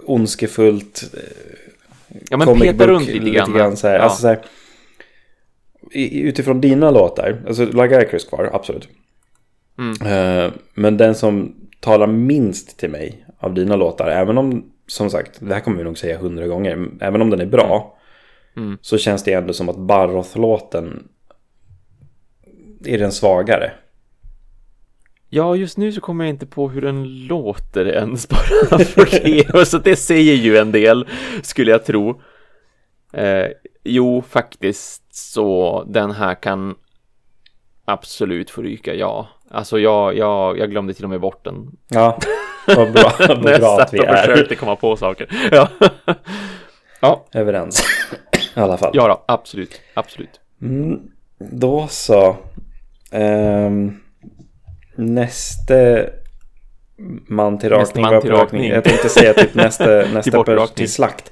ondskefullt 0.06 1.04
eh, 1.14 1.20
Ja, 2.30 2.38
men 2.38 2.48
comic 2.48 2.64
peta 2.64 2.88
runt 2.88 3.08
lite 3.08 3.30
grann. 3.52 3.78
så 3.78 3.88
här. 3.88 3.96
Ja. 3.96 4.02
Alltså 4.02 4.22
så 4.22 4.28
här 4.28 4.42
utifrån 5.92 6.62
dina 6.62 6.92
låtar, 6.92 7.44
alltså 7.48 7.66
Lagarcus 7.66 8.26
kvar, 8.26 8.50
absolut. 8.54 8.90
Mm. 9.78 10.02
Eh, 10.46 10.52
men 10.74 10.98
den 10.98 11.16
som 11.16 11.56
talar 11.80 12.08
minst 12.08 12.78
till 12.80 12.90
mig 12.90 13.26
av 13.40 13.54
dina 13.54 13.76
låtar, 13.76 14.08
även 14.08 14.38
om, 14.38 14.72
som 14.88 15.10
sagt, 15.10 15.32
det 15.40 15.54
här 15.54 15.62
kommer 15.62 15.78
vi 15.78 15.84
nog 15.84 15.98
säga 15.98 16.18
hundra 16.18 16.48
gånger, 16.48 16.88
även 17.02 17.22
om 17.22 17.30
den 17.30 17.42
är 17.42 17.46
bra, 17.46 17.94
Mm. 18.58 18.78
så 18.82 18.98
känns 18.98 19.24
det 19.24 19.34
ändå 19.34 19.54
som 19.54 19.70
att 19.70 19.78
Barroth-låten 19.78 21.08
är 22.86 22.98
den 22.98 23.12
svagare. 23.12 23.72
Ja, 25.30 25.56
just 25.56 25.78
nu 25.78 25.92
så 25.92 26.02
kommer 26.02 26.26
jag 26.26 26.30
inte 26.30 26.46
på 26.46 26.70
hur 26.70 26.82
den 26.82 27.28
låter 27.28 27.86
ens 27.86 28.30
bara 28.70 28.80
för 28.80 29.24
det. 29.24 29.68
Så 29.68 29.78
det 29.78 29.96
säger 29.96 30.34
ju 30.34 30.58
en 30.58 30.72
del, 30.72 31.08
skulle 31.44 31.72
jag 31.72 31.86
tro. 31.86 32.22
Eh, 33.14 33.48
jo, 33.84 34.24
faktiskt 34.30 35.16
så 35.16 35.84
den 35.88 36.12
här 36.12 36.36
kan 36.36 36.76
absolut 37.86 38.50
få 38.50 38.62
ryka, 38.62 38.94
ja. 38.94 39.28
Alltså 39.52 39.80
jag, 39.80 40.18
jag, 40.18 40.58
jag 40.58 40.72
glömde 40.72 40.94
till 40.94 41.04
och 41.04 41.10
med 41.10 41.22
bort 41.22 41.46
den. 41.46 41.72
Ja, 41.88 42.20
vad 42.68 42.92
bra, 42.92 43.14
vad 43.20 43.30
jag 43.30 43.60
bra 43.60 43.78
satt 43.78 43.88
att 43.88 43.94
vi 43.94 44.00
är 44.00 44.28
försökte 44.28 44.56
komma 44.56 44.76
på 44.76 44.96
saker. 44.96 45.50
Ja, 45.52 45.70
ja, 47.02 47.26
överens. 47.34 47.84
I 48.56 48.60
alla 48.60 48.78
fall. 48.78 48.92
ja 48.94 49.08
då, 49.08 49.24
absolut, 49.28 49.82
absolut. 49.94 50.40
Mm, 50.62 51.00
då 51.38 51.88
så. 51.90 52.36
Um, 53.12 54.00
näste 54.96 56.10
man 57.28 57.60
till 57.60 57.70
rakning 57.70 58.02
man 58.06 58.22
till 58.22 58.32
rakning. 58.32 58.70
Jag 58.70 58.84
tänkte 58.84 59.10
säga 59.10 59.34
typ 59.34 59.54
nästa, 59.56 59.86
nästa 59.86 60.44
till, 60.44 60.68
till 60.76 60.92
slakt. 60.92 61.32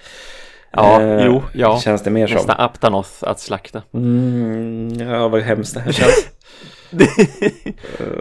Ja, 0.72 1.02
Eh, 1.02 1.26
jo, 1.26 1.43
ja. 1.53 1.80
Känns 1.80 2.02
det 2.03 2.10
mer 2.10 2.27
som. 2.27 2.35
Nästa 2.35 2.53
Aptanoth 2.53 3.10
att 3.22 3.39
slakta. 3.39 3.81
Mm, 3.93 4.93
ja, 5.10 5.27
vad 5.27 5.41
hemskt 5.41 5.73
det 5.73 5.80
här 5.80 5.91
känns. 5.91 6.27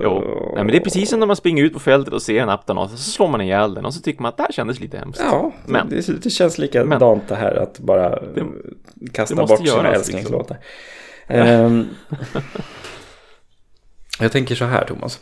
jo, 0.02 0.20
nej 0.54 0.64
men 0.64 0.66
det 0.66 0.76
är 0.76 0.80
precis 0.80 1.10
som 1.10 1.20
när 1.20 1.26
man 1.26 1.36
springer 1.36 1.64
ut 1.64 1.72
på 1.72 1.78
fältet 1.80 2.14
och 2.14 2.22
ser 2.22 2.40
en 2.42 2.48
Aptanoth 2.48 2.92
och 2.92 2.98
så 2.98 3.10
slår 3.10 3.28
man 3.28 3.40
ihjäl 3.40 3.74
den 3.74 3.84
och 3.84 3.94
så 3.94 4.00
tycker 4.00 4.22
man 4.22 4.28
att 4.28 4.36
det 4.36 4.42
här 4.42 4.52
kändes 4.52 4.80
lite 4.80 4.98
hemskt. 4.98 5.20
Ja, 5.30 5.52
Men- 5.66 5.88
det, 5.88 6.22
det 6.22 6.30
känns 6.30 6.58
likadant 6.58 7.28
det 7.28 7.34
här 7.36 7.54
att 7.54 7.78
bara 7.78 8.06
eh, 8.12 8.44
kasta 9.12 9.34
det 9.34 9.40
bort 9.46 9.58
sina 9.58 9.70
göras, 9.70 9.96
älsklingslåtar. 9.96 10.56
Ehm, 11.26 11.86
jag 14.20 14.32
tänker 14.32 14.54
så 14.54 14.64
här 14.64 14.84
Thomas. 14.84 15.20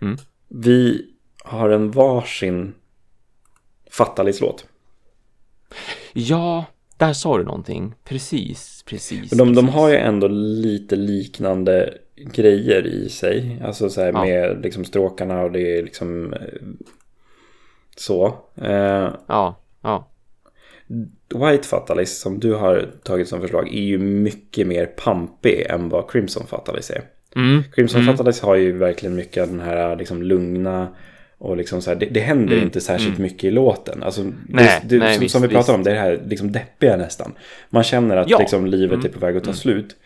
Mm. 0.00 0.16
Vi 0.48 1.06
har 1.44 1.70
en 1.70 1.90
varsin 1.90 2.74
Fattalis-låt. 3.90 4.64
Ja, 6.12 6.64
där 6.96 7.12
sa 7.12 7.38
du 7.38 7.44
någonting. 7.44 7.94
Precis, 8.04 8.82
precis. 8.86 9.30
Men 9.32 9.38
de, 9.38 9.54
de 9.54 9.64
precis. 9.66 9.74
har 9.74 9.88
ju 9.88 9.96
ändå 9.96 10.28
lite 10.28 10.96
liknande 10.96 11.94
grejer 12.16 12.86
i 12.86 13.08
sig. 13.08 13.62
Alltså 13.64 13.90
så 13.90 14.00
här 14.00 14.12
Ja. 14.12 14.24
med 14.24 14.62
liksom 14.62 14.84
stråkarna 14.84 15.42
och 15.42 15.52
det 15.52 15.78
är 15.78 15.82
liksom 15.82 16.32
eh, 16.32 16.40
så. 17.96 18.26
Eh, 18.56 19.08
Ja, 19.26 19.60
ja. 19.82 20.06
White 21.34 21.68
Fatalis 21.68 22.20
som 22.20 22.40
du 22.40 22.54
har 22.54 22.90
tagit 23.04 23.28
som 23.28 23.40
förslag 23.40 23.68
är 23.74 23.82
ju 23.82 23.98
mycket 23.98 24.66
mer 24.66 24.86
pampig 24.86 25.60
än 25.68 25.88
vad 25.88 26.10
Crimson 26.10 26.46
Fatalis 26.46 26.90
är. 26.90 27.02
Mm. 27.36 27.62
Crimson 27.74 28.00
Mm. 28.08 28.32
Har 28.42 28.54
ju 28.54 28.72
verkligen 28.78 29.14
mycket 29.16 29.42
av 29.42 29.48
den 29.48 29.60
här 29.60 29.96
liksom 29.96 30.22
lugna 30.22 30.88
och 31.38 31.56
liksom 31.56 31.82
så 31.82 31.90
här, 31.90 31.96
det, 31.96 32.06
det 32.06 32.20
händer 32.20 32.52
Mm, 32.52 32.64
inte 32.64 32.80
särskilt 32.80 33.18
mycket 33.18 33.44
i 33.44 33.50
låten. 33.50 34.02
Alltså, 34.02 34.22
Nej, 34.48 34.80
det, 34.82 34.88
det, 34.88 34.98
nej, 34.98 35.14
som, 35.14 35.20
visst, 35.20 35.32
som 35.32 35.42
vi 35.42 35.48
pratade 35.48 35.78
om, 35.78 35.84
det 35.84 35.90
är 35.90 35.94
det 35.94 36.00
här 36.00 36.20
liksom 36.26 36.52
deppiga 36.52 36.96
nästan. 36.96 37.32
Man 37.70 37.82
känner 37.82 38.16
att 38.16 38.30
Ja. 38.30 38.38
liksom, 38.38 38.66
livet 38.66 38.94
Mm. 38.94 39.06
är 39.06 39.08
på 39.08 39.18
väg 39.20 39.36
att 39.36 39.44
ta 39.44 39.52
slut. 39.52 39.96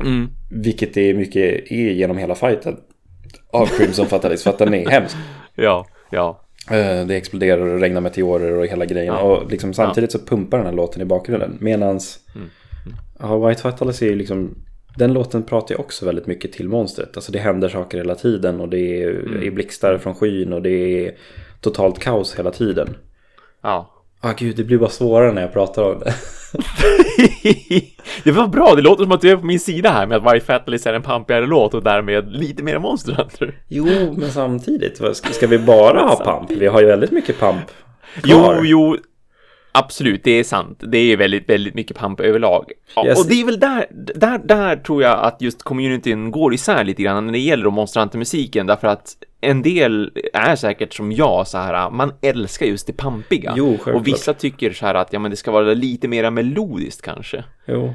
Mm. 0.00 0.28
Vilket 0.50 0.94
det 0.94 1.10
är 1.10 1.14
mycket 1.14 1.70
är 1.72 1.90
genom 1.92 2.18
hela 2.18 2.34
fighten 2.34 2.76
av 3.52 3.66
Crimson 3.66 4.06
Fatalis 4.06 4.42
för 4.42 4.50
att 4.50 4.58
den 4.58 4.74
är 4.74 4.88
hemsk. 4.90 5.16
Ja, 5.54 5.86
ja. 6.10 6.40
Eh, 6.70 7.06
Det 7.06 7.16
exploderar 7.16 7.66
och 7.66 7.80
regnar 7.80 8.00
meteorer 8.00 8.52
och 8.52 8.66
hela 8.66 8.84
grejen. 8.84 9.14
Ja. 9.14 9.20
Och 9.20 9.50
liksom 9.50 9.74
samtidigt 9.74 10.12
så 10.12 10.18
pumpar 10.18 10.58
den 10.58 10.66
här 10.66 10.74
låten 10.74 11.02
i 11.02 11.04
bakgrunden. 11.04 11.58
Medans 11.60 12.18
Mm. 12.34 12.48
ja, 13.20 13.48
White 13.48 13.60
Fatalis 13.62 14.02
är 14.02 14.06
ju 14.06 14.14
liksom 14.16 14.54
den 14.96 15.12
låten 15.12 15.42
pratar 15.42 15.74
ju 15.74 15.78
också 15.80 16.06
väldigt 16.06 16.26
mycket 16.26 16.52
till 16.52 16.68
monstret. 16.68 17.16
Alltså 17.16 17.32
det 17.32 17.38
händer 17.38 17.68
saker 17.68 17.98
hela 17.98 18.14
tiden 18.14 18.60
och 18.60 18.68
det 18.68 19.02
är, 19.02 19.10
Mm. 19.10 19.54
blixtar 19.54 19.98
från 19.98 20.14
skyn 20.14 20.52
och 20.52 20.62
det 20.62 21.06
är 21.06 21.14
totalt 21.60 21.98
kaos 21.98 22.38
hela 22.38 22.50
tiden. 22.50 22.96
Ja. 23.62 23.90
Ah 24.20 24.32
gud, 24.38 24.56
det 24.56 24.64
blir 24.64 24.78
bara 24.78 24.90
svårare 24.90 25.32
när 25.32 25.42
jag 25.42 25.52
pratar 25.52 25.82
om 25.82 25.98
det. 25.98 26.14
det 28.24 28.32
var 28.32 28.46
bra, 28.48 28.74
det 28.74 28.82
låter 28.82 29.02
som 29.02 29.12
att 29.12 29.20
du 29.20 29.30
är 29.30 29.36
på 29.36 29.46
min 29.46 29.60
sida 29.60 29.90
här 29.90 30.06
med 30.06 30.16
att 30.26 30.34
White 30.34 30.46
Fatalis 30.46 30.86
är 30.86 30.94
en 30.94 31.02
pampigare 31.02 31.46
låt 31.46 31.74
och 31.74 31.82
därmed 31.82 32.32
lite 32.32 32.62
mer 32.62 32.78
Monster. 32.78 33.26
Jo, 33.68 34.14
men 34.18 34.30
samtidigt, 34.30 35.00
ska, 35.16 35.46
vi 35.46 35.58
bara 35.58 36.00
ha 36.00 36.16
pamp? 36.24 36.50
Vi 36.50 36.66
har 36.66 36.80
ju 36.80 36.86
väldigt 36.86 37.10
mycket 37.12 37.40
pamp 37.40 37.64
Jo, 38.24 38.38
kvar. 38.38 38.60
jo, 38.64 38.96
absolut, 39.74 40.24
det 40.24 40.30
är 40.30 40.44
sant. 40.44 40.82
Det 40.86 40.98
är 40.98 41.16
väldigt, 41.16 41.48
väldigt 41.48 41.74
mycket 41.74 41.96
pamp 41.96 42.20
överlag. 42.20 42.72
Ja, 42.96 43.06
Yes. 43.06 43.20
Och 43.20 43.28
det 43.28 43.40
är 43.40 43.44
väl 43.44 43.60
där, 43.60 43.86
där, 44.14 44.38
där 44.38 44.76
tror 44.76 45.02
jag 45.02 45.18
att 45.18 45.42
just 45.42 45.62
communityn 45.62 46.30
går 46.30 46.54
isär 46.54 46.84
lite 46.84 47.02
grann 47.02 47.26
när 47.26 47.32
det 47.32 47.38
gäller 47.38 47.70
Monster 47.70 48.00
Hunter-musiken, 48.00 48.66
därför 48.66 48.88
att 48.88 49.16
en 49.40 49.62
del 49.62 50.10
är 50.32 50.56
säkert 50.56 50.94
som 50.94 51.12
jag 51.12 51.48
så 51.48 51.58
här, 51.58 51.90
man 51.90 52.12
älskar 52.22 52.66
just 52.66 52.86
det 52.86 52.92
pampiga. 52.92 53.54
Jo, 53.56 53.68
självklart. 53.68 53.94
och 53.94 54.06
vissa 54.06 54.34
tycker 54.34 54.72
så 54.72 54.86
här 54.86 54.94
att, 54.94 55.12
ja 55.12 55.18
men 55.18 55.30
det 55.30 55.36
ska 55.36 55.50
vara 55.50 55.74
lite 55.74 56.08
mera 56.08 56.30
melodiskt 56.30 57.02
kanske. 57.02 57.44
Jo. 57.66 57.94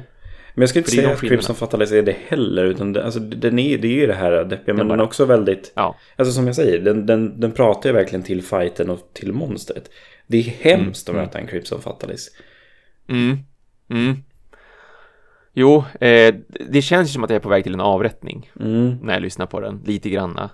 Men 0.54 0.62
jag 0.62 0.68
skulle 0.68 0.80
inte 0.80 0.90
säga 0.90 1.10
att. 1.10 1.20
Crimson 1.20 1.56
Fatalis 1.56 1.92
är 1.92 2.02
det 2.02 2.16
heller. 2.28 2.64
Utan 2.64 2.92
det, 2.92 3.04
alltså, 3.04 3.20
den 3.20 3.58
är, 3.58 3.78
det 3.78 3.88
är 3.88 4.00
ju 4.00 4.06
det 4.06 4.14
här 4.14 4.44
deppiga. 4.44 4.74
Men 4.74 4.88
den 4.88 5.00
är 5.00 5.04
också 5.04 5.24
väldigt... 5.24 5.72
Ja. 5.74 5.96
Alltså 6.16 6.32
som 6.34 6.46
jag 6.46 6.56
säger, 6.56 6.78
den, 6.78 7.06
den, 7.06 7.40
den 7.40 7.52
pratar 7.52 7.88
ju 7.88 7.94
verkligen 7.94 8.22
till 8.22 8.42
fighten 8.42 8.90
och 8.90 9.10
till 9.12 9.32
monstret. 9.32 9.90
Det 10.30 10.38
är 10.38 10.42
hemskt 10.42 11.08
att 11.08 11.14
möta 11.14 11.38
en 11.38 11.46
Crimson 11.46 11.80
Fatalis. 11.82 12.30
Mm. 13.08 13.38
Mm. 13.90 14.16
Jo, 15.52 15.84
eh, 16.00 16.34
det 16.70 16.82
känns 16.82 17.12
som 17.12 17.24
att 17.24 17.30
jag 17.30 17.36
är 17.36 17.40
på 17.40 17.48
väg 17.48 17.62
till 17.64 17.74
en 17.74 17.80
avrättning 17.80 18.50
Mm. 18.60 18.98
när 19.02 19.12
jag 19.12 19.22
lyssnar 19.22 19.46
på 19.46 19.60
den, 19.60 19.80
lite 19.86 20.10
granna. 20.10 20.50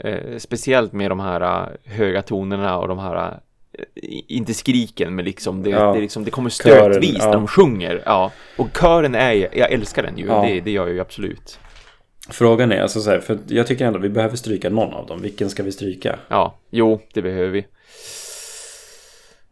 Eh, 0.00 0.36
speciellt 0.38 0.92
med 0.92 1.10
de 1.10 1.20
här 1.20 1.40
eh, 1.84 1.92
höga 1.92 2.22
tonerna 2.22 2.78
och 2.78 2.88
de 2.88 2.98
här, 2.98 3.40
eh, 3.72 3.84
inte 4.28 4.54
skriken, 4.54 5.14
men 5.14 5.24
liksom 5.24 5.62
det, 5.62 5.70
Ja. 5.70 5.92
det, 5.92 6.00
liksom, 6.00 6.24
det 6.24 6.30
kommer 6.30 6.50
Kören, 6.50 6.92
stötvis 6.92 7.16
ja. 7.18 7.24
när 7.26 7.32
de 7.32 7.46
sjunger. 7.46 8.02
Ja. 8.06 8.32
Och 8.56 8.68
kören 8.80 9.14
är, 9.14 9.32
ju- 9.32 9.48
jag 9.52 9.72
älskar 9.72 10.02
den 10.02 10.18
ju, 10.18 10.26
Ja. 10.26 10.42
det, 10.42 10.60
det 10.60 10.70
gör 10.70 10.86
jag 10.86 10.94
ju 10.94 11.00
absolut. 11.00 11.58
Frågan 12.30 12.72
är, 12.72 12.80
alltså 12.82 13.00
så 13.00 13.10
här, 13.10 13.20
för 13.20 13.38
jag 13.48 13.66
tycker 13.66 13.86
ändå 13.86 13.98
att 13.98 14.04
vi 14.04 14.08
behöver 14.08 14.36
stryka 14.36 14.70
någon 14.70 14.94
av 14.94 15.06
dem. 15.06 15.22
Vilken 15.22 15.50
ska 15.50 15.62
vi 15.62 15.72
stryka? 15.72 16.18
Ja, 16.28 16.58
jo, 16.70 17.00
det 17.14 17.22
behöver 17.22 17.48
vi. 17.50 17.66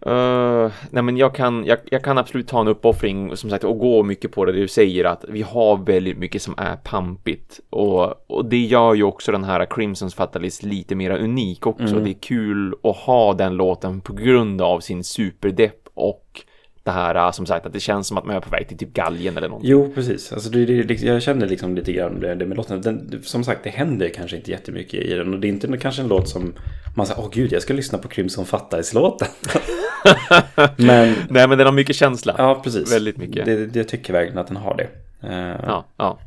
Uh, 0.06 0.72
nej 0.90 1.02
men 1.02 1.16
jag 1.16 1.34
kan, 1.34 1.64
jag, 1.64 1.78
jag 1.90 2.04
kan 2.04 2.18
absolut 2.18 2.48
ta 2.48 2.60
en 2.60 2.68
uppoffring 2.68 3.36
som 3.36 3.50
sagt 3.50 3.64
och 3.64 3.78
gå 3.78 4.02
mycket 4.02 4.32
på 4.32 4.44
det. 4.44 4.52
Du 4.52 4.68
säger 4.68 5.04
att 5.04 5.24
vi 5.28 5.42
har 5.42 5.76
väldigt 5.76 6.18
mycket 6.18 6.42
som 6.42 6.54
är 6.56 6.76
pampigt. 6.76 7.60
Och, 7.70 8.30
och 8.30 8.44
det 8.44 8.64
gör 8.64 8.94
ju 8.94 9.02
också 9.02 9.32
den 9.32 9.44
här 9.44 9.66
Crimsons 9.70 10.14
Fatalist 10.14 10.62
lite 10.62 10.94
mera 10.94 11.18
unik 11.18 11.66
också. 11.66 11.94
Det 12.00 12.10
är 12.10 12.20
kul 12.20 12.74
att 12.82 12.96
ha 12.96 13.34
den 13.34 13.56
låten 13.56 14.00
på 14.00 14.12
grund 14.12 14.62
av 14.62 14.80
sin 14.80 15.04
superdepp 15.04 15.88
och 15.94 16.44
det 16.86 16.92
här 16.92 17.26
uh, 17.26 17.30
som 17.32 17.46
sagt 17.46 17.66
att 17.66 17.72
det 17.72 17.80
känns 17.80 18.06
som 18.08 18.18
att 18.18 18.24
man 18.24 18.36
är 18.36 18.40
på 18.40 18.50
väg 18.50 18.68
till 18.68 18.78
typ 18.78 18.92
galgen 18.92 19.36
eller 19.36 19.48
någonting. 19.48 19.70
Jo, 19.70 19.92
precis. 19.94 20.32
Alltså, 20.32 20.50
det, 20.50 20.64
det, 20.82 21.02
jag 21.02 21.22
känner 21.22 21.46
liksom 21.46 21.74
lite 21.74 21.92
grann 21.92 22.20
det, 22.20 22.36
med 22.46 22.56
låten. 22.56 22.80
Den, 22.80 23.22
som 23.24 23.44
sagt, 23.44 23.60
det 23.64 23.70
händer 23.70 24.08
kanske 24.08 24.36
inte 24.36 24.50
jättemycket 24.50 25.00
i 25.00 25.14
den. 25.14 25.34
Och 25.34 25.40
det 25.40 25.46
är 25.46 25.48
inte 25.48 25.78
kanske 25.78 26.02
en 26.02 26.08
låt 26.08 26.28
som 26.28 26.54
man 26.96 27.06
säger, 27.06 27.20
åh 27.20 27.28
gud, 27.32 27.52
jag 27.52 27.62
ska 27.62 27.74
lyssna 27.74 27.98
på 27.98 28.08
Crimson 28.08 28.46
Fatalis-låten. 28.46 29.28
Men, 30.76 31.14
Nej 31.30 31.48
men 31.48 31.58
den 31.58 31.66
har 31.66 31.72
mycket 31.72 31.96
känsla. 31.96 32.34
ja, 32.38 32.60
precis. 32.64 32.92
Väldigt 32.92 33.16
mycket. 33.16 33.44
Det, 33.44 33.66
det, 33.66 33.78
jag 33.78 33.88
tycker 33.88 34.12
verkligen 34.12 34.38
att 34.38 34.46
den 34.46 34.56
har 34.56 34.76
det. 34.76 34.88
Eh, 35.28 35.60
Ja, 35.66 35.86
ja. 35.96 36.18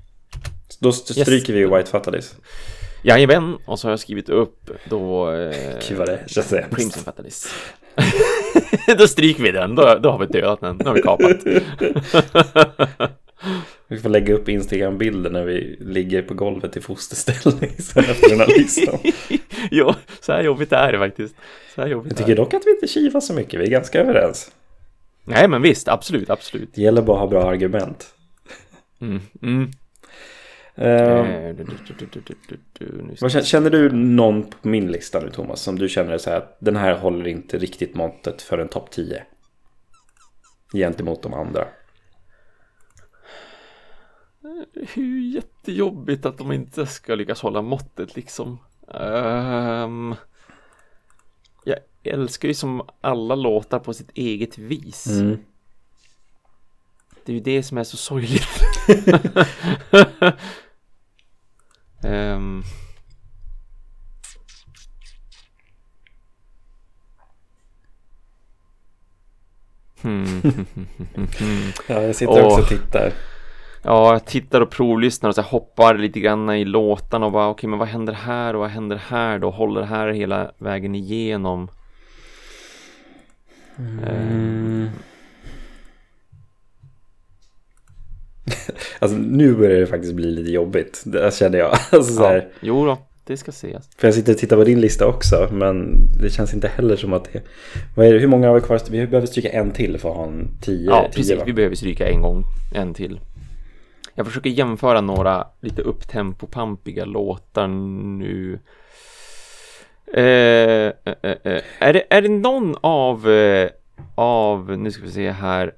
Då 0.80 0.90
st- 0.90 1.14
stryker 1.22 1.54
vi 1.54 1.66
White 1.66 1.90
Fatalis. 1.90 2.36
Jajamän, 3.04 3.58
och 3.66 3.80
så 3.80 3.88
har 3.88 3.92
jag 3.92 4.00
skrivit 4.00 4.30
upp 4.30 4.70
då... 4.90 5.32
Eh, 5.32 5.56
Gud 5.90 5.98
vad 5.98 6.08
det 6.08 6.20
känns 6.28 6.52
hemskt. 6.52 6.76
Crimson 6.76 7.04
Fatalis. 7.04 7.54
då 8.98 9.08
stryker 9.08 9.44
vi 9.44 9.52
den, 9.52 9.76
då, 9.76 10.00
då 10.04 10.12
har 10.12 10.20
vi 10.20 10.26
dödat 10.26 10.62
den, 10.62 10.78
då 10.78 10.86
har 10.86 10.94
vi 10.94 11.02
kapat. 11.02 11.38
Vi 13.88 14.00
får 14.00 14.10
lägga 14.10 14.34
upp 14.34 14.50
Instagram-bilder 14.50 15.30
när 15.30 15.46
vi 15.46 15.78
ligger 15.80 16.22
på 16.22 16.34
golvet 16.34 16.78
i 16.78 16.82
fosterställning 16.82 17.72
sen 17.80 18.04
efter 18.04 18.30
den 18.30 18.40
här 18.40 18.48
listan. 18.48 19.00
jo, 19.72 19.94
så 20.20 20.32
här 20.32 20.44
jobbigt 20.44 20.72
är 20.72 20.92
det 20.92 20.98
faktiskt. 20.98 21.36
Så 21.76 21.82
här 21.82 21.88
jobbigt 21.88 22.12
Jag 22.12 22.18
tycker 22.18 22.36
dock 22.36 22.54
att 22.54 22.62
vi 22.66 22.72
inte 22.72 22.88
kivas 22.88 23.28
så 23.28 23.34
mycket, 23.34 23.60
vi 23.60 23.64
är 23.64 23.70
ganska 23.70 24.00
överens. 24.00 24.52
Nej, 25.24 25.48
men 25.48 25.62
visst, 25.62 25.88
absolut, 25.88 26.30
absolut. 26.30 26.70
Det 26.74 26.82
gäller 26.82 27.02
bara 27.02 27.16
att 27.18 27.22
ha 27.22 27.28
bra 27.28 27.50
argument. 27.50 28.14
Mm, 29.02 29.22
mm. 29.42 29.72
Vad 33.22 33.46
känner, 33.46 33.70
du 33.70 33.92
någon 33.92 34.44
på 34.44 34.68
min 34.68 34.92
lista 34.92 35.20
nu 35.20 35.30
Thomas 35.30 35.62
som 35.62 35.80
du 35.80 35.90
känner 35.90 36.18
så 36.18 36.30
här 36.30 36.38
att 36.38 36.58
den 36.60 36.76
här 36.76 36.98
håller 36.98 37.28
inte 37.28 37.58
riktigt 37.58 37.96
måttet 37.96 38.42
för 38.42 38.58
en 38.58 38.68
topp 38.68 38.92
10? 38.92 39.24
Gentemot 40.74 41.24
de 41.24 41.34
andra. 41.34 41.68
Ju 44.94 45.30
jättejobbigt 45.30 46.26
att 46.26 46.38
de 46.38 46.52
inte 46.52 46.86
ska 46.86 47.16
lyckas 47.16 47.42
hålla 47.42 47.62
måttet 47.62 48.16
liksom. 48.16 48.60
Ehm, 48.94 50.16
jag 51.64 51.78
älskar 52.04 52.48
ju 52.48 52.54
som 52.54 52.82
alla 53.02 53.36
låtar 53.36 53.80
på 53.80 53.94
sitt 53.94 54.12
eget 54.14 54.58
vis. 54.58 55.08
Mm. 55.08 55.38
Det 57.26 57.32
är 57.32 57.34
ju 57.34 57.42
det 57.42 57.64
som 57.64 57.78
är 57.78 57.84
så 57.84 57.98
sorgligt. 57.98 58.50
Ehm. 62.04 62.64
Hmm. 70.02 70.42
Ja, 71.88 72.02
jag 72.02 72.16
sitter 72.16 72.46
också 72.46 72.62
och 72.62 72.68
tittar. 72.68 73.14
Ja, 73.84 74.12
jag 74.14 74.26
tittar 74.26 74.62
och 74.62 74.70
provlyssnar 74.70 75.30
och 75.30 75.36
så 75.36 75.42
hoppar 75.42 75.98
lite 75.98 76.20
grann 76.20 76.50
i 76.50 76.66
låtarna 76.66 77.26
och 77.26 77.32
bara 77.32 77.48
okej, 77.48 77.70
men 77.70 77.80
vad 77.80 77.88
händer 77.88 78.14
här 78.14 78.54
och 78.54 78.60
vad 78.60 78.70
händer 78.70 78.96
här 78.96 79.40
då? 79.40 79.50
Håller 79.50 79.82
det 79.82 79.88
här 79.88 80.08
hela 80.08 80.52
vägen 80.58 80.96
igenom? 80.96 81.70
Mm. 83.78 84.90
Alltså 89.00 89.18
nu 89.18 89.56
börjar 89.56 89.80
det 89.80 89.88
faktiskt 89.88 90.14
bli 90.14 90.32
lite 90.32 90.52
jobbigt. 90.52 91.04
Det 91.06 91.34
känner 91.34 91.58
jag. 91.60 91.72
Alltså, 91.92 92.14
så 92.14 92.24
Ja, 92.24 92.28
här, 92.28 92.48
jo 92.62 92.86
då, 92.86 92.98
det 93.24 93.38
ska 93.38 93.52
sägas. 93.52 93.90
För 93.98 94.08
jag 94.08 94.16
sitter 94.16 94.34
och 94.34 94.40
tittar 94.40 94.58
på 94.58 94.64
din 94.64 94.82
lista 94.82 95.08
också, 95.08 95.50
men 95.52 96.08
det 96.22 96.30
känns 96.30 96.54
inte 96.54 96.68
heller 96.68 96.96
som 96.96 97.14
att 97.14 97.34
det... 97.34 97.42
Vad 97.96 98.08
är 98.08 98.14
det, 98.14 98.20
hur 98.20 98.28
många 98.28 98.48
har 98.48 98.56
vi 98.56 98.62
kvar? 98.62 98.80
Vi 98.90 99.08
behöver 99.08 99.28
stryka 99.28 99.50
en 99.50 99.72
till 99.72 99.98
för 99.98 100.10
att 100.10 100.16
ha 100.16 100.26
en 100.26 100.48
tio. 100.62 100.86
Ja, 100.90 101.02
tio, 101.02 101.16
precis. 101.16 101.38
va? 101.38 101.44
Vi 101.46 101.54
behöver 101.54 101.76
stryka 101.76 102.08
en 102.08 102.22
gång, 102.22 102.44
en 102.76 102.94
till. 102.94 103.20
Jag 104.16 104.26
försöker 104.26 104.50
jämföra 104.50 105.02
några 105.02 105.48
lite 105.62 105.82
upptempo-pampiga 105.82 107.06
låtar 107.06 107.68
nu. 107.68 108.60
Eh, 110.14 110.24
eh, 110.24 111.14
eh, 111.22 111.36
eh. 111.44 111.62
Är, 111.80 111.94
det, 111.94 112.04
är 112.10 112.22
det 112.22 112.30
någon 112.30 112.76
av, 112.82 113.30
eh, 113.30 113.70
av, 114.16 114.78
nu 114.78 114.92
ska 114.92 115.04
vi 115.04 115.12
se 115.12 115.32
här. 115.32 115.74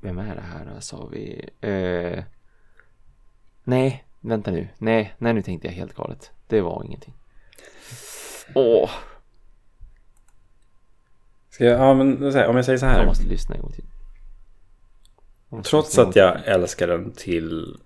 Vem 0.00 0.18
är 0.18 0.34
det 0.34 0.40
här, 0.40 0.80
sa 0.80 1.06
vi? 1.06 1.48
Eh, 1.60 2.24
nej, 3.64 4.04
vänta 4.20 4.50
nu. 4.50 4.68
Nej, 4.78 5.14
nej, 5.18 5.34
nu 5.34 5.42
tänkte 5.42 5.68
jag 5.68 5.74
helt 5.74 5.94
galet. 5.94 6.30
Det 6.46 6.60
var 6.60 6.84
ingenting. 6.84 7.14
Åh, 8.54 8.90
Ska 11.50 11.64
jag, 11.64 11.80
ja, 11.80 11.94
men 11.94 12.16
om 12.16 12.56
jag 12.56 12.64
säger 12.64 12.78
så 12.78 12.86
jag 12.86 12.90
här. 12.90 13.06
måste 13.06 13.28
lyssna 13.28 13.54
en 13.54 13.60
gång 13.60 13.72
till. 13.72 13.84
Jag 15.50 15.64
Trots 15.64 15.98
att 15.98 16.16
jag 16.16 16.36
älskar 16.44 16.88
den 16.88 17.12
till 17.12 17.76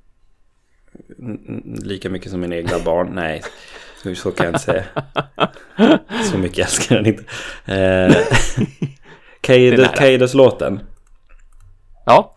lika 1.82 2.10
mycket 2.10 2.30
som 2.30 2.40
mina 2.40 2.56
egna 2.56 2.78
barn. 2.78 3.10
Nej, 3.14 3.42
så, 4.16 4.30
kan 4.30 4.46
jag 4.46 4.54
inte 4.54 4.64
säga. 4.64 4.84
Så 6.30 6.38
mycket 6.38 6.58
älskar 6.58 6.94
jag 6.94 7.04
den 7.04 7.14
inte. 7.14 7.24
Eh. 7.72 8.16
Kaidos-låten 9.94 10.80
Ja, 12.06 12.34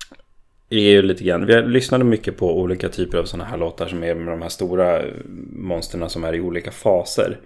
är 0.70 0.80
ju 0.80 1.02
lite 1.02 1.24
grann. 1.24 1.46
Vi 1.46 1.62
lyssnade 1.62 2.04
mycket 2.04 2.38
på 2.38 2.60
olika 2.60 2.90
typer 2.90 3.18
av 3.18 3.24
sådana 3.26 3.50
här 3.50 3.58
låtar 3.58 3.88
som 3.88 4.04
är 4.04 4.16
med 4.16 4.34
de 4.34 4.42
här 4.42 4.50
stora 4.50 5.02
monsterna 5.52 6.10
som 6.10 6.24
är 6.24 6.36
i 6.36 6.42
olika 6.42 6.72
faser. 6.72 7.40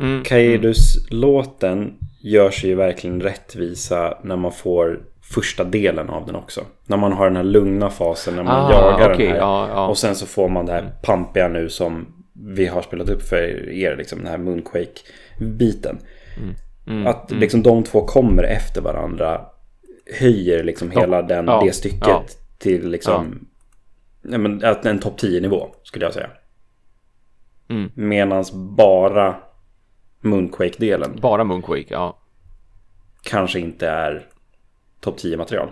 mm, 0.00 0.22
Kaidus-låten 0.24 1.94
gör 2.20 2.50
sig 2.50 2.70
ju 2.70 2.76
verkligen 2.76 3.20
rättvisa 3.20 4.18
när 4.22 4.36
man 4.36 4.52
får 4.52 5.00
första 5.22 5.64
delen 5.64 6.10
av 6.10 6.26
den 6.26 6.34
också. 6.36 6.60
När 6.86 6.96
man 6.96 7.12
har 7.12 7.24
den 7.26 7.36
här 7.36 7.42
lugna 7.42 7.90
fasen 7.90 8.36
när 8.36 8.42
man 8.42 8.56
Ah, 8.64 8.70
jagar 8.72 9.14
okej, 9.14 9.26
den 9.26 9.34
här. 9.34 9.40
ja, 9.42 9.68
ja. 9.68 9.86
Och 9.88 9.98
sen 9.98 10.14
så 10.14 10.26
får 10.26 10.48
man 10.48 10.66
det 10.66 10.72
här 10.72 10.92
pampiga 11.02 11.48
nu 11.48 11.68
som 11.68 12.06
vi 12.54 12.66
har 12.66 12.82
spelat 12.82 13.08
upp 13.08 13.22
för 13.22 13.68
er, 13.70 13.96
liksom 13.96 14.18
den 14.18 14.28
här 14.28 14.38
Moonquake-biten. 14.38 15.98
mm, 16.86 17.06
Att 17.06 17.30
liksom 17.30 17.62
de 17.62 17.84
två 17.84 18.04
kommer 18.06 18.42
efter 18.42 18.80
varandra 18.80 19.40
höjer 20.08 20.64
liksom 20.64 20.90
hela 20.90 21.22
den, 21.22 21.46
ja, 21.46 21.62
det 21.64 21.72
stycket 21.72 22.08
ja. 22.08 22.24
till 22.58 22.90
liksom 22.90 23.48
ja. 24.22 24.38
men, 24.38 24.64
en 24.64 24.98
topp 24.98 25.18
10 25.18 25.40
nivå 25.40 25.74
skulle 25.82 26.04
jag 26.04 26.14
säga. 26.14 26.30
Mm. 27.68 27.90
Medans 27.94 28.52
bara 28.52 29.36
Moonquake-delen 30.20 31.20
Bara 31.20 31.44
Moonquake, 31.44 31.86
ja. 31.88 32.18
kanske 33.22 33.60
inte 33.60 33.88
är 33.88 34.26
topp 35.00 35.18
10 35.18 35.36
material. 35.36 35.70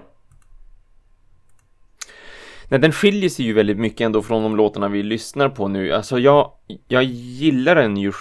Nej, 2.69 2.81
den 2.81 2.93
skiljer 2.93 3.31
sig 3.31 3.45
ju 3.45 3.53
väldigt 3.53 3.79
mycket 3.79 4.01
ändå 4.01 4.23
från 4.23 4.43
de 4.43 4.57
låtarna 4.57 4.89
vi 4.89 5.03
lyssnar 5.03 5.49
på 5.49 5.69
nu. 5.69 5.93
Alltså 5.93 6.19
jag, 6.19 6.53
jag 6.89 7.03
gillar 7.05 7.75
den 7.75 7.97
ju 7.97 8.13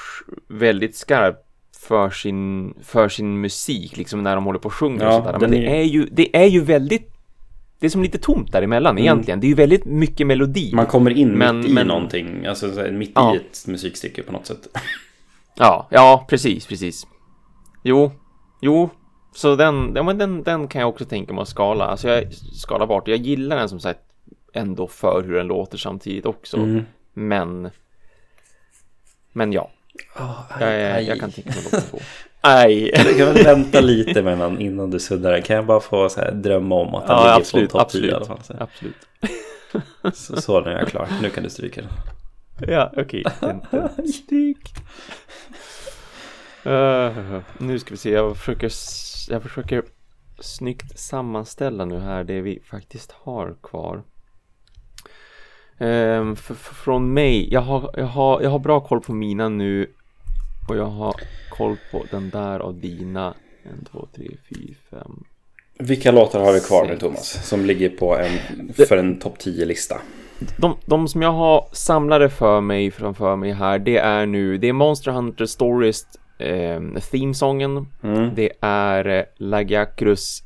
väldigt 0.48 0.96
skarpt 0.96 1.45
för 1.86 2.10
sin, 2.10 2.74
för 2.84 3.10
sin 3.10 3.42
musik, 3.42 3.98
liksom 3.98 4.24
när 4.24 4.36
de 4.36 4.46
håller 4.46 4.60
på 4.60 4.66
och 4.68 4.74
sjunger 4.74 5.06
och 5.08 5.14
Ja, 5.14 5.24
sådär. 5.24 5.40
Men 5.40 5.52
det 5.52 5.58
är- 5.58 5.76
är 5.76 5.84
ju, 5.84 6.06
det 6.12 6.38
är 6.38 6.46
ju 6.46 6.62
väldigt, 6.62 7.12
det 7.80 7.86
är 7.86 7.90
som 7.90 8.04
lite 8.04 8.18
tomt 8.18 8.52
däremellan 8.52 8.98
egentligen. 8.98 9.40
Det 9.40 9.48
är 9.48 9.50
ju 9.50 9.56
väldigt 9.56 9.86
mycket 9.86 10.28
melodi. 10.28 10.72
Man 10.74 10.86
kommer 10.86 11.12
in 11.12 11.32
Men- 11.32 11.58
mitt 11.60 11.70
i 11.70 11.74
men- 11.74 11.88
någonting, 11.88 12.46
alltså 12.46 12.68
mitt 12.92 13.12
Ja. 13.16 13.34
i 13.34 13.38
ett 13.38 13.68
musikstycke 13.68 14.24
på 14.24 14.32
något 14.32 14.46
sätt. 14.46 14.68
Ja, 15.58 15.88
ja, 15.92 16.26
precis, 16.30 16.68
precis. 16.68 17.08
Jo, 17.84 18.12
jo, 18.62 18.90
så 19.34 19.56
den, 19.56 19.92
ja, 19.96 20.04
men 20.04 20.18
den, 20.18 20.44
den 20.44 20.68
kan 20.68 20.82
jag 20.82 20.90
också 20.90 21.06
tänka 21.06 21.34
mig 21.34 21.42
att 21.42 21.48
skala. 21.48 21.86
Alltså 21.86 22.10
jag 22.10 22.34
skalar 22.34 22.88
bort. 22.88 23.08
Jag 23.08 23.18
gillar 23.18 23.58
den 23.58 23.70
som 23.70 23.80
sagt 23.80 24.00
ändå 24.54 24.88
för 24.88 25.24
hur 25.24 25.34
den 25.36 25.48
låter 25.48 25.78
samtidigt 25.78 26.26
också. 26.26 26.58
Mm. 26.58 26.84
Men, 27.14 27.70
men 29.34 29.52
ja, 29.54 29.72
aj, 30.14 30.60
jag, 30.60 30.80
jag, 30.80 30.92
aj. 30.96 31.04
jag 31.06 31.20
kan 31.20 31.32
tänka 31.32 31.50
mig 31.50 31.64
låta 31.64 31.82
på. 31.92 32.00
Aj! 32.42 32.90
Jag 32.94 33.18
kan 33.18 33.34
väl 33.34 33.44
vänta 33.44 33.82
lite 33.82 34.22
med 34.24 34.38
den 34.38 34.62
innan 34.62 34.92
du 34.92 35.00
suddar 35.00 35.32
den. 35.32 35.42
Kan 35.42 35.56
jag 35.56 35.66
bara 35.66 35.80
få 35.80 36.10
så 36.10 36.20
här, 36.22 36.32
drömma 36.32 36.76
om 36.76 36.96
att 36.96 37.08
den 37.08 37.16
Ja, 37.16 37.24
ligger 37.24 37.36
absolut, 37.38 37.72
på 37.72 37.80
topp 37.80 37.90
10 37.90 38.02
i 38.02 38.14
absolut, 38.14 38.16
alla 38.16 38.26
fall. 38.26 38.44
Så, 38.44 38.54
absolut. 38.60 38.96
så, 40.18 40.42
så 40.42 40.62
nu 40.62 40.70
är 40.72 40.80
jag 40.80 40.88
klar. 40.88 41.08
Nu 41.22 41.30
kan 41.30 41.44
du 41.44 41.50
stryka 41.50 41.82
den. 41.82 41.92
Ja, 42.72 42.92
okej. 42.98 43.24
Den- 43.40 43.62
Stryk. 44.14 44.74
Eh, 46.64 47.40
nu 47.58 47.80
ska 47.80 47.92
vi 47.92 47.98
se, 47.98 48.10
jag 48.12 48.38
försöker, 48.38 48.72
jag 49.30 49.44
försöker 49.44 49.84
snyggt 50.40 51.00
sammanställa 51.00 51.86
nu 51.86 52.00
här 52.00 52.24
det 52.24 52.42
vi 52.42 52.60
faktiskt 52.66 53.12
har 53.12 53.56
kvar. 53.64 54.04
F- 55.80 56.74
från 56.84 57.14
mig, 57.14 57.54
jag 57.54 57.62
har, 57.62 57.90
jag, 57.98 58.06
har, 58.06 58.42
jag 58.42 58.50
har 58.50 58.60
bra 58.60 58.80
koll 58.80 59.02
på 59.02 59.14
mina 59.14 59.50
nu 59.50 59.88
och 60.70 60.78
jag 60.78 60.86
har 60.86 61.16
koll 61.50 61.78
på 61.92 62.04
den 62.12 62.30
där 62.30 62.60
av 62.60 62.80
dina. 62.80 63.34
En, 63.64 63.86
två, 63.92 64.08
tre, 64.16 64.28
fyra, 64.50 64.76
fem. 64.90 65.24
Vilka 65.80 66.12
låtar 66.12 66.40
har 66.40 66.54
vi 66.54 66.60
kvar 66.60 66.86
nu. 66.88 66.98
Thomas? 66.98 67.48
Som 67.48 67.66
ligger 67.66 67.90
på 67.90 68.18
en, 68.18 68.74
för 68.88 68.98
en 68.98 69.20
topp 69.20 69.38
10-lista. 69.40 69.96
De, 70.58 70.76
de 70.86 71.08
som 71.08 71.22
jag 71.22 71.32
har 71.32 71.68
samlade 71.72 72.30
för 72.30 72.62
mig 72.62 72.92
framför 72.92 73.36
mig 73.36 73.52
här, 73.52 73.80
det 73.80 73.98
är 73.98 74.26
nu, 74.26 74.58
det 74.58 74.68
är 74.70 74.74
Monster 74.74 75.12
Hunter 75.12 75.46
Stories 75.46 76.06
eh, 76.38 76.82
themesången. 77.12 77.88
Mm. 78.04 78.36
Det 78.36 78.52
är 78.62 79.06
eh, 79.08 79.24
Lagiacrus 79.38 80.44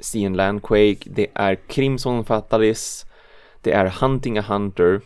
Sea 0.00 0.28
Land 0.28 0.62
Quake. 0.62 0.98
Det 1.04 1.26
är 1.34 1.54
Crimson 1.54 2.24
Fatalis. 2.24 3.06
Det 3.62 3.72
är 3.72 3.86
Hunting 4.00 4.38
a 4.38 4.44
Hunter. 4.48 5.00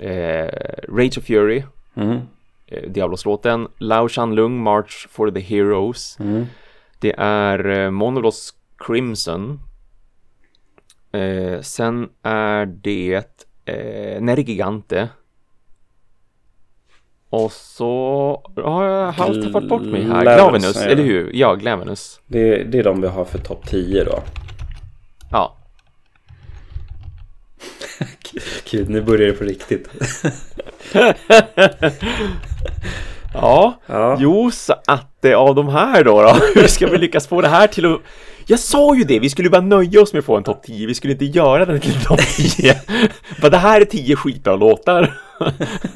Eh, 0.00 0.48
Rage 0.88 1.18
of 1.18 1.24
Fury. 1.24 1.62
Mm. 1.94 2.20
Eh, 2.66 2.90
Diablos-låten. 2.90 3.68
Lao 3.78 4.08
Shanlung 4.08 4.62
March 4.62 5.08
for 5.10 5.30
the 5.30 5.40
Heroes. 5.40 6.16
Mm. 6.20 6.46
Det 6.98 7.14
är 7.18 7.68
eh, 7.68 7.90
Monolos 7.90 8.54
Crimson. 8.78 9.60
Eh, 11.12 11.60
sen 11.60 12.08
är 12.22 12.66
det 12.66 13.46
eh, 13.64 14.20
Nergigante. 14.20 15.08
Och 17.30 17.52
så 17.52 18.42
har 18.56 18.84
jag 18.84 19.12
halvt 19.12 19.44
tappat 19.44 19.68
bort 19.68 19.82
mig 19.82 20.02
här. 20.02 20.22
Glavenus, 20.22 20.76
eller 20.76 21.02
hur? 21.02 21.30
Ja, 21.34 21.54
Glavenus. 21.54 22.20
Det, 22.26 22.64
det 22.64 22.78
är 22.78 22.84
de 22.84 23.00
vi 23.00 23.08
har 23.08 23.24
för 23.24 23.38
topp 23.38 23.66
10 23.66 24.04
då. 24.04 24.22
Ja. 25.30 25.56
Gud, 28.70 28.90
nu 28.90 29.02
börjar 29.02 29.26
det 29.26 29.32
på 29.32 29.44
riktigt. 29.44 29.88
Ja, 33.34 33.80
Ja. 33.86 34.16
jo 34.20 34.50
så 34.50 34.74
att 34.86 35.24
eh, 35.24 35.34
av 35.38 35.54
de 35.54 35.68
här 35.68 36.04
då, 36.04 36.22
då 36.22 36.28
hur 36.54 36.66
ska 36.66 36.86
vi 36.86 36.98
lyckas 36.98 37.26
få 37.26 37.40
det 37.40 37.48
här 37.48 37.66
till 37.66 37.86
att 37.94 38.00
jag 38.46 38.58
sa 38.58 38.94
ju 38.96 39.04
det, 39.04 39.18
vi 39.18 39.30
skulle 39.30 39.50
bara 39.50 39.60
nöja 39.60 40.02
oss 40.02 40.12
med 40.12 40.18
att 40.18 40.24
få 40.24 40.36
en 40.36 40.42
topp 40.42 40.62
10, 40.62 40.86
vi 40.86 40.94
skulle 40.94 41.12
inte 41.12 41.24
göra 41.24 41.64
den 41.64 41.80
till 41.80 42.04
topp 42.04 42.20
10. 42.36 42.74
För 43.40 43.50
det 43.50 43.56
här 43.56 43.80
är 43.80 43.84
10 43.84 44.16
skitbra 44.16 44.56
låtar. 44.56 45.14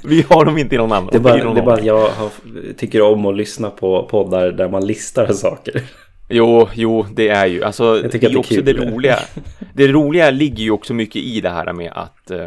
vi 0.04 0.24
har 0.30 0.44
dem 0.44 0.58
inte 0.58 0.74
i 0.74 0.78
någon 0.78 0.92
annan. 0.92 1.08
Det 1.12 1.18
är 1.18 1.20
bara, 1.20 1.52
det 1.54 1.60
är 1.60 1.64
bara 1.64 1.74
att 1.74 1.84
jag 1.84 2.08
har, 2.08 2.30
tycker 2.76 3.02
om 3.02 3.26
att 3.26 3.36
lyssna 3.36 3.70
på 3.70 4.02
poddar 4.10 4.52
där 4.52 4.68
man 4.68 4.86
listar 4.86 5.32
saker. 5.32 5.82
Jo, 6.28 6.68
jo, 6.74 7.06
det 7.14 7.28
är 7.28 7.46
ju, 7.46 7.64
alltså, 7.64 7.94
det 8.02 8.24
är 8.24 8.38
också 8.38 8.62
det 8.62 8.72
roliga. 8.72 9.18
Det 9.74 9.88
roliga 9.88 10.30
ligger 10.30 10.62
ju 10.64 10.70
också 10.70 10.94
mycket 10.94 11.16
i 11.22 11.40
det 11.40 11.50
här 11.50 11.72
med 11.72 11.92
att 11.94 12.30
eh, 12.30 12.40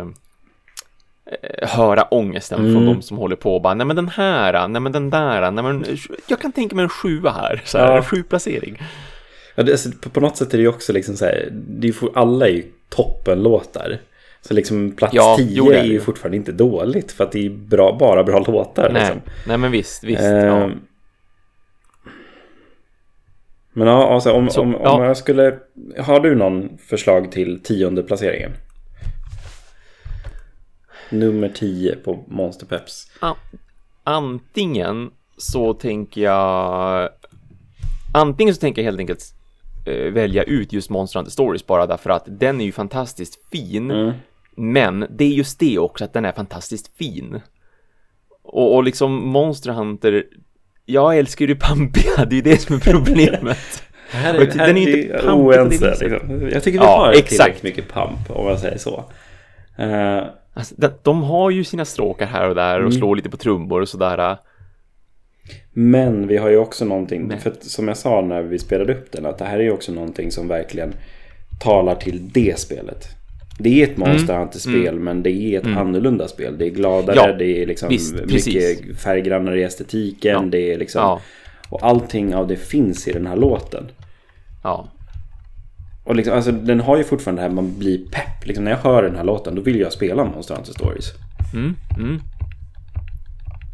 eh, 1.61 1.69
höra 1.69 2.01
ångesten 2.03 2.57
från 2.57 2.69
Mm. 2.83 2.85
de 2.85 3.01
som 3.01 3.17
håller 3.17 3.35
på 3.35 3.55
och 3.55 3.61
bara, 3.61 3.73
nej 3.73 3.85
men 3.87 3.95
den 3.95 4.09
här, 4.09 4.67
nej 4.67 4.81
men 4.81 4.91
den 4.91 5.09
där, 5.09 5.51
nej 5.51 5.63
men 5.63 5.85
jag 6.27 6.41
kan 6.41 6.51
tänka 6.51 6.75
mig 6.75 6.83
en 6.83 6.89
sjua 6.89 7.31
här, 7.31 7.61
så 7.65 7.77
här, 7.77 7.85
Ja. 7.91 7.97
en 7.97 8.03
sjuplacering. 8.03 8.81
Ja, 9.55 9.63
det, 9.63 9.71
alltså, 9.71 9.89
på, 10.01 10.09
på 10.09 10.19
något 10.19 10.37
sätt 10.37 10.53
är 10.53 10.57
det 10.57 10.61
ju 10.61 10.69
också 10.69 10.93
liksom 10.93 11.15
så 11.15 11.25
här, 11.25 11.47
det 11.51 11.87
är 11.87 11.93
alla 12.15 12.47
är 12.47 12.51
ju 12.51 12.63
toppenlåtar. 12.89 13.97
Så 14.41 14.53
liksom 14.53 14.91
plats 14.91 15.13
Ja, 15.13 15.35
10 15.37 15.47
jo, 15.49 15.69
är 15.71 15.75
är 15.75 15.83
ju. 15.83 15.99
fortfarande 15.99 16.37
inte 16.37 16.51
dåligt 16.51 17.11
för 17.11 17.23
att 17.23 17.31
det 17.31 17.45
är 17.45 17.49
bra, 17.49 17.95
bara 17.99 18.23
bra 18.23 18.39
låtar. 18.39 18.89
Nej, 18.93 19.01
Liksom. 19.01 19.21
nej 19.47 19.57
men 19.57 19.71
visst, 19.71 20.03
visst. 20.03 20.21
Eh, 20.21 20.29
ja. 20.45 20.69
Men 23.79 23.87
ja, 23.87 24.13
alltså, 24.13 24.31
om, 24.31 24.49
Så, 24.49 24.61
om, 24.61 24.75
om 24.75 24.81
ja. 24.83 25.05
jag 25.05 25.17
skulle... 25.17 25.59
Har 25.97 26.19
du 26.19 26.35
någon 26.35 26.77
förslag 26.77 27.31
till 27.31 27.63
tionde 27.63 28.03
placeringen? 28.03 28.51
Nummer 31.09 31.49
10 31.49 31.95
på 31.95 32.23
Monster 32.27 32.65
Peps. 32.65 33.11
Antingen 34.03 35.11
så 35.37 35.73
tänker 35.73 36.21
jag 36.21 37.09
Antingen 38.13 38.55
så 38.55 38.61
tänker 38.61 38.81
jag 38.81 38.85
helt 38.85 38.99
enkelt 38.99 39.23
eh, 39.85 40.13
välja 40.13 40.43
ut 40.43 40.73
just 40.73 40.89
Monster 40.89 41.19
Hunter 41.19 41.31
Stories 41.31 41.67
bara 41.67 41.87
därför 41.87 42.09
att 42.09 42.23
den 42.27 42.61
är 42.61 42.65
ju 42.65 42.71
fantastiskt 42.71 43.49
fin 43.51 43.91
Mm. 43.91 44.13
Men 44.55 45.05
det 45.09 45.23
är 45.23 45.29
just 45.29 45.59
det 45.59 45.79
också 45.79 46.03
att 46.03 46.13
den 46.13 46.25
är 46.25 46.31
fantastiskt 46.31 46.97
fin 46.97 47.41
Och, 48.43 48.75
och 48.75 48.83
liksom 48.83 49.11
Monster 49.27 49.71
Hunter, 49.71 50.25
jag 50.91 51.17
älskar 51.17 51.45
ju 51.47 51.55
pampiga, 51.55 52.25
det 52.25 52.33
är 52.33 52.35
ju 52.35 52.41
det 52.41 52.57
som 52.57 52.75
är 52.75 52.79
problemet. 52.79 53.57
Här 54.11 54.39
Och 54.39 54.45
den 54.47 54.77
är 54.77 54.81
ju 54.81 55.01
inte 55.03 55.13
pampig 55.13 55.27
på 55.29 55.33
oense. 55.33 55.95
Liksom. 55.99 56.49
Jag 56.53 56.63
tycker 56.63 56.79
vi 56.79 56.85
Ja, 56.85 56.97
har 56.97 57.11
exakt. 57.11 57.29
tillräckligt 57.29 57.63
mycket 57.63 57.87
pamp 57.93 58.19
om 58.29 58.45
man 58.45 58.57
säger 58.59 58.77
så. 58.77 59.03
Eh, 59.77 60.23
Alltså, 60.53 60.75
de, 60.77 60.89
de 61.03 61.23
har 61.23 61.49
ju 61.49 61.63
sina 61.63 61.85
stråkar 61.85 62.25
här 62.25 62.49
och 62.49 62.55
där 62.55 62.73
och 62.75 62.79
Mm. 62.79 62.91
slår 62.91 63.15
lite 63.15 63.29
på 63.29 63.37
trummor 63.37 63.81
och 63.81 63.89
sådär. 63.89 64.37
Men 65.73 66.27
vi 66.27 66.37
har 66.37 66.49
ju 66.49 66.57
också 66.57 66.85
någonting, 66.85 67.27
Men. 67.27 67.39
för 67.39 67.49
att, 67.49 67.63
som 67.63 67.87
jag 67.87 67.97
sa 67.97 68.21
när 68.21 68.41
vi 68.41 68.59
spelade 68.59 68.93
upp 68.93 69.11
den, 69.11 69.25
att 69.25 69.37
det 69.37 69.45
här 69.45 69.59
är 69.59 69.63
ju 69.63 69.71
också 69.71 69.91
någonting 69.91 70.31
som 70.31 70.47
verkligen 70.47 70.93
talar 71.59 71.95
till 71.95 72.29
det 72.33 72.59
spelet. 72.59 73.07
Det 73.59 73.81
är 73.83 73.87
ett 73.87 73.97
Monster 73.97 74.37
Hunter-spel, 74.39 74.99
men 74.99 75.23
det 75.23 75.31
är 75.31 75.59
ett 75.59 75.77
annorlunda 75.77 76.27
spel. 76.27 76.57
Det 76.57 76.65
är 76.65 76.69
gladare, 76.69 77.19
Mm. 77.19 77.31
Ja, 77.31 77.37
det 77.37 77.61
är 77.61 77.65
liksom 77.65 77.89
visst, 77.89 78.15
precis. 78.27 78.55
mycket 78.79 78.99
färggrannare 79.01 79.59
i 79.59 79.63
estetiken, 79.63 80.31
Ja. 80.31 80.41
det 80.51 80.73
är 80.73 80.77
liksom... 80.77 81.01
Ja, 81.01 81.19
Och 81.69 81.85
allting 81.85 82.35
av 82.35 82.47
det 82.47 82.55
finns 82.55 83.07
i 83.07 83.11
den 83.13 83.27
här 83.27 83.35
låten. 83.35 83.83
ja. 84.63 84.87
Och 86.03 86.15
liksom, 86.15 86.35
alltså, 86.35 86.51
den 86.51 86.79
har 86.79 86.97
ju 86.97 87.03
fortfarande 87.03 87.41
det 87.41 87.47
här 87.47 87.55
man 87.55 87.73
blir 87.79 87.97
pepp. 87.97 88.45
Liksom, 88.47 88.63
när 88.63 88.71
jag 88.71 88.77
hör 88.77 89.03
den 89.03 89.15
här 89.15 89.23
låten, 89.23 89.55
då 89.55 89.61
vill 89.61 89.79
jag 89.79 89.91
spela 89.93 90.23
Monster 90.25 90.55
Hunter 90.55 90.71
Stories. 90.73 91.05
Mm, 91.53 91.75
mm. 91.99 92.21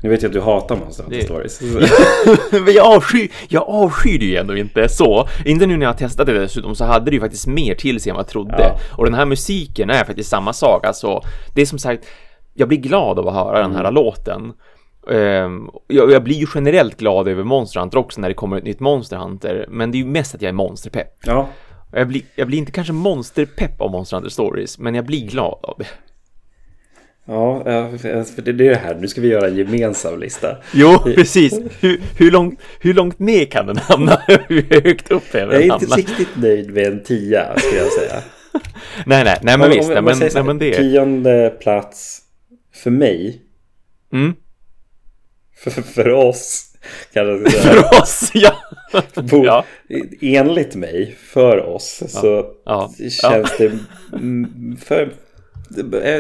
Nu 0.03 0.09
vet 0.09 0.21
jag 0.21 0.29
att 0.29 0.33
du 0.33 0.41
hatar 0.41 0.75
Monster 0.75 1.03
Hunter 1.03 1.17
Det- 1.19 1.25
Stories. 1.25 1.61
Men 2.65 2.73
jag 2.73 2.95
avskyr, 2.95 3.31
jag 3.47 3.63
avskyr 3.69 4.19
det 4.19 4.25
ju 4.25 4.35
ändå 4.35 4.57
inte 4.57 4.89
så. 4.89 5.27
Inte 5.45 5.65
nu 5.65 5.77
när 5.77 5.85
jag 5.85 5.97
testat 5.97 6.27
det 6.27 6.39
dessutom 6.39 6.75
så 6.75 6.85
hade 6.85 7.05
det 7.11 7.13
ju 7.15 7.19
faktiskt 7.21 7.47
mer 7.47 7.75
till 7.75 7.99
sig 7.99 8.09
än 8.09 8.15
vad 8.15 8.23
jag 8.23 8.29
trodde. 8.29 8.55
Ja. 8.59 8.79
Och 8.97 9.05
den 9.05 9.13
här 9.13 9.25
musiken 9.25 9.89
är 9.89 10.03
faktiskt 10.03 10.29
samma 10.29 10.53
sak. 10.53 10.85
Alltså, 10.85 11.21
det 11.53 11.61
är 11.61 11.65
som 11.65 11.79
sagt, 11.79 12.05
jag 12.53 12.67
blir 12.67 12.77
glad 12.77 13.19
av 13.19 13.27
att 13.27 13.33
höra 13.33 13.61
den 13.61 13.71
här 13.75 13.79
Mm. 13.81 13.93
låten. 13.93 14.53
Ehm, 15.11 15.69
jag, 15.87 16.11
jag 16.11 16.23
blir 16.23 16.35
ju 16.35 16.45
generellt 16.55 16.97
glad 16.99 17.27
över 17.27 17.43
Monster 17.43 17.79
Hunter 17.79 17.97
också 17.97 18.21
när 18.21 18.27
det 18.27 18.33
kommer 18.33 18.57
ett 18.57 18.63
nytt 18.63 18.79
Monster 18.79 19.17
Hunter. 19.17 19.65
Men 19.69 19.91
det 19.91 19.97
är 19.97 19.99
ju 19.99 20.05
mest 20.05 20.35
att 20.35 20.41
jag 20.41 20.49
är 20.49 20.53
monsterpepp. 20.53 21.13
ja, 21.25 21.49
Jag 21.91 22.07
blir, 22.07 22.21
jag 22.35 22.47
blir 22.47 22.57
inte 22.57 22.71
kanske 22.71 22.93
monsterpepp 22.93 23.81
av 23.81 23.91
Monster 23.91 24.17
Hunter 24.17 24.29
Stories, 24.31 24.79
men 24.79 24.95
jag 24.95 25.05
blir 25.05 25.27
glad 25.27 25.59
av 25.63 25.75
det. 25.77 25.85
Ja, 27.27 27.63
ja, 27.65 27.97
för 27.97 28.41
det 28.41 28.51
är 28.51 28.53
det 28.53 28.75
här. 28.75 28.95
Nu 28.95 29.07
ska 29.07 29.21
vi 29.21 29.27
göra 29.27 29.47
en 29.47 29.55
gemensam 29.55 30.19
lista. 30.19 30.57
Jo, 30.73 30.97
precis. 31.15 31.59
Hur, 31.79 32.01
hur, 32.17 32.31
långt, 32.31 32.59
hur 32.79 32.93
långt 32.93 33.19
ner 33.19 33.45
kan 33.45 33.67
den 33.67 33.77
hamna? 33.77 34.21
Hur 34.47 34.81
högt 34.83 35.11
upp 35.11 35.35
är 35.35 35.39
Jag 35.39 35.49
den 35.49 35.57
är 35.59 35.63
inte 35.63 35.73
hamna? 35.85 35.95
riktigt 35.95 36.35
nöjd 36.37 36.73
med 36.73 36.87
en 36.87 37.03
tia, 37.03 37.57
skulle 37.59 37.77
jag 37.81 37.91
säga. 37.91 38.15
Nej, 39.05 39.23
nej, 39.23 39.37
nej, 39.41 39.57
men 39.57 39.71
Om- 39.71 39.77
visst, 39.77 39.89
om- 39.91 39.97
om 39.97 40.05
men, 40.05 40.19
jag 40.19 40.33
nej, 40.33 40.43
men 40.43 40.57
det. 40.59 40.73
Tionde 40.75 41.49
plats 41.61 42.21
för 42.83 42.91
mig, 42.91 43.41
Mm. 44.13 44.33
för, 45.57 45.71
för 45.71 46.09
oss, 46.09 46.65
kan 47.13 47.27
jag 47.27 47.51
säga. 47.51 47.61
För 47.91 48.01
oss, 48.01 48.31
ja. 48.33 48.53
Bo, 49.15 49.45
ja. 49.45 49.65
Enligt 50.21 50.75
mig, 50.75 51.15
för 51.19 51.65
oss, 51.65 52.03
så 52.07 52.45
Ja. 52.65 52.91
känns 53.21 53.57
det 53.57 53.71
för 54.85 55.13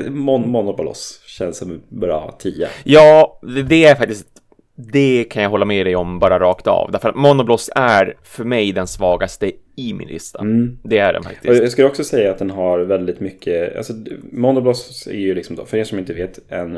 Mon 0.09 0.49
Monobolos 0.49 1.21
känns 1.27 1.57
som 1.57 1.81
bra 1.89 2.35
tia. 2.39 2.67
Ja, 2.83 3.39
det- 3.67 3.85
är 3.85 3.95
faktiskt, 3.95 4.27
det 4.75 5.23
kan 5.23 5.43
jag 5.43 5.49
hålla 5.49 5.65
med 5.65 5.85
dig 5.85 5.95
om 5.95 6.19
bara 6.19 6.39
rakt 6.39 6.67
av. 6.67 6.91
Därför 6.91 7.09
att 7.09 7.15
Monobloss 7.15 7.69
är 7.75 8.17
för 8.23 8.43
mig 8.43 8.71
den 8.71 8.87
svagaste 8.87 9.51
i 9.75 9.93
min 9.93 10.07
lista. 10.07 10.39
Mm. 10.39 10.77
Det 10.83 10.97
är 10.97 11.13
den 11.13 11.19
Och 11.19 11.25
faktiskt. 11.25 11.61
jag 11.61 11.71
skulle 11.71 11.87
också 11.87 12.03
säga 12.03 12.31
att 12.31 12.37
den 12.39 12.49
har 12.51 12.79
väldigt 12.79 13.19
mycket, 13.19 13.77
alltså 13.77 13.93
Monobloss 14.31 15.07
är 15.07 15.17
ju 15.17 15.35
liksom 15.35 15.55
då, 15.55 15.65
för 15.65 15.77
er 15.77 15.83
som 15.83 15.99
inte 15.99 16.13
vet, 16.13 16.39
en 16.51 16.77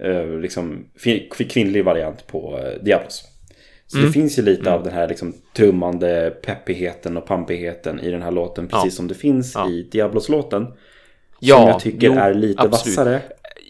eh, 0.00 0.38
liksom 0.40 0.84
kvinnlig 1.48 1.84
variant 1.84 2.26
på 2.26 2.58
eh, 2.58 2.82
Diablos. 2.84 3.24
Så 3.86 3.96
Mm. 3.98 4.06
det 4.08 4.12
finns 4.12 4.38
ju 4.38 4.42
lite 4.42 4.72
av 4.72 4.82
den 4.82 4.92
här 4.92 5.08
liksom 5.08 5.34
trummande 5.56 6.32
peppigheten 6.42 7.16
och 7.16 7.26
pampigheten 7.26 8.00
i 8.00 8.10
den 8.10 8.22
här 8.22 8.30
låten, 8.30 8.68
precis 8.68 8.92
Ja. 8.92 8.96
som 8.96 9.08
det 9.08 9.14
finns 9.14 9.52
Ja. 9.54 9.70
i 9.70 9.82
Diablos-låten. 9.92 10.66
Ja, 11.40 11.56
som 11.56 11.66
jag 11.68 11.80
tycker 11.80 12.06
jo, 12.06 12.12
är 12.12 12.34
lite 12.34 12.62
absolut. 12.62 12.96
vassare. 12.98 13.22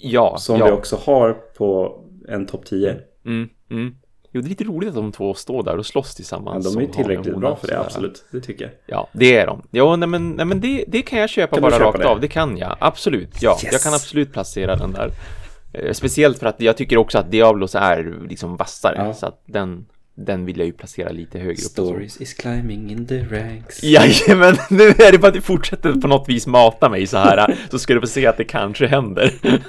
Ja, 0.03 0.37
Som 0.39 0.59
ja. 0.59 0.65
vi 0.67 0.71
också 0.73 0.97
har 1.05 1.33
på 1.33 2.01
en 2.29 2.47
topp 2.47 2.65
10. 2.65 2.97
Mm, 3.27 3.49
mm. 3.71 3.95
Jo, 4.33 4.41
det 4.41 4.47
är 4.47 4.49
lite 4.49 4.65
roligt 4.65 4.89
att 4.89 4.95
de 4.95 5.13
två 5.13 5.35
står 5.35 5.63
där 5.63 5.77
och 5.79 5.87
slåss 5.87 6.07
Ja, 6.13 6.17
tillsammans. 6.17 6.75
de 6.75 6.79
är 6.83 6.87
ju 6.87 6.93
tillräckligt 6.93 7.37
bra 7.37 7.57
för 7.57 7.67
det, 7.69 7.81
absolut. 7.81 8.25
Det 8.31 8.41
tycker 8.41 8.65
jag. 8.65 8.73
Ja, 8.87 9.09
det 9.13 9.37
är 9.37 9.47
de. 9.47 9.63
Jo, 9.71 9.97
nej 9.97 10.09
men, 10.09 10.31
nej, 10.31 10.47
men 10.47 10.61
det, 10.61 10.85
det 10.89 11.03
kan 11.03 11.19
jag 11.19 11.31
köpa 11.31 11.57
Kan 11.57 11.63
bara 11.63 11.73
köpa 11.73 11.85
rakt 11.85 11.99
det? 11.99 12.09
av. 12.09 12.21
Det 12.21 12.29
kan 12.29 12.57
jag. 12.57 12.77
Absolut. 12.81 13.43
Ja, 13.43 13.51
Yes. 13.65 13.73
jag 13.73 13.81
kan 13.81 13.95
absolut 13.95 14.33
placera 14.33 14.77
den 14.77 14.93
där. 14.93 15.11
Eh, 15.73 15.93
Speciellt 15.93 16.39
för 16.39 16.47
att 16.47 16.61
jag 16.61 16.77
tycker 16.77 16.97
också 16.99 17.19
att 17.19 17.31
Diablos 17.31 17.75
är 17.75 18.27
liksom 18.29 18.57
vassare. 18.57 18.95
Ja. 18.99 19.15
Så 19.15 19.27
att 19.27 19.43
den, 19.47 19.87
den 20.19 20.45
vill 20.45 20.59
jag 20.59 20.67
ju 20.67 20.73
placera 20.73 21.09
lite 21.09 21.39
högre 21.39 21.53
upp. 21.53 21.59
Stories 21.59 22.21
is 22.21 22.35
climbing 22.35 22.91
in 22.91 23.07
the 23.07 23.19
ranks. 23.21 23.83
Jajamän, 23.83 24.57
nu 24.71 24.83
är 24.89 25.13
det 25.13 25.19
bara 25.19 25.29
att 25.29 25.35
du 25.35 25.41
fortsätter 25.41 25.93
på 25.93 26.09
något 26.09 26.29
vis 26.29 26.47
mata 26.47 26.89
mig 26.89 27.07
så 27.07 27.17
här 27.17 27.57
så 27.71 27.79
ska 27.79 27.95
du 27.95 28.01
få 28.01 28.07
se 28.07 28.27
att 28.27 28.37
det 28.37 28.45
kanske 28.45 28.87
händer. 28.87 29.33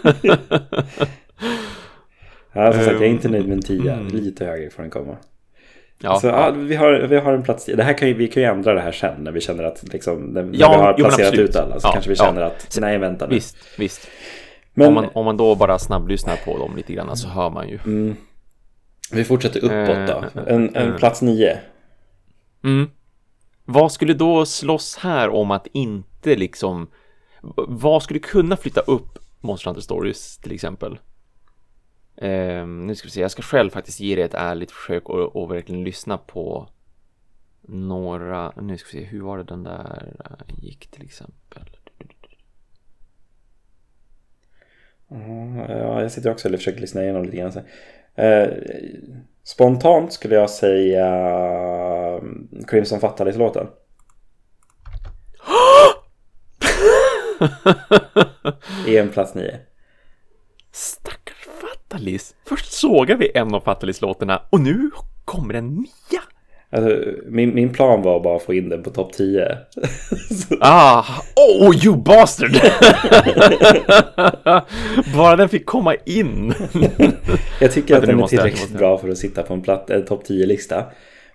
Ja, 2.54 2.74
som 2.74 2.82
sagt, 2.84 2.94
jag 2.94 3.02
är 3.04 3.10
inte 3.10 3.30
nöjd 3.30 3.48
med 3.48 3.56
en 3.58 3.62
10. 3.62 3.94
mm. 3.94 4.08
Lite 4.08 4.46
högre 4.46 4.70
får 4.70 4.82
den 4.84 4.92
komma. 4.92 5.18
Ja, 6.02 6.20
så, 6.20 6.28
ja, 6.28 6.52
vi, 6.52 6.76
har, 6.76 6.92
vi 6.94 7.18
har 7.20 7.34
en 7.34 7.44
plats. 7.44 7.66
Det 7.66 7.84
här 7.84 7.94
kan 7.98 8.08
ju, 8.08 8.14
vi 8.14 8.28
kan 8.28 8.44
ju 8.44 8.50
ändra 8.50 8.74
det 8.74 8.82
här 8.82 8.92
sen 8.92 9.24
när 9.24 9.32
vi 9.32 9.42
känner 9.42 9.64
att 9.64 9.84
liksom, 9.94 10.20
när, 10.24 10.42
Ja, 10.54 10.70
vi 10.98 11.04
har 11.04 11.10
placerat 11.10 11.34
ut 11.34 11.56
alla 11.56 11.80
så 11.80 11.88
kanske 11.88 12.10
vi 12.10 12.16
känner 12.16 12.42
att 12.42 12.78
nej 12.82 12.98
vänta 12.98 13.28
nu. 13.28 13.36
visst, 13.36 13.58
visst. 13.78 14.08
Men 14.74 14.88
Om, 14.88 14.94
man, 14.94 15.10
om 15.14 15.26
man 15.26 15.38
då 15.38 15.56
bara 15.56 15.80
snabblyssnar 15.80 16.36
på 16.46 16.58
dem 16.58 16.76
lite 16.78 16.94
grann 16.94 17.18
så 17.18 17.28
hör 17.28 17.50
man 17.50 17.70
ju. 17.70 17.80
mm, 17.86 18.16
vi 19.12 19.24
fortsätter 19.24 19.60
uppåt 19.60 20.08
då. 20.08 20.40
Eh, 20.42 20.54
En, 20.54 20.76
en 20.76 20.92
eh. 20.92 20.98
plats 20.98 21.22
9. 21.22 21.60
Mm. 22.64 22.90
Vad 23.66 23.92
skulle 23.92 24.14
då 24.14 24.46
slåss 24.46 24.98
här 24.98 25.30
om 25.30 25.52
att 25.52 25.68
inte 25.74 26.36
liksom 26.36 26.88
vad 27.56 28.04
skulle 28.04 28.20
kunna 28.20 28.58
flytta 28.58 28.82
upp 28.82 29.20
Monster 29.40 29.70
Hunter 29.70 29.82
Stories 29.82 30.38
till 30.38 30.52
exempel? 30.52 31.00
Ehm, 32.18 32.88
nu 32.88 32.96
ska 32.96 33.06
vi 33.06 33.12
se, 33.12 33.22
jag 33.22 33.32
ska 33.32 33.42
själv 33.42 33.70
faktiskt 33.70 34.00
ge 34.00 34.16
det 34.16 34.24
ett 34.24 34.34
ärligt 34.34 34.72
försök 34.72 35.10
och, 35.10 35.36
och 35.36 35.52
verkligen 35.52 35.84
lyssna 35.84 36.18
på 36.18 36.70
några, 37.62 38.54
nu 38.62 38.78
ska 38.78 38.98
vi 38.98 39.04
se, 39.04 39.10
hur 39.10 39.22
var 39.22 39.38
det 39.38 39.44
den 39.44 39.64
där 39.64 40.16
eh, 40.26 40.56
gick 40.64 40.88
till 40.88 41.04
exempel? 41.04 41.78
Ja, 45.10 46.02
jag 46.02 46.12
sitter 46.12 46.32
också 46.32 46.50
och 46.50 46.56
försöker 46.56 46.82
lyssna 46.82 47.04
igenom 47.04 47.24
lite 47.24 47.38
grann. 47.38 47.52
Eh, 48.18 48.48
spontant 49.44 50.14
skulle 50.14 50.36
jag 50.36 50.50
säga 50.50 51.08
mm, 52.18 52.48
Crimson 52.68 53.00
Fatalis-låten. 53.00 53.68
I 58.88 58.98
en 58.98 59.10
plats 59.10 59.36
9. 59.36 59.60
Stackars 60.72 61.48
Fatalis! 61.62 62.36
Först 62.46 62.72
sågar 62.72 63.16
vi 63.16 63.32
en 63.36 63.54
av 63.54 63.60
Fatalis-låtarna 63.60 64.42
och 64.50 64.60
nu 64.60 64.90
kommer 65.26 65.54
en 65.54 65.76
nia! 65.76 66.22
Alltså, 66.72 67.00
min, 67.26 67.56
min 67.56 67.70
plan 67.70 68.02
var 68.02 68.20
bara 68.20 68.36
att 68.36 68.44
få 68.44 68.54
in 68.54 68.70
den 68.70 68.84
på 68.84 68.90
topp 68.90 69.14
10. 69.14 69.48
Ah, 70.62 71.04
oh 71.60 71.86
you 71.86 71.98
bastard! 71.98 72.52
Bara 75.16 75.36
den 75.36 75.50
fick 75.50 75.66
komma 75.66 75.96
in. 76.06 76.54
Jag 77.62 77.72
tycker 77.72 77.96
att 77.96 78.02
det 78.02 78.08
den 78.08 78.20
är 78.24 78.28
tillräckligt 78.28 78.78
bra 78.78 78.98
för 78.98 79.10
att 79.10 79.18
sitta 79.18 79.44
på 79.44 79.54
en, 79.54 79.64
en 79.90 80.06
topp 80.06 80.24
10-lista. 80.28 80.84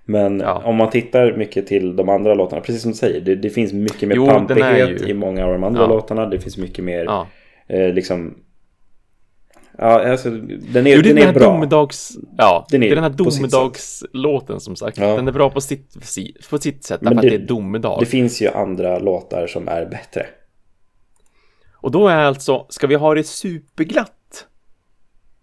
Men 0.04 0.40
Ja. 0.40 0.62
om 0.64 0.76
man 0.76 0.90
tittar 0.90 1.32
mycket 1.36 1.66
till 1.66 1.96
de 1.96 2.09
andra 2.09 2.34
låtarna, 2.34 2.62
precis 2.62 2.82
som 2.82 2.90
du 2.90 2.96
säger, 2.96 3.20
det, 3.20 3.34
det 3.34 3.50
finns 3.50 3.72
mycket 3.72 4.09
mer 4.09 4.16
Jo, 4.16 4.26
pampighet 4.26 5.02
ju- 5.02 5.06
i 5.09 5.14
många 5.14 5.46
av 5.46 5.52
de 5.52 5.64
andra 5.64 5.80
Ja. 5.82 5.86
låtarna. 5.88 6.26
Det 6.26 6.40
finns 6.40 6.59
mycket 6.59 6.84
mer, 6.84 7.04
Ja. 7.04 7.26
eh, 7.68 7.88
liksom... 7.94 8.34
Ja, 9.78 10.11
alltså 10.11 10.31
den 10.31 10.86
är, 10.86 10.97
Jo, 10.97 11.03
det 11.03 11.11
är 11.11 11.15
den 11.15 11.15
den 11.15 11.19
är 11.19 11.27
här 11.27 11.32
bra. 11.32 11.47
domedags... 11.53 12.12
Ja, 12.39 12.66
Den 12.70 12.82
är 12.82 12.86
det 12.86 12.93
är 12.93 12.94
den 12.94 13.05
här 13.05 13.11
domedagslåten 13.11 14.61
som 14.61 14.77
sagt. 14.77 14.99
Ja. 14.99 15.16
Den 15.16 15.28
är 15.28 15.32
bra 15.32 15.51
på 15.51 15.61
sitt, 15.61 15.97
si- 16.03 16.36
på 16.51 16.59
sitt 16.59 16.85
sätt, 16.85 17.01
därför 17.03 17.15
det- 17.15 17.19
att 17.20 17.23
det 17.23 17.35
är 17.44 17.47
domedag. 17.47 17.97
Det 18.01 18.07
finns 18.07 18.43
ju 18.43 18.49
andra 18.49 18.99
låtar 18.99 19.47
som 19.47 19.69
är 19.69 19.86
bättre. 19.86 20.27
Och 21.74 21.90
då 21.90 22.09
är 22.09 22.16
alltså, 22.16 22.66
ska 22.69 22.86
vi 22.86 22.94
ha 22.94 23.15
det 23.15 23.24
superglatt? 23.24 24.47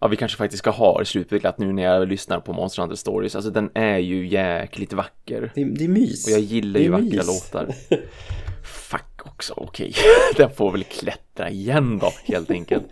Ja, 0.02 0.08
vi 0.08 0.16
kanske 0.16 0.38
faktiskt 0.38 0.60
ska 0.64 0.70
ha 0.70 1.00
det 1.00 1.06
superglatt 1.06 1.58
nu 1.58 1.74
när 1.74 1.84
jag 1.84 2.08
lyssnar 2.08 2.40
på 2.40 2.54
Monster 2.54 2.82
Hunter 2.82 2.96
Stories. 2.98 3.36
Alltså 3.36 3.52
den 3.52 3.70
är 3.74 3.98
ju 3.98 4.28
jäkligt 4.28 4.94
vacker. 4.94 5.52
Det, 5.56 5.64
det 5.64 5.84
är 5.84 5.88
mys. 5.90 6.26
Och 6.28 6.32
jag 6.34 6.40
gillar 6.40 6.80
ju 6.80 6.90
vackra 6.90 7.04
mys. 7.06 7.28
låtar. 7.28 7.68
Fuck 8.64 9.26
också, 9.26 9.54
okej. 9.58 9.94
Den 10.38 10.50
får 10.50 10.72
väl 10.72 10.84
klättra 10.84 11.50
igen 11.50 11.98
då, 12.02 12.12
helt 12.24 12.52
enkelt. 12.52 12.86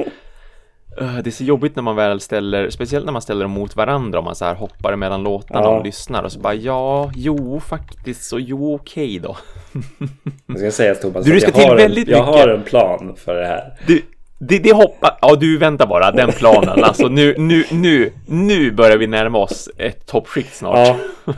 Uh, 1.01 1.17
Det 1.17 1.29
är 1.29 1.31
så 1.31 1.43
jobbigt 1.43 1.75
när 1.75 1.83
man 1.83 1.95
väl 1.95 2.19
ställer, 2.19 2.69
speciellt 2.69 3.05
när 3.05 3.13
man 3.13 3.21
ställer 3.21 3.41
dem 3.41 3.51
mot 3.51 3.75
varandra, 3.75 4.19
om 4.19 4.25
man 4.25 4.35
så 4.35 4.45
här 4.45 4.55
hoppar 4.55 4.95
mellan 4.95 5.23
låtarna 5.23 5.59
Ja. 5.61 5.77
och 5.77 5.85
lyssnar 5.85 6.23
och 6.23 6.31
så 6.31 6.39
bara 6.39 6.53
ja, 6.53 7.11
jo, 7.15 7.59
faktiskt, 7.59 8.23
så 8.23 8.39
jo, 8.39 8.75
okej 8.75 9.19
då. 9.19 9.37
Jag 10.47 10.59
ska 10.59 10.71
säga 10.71 10.95
Thomas, 10.95 11.25
Du, 11.25 11.35
att 11.35 11.41
ska 11.41 11.47
jag, 11.51 11.55
till 11.55 11.63
har, 11.65 11.71
en, 11.71 11.77
väldigt 11.77 12.07
jag 12.07 12.27
mycket. 12.27 12.41
har 12.41 12.47
en 12.49 12.63
plan 12.63 13.15
för 13.17 13.35
det 13.35 13.45
här. 13.47 13.73
Du, 13.87 14.01
det, 14.39 14.59
det 14.59 14.73
hoppar, 14.73 15.17
ja 15.21 15.35
du 15.35 15.57
väntar 15.57 15.87
bara, 15.87 16.11
den 16.11 16.31
planen, 16.31 16.83
alltså 16.83 17.07
nu, 17.07 17.35
nu, 17.37 17.63
nu, 17.71 18.13
nu 18.27 18.71
börjar 18.71 18.97
vi 18.97 19.07
närma 19.07 19.37
oss 19.37 19.69
ett 19.77 20.07
toppskikt 20.07 20.55
snart. 20.55 20.95
Ja. 21.25 21.33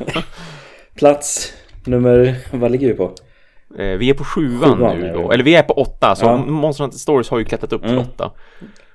Plats 0.96 1.54
nummer, 1.86 2.36
vad 2.52 2.72
ligger 2.72 2.88
vi 2.88 2.94
på? 2.94 3.12
Eh, 3.78 3.86
vi 3.98 4.10
är 4.10 4.14
på 4.14 4.24
sjuan, 4.24 4.78
Sjuan 4.78 5.00
nu 5.00 5.14
då, 5.14 5.32
eller 5.32 5.44
vi 5.44 5.56
är 5.56 5.64
på 5.64 5.74
åtta, 5.74 6.16
så 6.16 6.26
Ja. 6.26 6.38
Monster 6.38 6.84
Hunter 6.84 6.98
Stories 7.00 7.30
har 7.30 7.40
ju 7.40 7.46
klättrat 7.46 7.74
upp 7.74 7.82
till 7.82 7.92
Mm. 7.92 8.04
åtta. 8.04 8.32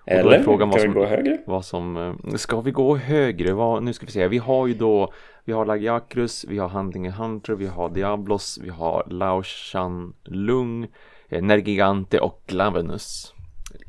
Eller 0.06 0.42
frågan 0.42 0.70
vad 0.70 0.80
kan 0.80 0.88
vi 0.88 0.94
som- 0.94 1.02
gå 1.02 1.06
högre? 1.06 1.38
Vad 1.46 1.64
som, 1.64 1.96
eh, 1.96 2.34
ska 2.36 2.60
vi 2.60 2.70
gå 2.70 2.96
högre? 2.96 3.52
Vad, 3.52 3.82
nu 3.82 3.92
ska 3.92 4.06
vi 4.06 4.12
se, 4.12 4.28
vi 4.28 4.38
har 4.38 4.66
ju 4.66 4.74
då, 4.74 5.12
vi 5.44 5.52
har 5.52 5.64
Lagiacrus, 5.66 6.44
vi 6.48 6.58
har 6.58 6.68
Hunting 6.68 7.10
Hunter, 7.10 7.52
vi 7.54 7.66
har 7.66 7.88
Diablos, 7.90 8.58
vi 8.62 8.70
har 8.70 9.06
Laoshan 9.10 10.12
Lung, 10.24 10.86
eh, 11.28 11.42
Nergigante 11.42 12.18
och 12.20 12.42
Glavenus. 12.46 13.34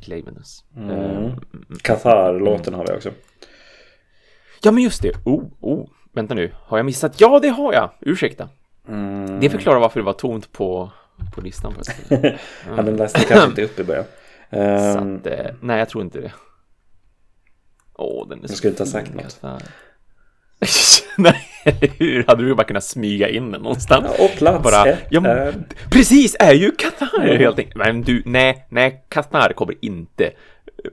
Glavenus. 0.06 0.64
Mm. 0.76 0.90
Eh, 0.90 1.32
Qatar-låten 1.82 2.74
har 2.74 2.86
vi 2.86 2.92
också. 2.96 3.10
Ja 4.62 4.72
men 4.72 4.82
just 4.82 5.02
det, 5.02 5.12
oh, 5.24 5.44
oh, 5.60 5.88
vänta 6.12 6.34
nu, 6.34 6.50
har 6.62 6.78
jag 6.78 6.86
missat? 6.86 7.20
Ja 7.20 7.38
det 7.42 7.48
har 7.48 7.72
jag, 7.72 7.90
ursäkta. 8.00 8.48
Mm. 8.88 9.40
Det 9.40 9.50
förklarar 9.50 9.80
varför 9.80 10.00
det 10.00 10.06
var 10.06 10.12
tomt 10.12 10.52
på, 10.52 10.90
på 11.34 11.40
listan. 11.40 11.74
På 11.74 11.80
ett 11.80 12.34
Ja, 12.76 12.82
den 12.82 12.96
läste 12.96 13.20
kanske 13.20 13.46
inte 13.48 13.64
upp 13.64 13.80
i 13.80 13.84
början. 13.84 14.04
Så 14.50 14.56
Ehm, 14.56 15.16
att, 15.16 15.26
eh, 15.26 15.46
nej 15.60 15.78
jag 15.78 15.88
tror 15.88 16.04
inte 16.04 16.20
det. 16.20 16.32
Åh, 17.94 18.28
den 18.28 18.38
är 18.38 18.42
Jag 18.42 18.50
så 18.50 18.56
skulle 18.56 18.70
inte 18.70 18.82
ha 18.82 18.88
sagt 18.88 19.14
något. 19.14 19.40
Nej, 21.18 21.42
hur 21.98 22.24
hade 22.26 22.44
du 22.44 22.54
bara 22.54 22.66
kunnat 22.66 22.84
smyga 22.84 23.28
in 23.28 23.52
den 23.52 23.62
någonstans? 23.62 24.06
ja, 24.18 24.24
och 24.24 24.30
plats 24.38 24.64
Bara, 24.64 24.86
ett 24.86 24.98
ja, 25.10 25.26
är... 25.26 25.54
precis, 25.90 26.36
är 26.40 26.52
ju 26.54 26.70
Qatar 26.70 27.08
Ja. 27.26 27.34
helt 27.34 27.58
enkelt. 27.58 27.76
Men 27.76 28.02
du, 28.02 28.22
nej, 28.26 28.66
nej, 28.70 29.04
Qatar 29.08 29.52
kommer 29.52 29.74
inte 29.84 30.24
eh, 30.24 30.30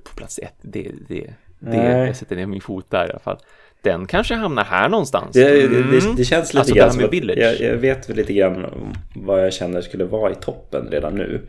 på 0.03 0.15
plats 0.15 0.39
ett. 0.39 0.55
Det, 0.61 0.81
det, 0.81 0.93
det, 1.07 1.33
Nej. 1.59 2.07
jag 2.07 2.15
sätter 2.15 2.35
ner 2.35 2.45
min 2.45 2.61
fot 2.61 2.85
där 2.91 3.07
i 3.07 3.09
alla 3.09 3.19
fall. 3.19 3.37
Den 3.81 4.07
kanske 4.07 4.35
hamnar 4.35 4.63
här 4.63 4.89
någonstans. 4.89 5.33
Det, 5.33 5.43
det, 5.49 5.65
Mm. 5.77 5.91
det, 5.91 6.13
det 6.17 6.25
känns 6.25 6.53
lite 6.53 6.59
Alltså, 6.59 6.75
grann 6.75 6.91
som 6.93 7.05
att 7.05 7.13
jag, 7.37 7.59
jag 7.59 7.77
vet 7.77 8.09
väl 8.09 8.15
lite 8.17 8.33
grann 8.33 8.65
vad 9.15 9.45
jag 9.45 9.53
känner 9.53 9.81
skulle 9.81 10.03
vara 10.05 10.31
i 10.31 10.35
toppen 10.35 10.87
redan 10.91 11.15
nu. 11.15 11.41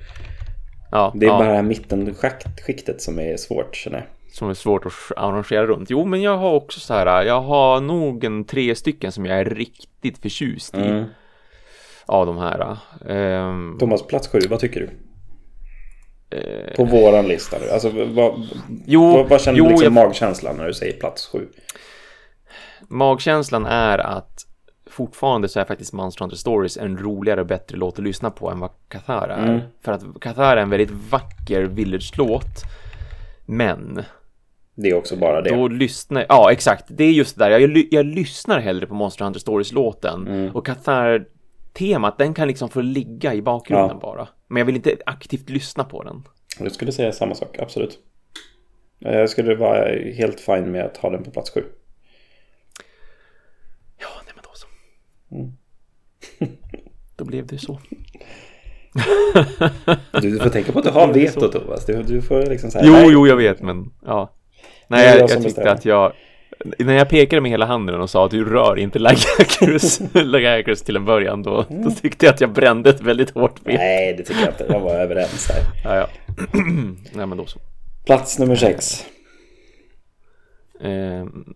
Ja, 0.94 1.12
Det 1.14 1.26
är 1.26 1.30
ja, 1.30 1.38
bara 1.38 1.62
mittenskiktet 1.62 3.02
som 3.02 3.18
är 3.18 3.36
svårt 3.36 3.76
känner 3.76 3.98
jag. 3.98 4.06
som 4.34 4.50
är 4.50 4.54
svårt 4.54 4.86
att 4.86 4.92
arrangera 5.16 5.66
runt. 5.66 5.90
Jo, 5.90 6.04
men 6.04 6.22
jag 6.22 6.36
har 6.36 6.52
också 6.52 6.80
så 6.80 6.94
här, 6.94 7.22
jag 7.22 7.40
har 7.40 7.80
nog 7.80 8.24
en 8.24 8.44
tre 8.44 8.74
stycken 8.74 9.12
som 9.12 9.26
jag 9.26 9.38
är 9.38 9.44
riktigt 9.44 10.18
förtjust 10.18 10.74
i. 10.74 10.80
Mm. 10.80 11.04
Av 12.06 12.26
de 12.26 12.38
här. 12.38 12.76
Ehm, 13.08 13.76
Thomas, 13.80 14.06
plats 14.06 14.28
sju, 14.28 14.40
vad 14.50 14.58
tycker 14.60 14.80
du? 14.80 14.90
eh, 16.38 16.74
På 16.76 16.84
våran 16.84 17.28
lista 17.28 17.56
nu. 17.60 17.70
Alltså 17.70 17.90
vad, 17.90 18.46
jo, 18.86 19.12
vad, 19.12 19.28
vad 19.28 19.40
känner 19.40 19.58
jo, 19.58 19.64
du 19.64 19.70
liksom 19.70 19.84
jag- 19.96 20.06
magkänslan 20.08 20.56
när 20.56 20.66
du 20.66 20.74
säger 20.74 21.00
plats 21.00 21.26
sju? 21.26 21.48
magkänslan 22.88 23.66
är 23.66 23.98
att 23.98 24.40
fortfarande 24.94 25.48
så 25.48 25.60
är 25.60 25.64
faktiskt 25.64 25.92
Monster 25.92 26.20
Hunter 26.24 26.36
Stories 26.36 26.76
en 26.76 26.98
roligare 26.98 27.40
och 27.40 27.46
bättre 27.46 27.76
låt 27.76 27.98
att 27.98 28.04
lyssna 28.04 28.30
på 28.30 28.50
än 28.50 28.60
vad 28.60 28.70
Cathar 28.88 29.28
är. 29.28 29.44
Mm. 29.48 29.60
För 29.80 29.92
att 29.92 30.02
Cathar 30.20 30.56
är 30.56 30.62
en 30.62 30.70
väldigt 30.70 30.90
vacker 31.10 31.62
village-låt. 31.62 32.62
Men 33.46 34.02
Det 34.74 34.88
är 34.90 34.94
också 34.94 35.16
bara 35.16 35.40
det. 35.42 35.50
då 35.56 35.68
lyssnar 35.68 36.26
ja 36.28 36.52
exakt, 36.52 36.84
det 36.88 37.04
är 37.04 37.10
just 37.12 37.38
det 37.38 37.44
där, 37.44 37.58
jag, 37.58 37.84
jag 37.90 38.06
lyssnar 38.06 38.60
hellre 38.60 38.86
på 38.86 38.94
Monster 38.94 39.24
Hunter 39.24 39.40
Stories-låten. 39.40 40.26
Mm. 40.28 40.56
Och 40.56 40.66
Cathar 40.66 41.26
temat, 41.72 42.18
den 42.18 42.34
kan 42.34 42.48
liksom 42.48 42.68
få 42.68 42.80
ligga 42.80 43.34
i 43.34 43.42
bakgrunden 43.42 43.88
Ja. 44.02 44.08
bara. 44.08 44.28
Men 44.48 44.56
jag 44.60 44.64
vill 44.64 44.76
inte 44.76 44.96
aktivt 45.06 45.50
lyssna 45.50 45.84
på 45.84 46.02
den. 46.02 46.22
Jag 46.58 46.72
skulle 46.72 46.92
säga 46.92 47.12
samma 47.12 47.34
sak, 47.34 47.58
absolut. 47.58 47.98
Jag 48.98 49.30
skulle 49.30 49.54
vara 49.54 49.88
helt 50.14 50.40
fin 50.40 50.70
med 50.70 50.84
att 50.84 50.96
ha 50.96 51.10
den 51.10 51.22
på 51.24 51.30
plats 51.30 51.50
sju. 51.50 51.64
Ja, 53.98 54.06
nej 54.24 54.32
men 54.34 54.42
då 54.44 54.50
så. 54.54 54.66
Mm. 55.34 55.52
då 57.16 57.24
blev 57.24 57.46
det 57.46 57.58
så. 57.58 57.78
Du, 60.12 60.30
du 60.30 60.38
får 60.38 60.50
tänka 60.50 60.72
på 60.72 60.78
att 60.78 60.84
du 60.84 60.90
har 60.90 61.12
veto 61.12 61.48
Thomas. 61.48 61.86
Du, 61.86 62.02
du 62.02 62.22
får 62.22 62.46
liksom 62.46 62.70
så 62.70 62.78
här, 62.78 62.86
Jo, 62.86 62.92
nej. 62.92 63.08
jo, 63.10 63.26
jag 63.26 63.36
vet, 63.36 63.62
men 63.62 63.92
ja. 64.06 64.34
Nej, 64.88 65.06
jag, 65.06 65.18
jag 65.18 65.30
jag, 65.30 65.42
tyckte 65.42 65.70
att 65.70 65.84
jag... 65.84 66.12
När 66.78 66.94
jag 66.94 67.08
pekade 67.08 67.42
med 67.42 67.50
hela 67.50 67.66
handen 67.66 68.00
och 68.00 68.10
sa 68.10 68.24
att 68.24 68.30
du 68.30 68.44
rör 68.44 68.78
inte 68.78 68.98
Lagakrus, 68.98 70.82
till 70.84 70.96
en 70.96 71.04
början, 71.04 71.42
då, 71.42 71.64
då 71.68 71.90
tyckte 71.90 72.26
jag 72.26 72.34
att 72.34 72.40
jag 72.40 72.52
brände 72.52 72.90
ett 72.90 73.00
väldigt 73.00 73.30
hårt 73.30 73.64
ben. 73.64 73.74
Nej, 73.74 74.14
det 74.16 74.22
tycker 74.22 74.40
jag 74.40 74.50
inte. 74.50 74.66
Jag 74.68 74.80
var 74.80 74.94
överens 74.94 75.50
här. 75.50 75.62
Ja, 75.84 75.96
ja. 75.96 76.08
Nej, 77.12 77.26
men 77.26 77.38
då 77.38 77.46
så. 77.46 77.58
Plats 78.06 78.38
nummer 78.38 78.56
sex. 78.56 79.04
Mm, 80.80 81.54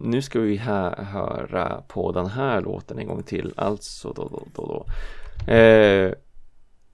nu 0.00 0.22
ska 0.22 0.40
vi 0.40 0.56
höra 0.56 1.82
på 1.88 2.12
den 2.12 2.26
här 2.26 2.60
låten 2.60 2.98
en 2.98 3.06
gång 3.06 3.22
till. 3.22 3.52
Alltså 3.56 4.12
då, 4.12 4.28
då, 4.28 4.46
då, 4.54 4.66
då. 4.66 5.52
Eh, 5.52 6.12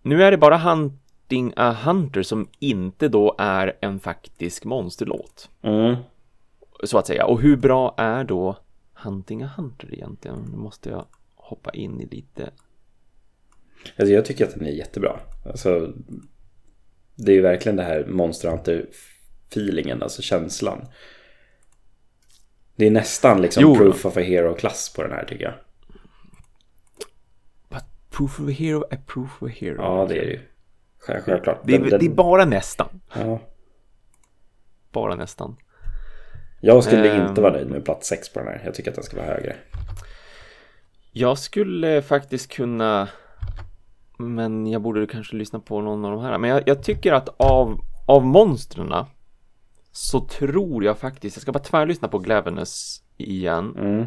nu 0.02 0.22
är 0.22 0.30
det 0.30 0.36
bara 0.36 0.58
Hunting 0.58 1.52
a 1.56 1.76
Hunter 1.84 2.22
som 2.22 2.48
inte 2.58 3.08
då 3.08 3.34
är 3.38 3.76
en 3.80 4.00
faktisk 4.00 4.64
monsterlåt. 4.64 5.50
Mm. 5.62 5.96
Så 6.84 6.98
att 6.98 7.06
säga. 7.06 7.26
Och 7.26 7.40
hur 7.40 7.56
bra 7.56 7.94
är 7.96 8.24
då 8.24 8.56
Hunting 8.94 9.42
a 9.42 9.50
Hunter 9.56 9.94
egentligen? 9.94 10.48
Nu 10.50 10.56
måste 10.56 10.90
jag 10.90 11.04
hoppa 11.34 11.70
in 11.70 12.00
i 12.00 12.06
lite. 12.06 12.50
Alltså, 13.96 14.14
jag 14.14 14.24
tycker 14.24 14.46
att 14.46 14.54
den 14.54 14.66
är 14.66 14.70
jättebra. 14.70 15.20
Alltså, 15.46 15.92
det 17.14 17.32
är 17.32 17.36
ju 17.36 17.42
verkligen 17.42 17.76
det 17.76 17.82
här 17.82 18.06
Monster 18.06 18.48
Hunter-feelingen, 19.56 20.02
alltså 20.02 20.22
känslan. 20.22 20.86
Det 22.76 22.86
är 22.86 22.90
nästan 22.90 23.42
liksom 23.42 23.62
Jo. 23.62 23.76
proof 23.76 24.06
of 24.06 24.16
a 24.16 24.20
hero-klass 24.20 24.92
på 24.96 25.02
den 25.02 25.12
här 25.12 25.24
tycker 25.24 25.44
jag. 25.44 25.54
But 27.68 27.84
proof 28.10 28.40
of 28.40 28.48
a 28.48 28.52
hero 28.52 28.84
är 28.90 28.96
proof 28.96 29.42
of 29.42 29.48
a 29.50 29.52
hero. 29.60 29.76
Ja, 29.82 30.06
det 30.08 30.18
är 30.18 30.24
det 30.26 30.30
ju. 30.32 30.40
Själv- 30.98 31.22
Självklart. 31.24 31.60
Det 31.64 31.74
är, 31.74 31.78
Den- 31.78 31.88
den- 31.90 32.00
det 32.00 32.06
är 32.06 32.10
bara 32.10 32.44
nästan. 32.44 33.00
ja. 33.14 33.40
Bara 34.92 35.14
nästan. 35.14 35.56
Jag 36.60 36.84
skulle 36.84 37.12
Ehm. 37.14 37.28
inte 37.28 37.40
vara 37.40 37.52
nöjd 37.52 37.70
med 37.70 37.84
plats 37.84 38.08
sex 38.08 38.32
på 38.32 38.38
den 38.38 38.48
här. 38.48 38.62
Jag 38.64 38.74
tycker 38.74 38.90
att 38.90 38.94
den 38.94 39.04
ska 39.04 39.16
vara 39.16 39.26
högre. 39.26 39.56
Jag 41.12 41.38
skulle 41.38 42.02
faktiskt 42.02 42.52
kunna 42.52 43.08
Men 44.18 44.66
jag 44.66 44.82
borde 44.82 45.06
kanske 45.06 45.36
lyssna 45.36 45.60
på 45.60 45.80
någon 45.80 46.04
av 46.04 46.10
de 46.12 46.20
här 46.22 46.38
Men 46.38 46.50
jag, 46.50 46.62
jag 46.66 46.82
tycker 46.82 47.12
att 47.12 47.28
av 47.36 47.80
Av 48.06 48.24
monstren 48.26 48.92
Så 49.92 50.20
tror 50.20 50.84
jag 50.84 50.98
faktiskt 50.98 51.36
Jag 51.36 51.42
ska 51.42 51.52
bara 51.52 51.58
tvärlyssna 51.62 52.08
på 52.08 52.18
Glavenus 52.18 53.02
igen 53.16 53.76
Mm. 53.78 54.04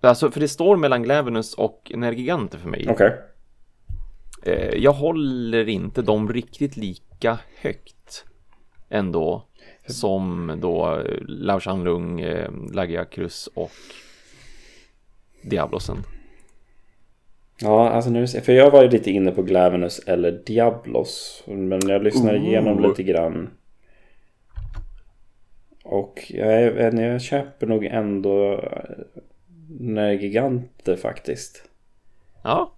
Alltså 0.00 0.30
för 0.30 0.40
det 0.40 0.48
står 0.48 0.76
mellan 0.76 1.02
Glavenus 1.02 1.54
och 1.54 1.92
Nergigante 1.94 2.58
för 2.58 2.68
mig 2.68 2.86
Okej. 2.90 3.12
eh, 4.42 4.74
Jag 4.74 4.92
håller 4.92 5.68
inte 5.68 6.02
dem 6.02 6.32
riktigt 6.32 6.76
lika 6.76 7.38
högt 7.60 8.24
Ändå 8.88 9.44
Som 9.86 10.52
då 10.60 10.96
eh, 10.98 11.16
Lao 11.20 11.60
Shanlung, 11.60 12.20
eh, 12.20 12.50
Lagiacrus 12.72 13.48
och 13.54 13.70
Diablosen 15.42 15.96
Ja, 17.60 17.90
alltså 17.90 18.10
nu, 18.10 18.26
för 18.26 18.52
jag 18.52 18.70
var 18.70 18.82
ju 18.82 18.88
lite 18.88 19.10
inne 19.10 19.30
på 19.30 19.42
Glavenus 19.42 19.98
eller 19.98 20.32
Diablos. 20.46 21.42
Men 21.46 21.80
jag 21.88 22.02
lyssnade 22.02 22.38
igenom 22.38 22.82
lite 22.82 23.02
grann. 23.02 23.50
Och 25.88 26.24
jag, 26.28 26.94
jag, 26.94 27.22
köper 27.22 27.66
nog 27.66 27.84
ändå 27.84 28.52
eh, 28.52 29.20
när 29.80 30.12
Gigante 30.12 30.96
faktiskt. 30.96 31.62
Ja, 32.42 32.72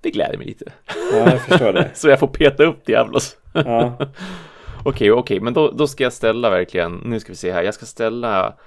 det 0.00 0.10
gläder 0.10 0.38
mig 0.38 0.46
lite. 0.46 0.72
Ja, 1.12 1.30
jag 1.30 1.40
förstår 1.40 1.72
det. 1.72 1.90
Så 1.94 2.08
jag 2.08 2.20
får 2.20 2.28
peta 2.28 2.64
upp 2.64 2.84
Diablos. 2.84 3.36
Ja, 3.52 3.98
Okej, 4.84 5.12
okej, 5.12 5.40
men 5.40 5.54
då, 5.54 5.70
då 5.70 5.86
ska 5.86 6.04
jag 6.04 6.12
ställa 6.12 6.50
verkligen, 6.50 6.96
nu 7.04 7.20
ska 7.20 7.32
vi 7.32 7.36
se 7.36 7.52
här, 7.52 7.62
jag 7.62 7.74
ska 7.74 7.86
ställa 7.86 8.58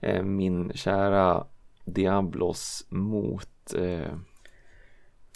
eh, 0.00 0.22
min 0.22 0.72
kära 0.74 1.46
Diablos 1.84 2.86
mot, 2.88 3.74
eh, 3.78 4.14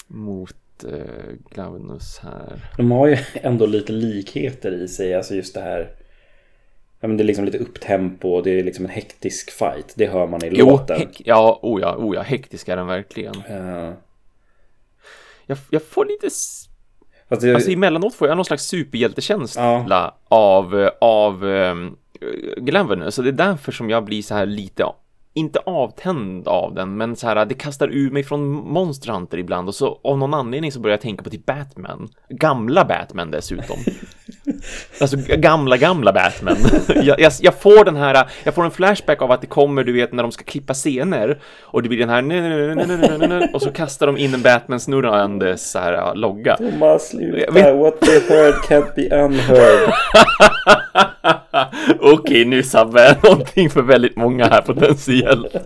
mot 0.06 0.84
eh, 0.84 1.34
Glavenus 1.50 2.20
här. 2.22 2.70
de 2.76 2.90
har 2.90 3.06
ju 3.06 3.16
ändå 3.34 3.66
lite 3.66 3.92
likheter 3.92 4.72
i 4.72 4.88
sig. 4.88 5.14
Alltså 5.14 5.34
just 5.34 5.54
det 5.54 5.60
här. 5.60 6.03
Ja, 7.04 7.08
men 7.08 7.16
det 7.16 7.22
är 7.22 7.24
liksom 7.24 7.44
lite 7.44 7.58
upptempo 7.58 8.28
och 8.28 8.42
det 8.42 8.58
är 8.58 8.64
liksom 8.64 8.84
en 8.84 8.90
hektisk 8.90 9.50
fight. 9.50 9.92
Det 9.96 10.06
hör 10.06 10.26
man 10.26 10.44
i 10.44 10.50
låten. 10.50 10.98
häck, 10.98 11.22
ja, 11.24 11.58
oh 11.62 11.80
ja, 11.80 11.96
oh 11.96 12.14
ja, 12.14 12.22
hektisk 12.22 12.68
är 12.68 12.76
den 12.76 12.86
verkligen. 12.86 13.34
Ja. 13.48 13.92
Jag, 15.46 15.58
jag 15.70 15.82
får 15.82 16.04
lite, 16.04 16.26
s- 16.26 16.64
Fast 17.28 17.42
det, 17.42 17.54
alltså 17.54 17.70
emellanåt 17.70 18.14
får 18.14 18.28
jag 18.28 18.36
någon 18.36 18.44
slags 18.44 18.64
superhjältekänsla 18.64 20.14
av, 20.28 20.90
av 21.00 21.44
um, 21.44 21.96
Glavenus. 22.56 23.14
Så 23.14 23.22
det 23.22 23.28
är 23.28 23.32
därför 23.32 23.72
som 23.72 23.90
jag 23.90 24.04
blir 24.04 24.22
så 24.22 24.34
här 24.34 24.46
lite 24.46 24.84
inte 25.36 25.58
avtänd 25.58 26.48
av 26.48 26.74
den, 26.74 26.96
men 26.96 27.16
så 27.16 27.26
här, 27.26 27.44
det 27.46 27.54
kastar 27.54 27.88
ur 27.88 28.10
mig 28.10 28.22
från 28.24 28.44
Monster 28.50 29.12
Hunter 29.12 29.38
ibland 29.38 29.68
och 29.68 29.74
så 29.74 30.00
av 30.04 30.18
någon 30.18 30.34
anledning 30.34 30.72
så 30.72 30.80
börjar 30.80 30.92
jag 30.96 31.00
tänka 31.00 31.24
på 31.24 31.30
typ 31.30 31.46
Batman. 31.46 32.08
Gamla 32.28 32.84
Batman 32.84 33.30
dessutom. 33.30 33.76
alltså 35.00 35.16
gamla, 35.28 35.76
gamla 35.76 36.12
Batman. 36.12 36.56
jag, 37.02 37.20
jag, 37.20 37.32
jag, 37.40 37.54
får 37.54 37.84
den 37.84 37.96
här, 37.96 38.28
jag 38.44 38.54
får 38.54 38.64
en 38.64 38.70
flashback 38.70 39.22
av 39.22 39.32
att 39.32 39.40
det 39.40 39.46
kommer, 39.46 39.84
du 39.84 39.92
vet, 39.92 40.12
när 40.12 40.22
de 40.22 40.32
ska 40.32 40.44
klippa 40.44 40.74
scener 40.74 41.38
och 41.62 41.82
det 41.82 41.88
blir 41.88 41.98
den 41.98 42.08
här 42.08 43.54
och 43.54 43.62
så 43.62 43.70
kastar 43.70 44.06
de 44.06 44.18
in 44.18 44.34
en 44.34 44.42
Batman-snurrande 44.42 45.56
så 45.56 45.78
här 45.78 46.14
logga. 46.14 46.56
Thomas, 46.56 47.08
sluta. 47.08 47.74
What 47.74 48.00
they 48.00 48.20
heard 48.28 48.54
can't 48.54 48.94
be 48.94 49.24
unheard. 49.24 49.92
Okej, 52.00 52.12
okay, 52.12 52.44
nu 52.44 52.62
sabbar 52.62 53.00
jag 53.02 53.24
någonting 53.24 53.70
för 53.70 53.82
väldigt 53.82 54.16
många 54.16 54.44
här 54.44 54.62
potentiellt. 54.62 55.56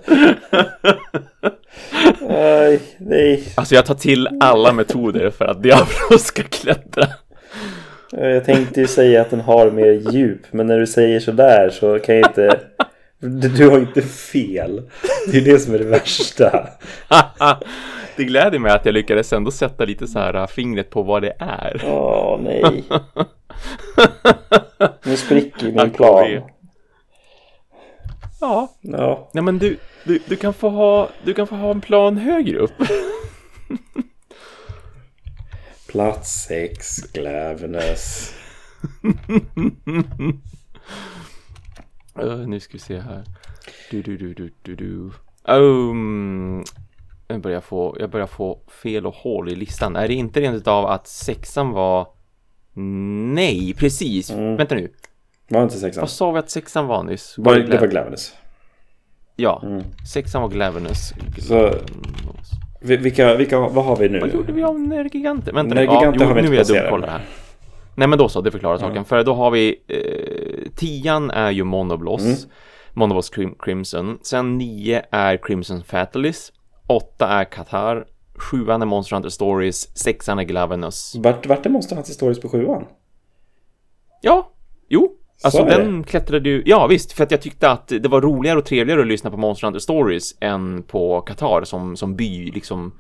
Nej, 2.21 2.81
nej. 2.99 3.53
Alltså 3.55 3.75
jag 3.75 3.87
tar 3.87 3.95
till 3.95 4.29
alla 4.41 4.73
metoder 4.73 5.31
för 5.31 5.45
att 5.45 5.63
Diablo 5.63 6.19
ska 6.19 6.43
klättra. 6.43 7.07
Jag 8.11 8.45
tänkte 8.45 8.81
ju 8.81 8.87
säga 8.87 9.21
att 9.21 9.31
den 9.31 9.41
har 9.41 9.71
mer 9.71 10.13
djup, 10.13 10.41
men 10.51 10.67
när 10.67 10.79
du 10.79 10.87
säger 10.87 11.21
sådär 11.21 11.71
så 11.71 11.99
kan 11.99 12.17
jag 12.17 12.31
inte... 12.31 12.61
Du 13.57 13.69
har 13.69 13.79
inte 13.79 14.03
fel. 14.03 14.91
Det 15.33 15.39
är 15.39 15.45
det 15.45 15.59
som 15.59 15.75
är 15.75 15.79
det 15.79 15.85
värsta. 15.85 16.69
det 18.17 18.25
gläder 18.25 18.59
mig 18.59 18.73
att 18.73 18.85
jag 18.85 18.93
lyckades 18.93 19.33
ändå 19.33 19.51
sätta 19.51 19.85
lite 19.85 20.07
så 20.07 20.19
här 20.19 20.47
fingret 20.47 20.91
på 20.91 21.03
vad 21.03 21.23
det 21.23 21.37
är. 21.39 21.83
Åh, 21.87 22.41
nej. 22.43 22.85
Nu 25.05 25.17
spricker 25.17 25.67
min 25.73 25.91
plan. 25.91 26.41
Ja. 28.41 28.69
ja. 28.81 29.31
Nej 29.33 29.45
men 29.45 29.59
du, 29.59 29.77
du, 30.05 30.19
du, 30.27 30.37
kan 30.37 30.55
få 30.55 30.69
ha, 30.69 31.09
du 31.25 31.35
kan 31.35 31.47
få 31.47 31.55
ha 31.55 31.71
en 31.71 31.81
plan 31.81 32.17
högre 32.17 32.59
upp. 32.59 32.73
Plats 35.89 36.45
6, 36.49 37.13
Glävnes. 37.13 38.35
uh, 42.23 42.37
nu 42.47 42.61
ska 42.61 42.73
vi 42.73 42.79
se 42.79 43.01
här. 43.01 43.25
Du, 43.91 44.03
du, 44.03 44.17
du, 44.17 44.35
du, 44.35 44.51
du, 44.63 44.75
du. 44.75 45.11
Um, 45.55 46.65
jag, 47.29 47.41
börjar 47.41 47.61
få, 47.61 47.97
jag 48.01 48.11
börjar 48.11 48.27
få 48.27 48.59
fel 48.83 49.07
och 49.07 49.15
hål 49.15 49.49
i 49.49 49.55
listan. 49.55 49.97
Är 49.97 50.09
det 50.09 50.15
inte 50.15 50.41
rent 50.41 50.67
av 50.67 50.87
att 50.87 51.07
sexan 51.07 51.71
var... 51.71 52.09
Nej, 53.35 53.75
precis. 53.75 54.31
Mm. 54.31 54.57
Vänta 54.57 54.75
nu. 54.75 54.93
Var 55.49 55.63
inte 55.63 55.79
sexan? 55.79 56.01
Vad 56.01 56.11
sa 56.11 56.31
vi 56.31 56.39
att 56.39 56.51
sexan 56.51 56.87
var 56.87 57.03
nyss? 57.03 57.35
Var, 57.39 57.57
det 57.57 57.79
var 57.81 57.87
Glävnes. 57.87 58.35
Ja, 59.37 59.63
mm. 59.65 59.85
sexan 60.13 60.43
var 60.43 60.49
Glävnes. 60.49 61.13
Så, 61.39 61.73
vilka, 62.81 63.35
vilka, 63.35 63.59
vad 63.59 63.85
har 63.85 63.97
vi 63.97 64.09
nu? 64.09 64.21
Vad 64.21 64.35
gjorde 64.35 64.53
vi 64.53 64.63
av 64.63 64.81
Nergigante? 64.81 65.53
Vänta 65.53 65.75
Nergigante 65.75 66.19
ja, 66.21 66.27
har 66.27 66.35
vi 66.35 66.41
inte 66.41 66.73
nu 66.73 66.79
är 66.79 66.85
jag 66.85 67.07
här. 67.07 67.21
Nej 67.95 68.09
men 68.09 68.19
då 68.19 68.29
så, 68.29 68.41
det 68.41 68.51
förklarar 68.51 68.79
saken. 68.79 68.93
Mm. 68.93 69.05
För 69.05 69.25
då 69.25 69.35
har 69.35 69.51
vi 69.51 69.77
eh, 69.89 70.71
Tian 70.77 71.31
är 71.31 71.51
ju 71.51 71.65
Monobloss. 71.65 72.25
Mm. 72.25 72.37
Monobloss 72.93 73.31
Crim 73.31 73.55
Crimson. 73.59 74.19
Sen 74.23 74.59
nio 74.59 75.03
är 75.11 75.37
Crimson 75.37 75.83
Fatalis. 75.83 76.53
Åtta 76.87 77.29
är 77.29 77.45
Qatar. 77.45 78.07
Sjuan 78.35 78.83
är 78.83 78.87
Monster 78.87 79.17
Hunter 79.17 79.31
Stories. 79.31 79.99
Sexan 79.99 80.39
är 80.39 80.43
Glavenus. 80.43 81.15
Vart, 81.19 81.47
vart 81.47 81.67
är 81.67 81.71
Monster 81.71 81.97
Hunter 81.97 82.13
Stories 82.13 82.41
på 82.41 82.49
sjuan? 82.49 82.85
Ja, 84.23 84.53
jo. 84.89 85.18
Alltså 85.43 85.65
den 85.65 86.05
klättrade 86.05 86.49
ju, 86.49 86.63
ja 86.67 86.87
visst, 86.87 87.13
för 87.13 87.25
att 87.25 87.31
jag 87.31 87.43
tyckte 87.43 87.71
att 87.71 87.89
det 87.89 88.09
var 88.09 88.21
roligare 88.21 88.59
och 88.59 88.65
trevligare 88.65 89.01
att 89.01 89.07
lyssna 89.07 89.31
på 89.31 89.37
Monster 89.37 89.67
Hunter 89.67 89.81
Stories 89.81 90.35
än 90.41 90.83
på 90.83 91.21
Qatar 91.21 91.65
som, 91.65 91.97
som 91.97 92.17
by, 92.17 92.51
liksom. 92.51 92.93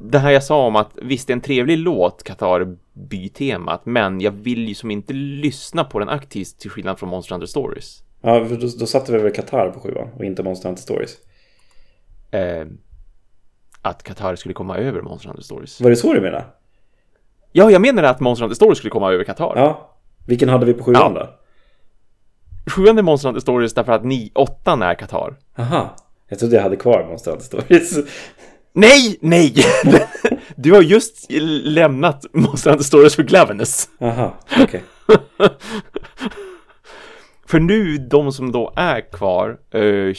Det 0.00 0.18
här 0.18 0.30
jag 0.30 0.44
sa 0.44 0.66
om 0.66 0.76
att 0.76 0.98
visst, 1.02 1.26
det 1.26 1.30
är 1.30 1.34
en 1.34 1.40
trevlig 1.40 1.78
låt, 1.78 2.22
Qatar 2.22 2.76
bytemat, 2.92 3.86
men 3.86 4.20
jag 4.20 4.30
vill 4.30 4.68
ju 4.68 4.74
som 4.74 4.90
inte 4.90 5.12
lyssna 5.12 5.84
på 5.84 5.98
den 5.98 6.08
aktivt 6.08 6.58
till 6.58 6.70
skillnad 6.70 6.98
från 6.98 7.08
Monster 7.08 7.34
Hunter 7.34 7.46
Stories. 7.46 8.02
Ja, 8.22 8.44
för 8.44 8.56
då, 8.56 8.68
då 8.78 8.86
satte 8.86 9.12
vi 9.12 9.18
väl 9.18 9.32
Qatar 9.32 9.70
på 9.70 9.80
sjuan 9.80 10.08
och 10.16 10.24
inte 10.24 10.42
Monster 10.42 10.68
Hunter 10.68 10.82
Stories. 10.82 11.16
Eh, 12.30 12.66
att 13.82 14.02
Qatar 14.02 14.36
skulle 14.36 14.54
komma 14.54 14.76
över 14.76 15.02
Monster 15.02 15.28
Hunter 15.28 15.44
Stories. 15.44 15.80
Var 15.80 15.90
det 15.90 15.96
så 15.96 16.14
du 16.14 16.20
menade? 16.20 16.44
Ja, 17.52 17.70
jag 17.70 17.82
menar 17.82 18.02
att 18.02 18.20
Monster 18.20 18.44
Hunter 18.44 18.54
Stories 18.54 18.78
skulle 18.78 18.90
komma 18.90 19.12
över 19.12 19.24
Qatar. 19.24 19.52
Ja, 19.56 19.95
vilken 20.26 20.48
hade 20.48 20.66
vi 20.66 20.72
på 20.72 20.84
sjuan 20.84 21.12
ja. 21.14 21.20
då? 21.20 21.40
Sjuan 22.70 22.98
är 22.98 23.02
Monster 23.02 23.28
Hunter 23.28 23.40
Stories 23.40 23.74
därför 23.74 23.92
att 23.92 24.04
ni, 24.04 24.32
åttan 24.34 24.82
är 24.82 24.94
Qatar. 24.94 25.36
Aha, 25.58 25.96
jag 26.28 26.38
trodde 26.38 26.56
jag 26.56 26.62
hade 26.62 26.76
kvar 26.76 27.06
Monster 27.08 27.30
Hunter 27.30 27.46
Stories. 27.46 27.98
Nej, 28.72 29.18
nej! 29.20 29.54
Du 30.56 30.72
har 30.72 30.82
just 30.82 31.26
lämnat 31.64 32.24
Monster 32.32 32.70
Hunter 32.70 32.84
Stories 32.84 33.14
för 33.16 33.22
Glavenus. 33.22 33.88
Aha, 34.00 34.34
okej. 34.50 34.64
Okay. 34.64 34.80
för 37.46 37.60
nu, 37.60 37.98
de 37.98 38.32
som 38.32 38.52
då 38.52 38.72
är 38.76 39.12
kvar, 39.12 39.48
uh, 39.74 40.14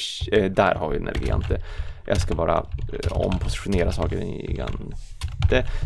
där 0.50 0.76
har 0.76 0.90
vi 0.90 1.00
Nergigante. 1.00 1.62
Jag 2.06 2.22
ska 2.22 2.36
bara 2.36 2.60
uh, 2.60 3.12
ompositionera 3.12 3.92
saker 3.92 4.18
i 4.18 4.52
inte 4.52 4.94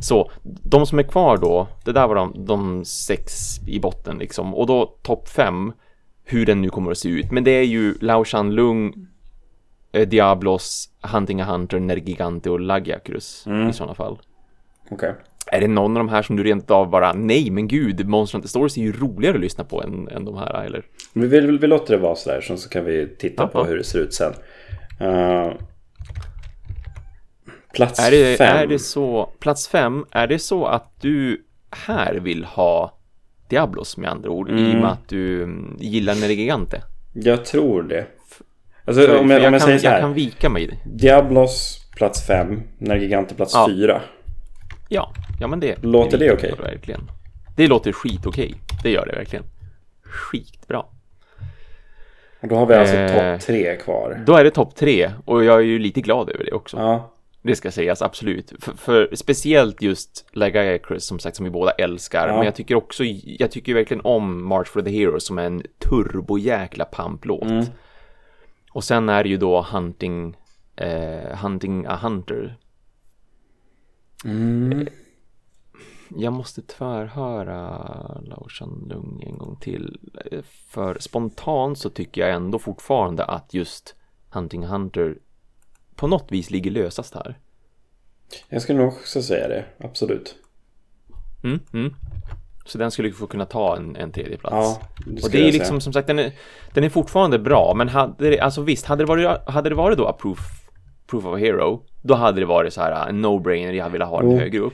så. 0.01 0.31
De 0.43 0.85
som 0.85 0.99
är 0.99 1.03
kvar 1.03 1.37
då, 1.37 1.67
det 1.85 1.91
där 1.91 2.07
var 2.07 2.15
de, 2.15 2.45
de 2.45 2.85
sex 2.85 3.59
i 3.67 3.79
botten 3.79 4.17
liksom. 4.17 4.55
Och 4.55 4.67
då 4.67 4.85
topp 5.01 5.29
fem, 5.29 5.73
hur 6.23 6.45
den 6.45 6.61
nu 6.61 6.69
kommer 6.69 6.91
att 6.91 6.97
se 6.97 7.09
ut. 7.09 7.31
Men 7.31 7.43
det 7.43 7.51
är 7.51 7.63
ju 7.63 7.93
Lao 8.01 8.25
Shan 8.25 8.55
Lung, 8.55 9.07
eh, 9.91 10.07
Diablos, 10.07 10.89
Hunting 11.01 11.41
a 11.41 11.45
Hunter, 11.45 11.79
Nergigante 11.79 12.49
och 12.49 12.59
Lagiakrus 12.59 13.43
mm. 13.47 13.69
i 13.69 13.73
sådana 13.73 13.93
fall. 13.93 14.19
Okej. 14.89 14.95
Okay. 15.09 15.13
Är 15.47 15.61
det 15.61 15.67
någon 15.67 15.97
av 15.97 16.03
de 16.03 16.09
här 16.09 16.21
som 16.21 16.35
du 16.35 16.43
rent 16.43 16.71
av 16.71 16.89
bara, 16.89 17.13
nej 17.13 17.49
men 17.49 17.67
gud, 17.67 18.07
Monster 18.07 18.37
Hunter 18.37 18.49
Stories 18.49 18.77
är 18.77 18.81
ju 18.81 18.91
roligare 18.91 19.35
att 19.35 19.41
lyssna 19.41 19.63
på 19.63 19.83
än, 19.83 20.07
än 20.07 20.25
de 20.25 20.37
här, 20.37 20.63
eller? 20.63 20.85
Vi, 21.13 21.27
vi, 21.27 21.57
vi 21.57 21.67
låter 21.67 21.93
det 21.93 22.01
vara 22.01 22.15
sådär, 22.15 22.41
så 22.41 22.69
kan 22.69 22.85
vi 22.85 23.15
titta 23.19 23.43
Aha. 23.43 23.51
på 23.51 23.63
hur 23.63 23.77
det 23.77 23.83
ser 23.83 23.99
ut 23.99 24.13
sen. 24.13 24.33
Uh, 25.01 25.53
Plats 27.73 27.99
är 27.99 28.11
det, 28.11 28.37
fem. 28.37 28.57
Är 28.57 28.67
det 28.67 28.79
så, 28.79 29.29
plats 29.39 29.67
fem, 29.67 30.05
är 30.11 30.27
det 30.27 30.39
så 30.39 30.65
att 30.65 31.01
du 31.01 31.45
här 31.71 32.15
vill 32.15 32.45
ha 32.45 32.97
Diablos 33.49 33.97
med 33.97 34.09
andra 34.09 34.29
ord? 34.29 34.49
Mm. 34.49 34.65
I 34.65 34.71
och 34.71 34.75
med 34.75 34.91
att 34.91 35.09
du 35.09 35.43
mm, 35.43 35.77
gillar 35.79 36.15
Nergigante? 36.15 36.81
Jag 37.13 37.45
tror 37.45 37.83
det. 37.83 38.05
Alltså 38.85 39.01
för, 39.01 39.19
om 39.19 39.29
jag, 39.29 39.41
jag, 39.41 39.47
om 39.47 39.53
jag 39.53 39.61
kan, 39.61 39.67
säger 39.67 39.79
så 39.79 39.87
här. 39.87 39.93
Jag 39.93 40.01
kan 40.01 40.13
vika 40.13 40.49
mig. 40.49 40.79
Diablos 40.85 41.85
plats 41.95 42.27
fem, 42.27 42.61
Nergigante 42.77 43.35
plats 43.35 43.53
ja. 43.53 43.67
fyra. 43.69 44.01
Ja, 44.89 45.13
ja 45.39 45.47
men 45.47 45.59
det. 45.59 45.83
Låter 45.83 46.17
det, 46.17 46.25
det 46.25 46.33
okej? 46.33 46.53
Okay? 46.53 46.71
Verkligen. 46.71 47.01
Det 47.55 47.67
låter 47.67 47.91
skit 47.91 48.25
okej. 48.25 48.55
Det 48.83 48.91
gör 48.91 49.05
det 49.05 49.15
verkligen. 49.15 49.45
Skitbra. 50.03 50.83
Och 52.41 52.47
då 52.47 52.55
har 52.55 52.65
vi 52.65 52.73
alltså 52.73 52.95
eh, 52.95 53.07
topp 53.13 53.41
tre 53.41 53.75
kvar. 53.75 54.23
Då 54.25 54.35
är 54.35 54.43
det 54.43 54.51
topp 54.51 54.75
tre 54.75 55.11
och 55.25 55.43
jag 55.43 55.57
är 55.57 55.63
ju 55.63 55.79
lite 55.79 56.01
glad 56.01 56.29
över 56.29 56.45
det 56.45 56.51
också. 56.51 56.77
Ja. 56.77 57.13
Det 57.41 57.55
ska 57.55 57.71
sägas, 57.71 58.01
absolut. 58.01 58.53
För, 58.59 58.73
för 58.73 59.15
speciellt 59.15 59.81
just 59.81 60.25
Chris, 60.87 61.05
som 61.05 61.19
sagt, 61.19 61.35
som 61.35 61.43
vi 61.43 61.49
båda 61.49 61.71
älskar. 61.71 62.27
Ja. 62.27 62.35
Men 62.35 62.45
jag 62.45 62.55
tycker 62.55 62.75
också, 62.75 63.03
jag 63.23 63.51
tycker 63.51 63.73
verkligen 63.73 64.01
om 64.05 64.47
March 64.47 64.67
for 64.67 64.81
the 64.81 64.91
Heroes 64.91 65.25
som 65.25 65.37
är 65.37 65.43
en 65.43 65.63
turbojäkla 65.79 66.85
pamplåt. 66.85 67.43
Mm. 67.43 67.65
Och 68.71 68.83
sen 68.83 69.09
är 69.09 69.23
det 69.23 69.29
ju 69.29 69.37
då 69.37 69.61
Hunting, 69.61 70.37
eh, 70.75 71.37
Hunting 71.37 71.85
a 71.85 71.99
Hunter. 72.01 72.57
Mm. 74.25 74.87
Jag 76.17 76.33
måste 76.33 76.61
tvärhöra 76.61 78.21
Laushan 78.21 78.85
Lung 78.89 79.23
en 79.27 79.37
gång 79.37 79.55
till. 79.55 79.99
För 80.67 80.97
spontant 80.99 81.77
så 81.77 81.89
tycker 81.89 82.21
jag 82.21 82.31
ändå 82.35 82.59
fortfarande 82.59 83.25
att 83.25 83.53
just 83.53 83.95
Hunting 84.29 84.65
Hunter 84.65 85.17
på 85.95 86.07
något 86.07 86.31
vis 86.31 86.49
ligger 86.49 86.71
lösast 86.71 87.15
här. 87.15 87.37
Jag 88.49 88.61
skulle 88.61 88.79
nog 88.79 88.87
också 88.87 89.21
säga 89.23 89.47
det, 89.47 89.65
absolut. 89.77 90.35
Mm, 91.43 91.59
mm. 91.73 91.95
Så 92.65 92.77
den 92.77 92.91
skulle 92.91 93.11
få 93.11 93.27
kunna 93.27 93.45
ta 93.45 93.77
en, 93.77 93.95
en 93.95 94.11
tredje 94.11 94.37
plats. 94.37 94.53
Ja, 94.55 94.81
det 95.05 95.23
och 95.23 95.31
det 95.31 95.47
är 95.47 95.51
liksom 95.51 95.67
säga. 95.67 95.79
som 95.79 95.93
sagt, 95.93 96.07
den 96.07 96.19
är, 96.19 96.31
den 96.73 96.83
är 96.83 96.89
fortfarande 96.89 97.39
bra, 97.39 97.73
men 97.75 97.89
hade 97.89 98.29
det, 98.29 98.39
alltså 98.39 98.61
visst, 98.61 98.85
hade 98.85 99.03
det 99.03 99.07
varit, 99.07 99.49
hade 99.49 99.69
det 99.69 99.75
varit 99.75 99.97
då 99.97 100.07
a 100.07 100.17
proof, 101.11 101.25
of 101.25 101.39
hero, 101.39 101.81
då 102.01 102.13
hade 102.13 102.39
det 102.39 102.45
varit 102.45 102.73
så 102.73 102.81
här 102.81 103.09
en 103.09 103.25
no-brainer, 103.25 103.73
jag 103.73 103.89
ville 103.89 104.05
ha 104.05 104.21
den 104.21 104.29
oh. 104.29 104.39
högre 104.39 104.59
upp. 104.59 104.73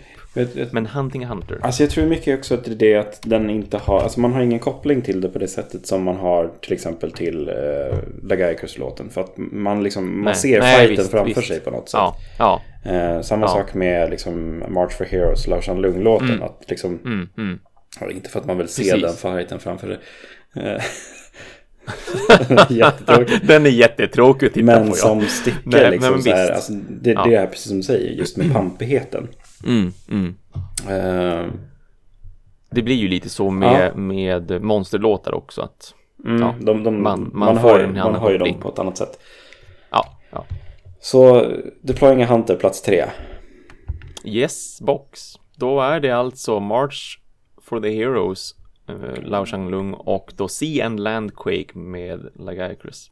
Men 0.71 0.85
Hunting 0.85 1.25
Hunter. 1.25 1.59
Alltså 1.61 1.83
jag 1.83 1.89
tror 1.89 2.05
mycket 2.05 2.39
också 2.39 2.53
att 2.53 2.63
det 2.63 2.71
är 2.71 2.75
det 2.75 2.95
att 2.95 3.21
den 3.21 3.49
inte 3.49 3.77
har, 3.77 3.99
alltså 3.99 4.19
man 4.19 4.33
har 4.33 4.41
ingen 4.41 4.59
koppling 4.59 5.01
till 5.01 5.21
det 5.21 5.29
på 5.29 5.39
det 5.39 5.47
sättet 5.47 5.87
som 5.87 6.03
man 6.03 6.15
har 6.15 6.51
till 6.61 6.73
exempel 6.73 7.11
till 7.11 7.49
uh, 7.49 7.99
Lagaikus-låten. 8.23 9.09
För 9.09 9.21
att 9.21 9.33
man 9.37 9.83
liksom, 9.83 10.15
man 10.15 10.23
nej, 10.23 10.35
ser 10.35 10.59
nej, 10.59 10.77
fighten 10.77 10.97
visst, 10.97 11.11
framför 11.11 11.35
visst. 11.35 11.47
sig 11.47 11.59
på 11.59 11.71
något 11.71 11.89
sätt. 11.89 11.99
Ja, 11.99 12.15
ja. 12.37 12.61
Uh, 12.91 13.21
samma 13.21 13.45
ja. 13.45 13.47
sak 13.47 13.73
med 13.73 14.09
liksom 14.09 14.63
March 14.69 14.91
for 14.91 15.05
Heroes, 15.05 15.47
Larsson 15.47 15.81
Lung-låten. 15.81 16.29
Mm. 16.29 16.43
Att 16.43 16.63
liksom, 16.67 16.99
mm, 17.05 17.29
mm. 17.37 17.59
inte 18.11 18.29
för 18.29 18.39
att 18.39 18.45
man 18.45 18.57
vill 18.57 18.67
se 18.67 18.83
Precis. 18.83 19.01
den 19.01 19.33
fighten 19.33 19.59
framför 19.59 19.87
sig. 19.87 19.97
Uh. 22.69 23.19
Den 23.43 23.65
är 23.65 23.69
jättetråkig 23.69 24.47
att 24.47 24.53
titta 24.53 24.65
Men 24.65 24.81
på. 24.83 24.89
ja. 24.89 24.93
som 24.93 25.21
stycke 25.21 25.57
Nej, 25.63 25.91
liksom 25.91 26.13
men 26.13 26.23
så 26.23 26.29
här, 26.29 26.51
alltså, 26.51 26.73
det, 26.89 27.11
Ja. 27.11 27.23
det 27.25 27.35
är 27.35 27.47
precis 27.47 27.67
som 27.67 27.77
du 27.77 27.83
säger, 27.83 28.11
just 28.11 28.37
med 28.37 28.53
pampigheten. 28.53 29.27
Mm, 29.65 29.93
mm. 30.09 30.35
Eh, 30.89 31.51
Det 32.69 32.81
blir 32.81 32.95
ju 32.95 33.07
lite 33.07 33.29
så 33.29 33.49
med, 33.49 33.91
Ja. 33.95 33.97
med 33.99 34.61
monsterlåtar 34.61 35.33
också. 35.33 35.61
Att, 35.61 35.93
mm, 36.25 36.41
Ja, 36.41 36.55
de, 36.61 36.83
de, 36.83 37.03
man- 37.03 37.29
man, 37.33 37.55
man 37.55 37.79
en 37.79 37.93
man 37.93 38.15
hör 38.15 38.31
ju 38.31 38.37
dem 38.37 38.59
på 38.61 38.69
ett 38.69 38.79
annat 38.79 38.97
sätt. 38.97 39.19
ja, 39.91 40.17
ja. 40.31 40.45
Så 41.01 41.45
Deploying 41.81 42.23
a 42.23 42.25
Hunter, 42.25 42.55
plats 42.55 42.81
tre. 42.81 43.05
Yes, 44.23 44.81
box. 44.81 45.33
Då 45.55 45.81
är 45.81 45.99
det 45.99 46.11
alltså 46.11 46.59
March 46.59 47.19
for 47.61 47.79
the 47.79 47.89
Heroes, 47.89 48.55
uh, 48.89 49.21
Lao 49.21 49.45
Shanglung 49.45 49.93
och 49.93 50.33
då 50.35 50.47
Sea 50.47 50.85
and 50.85 50.99
Landquake 50.99 51.77
med 51.77 52.29
Lagaicrus. 52.35 53.11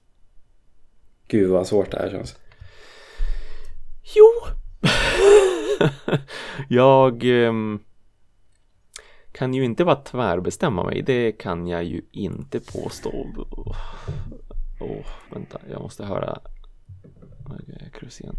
Gud 1.28 1.50
vad 1.50 1.68
svårt 1.68 1.92
det 1.92 1.98
här 1.98 2.10
känns. 2.10 2.36
Jo! 4.16 4.56
jag 6.70 7.24
ehm, 7.24 7.80
kan 9.32 9.54
ju 9.54 9.64
inte 9.64 9.86
bara 9.86 9.96
tvärbestämma 9.96 10.84
mig, 10.84 11.02
det 11.02 11.32
kan 11.32 11.68
jag 11.68 11.84
ju 11.84 12.02
inte 12.12 12.60
påstå. 12.60 13.28
Åh, 14.80 15.06
vänta, 15.32 15.60
jag 15.72 15.82
måste 15.82 16.06
höra 16.06 16.40
Lagaicrus 17.50 18.22
igen. 18.22 18.36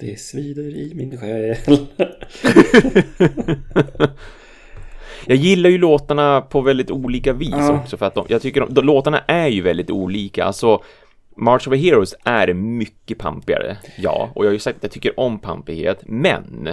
Det 0.00 0.20
svider 0.20 0.62
i 0.76 0.92
min 0.94 1.18
själ. 1.18 1.56
Jag 5.26 5.36
gillar 5.36 5.70
ju 5.70 5.78
låtarna 5.78 6.40
på 6.40 6.60
väldigt 6.60 6.90
olika 6.90 7.32
vis 7.32 7.48
Ja. 7.50 7.80
också 7.80 7.96
för 7.96 8.06
att 8.06 8.14
de, 8.14 8.26
jag 8.28 8.42
tycker 8.42 8.60
de, 8.60 8.74
de, 8.74 8.84
låtarna 8.84 9.18
är 9.26 9.48
ju 9.48 9.62
väldigt 9.62 9.90
olika. 9.90 10.44
Alltså 10.44 10.82
March 11.36 11.68
of 11.68 11.72
the 11.74 11.78
Heroes 11.80 12.14
är 12.24 12.52
mycket 12.54 13.18
pampigare, 13.18 13.76
ja, 13.98 14.30
och 14.34 14.44
jag 14.44 14.48
har 14.48 14.52
ju 14.52 14.58
sagt 14.58 14.76
att 14.76 14.82
jag 14.82 14.92
tycker 14.92 15.20
om 15.20 15.38
pampighet, 15.38 16.02
men 16.06 16.68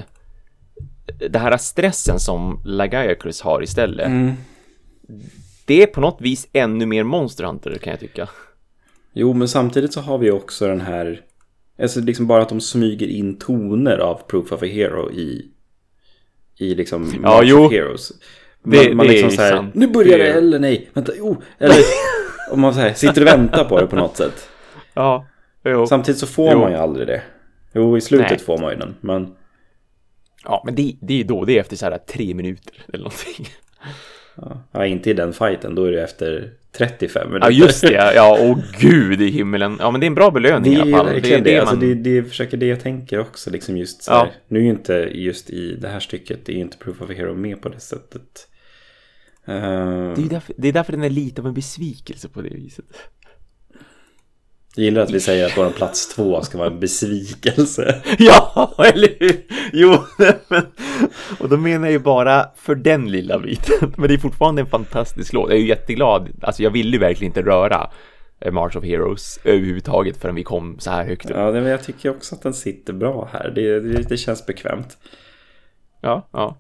det 1.29 1.39
här 1.39 1.57
stressen 1.57 2.19
som 2.19 2.61
Lagaiacrus 2.65 3.41
har 3.41 3.63
istället, 3.63 4.07
Mm. 4.07 4.33
det 5.65 5.83
är 5.83 5.87
på 5.87 6.01
något 6.01 6.21
vis 6.21 6.47
ännu 6.53 6.85
mer 6.85 7.03
Monster 7.03 7.43
Hunter 7.43 7.73
kan 7.73 7.91
jag 7.91 7.99
tycka. 7.99 8.29
Jo, 9.13 9.33
men 9.33 9.47
samtidigt 9.47 9.93
så 9.93 10.01
har 10.01 10.17
vi 10.17 10.31
också 10.31 10.67
den 10.67 10.81
här... 10.81 11.21
Alltså 11.81 12.01
liksom 12.01 12.27
bara 12.27 12.41
att 12.41 12.49
de 12.49 12.61
smyger 12.61 13.07
in 13.07 13.39
toner 13.39 13.97
av 13.97 14.21
Proof 14.27 14.51
of 14.51 14.63
a 14.63 14.65
Hero 14.65 15.11
i... 15.11 15.51
I 16.59 16.75
liksom 16.75 17.11
Ja, 17.13 17.19
March 17.19 17.47
jo. 17.47 17.69
Heroes. 17.69 18.11
Man, 18.63 18.71
Det- 18.77 18.95
man 18.95 19.07
det 19.07 19.11
är 19.11 19.13
liksom 19.13 19.29
ju 19.29 19.35
så 19.35 19.41
här, 19.41 19.51
sant. 19.55 19.75
nu 19.75 19.87
börjar 19.87 20.17
det, 20.17 20.23
Det- 20.23 20.33
eller 20.33 20.59
nej, 20.59 20.89
vänta, 20.93 21.11
jo, 21.17 21.41
eller... 21.59 21.75
om 22.51 22.61
man 22.61 22.73
så 22.73 22.79
här, 22.79 22.93
sitter 22.93 23.21
och 23.21 23.27
väntar 23.27 23.65
på 23.65 23.79
det 23.79 23.87
på 23.87 23.95
något 23.95 24.17
sätt. 24.17 24.49
Ja, 24.93 25.27
jo. 25.63 25.87
Samtidigt 25.87 26.19
så 26.19 26.27
får 26.27 26.51
Jo. 26.53 26.59
man 26.59 26.71
ju 26.71 26.77
aldrig 26.77 27.07
det. 27.07 27.21
Jo, 27.73 27.97
i 27.97 28.01
slutet 28.01 28.29
Nej. 28.29 28.39
får 28.39 28.57
man 28.57 28.71
ju 28.73 28.77
den, 28.79 28.95
men... 29.01 29.35
Ja, 30.43 30.61
men 30.65 30.75
det, 30.75 30.95
det 31.01 31.19
är 31.19 31.23
då, 31.23 31.45
det 31.45 31.55
är 31.57 31.59
efter 31.61 31.75
så 31.75 31.85
här 31.85 31.97
tre 31.97 32.33
minuter 32.33 32.73
eller 32.87 32.97
någonting. 33.03 33.47
Ja, 34.71 34.85
inte 34.85 35.09
i 35.09 35.13
den 35.13 35.33
fighten, 35.33 35.75
då 35.75 35.83
är 35.85 35.91
det 35.91 36.03
efter 36.03 36.51
35 36.77 37.27
minuter. 37.27 37.47
Ja, 37.51 37.65
just 37.65 37.81
det. 37.81 38.13
Ja, 38.15 38.37
åh 38.41 38.57
gud 38.79 39.21
i 39.21 39.29
himmelen. 39.29 39.77
Ja, 39.79 39.91
men 39.91 39.99
det 40.01 40.05
är 40.05 40.07
en 40.07 40.15
bra 40.15 40.31
belöning 40.31 40.63
Det 40.63 40.69
i 40.69 40.91
är 40.91 40.97
alla 40.97 41.11
fall. 41.11 41.21
det. 41.21 41.53
är 41.55 41.59
Alltså, 41.59 41.75
man- 41.75 41.85
det, 41.87 41.93
det 41.95 42.23
försöker 42.23 42.57
det 42.57 42.65
jag 42.67 42.79
tänker 42.79 43.19
också. 43.19 43.49
Liksom 43.49 43.77
just 43.77 44.03
så 44.03 44.11
Ja. 44.11 44.27
Nu 44.47 44.59
är 44.59 44.63
ju 44.63 44.69
inte 44.69 44.93
just 45.11 45.49
i 45.49 45.75
det 45.75 45.87
här 45.87 45.99
stycket, 45.99 46.45
det 46.45 46.51
är 46.51 46.55
ju 46.55 46.61
inte 46.61 46.77
Proof 46.77 47.01
of 47.01 47.09
Hero 47.09 47.33
med 47.35 47.61
på 47.61 47.69
det 47.69 47.79
sättet. 47.79 48.47
Eh, 49.45 49.53
Det 50.15 50.21
är, 50.21 50.29
därför, 50.29 50.53
det 50.57 50.67
är 50.67 50.73
därför 50.73 50.91
den 50.91 51.03
är 51.03 51.09
lite 51.09 51.41
av 51.41 51.47
en 51.47 51.53
besvikelse 51.53 52.29
på 52.29 52.41
det 52.41 52.49
viset. 52.49 52.85
Jag 54.77 54.85
gillar 54.85 55.01
att 55.01 55.11
vi 55.11 55.19
säger 55.19 55.45
att 55.45 55.57
vår 55.57 55.69
plats 55.69 56.15
två 56.15 56.41
ska 56.41 56.57
vara 56.57 56.69
en 56.69 56.79
besvikelse. 56.79 58.01
Ja, 58.19 58.73
eller 58.77 59.09
hur? 59.19 59.45
Jo, 59.73 59.97
men, 60.47 60.65
och 61.39 61.49
då 61.49 61.57
menar 61.57 61.87
jag 61.87 61.91
ju 61.91 61.99
bara 61.99 62.45
för 62.55 62.75
den 62.75 63.11
lilla 63.11 63.39
biten. 63.39 63.93
Men 63.97 64.07
det 64.07 64.13
är 64.13 64.17
fortfarande 64.17 64.61
en 64.61 64.67
fantastisk 64.67 65.33
låt. 65.33 65.49
Jag 65.49 65.57
är 65.57 65.61
ju 65.61 65.67
jätteglad. 65.67 66.29
Alltså 66.41 66.63
jag 66.63 66.71
ville 66.71 66.91
ju 66.91 66.99
verkligen 66.99 67.29
inte 67.29 67.41
röra 67.41 67.89
eh, 68.39 68.51
March 68.51 68.75
of 68.75 68.83
Heroes 68.83 69.39
överhuvudtaget 69.43 70.17
förrän 70.17 70.35
vi 70.35 70.43
kom 70.43 70.79
så 70.79 70.91
här 70.91 71.05
högt 71.05 71.29
upp. 71.29 71.37
Ja, 71.37 71.51
men 71.51 71.65
jag 71.65 71.83
tycker 71.83 72.09
också 72.09 72.35
att 72.35 72.41
den 72.41 72.53
sitter 72.53 72.93
bra 72.93 73.29
här. 73.33 73.51
Det, 73.55 73.79
det, 73.79 74.09
det 74.09 74.17
känns 74.17 74.45
bekvämt. 74.45 74.97
Ja, 76.01 76.29
ja. 76.33 76.57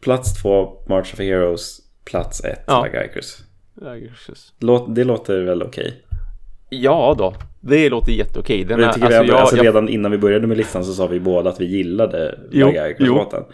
Plats 0.00 0.42
två, 0.42 0.84
March 0.88 1.14
of 1.14 1.18
Heroes. 1.18 1.80
Plats 2.04 2.44
ett, 2.44 2.64
Ja. 2.66 2.88
Jesus. 3.96 4.54
Låt, 4.58 4.94
det 4.94 5.04
låter 5.04 5.40
väl 5.40 5.62
okej? 5.62 6.05
Ja 6.68 7.14
då, 7.18 7.34
det 7.60 7.88
låter 7.88 8.12
jätteokej. 8.12 8.64
Den 8.64 8.68
Men 8.68 8.80
är, 8.80 8.84
jag 8.84 8.94
tycker 8.94 9.06
alltså, 9.06 9.22
vi, 9.22 9.28
jag, 9.28 9.40
alltså, 9.40 9.56
jag, 9.56 9.66
redan 9.66 9.88
innan 9.88 10.10
vi 10.10 10.18
började 10.18 10.46
med 10.46 10.56
listan 10.56 10.84
så 10.84 10.92
sa 10.92 11.06
vi 11.06 11.20
båda 11.20 11.50
att 11.50 11.60
vi 11.60 11.64
gillade 11.64 12.38
Jo, 12.50 12.66
Lagicrus-låten. 12.66 13.44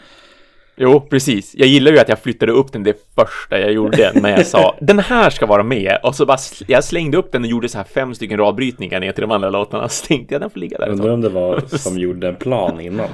Jo, 0.77 1.01
precis. 1.01 1.55
Jag 1.55 1.69
gillar 1.69 1.93
ju 1.93 1.99
att 1.99 2.09
jag 2.09 2.19
flyttade 2.19 2.53
upp 2.53 2.73
den 2.73 2.83
det 2.83 2.97
första 3.15 3.61
jag 3.61 3.73
gjorde 3.73 4.13
när 4.15 4.31
jag 4.31 4.47
sa 4.47 4.77
den 4.81 4.99
här 4.99 5.31
ska 5.31 5.47
vara 5.47 5.63
med 5.63 5.99
och 6.03 6.15
så 6.15 6.27
bara 6.27 6.39
jag 6.67 6.85
slängde 6.85 7.17
upp 7.17 7.33
den 7.33 7.43
och 7.43 7.49
gjorde 7.49 7.69
så 7.69 7.79
här 7.79 7.85
fem 7.85 8.15
stycken 8.15 8.39
radbrytningar 8.39 9.01
ner 9.01 9.13
till 9.13 9.23
de 9.23 9.31
andra 9.31 9.51
låtarna 9.51 9.89
så 9.89 10.07
tänkte 10.07 10.35
jag 10.35 10.43
den 10.43 10.51
får 10.51 10.61
ligga 10.61 10.79
där. 10.79 10.89
Undrar 10.89 11.11
om 11.11 11.21
det 11.21 11.29
var 11.29 11.61
som 11.79 11.99
gjorde 11.99 12.29
en 12.29 12.37
plan 12.37 12.81
innan. 12.81 13.09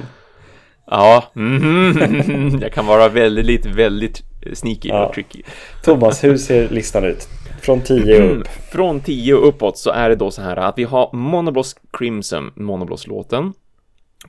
Ja, 0.91 1.25
mhm. 1.33 2.59
jag 2.63 2.73
kan 2.73 2.87
vara 2.87 3.09
väldigt, 3.09 3.67
väldigt 3.67 4.28
sneaky 4.55 4.89
Ja. 4.89 5.07
och 5.07 5.15
tricky. 5.15 5.43
Thomas, 5.85 6.25
hur 6.25 6.37
ser 6.37 6.69
listan 6.69 7.05
ut? 7.05 7.29
Från 7.61 7.81
10 7.81 8.21
upp. 8.23 8.49
Från 8.49 9.01
10 9.01 9.35
och 9.35 9.49
uppåt 9.49 9.79
så 9.79 9.91
är 9.91 10.09
det 10.09 10.15
då 10.17 10.31
så 10.31 10.43
här 10.43 10.57
att 10.57 10.79
vi 10.79 10.85
har 10.85 11.11
Monobloss 11.13 11.77
Crimson, 11.93 12.53
Monobloss-låten 12.57 13.53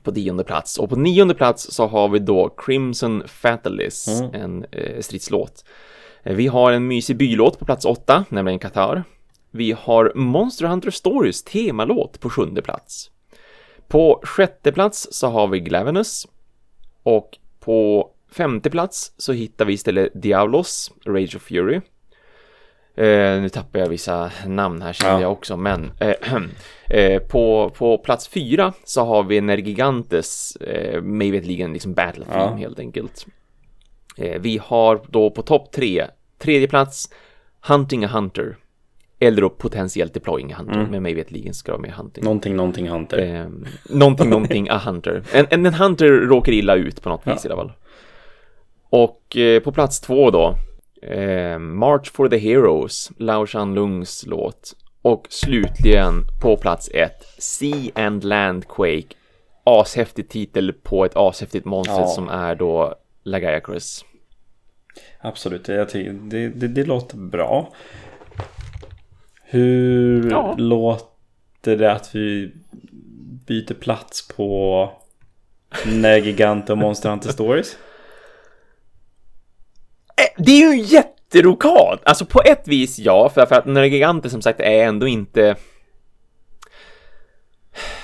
på 0.02 0.12
tionde 0.12 0.44
plats 0.44 0.78
och 0.78 0.88
på 0.90 0.96
nionde 0.96 1.34
plats 1.34 1.72
så 1.72 1.86
har 1.86 2.08
vi 2.08 2.18
då 2.18 2.48
Crimson 2.48 3.22
Fatalis, 3.26 4.08
Mm. 4.20 4.34
en 4.34 4.64
eh, 4.72 5.00
stridslåt. 5.00 5.64
Eh, 6.22 6.34
Vi 6.34 6.46
har 6.46 6.72
en 6.72 6.86
mysig 6.86 7.16
bylåt 7.16 7.58
på 7.58 7.64
plats 7.64 7.84
åtta, 7.84 8.24
nämligen 8.28 8.58
Qatar. 8.58 9.04
Vi 9.50 9.72
har 9.80 10.12
Monster 10.14 10.66
Hunter 10.66 10.90
Stories 10.90 11.42
temalåt 11.44 12.20
på 12.20 12.30
sjunde 12.30 12.62
plats. 12.62 13.10
På 13.88 14.20
sjätte 14.22 14.72
plats 14.72 15.08
så 15.10 15.26
har 15.28 15.46
vi 15.48 15.60
Glavenus 15.60 16.26
och 17.02 17.38
på 17.60 18.10
femte 18.32 18.70
plats 18.70 19.12
så 19.16 19.32
hittar 19.32 19.64
vi 19.64 19.72
istället 19.72 20.22
Diablos, 20.22 20.92
Rage 21.06 21.36
of 21.36 21.42
Fury. 21.42 21.80
Eh, 22.96 23.40
nu 23.40 23.48
tappar 23.48 23.78
jag 23.80 23.88
vissa 23.88 24.30
namn 24.46 24.82
här 24.82 24.92
känner 24.92 25.12
Ja. 25.14 25.20
jag 25.20 25.32
också, 25.32 25.56
men 25.56 25.92
eh, 26.00 26.14
eh, 26.98 27.22
på, 27.22 27.70
på 27.78 27.98
plats 27.98 28.28
fyra 28.28 28.72
så 28.84 29.04
har 29.04 29.22
vi 29.22 29.40
Nergigantes, 29.40 30.56
eh, 30.56 31.02
mig 31.02 31.30
veterligen 31.30 31.72
liksom 31.72 31.94
Battle 31.94 32.24
Theme 32.24 32.38
Ja. 32.40 32.54
helt 32.56 32.78
enkelt. 32.78 33.26
Eh, 34.16 34.40
vi 34.40 34.60
har 34.64 35.00
då 35.08 35.30
på 35.30 35.42
topp 35.42 35.72
tre, 35.72 36.06
tredje 36.38 36.68
plats 36.68 37.10
Hunting 37.68 38.04
a 38.04 38.08
Hunter. 38.08 38.56
Eller 39.22 39.42
då 39.42 39.50
potentiellt 39.50 40.14
Deploying 40.14 40.52
a 40.52 40.54
Hunter, 40.58 40.74
Mm. 40.78 40.90
men 40.90 41.02
mig 41.02 41.14
veterligen 41.14 41.54
ska 41.54 41.72
det 41.72 41.78
vara 41.78 41.82
med 41.82 41.92
Hunting. 41.92 42.24
Någonting, 42.24 42.56
någonting 42.56 42.88
Hunter. 42.88 43.18
Eh, 43.18 43.46
någonting, 43.96 44.30
någonting, 44.30 44.68
a 44.70 44.78
hunter. 44.84 45.22
En, 45.32 45.46
en, 45.50 45.66
en 45.66 45.74
hunter 45.74 46.08
råkar 46.08 46.52
illa 46.52 46.74
ut 46.74 47.02
på 47.02 47.08
något 47.08 47.26
vis 47.26 47.44
i 47.44 47.48
alla 47.48 47.56
fall. 47.56 47.72
Och 48.90 49.36
eh, 49.36 49.60
på 49.62 49.72
plats 49.72 50.00
två 50.00 50.30
då, 50.30 50.54
eh, 51.02 51.58
March 51.58 52.12
for 52.12 52.28
the 52.28 52.38
Heroes, 52.38 53.10
Lao 53.18 53.46
Shanlungs 53.46 54.24
låt. 54.26 54.76
Och 55.02 55.26
slutligen 55.30 56.24
på 56.42 56.56
plats 56.56 56.90
ett, 56.94 57.24
Sea 57.38 57.90
and 57.94 58.24
Landquake. 58.24 59.06
Ashäftig 59.64 60.28
titel 60.28 60.72
på 60.82 61.04
ett 61.04 61.12
ashäftigt 61.14 61.64
monster 61.64 62.00
Ja. 62.00 62.06
som 62.06 62.28
är 62.28 62.54
då 62.54 62.94
Lagaiacrus. 63.22 64.04
Absolut, 65.20 65.68
jag 65.68 65.88
tycker, 65.88 66.12
det, 66.12 66.48
det, 66.48 66.68
det 66.68 66.84
låter 66.84 67.16
bra. 67.16 67.72
Hur 69.44 70.30
Ja. 70.30 70.54
låter 70.58 71.76
det 71.76 71.92
att 71.92 72.14
vi 72.14 72.52
byter 73.46 73.74
plats 73.74 74.28
på 74.28 74.90
Negigant 75.86 76.70
och 76.70 76.78
Monster 76.78 77.10
Hunter 77.10 77.28
Stories? 77.32 77.76
Eh, 80.20 80.42
Det 80.44 80.50
är 80.52 80.58
ju 80.58 80.80
en 80.80 80.84
jätterokad! 80.84 81.98
Alltså 82.02 82.24
på 82.26 82.42
ett 82.44 82.68
vis 82.68 82.98
ja, 82.98 83.28
för, 83.28 83.46
för 83.46 83.54
att 83.56 83.66
Nergiganter 83.66 84.28
som 84.28 84.42
sagt 84.42 84.60
är 84.60 84.84
ändå 84.84 85.08
inte... 85.08 85.56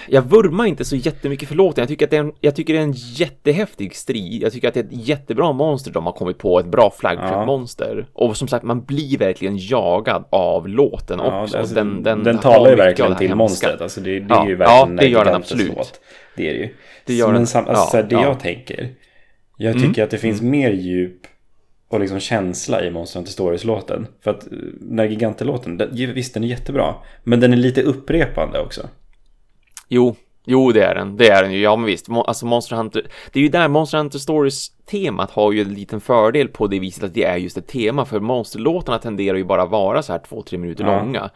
Jag 0.08 0.22
vurmar 0.22 0.66
inte 0.66 0.84
så 0.84 0.96
jättemycket 0.96 1.48
för 1.48 1.54
låten. 1.54 1.82
Jag 1.82 1.88
tycker 1.88 2.04
att 2.06 2.10
det 2.10 2.16
är 2.16 2.20
en, 2.20 2.32
jag 2.40 2.56
tycker 2.56 2.72
det 2.72 2.78
är 2.78 2.82
en 2.82 2.92
jättehäftig 2.96 3.96
strid. 3.96 4.42
Jag 4.42 4.52
tycker 4.52 4.68
att 4.68 4.74
det 4.74 4.80
är 4.80 4.84
ett 4.84 5.08
jättebra 5.08 5.52
monster 5.52 5.90
de 5.90 6.06
har 6.06 6.12
kommit 6.12 6.38
på, 6.38 6.58
ett 6.60 6.66
bra 6.66 6.90
flagship-monster. 6.98 8.06
Och 8.12 8.36
som 8.36 8.48
sagt, 8.48 8.64
man 8.64 8.84
blir 8.84 9.18
verkligen 9.18 9.56
jagad 9.58 10.24
av 10.30 10.68
låten 10.68 11.18
Ja, 11.22 11.42
också. 11.42 11.58
alltså, 11.58 11.74
den, 11.74 12.02
den, 12.02 12.24
den 12.24 12.38
talar 12.38 12.70
ju 12.70 12.76
verkligen 12.76 13.16
till 13.16 13.26
hemska. 13.28 13.36
monstret. 13.36 13.80
Alltså 13.80 14.00
det, 14.00 14.20
det 14.20 14.26
Ja, 14.28 14.44
är 14.44 14.48
ju 14.48 14.54
verkligen 14.56 14.96
ja, 14.96 15.02
det 15.02 15.08
gör 15.08 15.24
den 15.24 15.34
absolut. 15.34 15.76
låt. 15.76 16.00
Det 16.36 16.48
är 16.48 16.52
det 16.54 16.58
ju. 16.60 16.74
Det 17.06 17.14
gör 17.14 17.26
Men 17.26 17.34
den. 17.36 17.46
sam, 17.46 17.64
alltså, 17.68 17.96
Ja, 17.96 18.02
det 18.02 18.14
ja. 18.14 18.22
jag 18.24 18.40
tänker. 18.40 18.88
Jag 19.56 19.70
Mm. 19.76 19.88
tycker 19.88 20.04
att 20.04 20.10
det 20.10 20.18
finns 20.18 20.42
mer 20.42 20.70
djup 20.70 21.20
och 21.88 22.00
liksom 22.00 22.20
känsla 22.20 22.84
i 22.84 22.90
Monster 22.90 23.18
Hunter 23.18 23.32
Stories-låten. 23.32 24.06
För 24.20 24.30
att 24.30 24.46
eh, 24.52 24.58
den 24.80 24.98
här 24.98 25.06
Gigante-låten, 25.06 25.76
den- 25.78 25.94
visst 25.94 26.34
den 26.34 26.44
är 26.44 26.48
jättebra. 26.48 26.94
Men 27.24 27.40
den 27.40 27.52
är 27.52 27.56
lite 27.56 27.82
upprepande 27.82 28.60
också. 28.60 28.88
Jo, 29.88 30.16
jo 30.44 30.72
det 30.72 30.82
är 30.84 30.94
den. 30.94 31.16
Det 31.16 31.28
är 31.28 31.42
den 31.42 31.52
ju. 31.52 31.60
Ja, 31.60 31.76
men 31.76 31.86
visst. 31.86 32.06
Alltså 32.10 32.46
Monster 32.46 32.76
Hunter. 32.76 33.06
Det 33.32 33.38
är 33.38 33.42
ju 33.42 33.48
där 33.48 33.68
Monster 33.68 33.98
Hunter 33.98 34.18
Stories 34.18 34.68
temat 34.86 35.30
har 35.30 35.52
ju 35.52 35.60
en 35.60 35.74
liten 35.74 36.00
fördel 36.00 36.48
på 36.48 36.66
det 36.66 36.78
viset 36.78 37.04
att 37.04 37.14
det 37.14 37.24
är 37.24 37.36
just 37.36 37.56
ett 37.56 37.66
tema. 37.68 38.04
För 38.04 38.20
monsterlåtarna 38.20 38.98
tenderar 38.98 39.36
ju 39.36 39.44
bara 39.44 39.66
vara 39.66 40.02
så 40.02 40.12
här 40.12 40.20
två, 40.28 40.42
tre 40.42 40.58
minuter 40.58 40.84
Ja. 40.84 40.98
långa. 40.98 41.30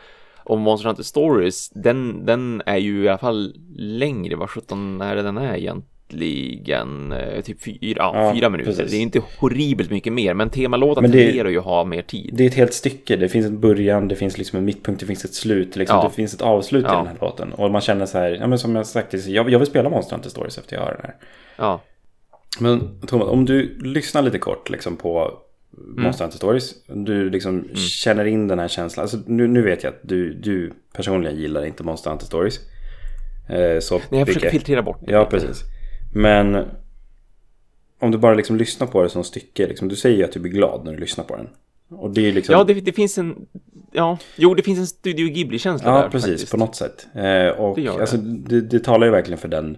Och 0.45 0.59
Monster 0.59 0.87
Hunter 0.89 1.03
Stories, 1.03 1.71
den, 1.71 2.27
den 2.27 2.63
är 2.67 2.77
ju 2.77 3.05
i 3.05 3.09
alla 3.09 3.19
fall 3.19 3.55
längre. 3.77 4.37
Vad 4.37 4.51
sjutton 4.51 5.01
är 5.01 5.17
det 5.17 5.23
den 5.23 5.39
är 5.39 5.57
egentligen? 5.57 5.83
Eh, 6.13 7.41
Typ 7.43 7.63
fyra, 7.63 7.95
ja, 7.97 8.33
fyra 8.35 8.49
minuter. 8.51 8.71
precis. 8.73 8.91
Det 8.91 8.97
är 8.97 9.01
inte 9.03 9.21
horribelt 9.39 9.91
mycket 9.91 10.13
mer. 10.13 10.35
Men 10.35 10.49
det- 10.49 11.19
tenderar 11.19 11.49
ju 11.49 11.59
att 11.59 11.65
ha 11.65 11.85
mer 11.85 12.03
tid. 12.03 12.31
Det 12.35 12.45
är 12.45 12.49
ett 12.49 12.55
helt 12.55 12.75
stycke. 12.75 13.17
Det 13.17 13.29
finns 13.29 13.47
en 13.47 13.61
början, 13.61 14.09
det 14.09 14.17
finns 14.17 14.39
liksom 14.39 14.59
en 14.59 14.65
mittpunkt, 14.65 15.01
det 15.01 15.07
finns 15.07 15.25
ett 15.25 15.35
slut. 15.35 15.77
Liksom, 15.77 15.97
Ja. 15.97 16.09
Det 16.09 16.15
finns 16.15 16.35
ett 16.35 16.43
avslut 16.43 16.85
Ja. 16.89 16.95
i 16.95 16.97
den 16.97 17.07
här 17.07 17.17
låten. 17.21 17.53
Och 17.53 17.71
man 17.71 17.81
känner 17.81 18.07
så 18.07 18.19
här, 18.19 18.31
ja, 18.41 18.47
men 18.47 18.59
som 18.59 18.77
jag 18.77 18.87
sagt, 18.87 19.27
jag, 19.27 19.51
jag 19.51 19.59
vill 19.59 19.69
spela 19.69 19.91
Monster 19.91 20.17
Hunter 20.17 20.31
Stories 20.31 20.59
efter 20.59 20.77
jag 20.77 20.83
hör 20.83 20.93
den 20.93 21.01
här. 21.03 21.15
Ja. 21.57 21.81
Men 22.61 23.01
Thomas, 23.07 23.29
om 23.29 23.45
du 23.45 23.79
lyssnar 23.81 24.23
lite 24.23 24.39
kort 24.39 24.71
liksom, 24.71 24.97
på 24.97 25.31
Mm. 25.91 26.03
Monster 26.03 26.25
Hunter 26.25 26.37
Stories. 26.39 26.75
Du 26.87 27.31
liksom 27.31 27.69
känner 27.75 28.25
in 28.25 28.49
den 28.49 28.59
här 28.59 28.69
känslan. 28.69 29.03
Alltså, 29.03 29.19
nu, 29.27 29.47
nu 29.49 29.63
vet 29.63 29.83
jag 29.85 29.91
att 29.91 30.01
du, 30.03 30.33
du 30.35 30.73
personligen 30.93 31.37
gillar 31.37 31.65
inte 31.67 31.83
Monster 31.83 32.11
Hunter 32.11 32.27
Stories. 32.27 32.61
Eh, 33.49 33.79
så 33.81 33.95
Nej, 34.09 34.21
jag 34.21 34.27
försöker 34.29 34.51
filtrera 34.51 34.83
bort 34.83 34.99
det 35.07 35.13
Ja, 35.13 35.25
precis. 35.25 35.63
Men 36.13 36.65
om 37.99 38.11
du 38.11 38.19
bara 38.19 38.35
liksom 38.35 38.57
lyssnar 38.57 38.87
på 38.87 39.03
det 39.03 39.09
som 39.09 39.25
stycke. 39.25 39.67
Liksom, 39.67 39.89
du 39.89 39.97
säger 39.97 40.17
ju 40.17 40.25
att 40.25 40.33
du 40.33 40.41
blir 40.41 40.53
glad 40.53 40.85
när 40.85 40.93
du 40.93 40.99
lyssnar 40.99 41.25
på 41.25 41.37
den. 41.37 41.49
Och 41.99 42.11
det 42.11 42.29
är 42.29 42.33
liksom... 42.33 42.53
Ja, 42.53 42.65
det, 42.65 42.75
det 42.75 42.93
finns 42.93 43.19
en... 43.19 43.47
Ja, 43.93 44.19
jo, 44.37 44.55
det 44.55 44.63
finns 44.63 44.79
en 44.79 44.87
Studio 44.87 45.29
Ghibli-känsla 45.29 45.91
Ja, 45.91 46.03
där 46.03 46.09
precis. 46.09 46.31
faktiskt. 46.31 46.51
På 46.51 46.57
något 46.57 46.77
sätt. 46.77 47.07
Eh, 47.15 47.49
och 47.49 47.77
det. 47.77 47.89
alltså, 47.89 48.17
det, 48.17 48.61
det 48.61 48.85
talar 48.85 49.07
ju 49.07 49.13
verkligen 49.13 49.39
för 49.39 49.49
den, 49.49 49.77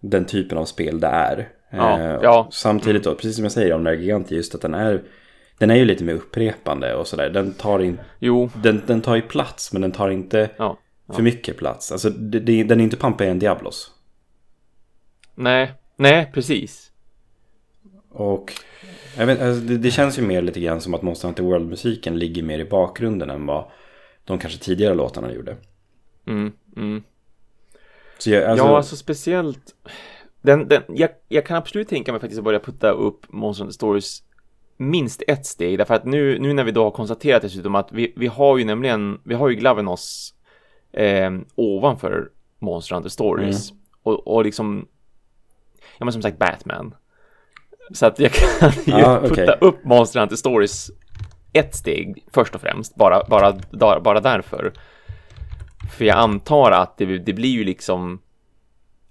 den 0.00 0.24
typen 0.24 0.58
av 0.58 0.64
spel 0.64 1.00
det 1.00 1.06
är. 1.06 1.48
Ja, 1.70 2.00
Eh, 2.00 2.18
ja. 2.22 2.48
Samtidigt 2.52 3.04
då, 3.04 3.14
precis 3.14 3.36
som 3.36 3.44
jag 3.44 3.52
säger 3.52 3.72
om 3.72 3.84
den 3.84 3.94
här 3.94 4.02
giganten, 4.02 4.36
just 4.36 4.54
att 4.54 4.60
den 4.60 4.74
är, 4.74 5.02
den 5.58 5.70
är 5.70 5.74
ju 5.74 5.84
lite 5.84 6.04
mer 6.04 6.14
upprepande 6.14 6.94
och 6.94 7.06
sådär. 7.06 7.30
Den 7.30 7.52
tar, 7.52 7.78
in, 7.78 8.00
Jo, 8.18 8.50
den, 8.62 8.82
den 8.86 9.00
tar 9.00 9.16
ju 9.16 9.22
plats, 9.22 9.72
men 9.72 9.82
den 9.82 9.92
tar 9.92 10.10
inte 10.10 10.50
ja. 10.56 10.78
för 11.12 11.22
mycket 11.22 11.56
plats. 11.56 11.92
Alltså, 11.92 12.10
det, 12.10 12.40
det, 12.40 12.64
den 12.64 12.80
är 12.80 12.84
inte 12.84 12.96
pampigare 12.96 13.32
än 13.32 13.38
Diablos. 13.38 13.90
Nej, 15.40 15.72
nej, 15.96 16.30
precis. 16.34 16.92
Och 18.10 18.52
jag 19.16 19.26
vet, 19.26 19.42
alltså, 19.42 19.60
det, 19.60 19.78
det 19.78 19.90
känns 19.90 20.18
ju 20.18 20.22
mer 20.22 20.42
lite 20.42 20.60
grann 20.60 20.80
som 20.80 20.94
att 20.94 21.02
Monster 21.02 21.28
Hunter 21.28 21.42
World-musiken 21.42 22.18
ligger 22.18 22.42
mer 22.42 22.58
i 22.58 22.64
bakgrunden 22.64 23.30
än 23.30 23.46
vad 23.46 23.64
de 24.24 24.38
kanske 24.38 24.58
tidigare 24.58 24.94
låtarna 24.94 25.32
gjorde. 25.32 25.56
Mm, 26.26 26.52
mm. 26.76 27.02
Så 28.18 28.30
jag, 28.30 28.44
alltså, 28.44 28.66
ja, 28.66 28.76
alltså 28.76 28.96
speciellt... 28.96 29.74
Den, 30.42 30.68
den, 30.68 30.82
jag, 30.88 31.10
jag 31.28 31.46
kan 31.46 31.56
absolut 31.56 31.88
tänka 31.88 32.12
mig 32.12 32.20
faktiskt 32.20 32.38
att 32.38 32.44
börja 32.44 32.60
putta 32.60 32.90
upp 32.90 33.32
Monster 33.32 33.64
Hunter 33.64 33.74
Stories 33.74 34.22
minst 34.76 35.22
ett 35.26 35.46
steg. 35.46 35.78
Därför 35.78 35.94
att 35.94 36.04
nu, 36.04 36.38
nu 36.38 36.52
när 36.52 36.64
vi 36.64 36.72
då 36.72 36.84
har 36.84 36.90
konstaterat 36.90 37.42
dessutom 37.42 37.74
att 37.74 37.92
vi, 37.92 38.12
vi 38.16 38.26
har 38.26 38.58
ju 38.58 38.64
nämligen, 38.64 39.20
vi 39.24 39.34
har 39.34 39.48
ju 39.48 39.54
Glavenos 39.54 40.34
eh, 40.92 41.30
ovanför 41.54 42.30
Monster 42.58 42.94
Hunter 42.94 43.10
Stories. 43.10 43.72
Och, 44.02 44.26
och 44.26 44.44
liksom, 44.44 44.86
ja 46.00 46.04
men 46.04 46.12
som 46.12 46.22
sagt 46.22 46.38
Batman. 46.38 46.94
Så 47.92 48.06
att 48.06 48.18
jag 48.18 48.32
kan 48.32 48.70
ju 48.84 48.92
Ja, 48.92 49.18
okej. 49.18 49.30
putta 49.30 49.52
upp 49.52 49.84
Monster 49.84 50.20
Hunter 50.20 50.36
Stories 50.36 50.90
ett 51.52 51.74
steg 51.74 52.24
först 52.32 52.54
och 52.54 52.60
främst, 52.60 52.94
bara, 52.94 53.22
bara, 53.28 54.00
bara, 54.00 54.20
därför. 54.20 54.72
För 55.96 56.04
jag 56.04 56.16
antar 56.16 56.70
att 56.70 56.98
det, 56.98 57.18
det 57.18 57.32
blir 57.32 57.50
ju 57.50 57.64
liksom 57.64 58.20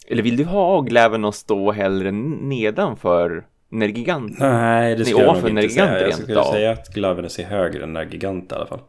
eller 0.08 0.24
vill 0.24 0.38
du 0.38 0.44
ha 0.46 0.82
Glavenos 0.82 1.44
då 1.44 1.72
hellre 1.72 2.12
nedanför 2.12 3.46
Nergigant? 3.70 4.40
Nej, 4.40 4.92
det 4.92 4.96
Nej, 4.96 5.06
skulle 5.06 5.24
jag 5.26 5.42
nog 5.44 5.50
inte 5.50 5.70
säga. 5.70 6.02
Jag 6.02 6.14
skulle 6.14 6.44
säga 6.44 6.72
att 6.72 6.94
Glavenus 6.94 7.40
är 7.40 7.44
högre 7.44 7.84
än 7.84 7.94
Nergigant 7.94 8.52
i 8.52 8.56
alla 8.56 8.66
fall. 8.66 8.80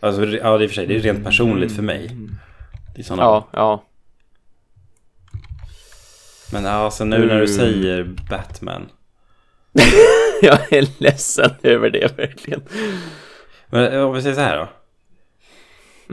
Alltså, 0.00 0.24
ja, 0.26 0.58
det 0.58 0.64
är 0.64 0.68
för 0.68 0.74
sig, 0.74 0.86
det 0.86 0.96
är 0.96 1.00
rent 1.00 1.24
personligt 1.24 1.76
för 1.76 1.82
mig. 1.82 2.16
Det 2.94 3.00
är 3.00 3.04
såna, 3.04 3.22
Ja, 3.22 3.48
ja. 3.52 3.82
Men 6.52 6.66
alltså 6.66 7.04
nu 7.04 7.18
när 7.18 7.26
du 7.26 7.32
Mm. 7.34 7.46
säger 7.46 8.04
Batman. 8.30 8.88
Jag 10.42 10.72
är 10.72 11.02
ledsen 11.02 11.50
över 11.62 11.90
det 11.90 12.18
verkligen. 12.18 12.62
Men 13.70 13.92
eh, 13.92 14.00
om 14.02 14.14
vi 14.14 14.22
säger 14.22 14.34
så 14.34 14.40
här 14.40 14.56
då. 14.58 14.68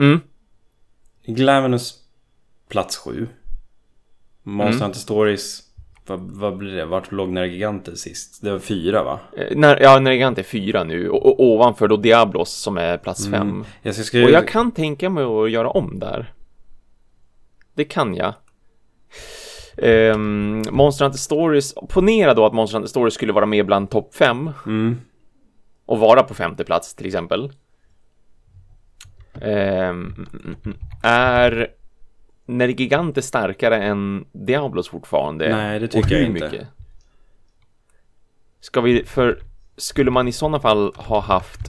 Mm. 0.02 0.20
Glavenus 1.26 1.94
plats 2.68 2.96
sju. 2.96 3.26
Monster 4.42 4.70
Mm. 4.76 4.82
Hunter 4.82 5.00
Stories. 5.00 5.62
Vad, 6.06 6.20
vad 6.20 6.56
blir 6.56 6.72
det? 6.76 6.84
Vart 6.84 7.12
låg 7.12 7.28
Nergiganten 7.28 7.96
sist? 7.96 8.42
Det 8.42 8.50
var 8.52 8.58
fyra 8.58 9.02
va? 9.04 9.20
Eh, 9.36 9.56
När, 9.56 9.80
ja, 9.80 10.00
Nergigant 10.00 10.38
är 10.38 10.42
fyra 10.42 10.84
nu 10.84 11.08
och, 11.10 11.26
och 11.26 11.40
ovanför 11.44 11.88
då 11.88 11.96
Diablos 11.96 12.50
som 12.52 12.78
är 12.78 12.98
plats 12.98 13.24
fem. 13.24 13.34
Mm. 13.50 13.64
Jag 13.82 13.94
ska 13.94 14.04
skriva... 14.04 14.26
Och 14.26 14.32
jag 14.32 14.48
kan 14.48 14.72
tänka 14.72 15.10
mig 15.10 15.24
att 15.24 15.50
göra 15.50 15.70
om 15.70 15.98
där. 15.98 16.32
Det 17.74 17.84
kan 17.84 18.14
jag. 18.14 18.34
Um, 19.76 20.62
Monster 20.70 21.04
Hunter 21.04 21.18
Stories, 21.18 21.74
ponera 21.88 22.34
då 22.34 22.46
att 22.46 22.52
Monster 22.52 22.78
Hunter 22.78 22.88
Stories 22.88 23.14
skulle 23.14 23.32
vara 23.32 23.46
med 23.46 23.66
bland 23.66 23.90
topp 23.90 24.14
fem 24.14 24.50
Mm. 24.66 25.00
och 25.86 25.98
vara 25.98 26.22
på 26.22 26.34
femte 26.34 26.64
plats 26.64 26.94
till 26.94 27.06
exempel. 27.06 27.52
Mm, 29.40 30.26
är 31.02 31.68
Nergigante 32.46 33.22
starkare 33.22 33.82
än 33.82 34.24
Diablos 34.32 34.88
fortfarande? 34.88 35.56
Nej, 35.56 35.78
det 35.80 35.88
tycker 35.88 36.16
jag 36.16 36.26
inte. 36.26 36.66
Ska 38.60 38.80
vi, 38.80 39.04
för 39.04 39.42
skulle 39.76 40.10
man 40.10 40.28
i 40.28 40.32
sådana 40.32 40.60
fall 40.60 40.92
ha 40.96 41.20
haft 41.20 41.60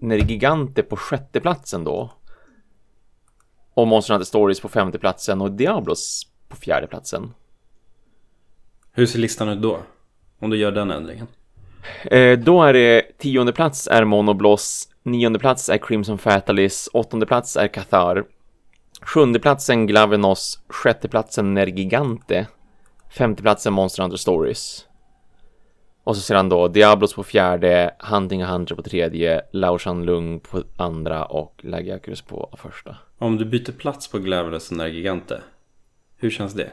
Nergigante 0.00 0.82
på 0.82 0.96
sjätte 0.96 1.40
platsen 1.40 1.84
då? 1.84 2.10
Och 3.74 3.86
Monster 3.86 4.14
Hunter 4.14 4.26
Stories 4.26 4.60
på 4.60 4.68
femte 4.68 4.98
platsen 4.98 5.40
och 5.40 5.52
Diablos 5.52 6.26
på 6.48 6.56
fjärde 6.56 6.86
platsen? 6.86 7.34
Hur 8.92 9.06
ser 9.06 9.18
listan 9.18 9.48
ut 9.48 9.62
då? 9.62 9.78
Om 10.38 10.50
du 10.50 10.56
gör 10.56 10.72
den 10.72 10.90
ändringen. 10.90 11.26
Eh, 12.04 12.38
då 12.38 12.62
är 12.62 12.72
det 12.72 13.18
tionde 13.18 13.52
plats 13.52 13.88
är 13.88 14.04
Monobloss, 14.04 14.88
nionde 15.02 15.38
plats 15.38 15.68
är 15.68 15.78
Crimson 15.78 16.18
Fatalis, 16.18 16.88
åttonde 16.92 17.26
plats 17.26 17.56
är 17.56 17.68
Cathar, 17.68 18.24
sjunde 19.02 19.38
platsen 19.38 19.86
Glavenos, 19.86 20.60
sjätte 20.68 21.08
platsen 21.08 21.54
Nergigante, 21.54 22.46
femte 23.10 23.42
platsen 23.42 23.72
Monster 23.72 24.02
Hunter 24.02 24.16
Stories. 24.18 24.86
Och 26.04 26.16
så 26.16 26.22
sedan 26.22 26.48
då 26.48 26.68
Diablos 26.68 27.14
på 27.14 27.24
fjärde, 27.24 27.94
Hunting 27.98 28.44
Hunter 28.44 28.74
på 28.74 28.82
tredje, 28.82 29.42
Laoshan 29.52 30.04
Lung 30.04 30.40
på 30.40 30.62
andra 30.76 31.24
och 31.24 31.60
Lagiakurus 31.64 32.22
på 32.22 32.54
första. 32.62 32.96
Om 33.18 33.36
du 33.36 33.44
byter 33.44 33.72
plats 33.72 34.08
på 34.08 34.18
Glavenus 34.18 34.70
och 34.70 34.76
Nergigante. 34.76 35.40
Hur 36.18 36.30
känns 36.30 36.54
det? 36.54 36.70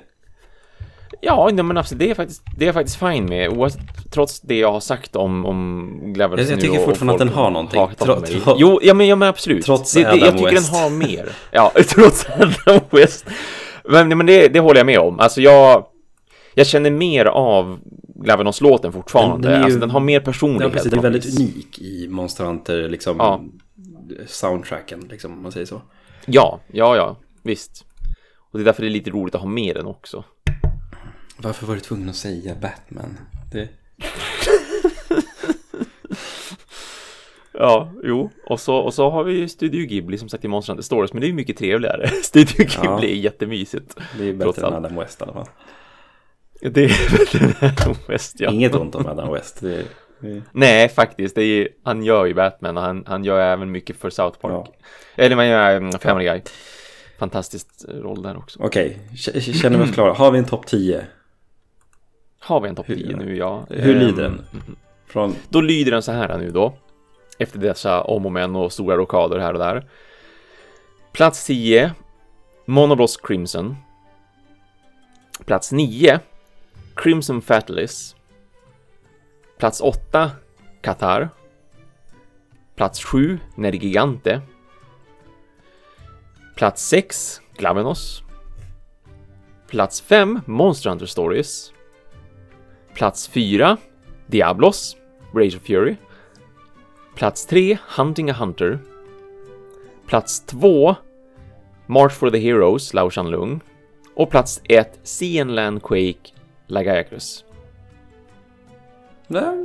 Ja, 1.22 1.50
nej, 1.54 1.64
men 1.64 1.78
absolut, 1.78 2.00
det 2.00 2.10
är 2.10 2.16
faktiskt, 2.16 2.44
det 2.58 2.66
är 2.66 2.68
jag 2.68 2.74
faktiskt 2.76 3.00
fine 3.00 3.26
med, 3.26 3.50
oavsett, 3.50 4.12
trots 4.12 4.42
det 4.42 4.58
jag 4.60 4.72
har 4.72 4.80
sagt 4.80 5.16
om, 5.16 5.46
om 5.46 5.90
Glavenus 6.14 6.50
Jag- 6.50 6.56
jag 6.56 6.62
tycker 6.62 6.74
och- 6.76 6.82
och 6.84 6.86
fortfarande 6.90 7.14
att 7.14 7.20
den 7.20 7.30
har 7.30 7.52
någonting. 7.52 7.80
hatat 7.80 7.98
Tro- 8.00 8.20
mig. 8.20 8.30
tro- 8.42 8.56
jo, 8.58 8.80
ja 8.84 8.94
men, 8.94 9.08
ja, 9.08 9.16
men 9.16 9.30
absolut. 9.30 9.66
Trots 9.66 9.94
det, 9.94 10.00
det, 10.02 10.08
Adam 10.08 10.20
Jag 10.20 10.38
tycker 10.38 10.52
West. 10.52 10.72
den 10.74 10.82
har 10.82 10.90
mer. 10.90 11.30
Ja, 11.52 11.72
trots 11.88 12.26
Adam 12.30 12.80
West. 12.90 13.26
Men, 13.90 14.18
men 14.18 14.26
det, 14.26 14.48
det 14.48 14.60
håller 14.60 14.80
jag 14.80 14.86
med 14.86 15.00
om. 15.00 15.20
Alltså 15.20 15.42
jag, 15.42 15.86
jag 16.56 16.68
känner 16.68 16.90
mer 16.92 17.26
av 17.26 17.80
Glavenos-låten 18.16 18.92
fortfarande. 18.92 19.36
Den- 19.36 19.42
den 19.42 19.52
är 19.54 19.58
ju- 19.58 19.64
alltså 19.64 19.80
den 19.80 19.90
har 19.92 20.00
mer 20.00 20.20
Ja, 20.20 20.26
personlighet. 20.26 20.74
precis, 20.74 20.90
på 20.90 20.96
den 20.96 21.00
är 21.06 21.10
väldigt 21.12 21.26
vis. 21.26 21.40
unik 21.40 21.80
i 21.80 22.08
Monster 22.10 22.44
Hunter, 22.46 22.90
liksom 22.90 23.16
Ja. 23.20 23.42
soundtracken, 24.28 25.08
liksom, 25.10 25.34
om 25.34 25.44
man 25.44 25.52
säger 25.52 25.66
så. 25.66 25.82
Ja, 26.26 26.60
ja, 26.72 26.96
ja, 26.96 27.16
visst. 27.44 27.86
Och 28.54 28.60
det 28.60 28.64
är 28.64 28.66
därför 28.66 28.82
det 28.82 28.88
är 28.88 28.92
lite 28.92 29.10
roligt 29.10 29.36
att 29.36 29.42
ha 29.42 29.48
med 29.50 29.76
den 29.76 29.86
också. 29.86 30.24
Varför 31.38 31.66
var 31.68 31.76
du 31.76 31.82
tvungen 31.82 32.10
att 32.10 32.16
säga 32.16 32.56
Batman? 32.62 33.18
Det... 33.52 33.70
Ja, 37.52 37.92
jo. 38.04 38.30
Och 38.46 38.60
så, 38.60 38.76
och 38.76 38.94
så 38.94 39.10
har 39.10 39.24
vi 39.24 39.34
ju 39.34 39.48
Studio 39.48 39.86
Ghibli 39.86 40.18
som 40.18 40.30
sagt 40.30 40.46
i 40.46 40.48
Monster 40.48 40.74
Hunter 40.74 40.84
Stories, 40.84 41.14
men 41.14 41.22
det 41.22 41.26
är 41.26 41.30
ju 41.30 41.34
mycket 41.34 41.58
trevligare. 41.58 42.08
Studio 42.24 42.58
Ghibli 42.58 42.82
Ja. 42.84 43.04
är 43.04 43.16
jättemysigt. 43.16 43.96
Det 44.18 44.30
är 44.30 44.40
Trots 44.40 44.56
bättre 44.56 44.68
än. 44.68 44.74
Adam 44.86 44.96
West 44.96 45.22
i 45.22 45.24
alla 45.24 45.34
fall. 45.34 45.48
Det 46.62 46.84
är 46.86 47.12
bättre 47.18 47.40
än 47.46 47.70
Adam 47.72 47.96
West, 48.08 48.36
ja. 48.40 48.52
Inget 48.52 48.76
ont 48.76 48.96
om 48.96 49.06
Adam 49.06 49.34
West. 49.34 49.62
Det 49.62 49.76
är, 49.76 49.86
är... 50.28 50.42
Nej, 50.52 50.90
faktiskt. 50.90 51.36
Det 51.36 51.44
är, 51.44 51.68
han 51.84 52.04
gör 52.04 52.26
ju 52.26 52.34
Batman 52.34 52.78
och 52.78 52.84
han, 52.84 53.04
han 53.08 53.24
gör 53.24 53.40
även 53.40 53.72
mycket 53.72 53.96
för 53.98 54.10
South 54.10 54.40
Park. 54.40 54.54
Ja. 54.54 54.74
Eller 55.16 55.36
man 55.36 55.48
gör 55.48 55.76
um, 55.76 55.92
Family 55.92 56.26
Guy. 56.26 56.42
Fantastiskt 57.24 57.86
roll 57.88 58.22
där 58.22 58.38
också. 58.38 58.60
Okej, 58.64 59.00
k- 59.26 59.40
känner 59.40 59.78
vi 59.78 59.84
oss 59.84 59.92
klara? 59.94 60.14
Har 60.14 60.32
vi 60.32 60.40
en 60.40 60.46
topp 60.46 60.66
10? 60.68 61.06
Har 62.40 62.62
vi 62.62 62.70
en 62.70 62.76
topp 62.76 62.90
Hur- 62.90 62.96
10 62.96 63.16
nu, 63.16 63.38
ja. 63.38 63.66
Hur 63.70 63.96
Ehm, 63.96 64.00
lyder 64.08 64.24
den? 64.24 64.42
Från... 65.08 65.36
Då 65.50 65.62
lyder 65.62 65.92
den 65.92 66.02
så 66.02 66.12
här 66.12 66.38
nu 66.38 66.52
då. 66.52 66.74
Efter 67.40 67.60
dessa 67.60 68.02
om 68.02 68.26
och 68.26 68.32
men 68.32 68.56
och 68.56 68.74
stora 68.74 68.98
rockader 68.98 69.40
här 69.40 69.54
och 69.54 69.60
där. 69.60 69.88
Plats 71.12 71.46
10. 71.46 71.94
Monobloss 72.66 73.18
Crimson. 73.18 73.76
Plats 75.46 75.72
9. 75.72 76.20
Crimson 76.96 77.42
Fatalis. 77.42 78.16
Plats 79.58 79.82
8. 79.82 80.32
Qatar. 80.82 81.30
Plats 82.76 83.04
7. 83.04 83.40
Nergigante. 83.56 84.42
Plats 86.56 86.88
6. 86.88 87.42
Glavenos. 87.58 88.24
Plats 89.68 90.02
5. 90.02 90.42
Monster 90.46 90.90
Hunter 90.90 91.06
Stories. 91.06 91.74
Plats 92.94 93.28
4. 93.28 93.78
Diablos. 94.28 94.98
Rage 95.34 95.56
of 95.56 95.62
Fury. 95.62 95.98
Plats 97.16 97.46
3, 97.46 97.78
Hunting 97.98 98.30
a 98.30 98.34
Hunter. 98.34 98.80
Plats 100.08 100.40
2, 100.40 100.96
March 101.88 102.14
for 102.14 102.30
the 102.30 102.40
Heroes, 102.40 102.94
Lao 102.94 103.10
Shanlung. 103.10 103.62
Och 104.16 104.30
plats 104.30 104.62
1, 104.64 105.00
Sea 105.04 105.42
and 105.42 105.56
Land 105.56 105.84
Quake. 105.84 106.34
Nej, 109.28 109.56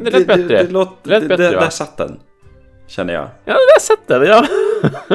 Det 0.00 0.10
lät 0.10 0.26
bättre. 0.26 0.42
Det, 0.42 0.62
det, 0.62 0.70
låt, 0.70 1.04
Det 1.04 1.10
lät 1.10 1.22
det, 1.22 1.28
bättre, 1.28 1.50
det, 1.50 1.60
där 1.60 1.70
satt 1.70 1.96
den. 1.96 2.20
Känner 2.88 3.14
jag. 3.14 3.28
Ja, 3.44 3.52
där 3.52 3.80
sättet, 3.80 4.28
ja. 4.28 4.46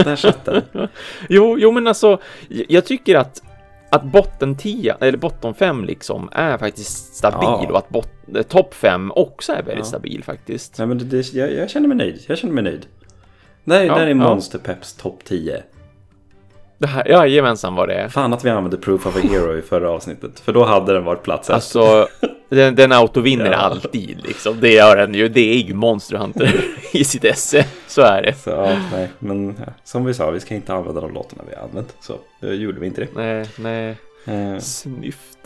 Där 0.04 0.16
satt 0.16 0.46
den. 0.46 0.62
Jo, 1.30 1.56
jo, 1.60 1.72
men 1.72 1.88
alltså, 1.88 2.18
jag 2.50 2.86
tycker 2.86 3.16
att 3.16 3.42
att 3.90 4.04
botten 4.04 4.58
10, 4.58 4.96
eller 5.00 5.18
botten 5.18 5.54
5 5.54 5.86
liksom, 5.86 6.30
är 6.32 6.58
faktiskt 6.58 7.16
stabil 7.16 7.40
Ja. 7.42 7.68
och 7.72 7.78
att 7.78 7.90
bot- 7.90 8.36
eh, 8.38 8.42
topp 8.42 8.74
5 8.74 9.12
också 9.16 9.52
är 9.52 9.56
väldigt 9.64 9.78
Ja. 9.78 9.84
stabil 9.84 10.24
faktiskt. 10.24 10.78
Nej, 10.78 10.88
men 10.88 10.98
det, 10.98 11.06
det, 11.06 11.34
jag, 11.34 11.54
jag 11.54 11.70
känner 11.70 11.88
mig 11.88 11.98
nöjd. 11.98 12.20
Jag 12.28 12.38
känner 12.38 12.54
mig 12.54 12.64
nöjd. 12.64 12.86
Där, 13.64 13.84
Ja, 13.84 13.96
där 13.96 14.02
är 14.02 14.08
ja. 14.08 14.16
Monster 14.16 14.60
Peps 14.60 14.94
topp 14.94 15.20
10. 15.24 15.64
Det 16.78 16.88
här, 16.88 17.08
jajamensan 17.10 17.76
vad 17.76 17.88
det. 17.90 18.10
Fan 18.10 18.34
att 18.34 18.46
vi 18.46 18.50
använde 18.50 18.78
Proof 18.78 19.06
of 19.06 19.16
a 19.16 19.20
Hero 19.24 19.58
i 19.58 19.62
förra 19.62 19.90
avsnittet. 19.90 20.40
För 20.40 20.54
då 20.54 20.64
hade 20.64 20.94
den 20.94 21.04
varit 21.06 21.24
plats 21.24 21.50
ett. 21.50 21.56
Alltså, 21.56 22.08
den, 22.56 22.76
den 22.76 22.92
autovinner 22.92 23.52
Ja. 23.52 23.58
alltid 23.58 24.22
liksom. 24.28 24.58
Det 24.60 24.74
gör 24.74 24.96
den 24.96 25.14
ju. 25.14 25.28
Det 25.30 25.54
är 25.54 25.58
ju 25.64 25.74
Monster 25.74 26.18
Hunter 26.18 26.66
i 26.92 27.04
sitt 27.04 27.26
esse. 27.26 27.66
Så 27.88 28.02
är 28.02 28.22
det. 28.22 28.34
Så, 28.34 28.66
nej, 28.92 29.10
men 29.20 29.56
som 29.84 30.06
vi 30.06 30.14
sa, 30.14 30.30
vi 30.32 30.40
ska 30.40 30.56
inte 30.56 30.74
använda 30.74 31.02
de 31.02 31.14
låtarna 31.14 31.44
vi 31.50 31.56
har 31.56 31.64
använt. 31.64 31.96
Så 32.00 32.18
då 32.40 32.54
gjorde 32.54 32.80
vi 32.80 32.88
inte 32.88 33.02
det. 33.02 33.08
Nej, 33.16 33.46
nej. 33.60 33.98
Eh, 34.26 34.60
Snyft. 34.60 35.38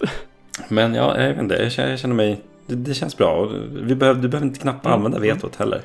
Men 0.68 0.94
ja, 0.94 1.22
jag 1.22 1.30
vet 1.30 1.40
inte. 1.40 1.56
Jag 1.56 1.72
känner, 1.72 1.90
jag 1.90 2.00
känner 2.00 2.16
mig... 2.16 2.42
Det, 2.68 2.76
det 2.76 2.94
känns 2.94 3.18
bra. 3.18 3.50
Vi 3.72 3.96
behöver, 3.96 4.22
du 4.22 4.28
behöver 4.28 4.48
inte 4.48 4.60
knappt 4.60 4.86
Mm, 4.86 4.98
använda 4.98 5.18
mm. 5.18 5.30
vetot 5.36 5.56
heller. 5.56 5.82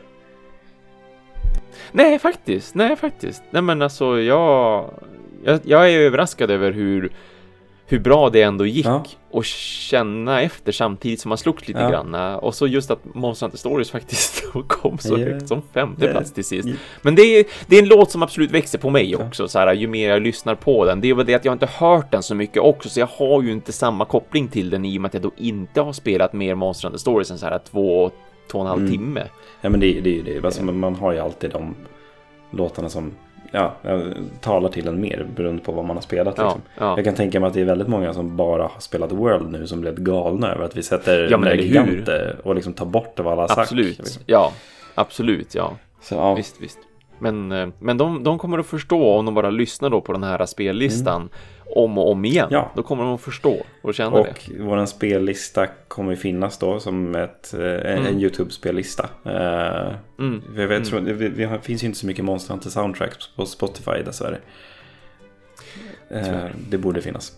Nej, 1.93 2.19
faktiskt. 2.19 2.74
Nej, 2.74 2.97
faktiskt. 2.97 3.43
Nej, 3.51 3.62
men 3.62 3.82
alltså 3.82 4.20
jag... 4.20 4.90
Jag, 5.44 5.61
jag 5.65 5.90
är 5.90 5.99
överraskad 5.99 6.51
över 6.51 6.73
hur, 6.73 7.11
hur 7.87 7.99
bra 7.99 8.31
det 8.31 8.43
ändå 8.43 8.67
gick 8.67 8.87
Ja. 8.87 9.05
och 9.31 9.45
känna 9.45 10.41
efter 10.43 10.73
samtidigt 10.73 11.21
som 11.21 11.29
man 11.29 11.39
slogs 11.39 11.69
lite 11.69 11.81
Ja. 11.81 11.91
grann. 11.91 12.15
Och 12.35 12.55
så 12.55 12.67
just 12.67 12.91
att 12.91 13.15
Monster 13.15 13.47
Hunter 13.47 13.59
Stories 13.59 13.91
faktiskt 13.91 14.53
kom 14.69 14.99
så 14.99 15.19
Ja. 15.19 15.25
högt 15.25 15.49
som 15.49 15.63
femte 15.75 16.07
Det- 16.07 16.13
plats 16.13 16.33
till 16.33 16.45
sist. 16.45 16.69
Men 17.03 17.15
det 17.15 17.23
är, 17.23 17.45
det 17.67 17.77
är 17.79 17.83
en 17.83 17.89
låt 17.89 18.11
som 18.11 18.23
absolut 18.23 18.51
växer 18.51 18.79
på 18.79 18.91
mig 18.91 19.11
Ja. 19.11 19.19
också, 19.27 19.49
så 19.49 19.59
här, 19.59 19.73
ju 19.75 19.87
mer 19.87 20.09
jag 20.11 20.23
lyssnar 20.23 20.55
på 20.55 20.85
den. 20.85 21.01
Det 21.01 21.11
är 21.11 21.15
väl 21.15 21.27
det 21.27 21.35
att 21.35 21.45
jag 21.45 21.53
inte 21.55 21.67
hört 21.67 22.11
den 22.13 22.23
så 22.23 22.35
mycket 22.35 22.63
också, 22.63 22.89
så 22.89 23.01
jag 23.01 23.09
har 23.17 23.43
ju 23.43 23.53
inte 23.53 23.73
samma 23.73 24.05
koppling 24.05 24.49
till 24.49 24.71
den 24.71 24.85
i 24.85 24.99
och 24.99 25.03
med 25.03 25.09
att 25.09 25.15
jag 25.15 25.23
då 25.23 25.31
inte 25.37 25.81
har 25.81 25.93
spelat 25.93 26.33
mer 26.33 26.55
Monster 26.55 26.89
Hunter 26.89 26.99
Stories 27.01 27.31
än 27.31 27.39
så 27.39 27.47
här 27.47 27.59
två, 27.71 28.11
två 28.53 28.59
och 28.59 28.65
en 28.65 28.69
halv 28.71 28.81
Mm. 28.81 28.93
timme. 28.93 29.23
Ja, 29.61 29.71
men 29.71 29.81
det, 29.81 30.01
det 30.01 30.11
är 30.11 30.15
ju 30.15 30.23
det. 30.23 30.45
Alltså, 30.45 30.63
man 30.65 30.95
har 30.95 31.13
ju 31.13 31.19
alltid 31.19 31.51
de 31.51 31.75
låtarna 32.51 32.89
som 32.89 33.13
ja, 33.53 33.74
talar 34.41 34.69
till 34.69 34.89
en 34.89 35.01
mer 35.01 35.27
beroende 35.37 35.62
på 35.62 35.73
vad 35.73 35.85
man 35.85 35.97
har 35.97 36.03
spelat. 36.03 36.35
Ja, 36.39 36.45
Liksom. 36.45 36.62
ja. 36.79 36.97
Jag 36.97 37.05
kan 37.05 37.15
tänka 37.15 37.41
mig 37.41 37.47
att 37.49 37.55
det 37.55 37.61
är 37.61 37.65
väldigt 37.65 37.89
många 37.89 38.15
som 38.15 38.37
bara 38.37 38.62
har 38.62 38.81
spelat 38.81 39.12
World 39.12 39.51
nu 39.53 39.66
som 39.66 39.81
blev 39.81 40.01
galna 40.01 40.53
över 40.53 40.65
att 40.65 40.77
vi 40.77 40.83
sätter 40.83 41.29
Ja? 41.31 41.37
Nergigante 41.37 42.37
och 42.45 42.55
liksom 42.55 42.73
tar 42.73 42.87
bort 42.87 43.12
vad 43.20 43.33
alla 43.33 43.43
har 43.43 43.49
sagt. 43.49 43.61
Absolut, 43.61 43.99
Liksom. 43.99 44.23
ja. 44.27 44.53
Absolut, 44.95 45.55
ja. 45.55 45.73
Så, 46.01 46.15
ja. 46.15 46.35
Visst, 46.35 46.61
visst. 46.61 46.79
Men, 47.19 47.53
eh, 47.53 47.69
men 47.79 47.99
de, 47.99 48.24
de 48.24 48.39
kommer 48.39 48.59
att 48.59 48.66
förstå 48.66 49.09
om 49.19 49.24
de 49.24 49.35
bara 49.35 49.51
lyssnar 49.51 49.91
då 49.91 50.01
på 50.01 50.12
den 50.12 50.23
här 50.23 50.47
spellistan 50.47 51.29
om 51.73 51.99
och 51.99 52.11
om 52.11 52.24
igen. 52.24 52.44
Mm. 52.49 52.55
Ja. 52.55 52.73
Då 52.77 52.82
kommer 52.82 53.05
de 53.05 53.15
att 53.15 53.20
förstå 53.20 53.62
och 53.82 53.94
känna 53.94 54.11
det. 54.11 54.20
Och 54.20 54.51
vår 54.61 54.86
spellista 54.86 55.66
kommer 55.89 56.15
finnas 56.16 56.59
då 56.59 56.81
som 56.81 57.15
ett, 57.15 57.55
eh, 57.55 57.61
en, 57.61 57.99
Mm. 57.99 58.07
en 58.07 58.20
YouTube-spellista. 58.20 59.09
Eh, 59.24 59.94
Mm. 60.19 60.43
jag 60.57 60.69
vet, 60.69 60.85
tror, 60.85 61.01
det, 61.01 61.28
det 61.28 61.44
har- 61.44 61.59
finns 61.59 61.82
ju 61.82 61.86
inte 61.86 61.99
så 61.99 62.07
mycket 62.07 62.24
Monster 62.24 62.53
Hunter 62.55 62.70
soundtracks 62.70 63.28
på 63.36 63.47
Spotify 63.47 64.03
dessvärre. 64.05 64.39
Eh, 66.11 66.44
det 66.69 66.78
borde 66.78 67.03
finnas. 67.03 67.32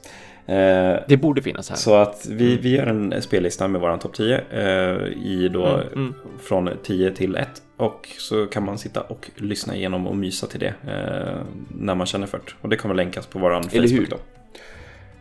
Eh, 0.47 0.97
Det 1.09 1.17
borde 1.21 1.43
finnas 1.43 1.71
här. 1.71 1.77
så 1.77 1.95
att 1.95 2.27
vi, 2.31 2.57
vi 2.57 2.77
gör 2.77 2.87
en 2.87 3.23
spellista 3.23 3.69
med 3.69 3.81
våran 3.81 3.99
topp 3.99 4.15
10 4.15 4.41
eh, 4.51 5.07
i 5.25 5.49
då 5.53 5.67
Mm, 5.67 5.89
mm. 5.95 6.15
från 6.43 6.71
10 6.83 7.11
till 7.11 7.37
1. 7.37 7.49
Och 7.77 8.09
så 8.19 8.47
kan 8.47 8.65
man 8.65 8.79
sitta 8.79 9.01
och 9.01 9.31
lyssna 9.37 9.77
igenom 9.77 10.07
och 10.07 10.17
mysa 10.17 10.47
till 10.47 10.61
det 10.61 10.75
eh, 10.87 11.41
när 11.69 11.95
man 11.95 12.07
känner 12.07 12.27
för 12.27 12.39
det. 12.39 12.53
Och 12.61 12.69
det 12.69 12.77
kommer 12.77 12.95
länkas 12.95 13.27
på 13.27 13.39
våran 13.39 13.63
Eller 13.73 13.89
Facebook 13.89 14.01
hur? 14.01 14.07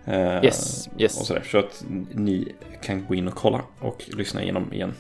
då. 0.06 0.12
Eh, 0.12 0.44
Yes, 0.46 0.90
yes. 0.98 1.20
Och 1.20 1.26
sådär, 1.26 1.44
så 1.52 1.58
att 1.58 1.86
ni 2.14 2.48
kan 2.84 3.06
gå 3.06 3.16
in 3.16 3.28
och 3.28 3.36
kolla 3.36 3.62
och 3.80 4.04
lyssna 4.18 4.44
igenom 4.44 4.74
igen. 4.74 4.94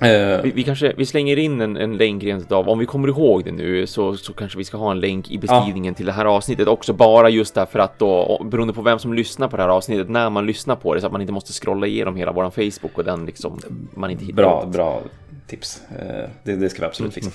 Eh, 0.00 0.42
Vi, 0.42 0.50
vi 0.50 0.62
kanske 0.64 0.92
vi 0.96 1.06
slänger 1.06 1.38
in 1.38 1.60
en, 1.60 1.76
en 1.76 1.96
länk 1.96 2.22
rent 2.22 2.52
av. 2.52 2.68
Om 2.68 2.78
vi 2.78 2.86
kommer 2.86 3.08
ihåg 3.08 3.44
det 3.44 3.52
nu 3.52 3.86
så, 3.86 4.16
så 4.16 4.32
kanske 4.32 4.58
vi 4.58 4.64
ska 4.64 4.76
ha 4.76 4.90
en 4.90 5.00
länk 5.00 5.30
i 5.30 5.38
beskrivningen 5.38 5.94
till 5.94 6.06
det 6.06 6.12
här 6.12 6.24
avsnittet 6.24 6.68
också. 6.68 6.92
Bara 6.92 7.28
just 7.30 7.54
därför 7.54 7.78
att 7.78 7.98
då, 7.98 8.42
beroende 8.44 8.74
på 8.74 8.82
vem 8.82 8.98
som 8.98 9.14
lyssnar 9.14 9.48
på 9.48 9.56
det 9.56 9.62
här 9.62 9.70
avsnittet, 9.70 10.08
när 10.08 10.30
man 10.30 10.46
lyssnar 10.46 10.76
på 10.76 10.94
det 10.94 11.00
så 11.00 11.06
att 11.06 11.12
man 11.12 11.20
inte 11.20 11.32
måste 11.32 11.52
scrolla 11.52 11.86
igenom 11.86 12.16
hela 12.16 12.32
våran 12.32 12.50
Facebook 12.52 12.98
och 12.98 13.04
den 13.04 13.26
liksom 13.26 13.60
man 13.94 14.10
inte 14.10 14.24
hittar. 14.24 14.36
bra, 14.42 14.66
bra 14.66 15.02
tips. 15.48 15.82
Eh, 15.98 16.28
det, 16.42 16.56
det 16.56 16.68
ska 16.68 16.80
vi 16.80 16.86
absolut 16.86 17.14
fixa. 17.14 17.30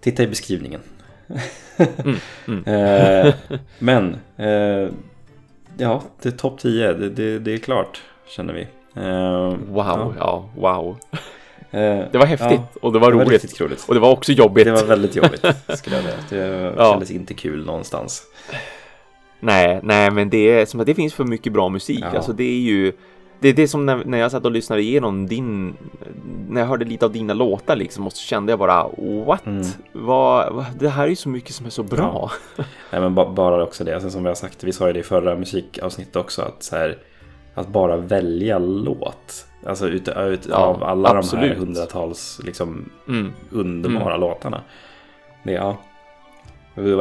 Titta 0.00 0.22
i 0.22 0.26
beskrivningen. 0.26 0.80
Mm, 2.46 2.64
Eh, 2.66 3.34
men, 3.78 4.16
eh, 4.36 4.88
ja, 5.78 6.02
det 6.22 6.28
är 6.28 6.32
topp 6.32 6.58
10. 6.60 6.92
Det, 6.92 7.10
det, 7.10 7.38
det 7.38 7.52
är 7.54 7.58
klart, 7.58 8.02
känner 8.28 8.54
vi. 8.54 8.66
Wow, 9.72 10.14
ja, 10.18 10.48
wow. 10.56 10.96
Eh, 11.70 12.04
Det 12.12 12.18
var 12.18 12.26
häftigt 12.26 12.50
ja, 12.50 12.68
och 12.82 12.92
det 12.92 12.98
var 12.98 13.10
det 13.10 13.16
var 13.16 13.24
roligt. 13.24 13.60
roligt. 13.60 13.84
och 13.88 13.94
det 13.94 14.00
var 14.00 14.10
också 14.10 14.32
jobbigt. 14.32 14.64
Det 14.64 14.72
var 14.72 14.84
väldigt 14.84 15.16
jobbigt, 15.16 15.40
skulle 15.78 15.96
jag 15.96 16.04
säga. 16.04 16.16
Det 16.28 16.72
Ja. 16.76 16.90
kändes 16.90 17.10
inte 17.10 17.34
kul 17.34 17.66
någonstans. 17.66 18.22
Nej, 19.40 19.80
nej, 19.82 20.10
men 20.10 20.30
det 20.30 20.38
är 20.50 20.66
som 20.66 20.80
att 20.80 20.86
det 20.86 20.94
finns 20.94 21.14
för 21.14 21.24
mycket 21.24 21.52
bra 21.52 21.68
musik. 21.68 21.98
Ja. 22.12 22.16
Alltså 22.16 22.32
det 22.32 22.44
är 22.44 22.60
ju 22.60 22.92
det 23.40 23.48
är 23.48 23.52
det 23.52 23.68
som 23.68 23.86
när, 23.86 24.04
när 24.04 24.18
jag 24.18 24.30
satt 24.30 24.44
och 24.44 24.50
lyssnade 24.50 24.82
igenom 24.82 25.26
din, 25.26 25.76
när 26.48 26.60
jag 26.60 26.68
hörde 26.68 26.84
lite 26.84 27.04
av 27.06 27.12
dina 27.12 27.34
låtar 27.34 27.76
liksom 27.76 28.06
och 28.06 28.12
så 28.12 28.22
kände 28.22 28.52
jag 28.52 28.58
bara 28.58 28.86
what? 29.26 29.46
Mm. 29.46 29.66
Vad, 29.92 30.52
vad, 30.54 30.64
det 30.78 30.88
här 30.88 31.04
är 31.04 31.08
ju 31.08 31.16
så 31.16 31.28
mycket 31.28 31.54
som 31.54 31.66
är 31.66 31.70
så 31.70 31.82
bra. 31.82 32.30
Nej, 32.90 33.00
men 33.00 33.14
ba- 33.14 33.32
bara 33.32 33.62
också 33.62 33.84
det, 33.84 33.94
alltså, 33.94 34.10
som 34.10 34.22
vi 34.22 34.28
har 34.28 34.34
sagt, 34.34 34.64
vi 34.64 34.72
sa 34.72 34.86
ju 34.86 34.92
det 34.92 35.00
i 35.00 35.02
förra 35.02 35.36
musikavsnittet 35.36 36.16
också, 36.16 36.42
att 36.42 36.62
så 36.62 36.76
här, 36.76 36.98
att 37.54 37.68
bara 37.68 37.96
välja 37.96 38.58
låt. 38.58 39.46
Alltså 39.66 39.88
ut, 39.88 40.08
ut, 40.16 40.46
Ja, 40.50 40.56
av 40.56 40.82
alla 40.84 41.08
de 41.08 41.18
absolut. 41.18 41.44
här 41.48 41.54
hundratals 41.54 42.40
liksom, 42.44 42.90
Mm. 43.08 43.32
underbara 43.50 44.16
låtarna. 44.16 44.60
Det, 45.44 45.52
ja. 45.52 45.76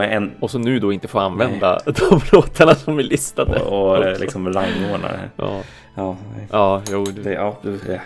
En, 0.01 0.31
Och 0.39 0.51
så 0.51 0.57
nu 0.59 0.79
då 0.79 0.93
inte 0.93 1.07
få 1.07 1.19
använda 1.19 1.79
de 1.85 2.21
låtarna 2.31 2.75
som 2.75 2.99
är 2.99 3.03
listade. 3.03 3.59
och, 3.59 3.97
och 3.97 4.19
liksom 4.19 4.53
rangordna 4.53 5.07
det. 5.07 5.29
Ja, 5.35 5.61
Ja, 5.97 6.17
nej. 6.35 6.47
ja, 6.51 6.81
jo. 6.91 7.03
Du. 7.05 7.21
det, 7.23 7.33
ja, 7.33 7.57
det, 7.61 7.79
ja. 7.93 7.99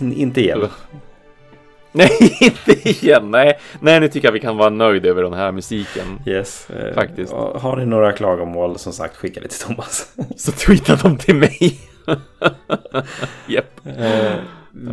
In, 0.00 0.12
inte 0.12 0.40
igen. 0.40 0.68
Nej, 1.92 2.10
inte 2.40 2.88
igen. 2.88 3.30
Nej, 3.30 3.58
nej, 3.80 4.00
nu 4.00 4.08
tycker 4.08 4.28
jag 4.28 4.32
vi 4.32 4.40
kan 4.40 4.56
vara 4.56 4.70
nöjda 4.70 5.08
över 5.08 5.22
den 5.22 5.32
här 5.32 5.52
musiken. 5.52 6.20
Yes. 6.26 6.68
Faktiskt. 6.94 7.32
Har 7.32 7.76
ni 7.76 7.86
några 7.86 8.12
klagomål, 8.12 8.78
som 8.78 8.92
sagt, 8.92 9.16
skicka 9.16 9.40
det 9.40 9.48
till 9.48 9.60
Thomas. 9.66 10.12
Så 10.36 10.52
tweeta 10.52 10.96
dem 10.96 11.16
till 11.18 11.34
mig. 11.34 11.80
Japp. 13.46 13.80
Eh, 13.98 14.32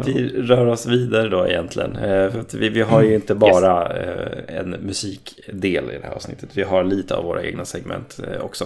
vi 0.06 0.42
rör 0.42 0.66
oss 0.66 0.86
vidare 0.86 1.30
då 1.30 1.48
egentligen. 1.48 1.96
Eh, 1.96 2.32
vi, 2.54 2.70
vi 2.70 2.82
har 2.82 3.02
ju 3.02 3.16
inte 3.16 3.36
bara 3.36 3.98
eh, 3.98 4.58
en 4.58 4.70
musikdel 4.70 5.84
i 5.92 5.98
det 6.02 6.08
här 6.08 6.16
avsnittet. 6.16 6.50
Vi 6.54 6.64
har 6.64 6.84
lite 6.84 7.16
av 7.16 7.24
våra 7.24 7.44
egna 7.44 7.66
segment 7.66 8.20
eh, 8.28 8.42
också. 8.42 8.66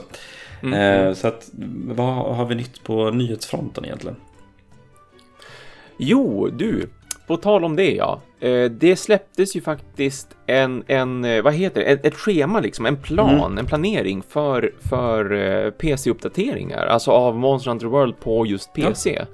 Mm. 0.63 1.15
Så 1.15 1.27
att, 1.27 1.49
vad 1.87 2.35
har 2.35 2.45
vi 2.45 2.55
nytt 2.55 2.83
på 2.83 3.11
nyhetsfronten 3.11 3.85
egentligen? 3.85 4.15
Jo, 5.97 6.47
du. 6.47 6.89
på 7.27 7.37
tal 7.37 7.63
om 7.63 7.75
det 7.75 7.91
ja. 7.91 8.21
Det 8.69 8.95
släpptes 8.95 9.55
ju 9.55 9.61
faktiskt 9.61 10.27
en, 10.45 10.83
en 10.87 11.43
vad 11.43 11.53
heter 11.53 11.81
det, 11.81 11.85
ett, 11.85 12.05
ett 12.05 12.15
schema 12.15 12.59
liksom, 12.59 12.85
en 12.85 12.97
plan, 12.97 13.51
mm. 13.51 13.57
en 13.57 13.65
planering 13.65 14.21
för, 14.29 14.73
för 14.79 15.71
PC-uppdateringar, 15.71 16.85
alltså 16.85 17.11
av 17.11 17.35
Monster 17.35 17.69
Hunter 17.71 17.87
World 17.87 18.19
på 18.19 18.45
just 18.45 18.73
PC. 18.73 19.13
Ja. 19.13 19.25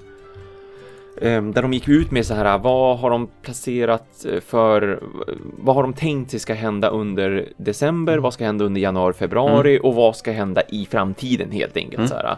Ehm, 1.20 1.52
där 1.52 1.62
de 1.62 1.72
gick 1.72 1.88
ut 1.88 2.10
med 2.10 2.26
så 2.26 2.34
här, 2.34 2.58
vad 2.58 2.98
har 2.98 3.10
de 3.10 3.28
placerat 3.42 4.26
för, 4.46 5.00
vad 5.38 5.74
har 5.74 5.82
de 5.82 5.92
tänkt 5.92 6.30
sig 6.30 6.40
ska 6.40 6.54
hända 6.54 6.88
under 6.88 7.48
december, 7.56 8.18
vad 8.18 8.34
ska 8.34 8.44
hända 8.44 8.64
under 8.64 8.80
januari, 8.80 9.12
februari 9.12 9.70
mm. 9.70 9.84
och 9.84 9.94
vad 9.94 10.16
ska 10.16 10.32
hända 10.32 10.62
i 10.68 10.86
framtiden 10.90 11.50
helt 11.50 11.76
enkelt 11.76 11.98
mm. 11.98 12.08
så 12.08 12.14
här. 12.14 12.36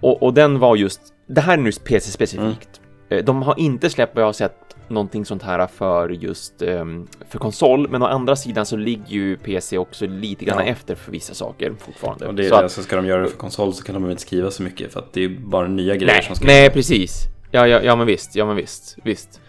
Och, 0.00 0.22
och, 0.22 0.34
den 0.34 0.58
var 0.58 0.76
just, 0.76 1.00
det 1.26 1.40
här 1.40 1.58
är 1.58 1.62
nu 1.62 1.72
PC 1.72 2.10
specifikt. 2.10 2.80
Mm. 3.08 3.24
De 3.24 3.42
har 3.42 3.58
inte 3.58 3.90
släppt 3.90 4.14
vad 4.14 4.22
jag 4.22 4.28
har 4.28 4.32
sett 4.32 4.76
någonting 4.88 5.24
sånt 5.24 5.42
här 5.42 5.66
för 5.66 6.08
just 6.08 6.62
um, 6.62 7.06
för 7.28 7.38
konsol, 7.38 7.88
men 7.88 8.02
å 8.02 8.06
andra 8.06 8.36
sidan 8.36 8.66
så 8.66 8.76
ligger 8.76 9.08
ju 9.08 9.36
PC 9.36 9.78
också 9.78 10.06
lite 10.06 10.44
grann 10.44 10.58
ja. 10.58 10.64
efter 10.64 10.94
för 10.94 11.12
vissa 11.12 11.34
saker 11.34 11.72
fortfarande. 11.78 12.26
Och 12.26 12.34
det 12.34 12.46
är 12.46 12.48
så, 12.48 12.62
det, 12.62 12.68
så 12.68 12.82
ska 12.82 12.96
de 12.96 13.06
göra 13.06 13.22
det 13.22 13.28
för 13.28 13.36
konsol 13.36 13.74
så 13.74 13.84
kan 13.84 13.94
de 13.94 14.10
inte 14.10 14.22
skriva 14.22 14.50
så 14.50 14.62
mycket 14.62 14.92
för 14.92 15.00
att 15.00 15.12
det 15.12 15.24
är 15.24 15.28
bara 15.28 15.68
nya 15.68 15.96
grejer 15.96 16.14
nej, 16.14 16.22
som 16.22 16.36
ska 16.36 16.46
Nej, 16.46 16.70
precis. 16.70 17.31
Ja, 17.54 17.68
ja, 17.68 17.82
ja, 17.82 17.96
men 17.96 18.06
visst, 18.06 18.36
ja, 18.36 18.46
men 18.46 18.56
visst, 18.56 18.96
visst. 19.02 19.40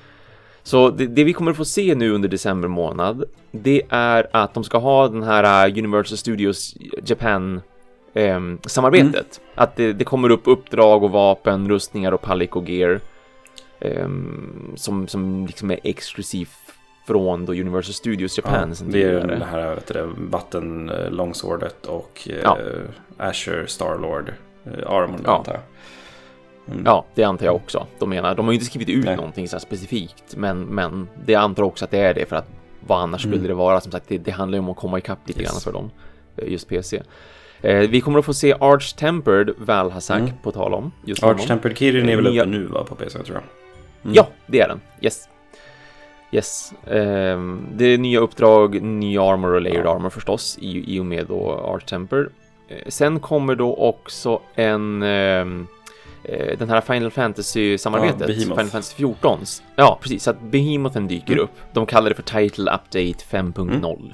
Så 0.64 0.90
det, 0.90 1.08
det, 1.08 1.24
vi 1.24 1.34
kommer 1.34 1.52
att 1.52 1.58
få 1.58 1.66
se 1.66 1.96
nu 1.96 2.12
under 2.12 2.30
december 2.30 2.68
månad, 2.68 3.24
det 3.52 3.82
är 3.90 4.28
att 4.32 4.54
de 4.54 4.64
ska 4.64 4.78
ha 4.78 5.08
den 5.08 5.24
här 5.24 5.68
uh, 5.68 5.78
Universal 5.78 6.18
Studios 6.18 6.76
Japan 7.06 7.62
eh, 8.14 8.40
samarbetet. 8.66 9.42
Mm. 9.42 9.54
Att 9.56 9.76
det, 9.76 9.94
det, 9.94 10.04
kommer 10.04 10.30
upp 10.30 10.42
uppdrag 10.46 11.04
och 11.04 11.12
vapen, 11.12 11.70
rustningar 11.70 12.12
och 12.12 12.22
Palico 12.22 12.64
gear 12.66 13.00
eh, 13.80 14.10
som, 14.76 15.08
som 15.08 15.46
liksom 15.46 15.72
är 15.72 15.80
exklusivt 15.84 16.50
från 17.08 17.46
då 17.46 17.52
Universal 17.52 17.94
Studios 17.94 18.38
Japan. 18.38 18.74
Ja, 18.80 18.86
det 18.90 19.04
är 19.04 19.28
det 19.28 19.46
här 19.46 19.76
vet 19.76 19.88
du, 19.88 20.10
vatten 20.18 20.90
eh, 20.90 21.12
Longswordet 21.12 21.86
och 21.86 22.28
eh, 22.30 22.36
ja. 22.44 22.58
Asher 23.18 23.66
Starlord 23.68 24.34
eh, 24.66 24.92
Armor 24.92 25.20
ja. 25.26 25.44
Mm. 26.68 26.84
Ja, 26.86 27.06
det 27.16 27.24
antar 27.24 27.46
jag 27.46 27.56
också. 27.56 27.88
De 28.00 28.10
menar, 28.10 28.36
de 28.36 28.46
har 28.46 28.52
ju 28.52 28.56
inte 28.56 28.66
skrivit 28.66 28.90
ut 28.90 29.06
Nej. 29.06 29.16
någonting 29.16 29.48
så 29.48 29.60
specifikt, 29.60 30.36
men, 30.36 30.62
men 30.62 31.08
det 31.26 31.36
antar 31.36 31.64
också 31.64 31.86
att 31.86 31.92
det 31.92 32.00
är 32.00 32.14
det 32.14 32.26
för 32.26 32.36
att 32.36 32.48
vad 32.88 33.02
annars 33.02 33.26
mm. 33.26 33.38
skulle 33.38 33.48
det 33.48 33.54
vara? 33.54 33.82
Som 33.82 33.92
sagt, 33.92 34.06
det, 34.08 34.18
det 34.18 34.32
handlar 34.32 34.56
ju 34.56 34.60
om 34.60 34.70
att 34.70 34.78
komma 34.78 34.98
ikapp 34.98 35.20
lite 35.26 35.42
yes. 35.42 35.52
grann 35.52 35.62
för 35.62 35.72
dem, 35.72 35.92
eh, 36.38 36.52
just 36.52 36.68
PC. 36.68 37.02
Eh, 37.62 37.78
vi 37.78 38.02
kommer 38.02 38.20
att 38.20 38.26
få 38.26 38.34
se 38.34 38.56
Arch 38.60 38.94
Tempered 38.94 39.54
sagt 40.00 40.20
mm. 40.20 40.34
på 40.44 40.52
tal 40.52 40.74
om. 40.74 40.92
Just 41.06 41.24
Arch 41.24 41.48
Tempered 41.48 41.78
Kirin 41.78 42.10
är 42.10 42.16
väl 42.16 42.28
uppe 42.28 42.46
nu 42.46 42.66
va, 42.66 42.84
på 42.84 42.96
PC 42.96 43.20
tror 43.24 43.36
jag. 43.36 43.44
Mm. 44.04 44.16
Ja, 44.16 44.28
det 44.48 44.60
är 44.60 44.68
den. 44.68 44.82
Yes. 45.02 45.30
Yes. 46.32 46.74
Eh, 46.88 47.40
det 47.76 47.86
är 47.86 47.98
nya 47.98 48.20
uppdrag, 48.20 48.82
ny 48.82 49.18
armor 49.18 49.54
och 49.54 49.62
layered 49.62 49.88
armor 49.88 50.10
förstås 50.10 50.58
i, 50.62 50.96
i 50.96 51.00
och 51.00 51.06
med 51.06 51.26
då 51.28 51.52
Arch 51.52 51.86
Tempered. 51.86 52.28
Eh, 52.68 52.88
sen 52.88 53.20
kommer 53.20 53.56
då 53.56 53.76
också 53.76 54.42
en 54.56 55.04
ehm, 55.04 55.62
eh, 55.62 55.68
den 56.58 56.70
här 56.70 56.82
Final 56.82 57.12
Fantasy-samarbetet, 57.12 58.30
ja, 58.30 58.36
Final 58.36 58.56
Fantasy 58.56 58.96
14. 58.96 59.40
Ja, 59.76 60.00
precis, 60.02 60.24
så 60.24 60.30
att 60.30 60.42
Behemothen 60.42 61.08
dyker 61.08 61.34
mm. 61.34 61.44
upp. 61.44 61.52
De 61.74 61.86
kallar 61.86 62.10
det 62.10 62.16
för 62.16 62.24
Title 62.24 62.72
Update 62.72 63.26
5.0. 63.30 64.14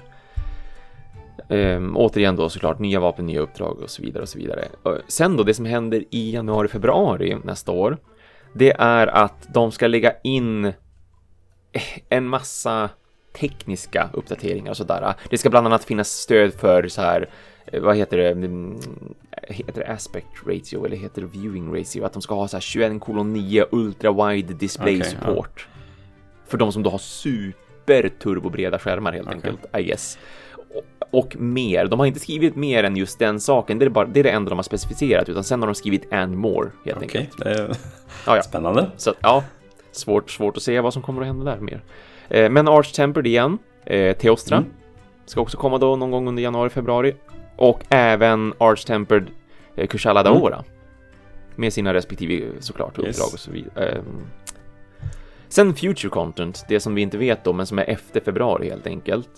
Mm. 1.50 1.86
Um, 1.88 1.98
återigen 1.98 2.36
då 2.36 2.50
såklart 2.50 2.80
nya 2.80 3.00
vapen, 3.00 3.26
nya 3.26 3.40
uppdrag 3.40 3.80
och 3.80 3.90
så 3.90 4.02
vidare 4.02 4.24
och 4.24 4.30
så 4.30 4.38
vidare. 4.38 4.68
Sen 5.08 5.38
då 5.38 5.44
det 5.44 5.54
som 5.54 5.66
händer 5.66 6.04
i 6.10 6.32
januari, 6.34 6.68
februari 6.68 7.38
nästa 7.44 7.72
år. 7.72 7.98
Det 8.54 8.72
är 8.80 9.08
att 9.08 9.48
de 9.54 9.72
ska 9.72 9.88
lägga 9.88 10.14
in 10.24 10.74
en 12.10 12.28
massa 12.28 12.90
tekniska 13.40 14.10
uppdateringar 14.14 14.72
och 14.72 14.78
sådär. 14.78 15.14
Det 15.30 15.38
ska 15.38 15.50
bland 15.50 15.68
annat 15.68 15.84
finnas 15.84 16.10
stöd 16.10 16.54
för 16.54 16.88
så 16.88 17.02
här, 17.02 17.30
vad 17.74 17.96
heter 17.96 18.18
det, 18.18 18.30
mm, 18.30 18.80
heter 19.48 19.82
det 19.82 19.88
aspect 19.88 20.28
ratio 20.46 20.86
eller 20.86 20.98
heter 20.98 21.22
det 21.22 21.28
viewing 21.28 21.76
ratio? 21.80 22.06
Att 22.06 22.14
de 22.14 22.22
ska 22.22 22.36
ha 22.36 22.48
så 22.48 22.56
här 22.56 22.62
21,9 22.62 23.66
ultra 23.72 24.12
wide 24.12 24.54
display 24.54 24.98
okay, 24.98 25.10
support. 25.10 25.68
Ja. 25.74 25.80
För 26.48 26.58
de 26.58 26.72
som 26.72 26.84
då 26.84 26.90
har 26.90 26.98
super 26.98 28.10
turbobreda 28.10 28.80
skärmar 28.80 29.12
helt 29.12 29.28
okay. 29.28 29.38
enkelt, 29.38 29.78
I 29.78 29.84
guess 29.84 30.18
och 31.12 31.36
mer. 31.40 31.86
De 31.86 32.00
har 32.00 32.06
inte 32.06 32.20
skrivit 32.20 32.56
mer 32.56 32.84
än 32.84 32.98
just 32.98 33.20
den 33.20 33.40
saken. 33.40 33.80
Det 33.80 33.86
är, 33.86 33.90
bara, 33.90 34.06
det, 34.06 34.20
är 34.20 34.24
det 34.24 34.30
enda 34.30 34.50
de 34.50 34.58
har 34.58 34.64
specificerat, 34.64 35.30
utan 35.30 35.44
sen 35.44 35.62
har 35.62 35.68
de 35.68 35.76
skrivit 35.76 36.14
and 36.14 36.36
more 36.36 36.70
helt 36.86 36.98
okay. 36.98 37.22
enkelt. 37.22 37.38
Det 37.38 37.50
är 37.50 37.68
ja, 38.26 38.36
ja. 38.36 38.42
Spännande. 38.42 38.92
Så 38.98 39.14
ja, 39.20 39.44
svårt, 39.92 40.32
svårt 40.32 40.58
att 40.58 40.64
se 40.64 40.80
vad 40.80 40.94
som 40.94 41.02
kommer 41.02 41.22
att 41.22 41.28
hända 41.28 41.46
där 41.46 41.60
mer. 41.60 41.82
Eh, 42.30 42.50
men 42.50 42.68
Arch 42.68 42.94
Tempered 42.94 43.28
igen, 43.28 43.58
eh, 43.86 44.18
Teostra 44.18 44.58
mm. 44.58 44.70
ska 45.26 45.42
också 45.42 45.58
komma 45.58 45.78
då 45.78 45.96
någon 45.96 46.12
gång 46.12 46.28
under 46.28 46.44
januari, 46.44 46.70
februari 46.70 47.16
och 47.60 47.84
även 47.90 48.54
Arch 48.58 48.86
Tempered 48.86 49.28
eh, 49.76 49.88
Kushala 49.88 50.24
Daora 50.24 50.56
mm. 50.56 50.66
med 51.56 51.74
sina 51.74 51.94
respektive 51.94 52.48
såklart 52.60 52.98
uppdrag 52.98 53.08
yes. 53.08 53.34
och 53.34 53.40
så 53.40 53.52
vidare. 53.52 53.90
Eh, 53.90 54.02
sen 55.48 55.76
Future 55.76 56.10
Content, 56.10 56.66
det 56.68 56.80
som 56.80 56.96
vi 56.96 57.02
inte 57.02 57.18
vet 57.18 57.44
då, 57.44 57.54
men 57.54 57.66
som 57.66 57.80
är 57.80 57.90
efter 57.90 58.20
februari 58.20 58.70
helt 58.70 58.88
enkelt. 58.88 59.30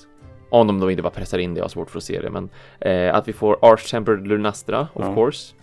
Om 0.49 0.68
de 0.68 0.80
då 0.80 0.91
inte 0.91 1.03
bara 1.03 1.10
pressar 1.10 1.38
in 1.38 1.53
det, 1.53 1.57
jag 1.57 1.64
har 1.64 1.69
svårt 1.69 1.89
för 1.89 1.98
att 1.98 2.03
se 2.03 2.22
det, 2.22 2.30
men 2.30 2.49
eh, 2.80 3.15
att 3.15 3.27
vi 3.27 3.34
får 3.34 3.57
Arch 3.61 3.91
Tempered 3.91 4.27
Lunastra, 4.27 4.88
of 4.93 5.06
ja. 5.06 5.15
course. 5.15 5.53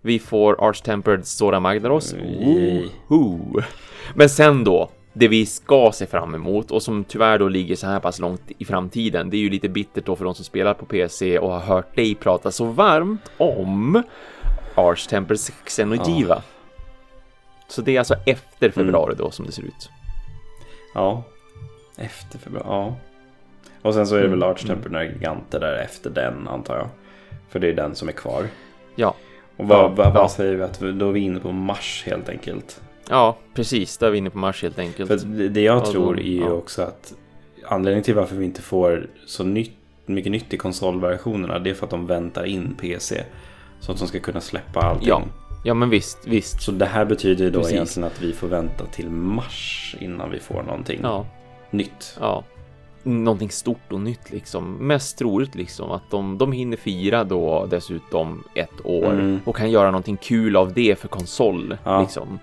Vi 0.00 0.18
får 0.18 0.68
Arch 0.68 0.82
Tempered 0.82 1.26
Sora 1.26 1.60
Magdaros. 1.60 2.14
Ooh. 3.08 3.64
Men 4.14 4.28
sen 4.28 4.64
då, 4.64 4.90
det 5.18 5.28
vi 5.28 5.46
ska 5.46 5.90
se 5.94 6.06
fram 6.06 6.34
emot 6.34 6.70
och 6.70 6.82
som 6.82 7.04
tyvärr 7.04 7.38
då 7.38 7.48
ligger 7.48 7.76
så 7.76 7.86
här 7.86 8.00
pass 8.00 8.18
långt 8.18 8.42
i 8.58 8.64
framtiden. 8.64 9.30
Det 9.30 9.36
är 9.36 9.40
ju 9.40 9.50
lite 9.50 9.68
bittert 9.68 10.06
då 10.06 10.16
för 10.16 10.24
de 10.24 10.34
som 10.34 10.44
spelar 10.44 10.74
på 10.74 10.86
PC 10.86 11.38
och 11.38 11.50
har 11.50 11.60
hört 11.60 11.96
dig 11.96 12.14
prata 12.14 12.50
så 12.50 12.64
varmt 12.64 13.30
om 13.36 14.02
Arch 14.74 15.06
Tempered 15.06 15.40
Xenogiva. 15.64 16.34
Ja. 16.34 16.42
Så 17.68 17.82
det 17.82 17.94
är 17.94 17.98
alltså 17.98 18.14
efter 18.26 18.70
februari 18.70 19.12
mm. 19.12 19.24
då 19.24 19.30
som 19.30 19.46
det 19.46 19.52
ser 19.52 19.62
ut. 19.62 19.90
Ja, 20.94 21.22
efter 21.96 22.38
februari. 22.38 22.66
Ja. 22.68 22.96
Och 23.82 23.94
sen 23.94 24.06
så 24.06 24.16
är 24.16 24.22
det 24.22 24.28
väl. 24.28 24.42
Arch 24.42 24.66
Temper 24.66 24.88
mm. 24.88 25.12
Giganter 25.12 25.60
där 25.60 25.72
efter 25.72 26.10
den 26.10 26.48
antar 26.48 26.76
jag. 26.76 26.88
För 27.48 27.58
det 27.58 27.68
är 27.68 27.74
den 27.74 27.94
som 27.94 28.08
är 28.08 28.12
kvar. 28.12 28.46
Ja. 28.94 29.14
Och 29.56 29.68
vad, 29.68 29.78
ja, 29.78 29.88
vad, 29.88 30.12
vad 30.12 30.30
säger 30.30 30.54
vi 30.54 30.62
att 30.62 30.80
då 30.80 31.08
är 31.08 31.12
vi 31.12 31.20
inne 31.20 31.40
på 31.40 31.52
mars 31.52 32.02
helt 32.06 32.28
enkelt? 32.28 32.80
Ja, 33.08 33.36
precis. 33.54 33.98
Då 33.98 34.06
är 34.06 34.10
vi 34.10 34.18
inne 34.18 34.30
på 34.30 34.38
mars 34.38 34.62
helt 34.62 34.78
enkelt. 34.78 35.08
För 35.08 35.48
det 35.48 35.60
jag 35.60 35.84
tror 35.84 36.18
är 36.18 36.22
ju 36.22 36.40
ja. 36.40 36.50
också 36.50 36.82
att 36.82 37.14
anledningen 37.68 38.04
till 38.04 38.14
varför 38.14 38.36
vi 38.36 38.44
inte 38.44 38.62
får 38.62 39.06
så 39.26 39.44
nytt, 39.44 39.76
mycket 40.06 40.32
nytt 40.32 40.54
i 40.54 40.56
konsolversionerna 40.56 41.58
det 41.58 41.70
är 41.70 41.74
för 41.74 41.84
att 41.84 41.90
de 41.90 42.06
väntar 42.06 42.44
in 42.44 42.74
PC. 42.80 43.24
Så 43.80 43.92
att 43.92 43.98
de 43.98 44.08
ska 44.08 44.18
kunna 44.20 44.40
släppa 44.40 44.80
allting. 44.80 45.08
Ja, 45.08 45.22
ja 45.64 45.74
men 45.74 45.90
visst, 45.90 46.18
visst. 46.26 46.62
Så 46.62 46.72
det 46.72 46.86
här 46.86 47.04
betyder 47.04 47.50
då 47.50 47.58
Precis. 47.58 47.74
egentligen 47.74 48.06
att 48.06 48.22
vi 48.22 48.32
får 48.32 48.48
vänta 48.48 48.86
till 48.86 49.10
mars 49.10 49.96
innan 50.00 50.30
vi 50.30 50.38
får 50.38 50.62
någonting 50.62 51.00
ja. 51.02 51.26
nytt. 51.70 52.16
Ja, 52.20 52.44
någonting 53.02 53.50
stort 53.50 53.92
och 53.92 54.00
nytt 54.00 54.30
liksom. 54.30 54.86
Mest 54.86 55.18
troligt 55.18 55.54
liksom 55.54 55.90
att 55.90 56.10
de, 56.10 56.38
de 56.38 56.52
hinner 56.52 56.76
fira 56.76 57.24
då 57.24 57.66
dessutom 57.70 58.44
ett 58.54 58.84
år 58.84 59.12
mm. 59.12 59.40
och 59.44 59.56
kan 59.56 59.70
göra 59.70 59.90
någonting 59.90 60.16
kul 60.16 60.56
av 60.56 60.72
det 60.72 60.98
för 60.98 61.08
konsol 61.08 61.76
ja. 61.84 62.00
liksom. 62.00 62.38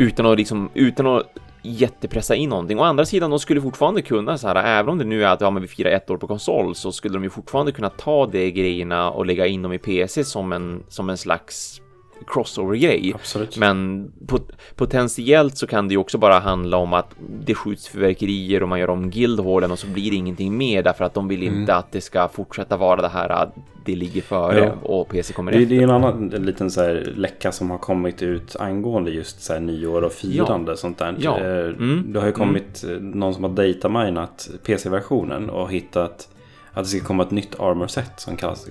Utan 0.00 0.26
att 0.26 0.38
liksom, 0.38 0.70
utan 0.74 1.06
att 1.06 1.22
jättepressa 1.62 2.34
in 2.34 2.50
någonting. 2.50 2.78
Å 2.78 2.82
andra 2.82 3.04
sidan, 3.04 3.30
de 3.30 3.38
skulle 3.38 3.60
fortfarande 3.60 4.02
kunna 4.02 4.38
så 4.38 4.48
här, 4.48 4.78
även 4.78 4.88
om 4.88 4.98
det 4.98 5.04
nu 5.04 5.24
är 5.24 5.28
att 5.28 5.40
ja, 5.40 5.50
men 5.50 5.62
vi 5.62 5.68
firar 5.68 5.90
ett 5.90 6.10
år 6.10 6.16
på 6.16 6.26
konsol 6.26 6.74
så 6.74 6.92
skulle 6.92 7.14
de 7.14 7.24
ju 7.24 7.30
fortfarande 7.30 7.72
kunna 7.72 7.90
ta 7.90 8.26
de 8.26 8.50
grejerna 8.50 9.10
och 9.10 9.26
lägga 9.26 9.46
in 9.46 9.62
dem 9.62 9.72
i 9.72 9.78
PC 9.78 10.24
som 10.24 10.52
en, 10.52 10.82
som 10.88 11.10
en 11.10 11.16
slags 11.16 11.80
crossover-grej. 12.26 13.14
Men 13.58 14.10
pot 14.26 14.52
potentiellt 14.76 15.56
så 15.56 15.66
kan 15.66 15.88
det 15.88 15.92
ju 15.92 15.98
också 15.98 16.18
bara 16.18 16.38
handla 16.38 16.76
om 16.76 16.92
att 16.92 17.14
det 17.40 17.54
skjuts 17.54 17.88
fyrverkerier 17.88 18.62
och 18.62 18.68
man 18.68 18.80
gör 18.80 18.90
om 18.90 19.10
guildhallen 19.10 19.70
och 19.70 19.78
så 19.78 19.86
blir 19.86 20.10
det 20.10 20.16
ingenting 20.16 20.56
mer 20.56 20.82
därför 20.82 21.04
att 21.04 21.14
de 21.14 21.28
vill 21.28 21.42
mm. 21.42 21.60
inte 21.60 21.74
att 21.74 21.92
det 21.92 22.00
ska 22.00 22.28
fortsätta 22.28 22.76
vara 22.76 23.02
det 23.02 23.08
här 23.08 23.28
att 23.28 23.54
det 23.84 23.96
ligger 23.96 24.22
före 24.22 24.64
ja. 24.64 24.88
och 24.88 25.08
PC 25.08 25.32
kommer 25.32 25.52
det, 25.52 25.58
efter. 25.58 25.74
Det 25.74 25.80
är 25.80 25.84
en 25.84 25.90
annan 25.90 26.32
en 26.32 26.46
liten 26.46 26.70
så 26.70 26.80
här 26.80 27.12
läcka 27.16 27.52
som 27.52 27.70
har 27.70 27.78
kommit 27.78 28.22
ut 28.22 28.56
angående 28.56 29.10
just 29.10 29.42
så 29.42 29.52
här 29.52 29.60
nyår 29.60 30.02
och 30.02 30.12
firande 30.12 30.72
ja. 30.72 30.76
sånt 30.76 30.98
där. 30.98 31.16
Ja. 31.18 31.38
Eh, 31.38 31.66
mm. 31.66 32.04
Det 32.12 32.18
har 32.18 32.26
ju 32.26 32.32
kommit 32.32 32.84
mm. 32.84 33.10
någon 33.10 33.34
som 33.34 33.44
har 33.44 33.50
dataminat 33.50 34.50
PC-versionen 34.64 35.50
och 35.50 35.72
hittat 35.72 36.28
att 36.72 36.84
det 36.84 36.90
ska 36.90 37.06
komma 37.06 37.22
ett 37.22 37.30
nytt 37.30 37.60
armor-set 37.60 38.20
som 38.20 38.36
kallas 38.36 38.68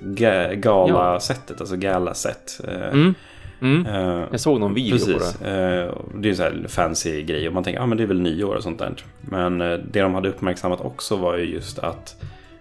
Gala-setet, 0.54 1.62
alltså 1.62 1.76
Gala-set. 1.76 2.62
Eh, 2.68 2.88
mm. 2.88 3.14
Mm. 3.62 3.86
Uh, 3.86 4.28
jag 4.32 4.40
såg 4.40 4.60
någon 4.60 4.74
video 4.74 4.98
precis. 4.98 5.38
på 5.38 5.44
det. 5.44 5.86
Uh, 5.86 5.96
det 6.16 6.30
är 6.30 6.34
så 6.34 6.44
här 6.44 6.66
fancy 6.68 7.24
grej 7.24 7.48
och 7.48 7.54
man 7.54 7.64
tänker 7.64 7.80
att 7.82 7.92
ah, 7.92 7.96
det 7.96 8.04
är 8.04 8.08
väl 8.08 8.22
nyår 8.22 8.56
och 8.56 8.64
sånt 8.64 8.80
där. 8.80 8.96
Men 9.22 9.62
uh, 9.62 9.80
det 9.92 10.02
de 10.02 10.14
hade 10.14 10.30
uppmärksammat 10.30 10.82
också 10.82 11.16
var 11.16 11.38
ju 11.38 11.44
just 11.44 11.80
att 11.80 12.16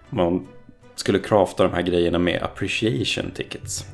man 0.09 0.47
skulle 0.95 1.19
crafta 1.19 1.63
de 1.63 1.73
här 1.73 1.81
grejerna 1.81 2.19
med 2.19 2.43
appreciation 2.43 3.31
tickets. 3.31 3.85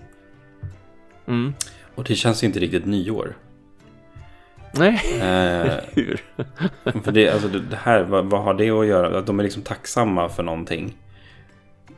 Mm. 1.28 1.54
Och 1.96 2.04
det 2.04 2.16
känns 2.16 2.44
ju 2.44 2.48
inte 2.48 2.60
riktigt 2.60 2.86
nyår. 2.86 3.36
Nej, 4.78 5.02
Eh, 5.22 5.74
hur? 5.94 6.22
för 7.04 7.12
det, 7.12 7.30
alltså 7.30 7.48
det 7.48 7.76
här, 7.76 8.04
vad, 8.04 8.26
vad 8.26 8.44
har 8.44 8.54
det 8.54 8.70
att 8.70 8.86
göra? 8.86 9.18
Att 9.18 9.26
de 9.26 9.40
är 9.40 9.44
liksom 9.44 9.62
tacksamma 9.62 10.30
för 10.30 10.44
någonting. 10.44 10.98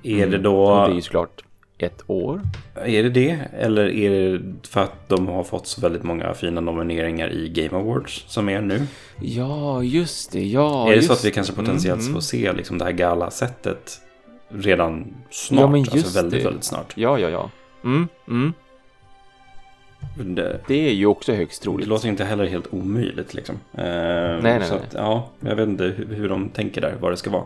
Är 0.03 0.27
det 0.27 0.37
då... 0.37 0.63
Och 0.63 0.87
det 0.87 0.93
är 0.93 0.95
ju 0.95 1.01
såklart 1.01 1.43
ett 1.77 2.03
år. 2.07 2.41
Är 2.75 3.03
det 3.03 3.09
det? 3.09 3.39
Eller 3.59 3.85
är 3.89 4.09
det 4.09 4.41
för 4.67 4.83
att 4.83 5.09
de 5.09 5.27
har 5.27 5.43
fått 5.43 5.67
så 5.67 5.81
väldigt 5.81 6.03
många 6.03 6.33
fina 6.33 6.61
nomineringar 6.61 7.29
i 7.29 7.49
Game 7.49 7.77
Awards 7.83 8.23
som 8.27 8.49
är 8.49 8.61
nu? 8.61 8.81
Ja, 9.21 9.83
just 9.83 10.31
det. 10.31 10.45
Ja, 10.45 10.91
är 10.91 10.95
det 10.95 11.01
så 11.01 11.13
att 11.13 11.25
vi 11.25 11.31
kanske 11.31 11.53
potentiellt 11.53 12.01
Mm, 12.01 12.05
får 12.05 12.11
mm. 12.11 12.21
se 12.21 12.53
liksom 12.53 12.77
det 12.77 12.85
här 12.85 12.91
galasättet 12.91 14.01
redan 14.49 15.13
snart? 15.29 15.59
Ja, 15.61 15.67
men 15.67 15.79
just 15.79 15.93
alltså 15.93 16.21
väldigt, 16.21 16.39
det. 16.39 16.45
väldigt 16.45 16.63
snart. 16.63 16.93
Ja, 16.97 17.19
ja, 17.19 17.29
ja. 17.29 17.49
Mm, 17.83 18.07
mm. 18.27 18.53
Det, 20.17 20.59
Det 20.67 20.87
är 20.89 20.93
ju 20.93 21.05
också 21.05 21.33
högst 21.33 21.61
det 21.61 21.63
troligt. 21.63 21.87
låter 21.87 22.07
inte 22.07 22.23
heller 22.25 22.45
helt 22.45 22.73
omöjligt 22.73 23.33
liksom. 23.33 23.55
Eh, 23.73 23.83
nej, 23.83 24.41
så 24.41 24.73
nej. 24.75 24.83
Att, 24.87 24.93
ja, 24.93 25.29
jag 25.39 25.55
vet 25.55 25.67
inte 25.69 25.83
hur, 25.83 26.15
hur 26.15 26.29
de 26.29 26.49
tänker 26.49 26.81
där, 26.81 26.95
vad 26.99 27.11
det 27.11 27.17
ska 27.17 27.29
vara. 27.29 27.43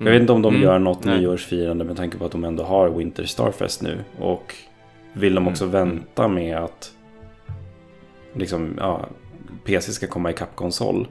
Jag 0.00 0.06
Mm. 0.06 0.12
vet 0.12 0.20
inte 0.20 0.32
om 0.32 0.42
de 0.42 0.54
Mm. 0.54 0.62
gör 0.62 0.78
något 0.78 1.04
Nej. 1.04 1.18
nyårsfirande 1.20 1.84
med 1.84 1.96
tanke 1.96 2.18
på 2.18 2.24
att 2.24 2.32
de 2.32 2.44
ändå 2.44 2.62
har 2.64 2.90
Winter 2.90 3.24
Starfest 3.24 3.82
nu. 3.82 3.98
Och 4.18 4.54
vill 5.12 5.34
de 5.34 5.48
också 5.48 5.64
Mm. 5.64 5.72
vänta 5.72 6.28
med 6.28 6.56
att 6.56 6.92
liksom, 8.34 8.74
ja, 8.78 9.06
PC 9.64 9.92
ska 9.92 10.06
komma 10.06 10.30
i 10.30 10.34
konsol. 10.54 11.08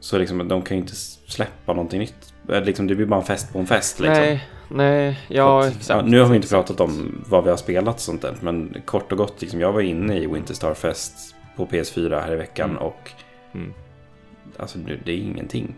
Så 0.00 0.18
liksom, 0.18 0.48
de 0.48 0.62
kan 0.62 0.76
ju 0.76 0.80
inte 0.80 0.94
släppa 1.26 1.72
någonting 1.72 1.98
nytt. 2.00 2.34
Liksom, 2.48 2.86
det 2.86 2.94
blir 2.94 3.06
bara 3.06 3.20
en 3.20 3.26
fest 3.26 3.52
på 3.52 3.58
en 3.58 3.66
fest. 3.66 4.00
Liksom. 4.00 4.22
Nej, 4.24 4.44
nej, 4.68 5.18
ja, 5.28 5.60
att, 5.60 5.66
exakt. 5.76 5.88
ja, 5.88 6.02
nu 6.02 6.20
har 6.20 6.28
vi 6.28 6.36
inte 6.36 6.48
pratat 6.48 6.80
om 6.80 7.24
vad 7.28 7.44
vi 7.44 7.50
har 7.50 7.56
spelat 7.56 7.94
och 7.94 8.00
sånt 8.00 8.22
där. 8.22 8.34
Men 8.40 8.76
kort 8.84 9.12
och 9.12 9.18
gott, 9.18 9.40
liksom, 9.42 9.60
jag 9.60 9.72
var 9.72 9.80
inne 9.80 10.18
i 10.18 10.26
Winter 10.26 10.54
Starfest 10.54 11.34
på 11.56 11.66
PS4 11.66 12.20
här 12.20 12.32
i 12.32 12.36
veckan. 12.36 12.70
Mm. 12.70 12.82
Och 12.82 13.10
Mm. 13.54 13.72
alltså, 14.56 14.78
det, 14.78 14.96
det 15.04 15.12
är 15.12 15.16
ingenting. 15.18 15.74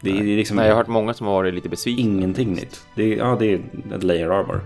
Det 0.00 0.10
är 0.10 0.14
Nej. 0.14 0.36
liksom 0.36 0.56
Nej, 0.56 0.66
jag 0.66 0.72
har 0.74 0.76
hört 0.82 0.88
många 0.88 1.14
som 1.14 1.26
har 1.26 1.34
varit 1.34 1.54
lite 1.54 1.68
besvikna. 1.68 2.02
ingenting 2.02 2.52
nytt. 2.52 2.86
Det 2.94 3.02
är, 3.12 3.16
ja, 3.16 3.36
det 3.38 3.46
är 3.52 3.60
ett 3.94 4.02
layer 4.02 4.30
armor. 4.30 4.60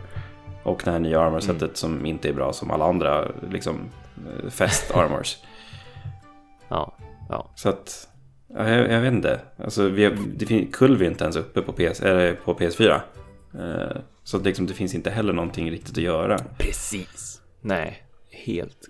Och 0.63 0.83
det 0.85 0.91
här 0.91 0.99
nya 0.99 1.21
armorsättet 1.21 1.63
Mm. 1.63 1.75
som 1.75 2.07
inte 2.07 2.29
är 2.29 2.33
bra 2.33 2.53
som 2.53 2.71
alla 2.71 2.85
andra 2.85 3.29
liksom, 3.51 3.77
eh, 4.45 4.51
fest 4.51 4.91
armors. 4.95 5.37
Ja, 6.69 6.97
ja. 7.29 7.51
Så 7.55 7.69
att, 7.69 8.09
ja, 8.57 8.69
jag, 8.69 8.93
jag 8.93 9.01
vet 9.01 9.13
inte. 9.13 9.41
Alltså, 9.65 9.89
vi 9.89 10.05
har, 10.05 10.17
det 10.37 10.47
fin- 10.47 10.69
Kulv 10.73 11.03
är 11.03 11.07
inte 11.07 11.25
ens 11.25 11.37
uppe 11.37 11.63
på, 11.63 11.73
PS, 11.73 12.01
eller 12.01 12.33
på 12.35 12.55
PS4. 12.55 13.01
Eh, 13.55 13.97
så 14.25 14.37
att 14.37 14.45
liksom, 14.45 14.67
det 14.67 14.75
finns 14.75 14.95
inte 14.95 15.11
heller 15.11 15.33
någonting 15.33 15.71
riktigt 15.71 15.97
att 15.99 16.05
göra. 16.05 16.39
Precis. 16.59 17.41
Nej, 17.61 18.03
helt... 18.31 18.89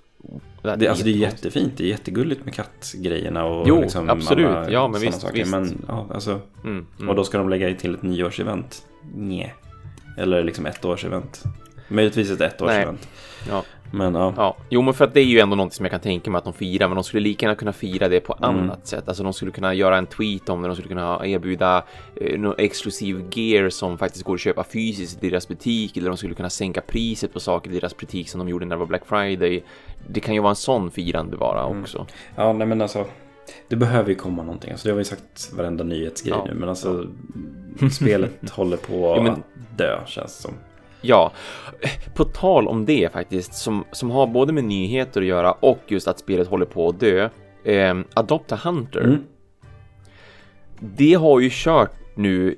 Det, 0.63 0.89
alltså, 0.89 1.05
det 1.05 1.11
är 1.11 1.15
jättefint, 1.15 1.73
det 1.77 1.85
är 1.85 1.89
jättegulligt 1.89 2.45
med 2.45 2.55
kattgrejerna 2.55 3.45
och 3.45 3.69
Jo, 3.69 3.81
liksom 3.81 4.11
absolut. 4.11 4.47
alla 4.47 4.71
Ja, 4.71 4.89
men 4.89 5.01
visst, 5.01 5.21
saker. 5.21 5.35
visst. 5.35 5.51
Men, 5.51 5.85
ja, 5.89 6.07
alltså, 6.15 6.41
Mm, 6.65 6.87
mm. 6.99 7.09
Och 7.09 7.15
då 7.15 7.25
ska 7.25 7.39
de 7.39 7.49
lägga 7.49 7.75
till 7.75 7.95
ett 7.95 8.03
nyårsevent? 8.03 8.83
Nej. 9.15 9.55
Eller 10.19 10.45
liksom 10.45 10.67
ett 10.67 10.85
årsevent. 10.85 11.43
Möjligtvis 11.89 12.31
ett 12.31 12.41
ettårsevent. 12.41 13.09
Ja. 13.49 13.65
Men 13.95 14.15
ja. 14.15 14.33
Ja, 14.37 14.57
jo 14.69 14.83
men 14.83 14.95
för 14.95 15.05
att 15.05 15.15
det 15.15 15.21
är 15.21 15.25
ju 15.25 15.39
ändå 15.41 15.57
något 15.57 15.73
som 15.73 15.85
jag 15.85 15.91
kan 15.91 16.01
tänka 16.01 16.31
mig 16.31 16.39
att 16.39 16.45
de 16.45 16.53
firar, 16.53 16.89
men 16.89 16.95
de 16.95 17.05
skulle 17.05 17.21
lika 17.23 17.47
gärna 17.47 17.55
kunna 17.57 17.73
fira 17.73 18.09
det 18.09 18.21
på 18.21 18.37
Mm. 18.43 18.61
annat 18.61 18.87
sätt. 18.87 19.09
Alltså 19.09 19.23
de 19.23 19.33
skulle 19.33 19.51
kunna 19.53 19.75
göra 19.75 19.99
en 19.99 20.07
tweet 20.07 20.49
om 20.49 20.63
det, 20.63 20.69
de 20.69 20.75
skulle 20.77 20.89
kunna 20.89 21.27
erbjuda 21.27 21.85
eh, 22.21 22.39
någon 22.41 22.55
exklusiv 22.59 23.25
gear 23.33 23.71
som 23.71 23.99
faktiskt 23.99 24.25
går 24.25 24.35
att 24.35 24.41
köpa 24.41 24.65
fysiskt 24.65 25.25
i 25.25 25.31
deras 25.31 25.49
butik, 25.49 25.97
eller 25.97 26.09
de 26.09 26.17
skulle 26.17 26.35
kunna 26.35 26.51
sänka 26.51 26.81
priset 26.81 27.33
på 27.33 27.41
saker 27.41 27.71
i 27.71 27.75
deras 27.75 27.97
butik 27.97 28.29
som 28.29 28.39
de 28.39 28.49
gjorde 28.49 28.65
när 28.67 28.77
det 28.77 28.81
var 28.81 28.87
Black 28.87 29.07
Friday. 29.07 29.63
Det 30.09 30.21
kan 30.21 30.35
ju 30.35 30.41
vara 30.41 30.51
en 30.51 30.57
sån 30.57 30.91
firande 30.91 31.37
bara 31.37 31.67
Mm. 31.67 31.81
också. 31.83 32.07
Ja, 32.37 32.53
nej 32.53 32.67
men 32.67 32.83
alltså. 32.83 33.05
Det 33.69 33.77
behöver 33.77 34.09
ju 34.09 34.15
komma 34.15 34.43
någonting. 34.43 34.71
Alltså, 34.71 34.89
det 34.89 34.93
har 34.93 34.99
vi 34.99 35.05
sagt 35.05 35.53
varenda 35.57 35.85
nyhetsgrej 35.85 36.35
Ja. 36.37 36.45
nu. 36.49 36.55
Men 36.55 36.69
alltså. 36.69 37.07
Spelet 37.93 38.51
håller 38.51 38.77
på 38.77 39.15
att 39.15 39.39
dö 39.79 40.01
känns 40.07 40.39
som. 40.39 40.53
Ja, 41.03 41.33
på 42.15 42.25
tal 42.25 42.69
om 42.69 42.87
det 42.87 43.13
faktiskt, 43.13 43.55
som, 43.55 43.85
som 43.93 44.11
har 44.11 44.27
både 44.27 44.53
med 44.53 44.65
nyheter 44.65 45.21
att 45.21 45.27
göra 45.27 45.53
och 45.53 45.81
just 45.87 46.09
att 46.09 46.19
spelet 46.19 46.49
håller 46.49 46.67
på 46.67 46.89
att 46.89 47.01
dö. 47.01 47.29
Eh, 47.65 47.95
Adopt 48.15 48.53
a 48.53 48.59
Hunter. 48.65 49.01
Mm. 49.01 49.25
Det 50.79 51.15
har 51.15 51.41
ju 51.41 51.49
kört 51.53 51.93
nu 52.15 52.57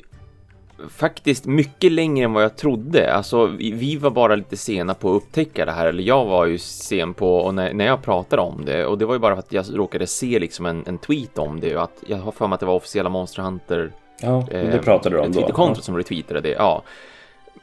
faktiskt 0.89 1.47
mycket 1.47 1.93
längre 1.93 2.25
än 2.25 2.33
vad 2.33 2.45
jag 2.45 2.57
trodde. 2.57 3.15
Alltså, 3.15 3.47
vi, 3.47 3.73
vi 3.73 3.97
var 3.97 4.11
bara 4.11 4.35
lite 4.35 4.57
sena 4.57 4.95
på 4.95 5.11
att 5.11 5.23
upptäcka 5.23 5.65
det 5.65 5.73
här, 5.73 5.87
eller 5.87 6.03
jag 6.03 6.25
var 6.25 6.47
ju 6.47 6.59
sen 6.59 7.15
på 7.15 7.37
och 7.37 7.55
när, 7.55 7.73
när 7.73 7.87
jag 7.87 8.03
pratade 8.03 8.43
om 8.43 8.65
det 8.65 8.87
och 8.87 8.99
det 8.99 9.07
var 9.07 9.15
ju 9.15 9.21
bara 9.21 9.35
för 9.35 9.43
att 9.43 9.53
jag 9.53 9.67
råkade 9.79 10.07
se 10.07 10.39
liksom 10.39 10.67
en, 10.67 10.85
en 10.87 10.99
tweet 10.99 11.39
om 11.39 11.61
det 11.61 11.77
och 11.77 11.83
att 11.83 12.03
jag 12.07 12.17
har 12.17 12.33
för 12.33 12.47
mig 12.47 12.55
att 12.55 12.61
det 12.61 12.67
var 12.67 12.75
officiella 12.75 13.09
Monster 13.09 13.43
Hunter 13.43 13.93
Ja, 14.21 14.47
det 14.51 14.83
pratade 14.85 15.17
du 15.17 15.21
om 15.21 15.33
då. 15.33 15.41
Twitterkontot 15.41 15.85
som 15.85 15.97
retweetade 15.97 16.41
det. 16.41 16.53
Ja. 16.59 16.83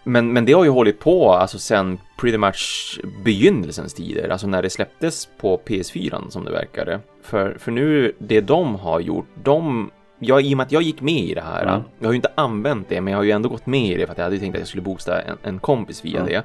Men, 0.04 0.34
men 0.34 0.46
det 0.46 0.54
har 0.54 0.64
ju 0.64 0.70
hållit 0.70 1.00
på 1.00 1.32
alltså 1.34 1.60
sen 1.60 2.00
pretty 2.18 2.38
much 2.38 3.00
begynnelsens 3.24 3.94
tider, 3.94 4.30
alltså 4.30 4.48
när 4.48 4.62
det 4.62 4.70
släpptes 4.70 5.30
på 5.38 5.62
PS4 5.66 6.30
som 6.30 6.46
det 6.46 6.52
verkade. 6.52 7.00
För, 7.24 7.58
för 7.60 7.72
nu, 7.72 8.14
det 8.18 8.42
de 8.42 8.76
har 8.76 9.00
gjort, 9.00 9.28
de 9.44 9.92
Ja, 10.24 10.42
i 10.42 10.54
och 10.54 10.58
med 10.58 10.66
att 10.66 10.72
jag 10.72 10.82
gick 10.82 11.02
med 11.02 11.24
i 11.24 11.34
det 11.34 11.42
här. 11.42 11.64
Mm. 11.64 11.82
Jag 12.00 12.08
har 12.08 12.14
ju 12.14 12.16
inte 12.16 12.32
använt 12.36 12.90
det, 12.90 13.02
men 13.02 13.12
jag 13.12 13.20
har 13.20 13.24
ju 13.24 13.32
ändå 13.32 13.50
gått 13.50 13.66
med 13.66 13.92
i 13.92 13.96
det 13.96 14.06
för 14.06 14.12
att 14.12 14.18
jag 14.18 14.26
hade 14.26 14.40
tänkt 14.40 14.56
att 14.56 14.60
jag 14.60 14.68
skulle 14.68 14.82
boosta 14.82 15.22
en, 15.22 15.38
en 15.44 15.60
kompis 15.60 16.06
via 16.06 16.20
Mm. 16.20 16.32
det. 16.32 16.44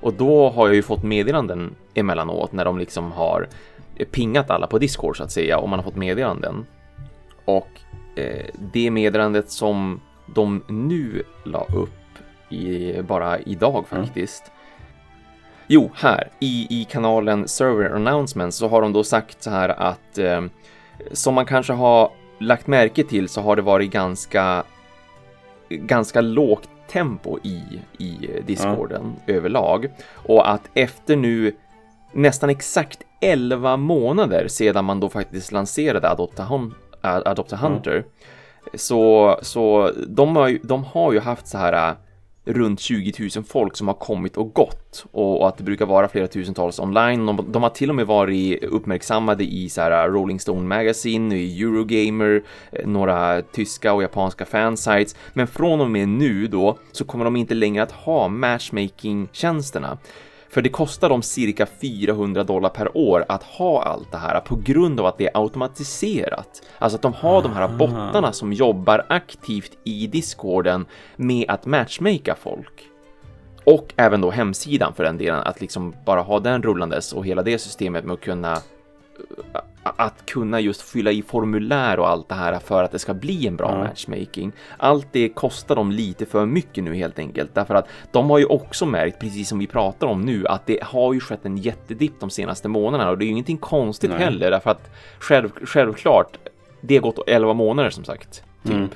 Och 0.00 0.14
då 0.14 0.50
har 0.50 0.66
jag 0.66 0.74
ju 0.74 0.82
fått 0.82 1.02
meddelanden 1.02 1.74
emellanåt 1.94 2.52
när 2.52 2.64
de 2.64 2.78
liksom 2.78 3.12
har 3.12 3.48
pingat 4.10 4.50
alla 4.50 4.66
på 4.66 4.78
Discord 4.78 5.16
så 5.16 5.24
att 5.24 5.30
säga 5.32 5.58
och 5.58 5.68
man 5.68 5.78
har 5.78 5.84
fått 5.84 5.96
meddelanden. 5.96 6.66
Och 7.44 7.68
eh, 8.16 8.46
det 8.72 8.90
meddelandet 8.90 9.50
som 9.50 10.00
de 10.34 10.62
nu 10.68 11.22
la 11.44 11.64
upp 11.74 11.94
i, 12.48 13.02
bara 13.02 13.38
idag 13.38 13.84
faktiskt. 13.88 14.52
Jo, 15.66 15.90
här 15.94 16.28
i, 16.40 16.66
i 16.80 16.84
kanalen 16.84 17.48
Server 17.48 17.90
Announcements 17.90 18.56
så 18.56 18.68
har 18.68 18.82
de 18.82 18.92
då 18.92 19.04
sagt 19.04 19.42
så 19.42 19.50
här 19.50 19.68
att 19.68 20.18
eh, 20.18 20.42
som 21.12 21.34
man 21.34 21.46
kanske 21.46 21.72
har 21.72 22.10
lagt 22.38 22.66
märke 22.66 23.04
till 23.04 23.28
så 23.28 23.40
har 23.40 23.56
det 23.56 23.62
varit 23.62 23.90
ganska 23.90 24.64
ganska 25.68 26.20
lågt 26.20 26.68
tempo 26.88 27.38
i, 27.42 27.62
i 27.98 28.28
discorden 28.46 29.12
överlag. 29.26 29.88
Och 30.14 30.50
att 30.50 30.70
efter 30.74 31.16
nu 31.16 31.56
nästan 32.12 32.50
exakt 32.50 32.98
11 33.20 33.76
månader 33.76 34.48
sedan 34.48 34.84
man 34.84 35.00
då 35.00 35.08
faktiskt 35.08 35.52
lanserade 35.52 36.10
Adopt 36.10 36.40
a, 36.40 36.46
Hun- 36.50 36.74
Ä- 37.02 37.22
Adopt 37.28 37.52
a 37.52 37.56
Hunter 37.56 38.04
så, 38.74 39.38
så 39.42 39.92
de, 40.06 40.36
har 40.36 40.48
ju, 40.48 40.58
de 40.62 40.84
har 40.84 41.12
ju 41.12 41.20
haft 41.20 41.46
så 41.46 41.58
här 41.58 41.94
runt 42.46 42.80
20 42.80 43.12
000 43.36 43.44
folk 43.44 43.76
som 43.76 43.88
har 43.88 43.94
kommit 43.94 44.36
och 44.36 44.54
gått 44.54 45.06
och, 45.12 45.48
att 45.48 45.56
det 45.56 45.64
brukar 45.64 45.86
vara 45.86 46.08
flera 46.08 46.26
tusentals 46.26 46.78
online. 46.78 47.26
De, 47.26 47.52
de 47.52 47.62
har 47.62 47.70
till 47.70 47.90
och 47.90 47.96
med 47.96 48.06
varit 48.06 48.64
uppmärksammade 48.64 49.44
i 49.44 49.68
så 49.68 49.80
här 49.80 50.08
uh, 50.08 50.12
Rolling 50.12 50.40
Stone 50.40 50.68
Magazine, 50.68 51.36
i 51.36 51.62
Eurogamer, 51.62 52.42
eh, 52.72 52.86
några 52.86 53.42
tyska 53.42 53.92
och 53.92 54.02
japanska 54.02 54.44
fansites. 54.44 55.16
Men 55.32 55.46
från 55.46 55.80
och 55.80 55.90
med 55.90 56.08
nu 56.08 56.46
då 56.46 56.78
så 56.92 57.04
kommer 57.04 57.24
de 57.24 57.36
inte 57.36 57.54
längre 57.54 57.82
att 57.82 57.92
ha 57.92 58.28
matchmaking-tjänsterna. 58.28 59.98
För 60.56 60.62
det 60.62 60.68
kostar 60.68 61.08
dem 61.08 61.22
cirka 61.22 61.66
400 61.66 62.44
dollar 62.44 62.68
per 62.68 62.96
år 62.96 63.24
att 63.28 63.42
ha 63.42 63.82
allt 63.82 64.12
det 64.12 64.18
här 64.18 64.40
på 64.40 64.56
grund 64.56 65.00
av 65.00 65.06
att 65.06 65.18
det 65.18 65.26
är 65.26 65.30
automatiserat. 65.34 66.62
Alltså 66.78 66.96
att 66.96 67.02
de 67.02 67.12
har 67.12 67.42
de 67.42 67.52
här 67.52 67.68
bottarna 67.68 68.32
som 68.32 68.52
jobbar 68.52 69.06
aktivt 69.08 69.78
i 69.84 70.06
discorden 70.06 70.86
med 71.16 71.44
att 71.48 71.66
matchmaka 71.66 72.34
folk. 72.34 72.88
Och 73.64 73.94
även 73.96 74.20
då 74.20 74.30
hemsidan 74.30 74.94
för 74.94 75.04
den 75.04 75.18
delen, 75.18 75.40
att 75.40 75.60
liksom 75.60 75.94
bara 76.06 76.20
ha 76.20 76.40
den 76.40 76.62
rullandes 76.62 77.12
och 77.12 77.26
hela 77.26 77.42
det 77.42 77.58
systemet 77.58 78.04
med 78.04 78.14
att 78.14 78.20
kunna 78.20 78.58
att 79.82 80.26
kunna 80.26 80.60
just 80.60 80.82
fylla 80.82 81.10
i 81.12 81.22
formulär 81.22 81.98
och 81.98 82.08
allt 82.08 82.28
det 82.28 82.34
här 82.34 82.58
för 82.58 82.82
att 82.84 82.92
det 82.92 82.98
ska 82.98 83.14
bli 83.14 83.46
en 83.46 83.56
bra 83.56 83.70
Ja. 83.72 83.78
matchmaking. 83.78 84.52
Allt 84.76 85.06
det 85.12 85.28
kostar 85.28 85.76
dem 85.76 85.92
lite 85.92 86.26
för 86.26 86.46
mycket 86.46 86.84
nu 86.84 86.94
helt 86.94 87.18
enkelt 87.18 87.54
därför 87.54 87.74
att 87.74 87.88
de 88.12 88.30
har 88.30 88.38
ju 88.38 88.44
också 88.44 88.86
märkt, 88.86 89.20
precis 89.20 89.48
som 89.48 89.58
vi 89.58 89.66
pratar 89.66 90.06
om 90.06 90.20
nu, 90.22 90.46
att 90.46 90.66
det 90.66 90.78
har 90.82 91.12
ju 91.14 91.20
skett 91.20 91.44
en 91.46 91.56
jättedipp 91.56 92.12
de 92.20 92.30
senaste 92.30 92.68
månaderna 92.68 93.10
och 93.10 93.18
det 93.18 93.24
är 93.24 93.26
ju 93.26 93.32
ingenting 93.32 93.56
konstigt 93.58 94.10
Nej. 94.10 94.18
heller 94.18 94.50
därför 94.50 94.70
att 94.70 94.90
själv, 95.18 95.50
självklart, 95.64 96.38
det 96.80 96.96
har 96.96 97.02
gått 97.02 97.18
11 97.28 97.54
månader 97.54 97.90
som 97.90 98.04
sagt. 98.04 98.42
Typ. 98.62 98.72
Mm. 98.74 98.88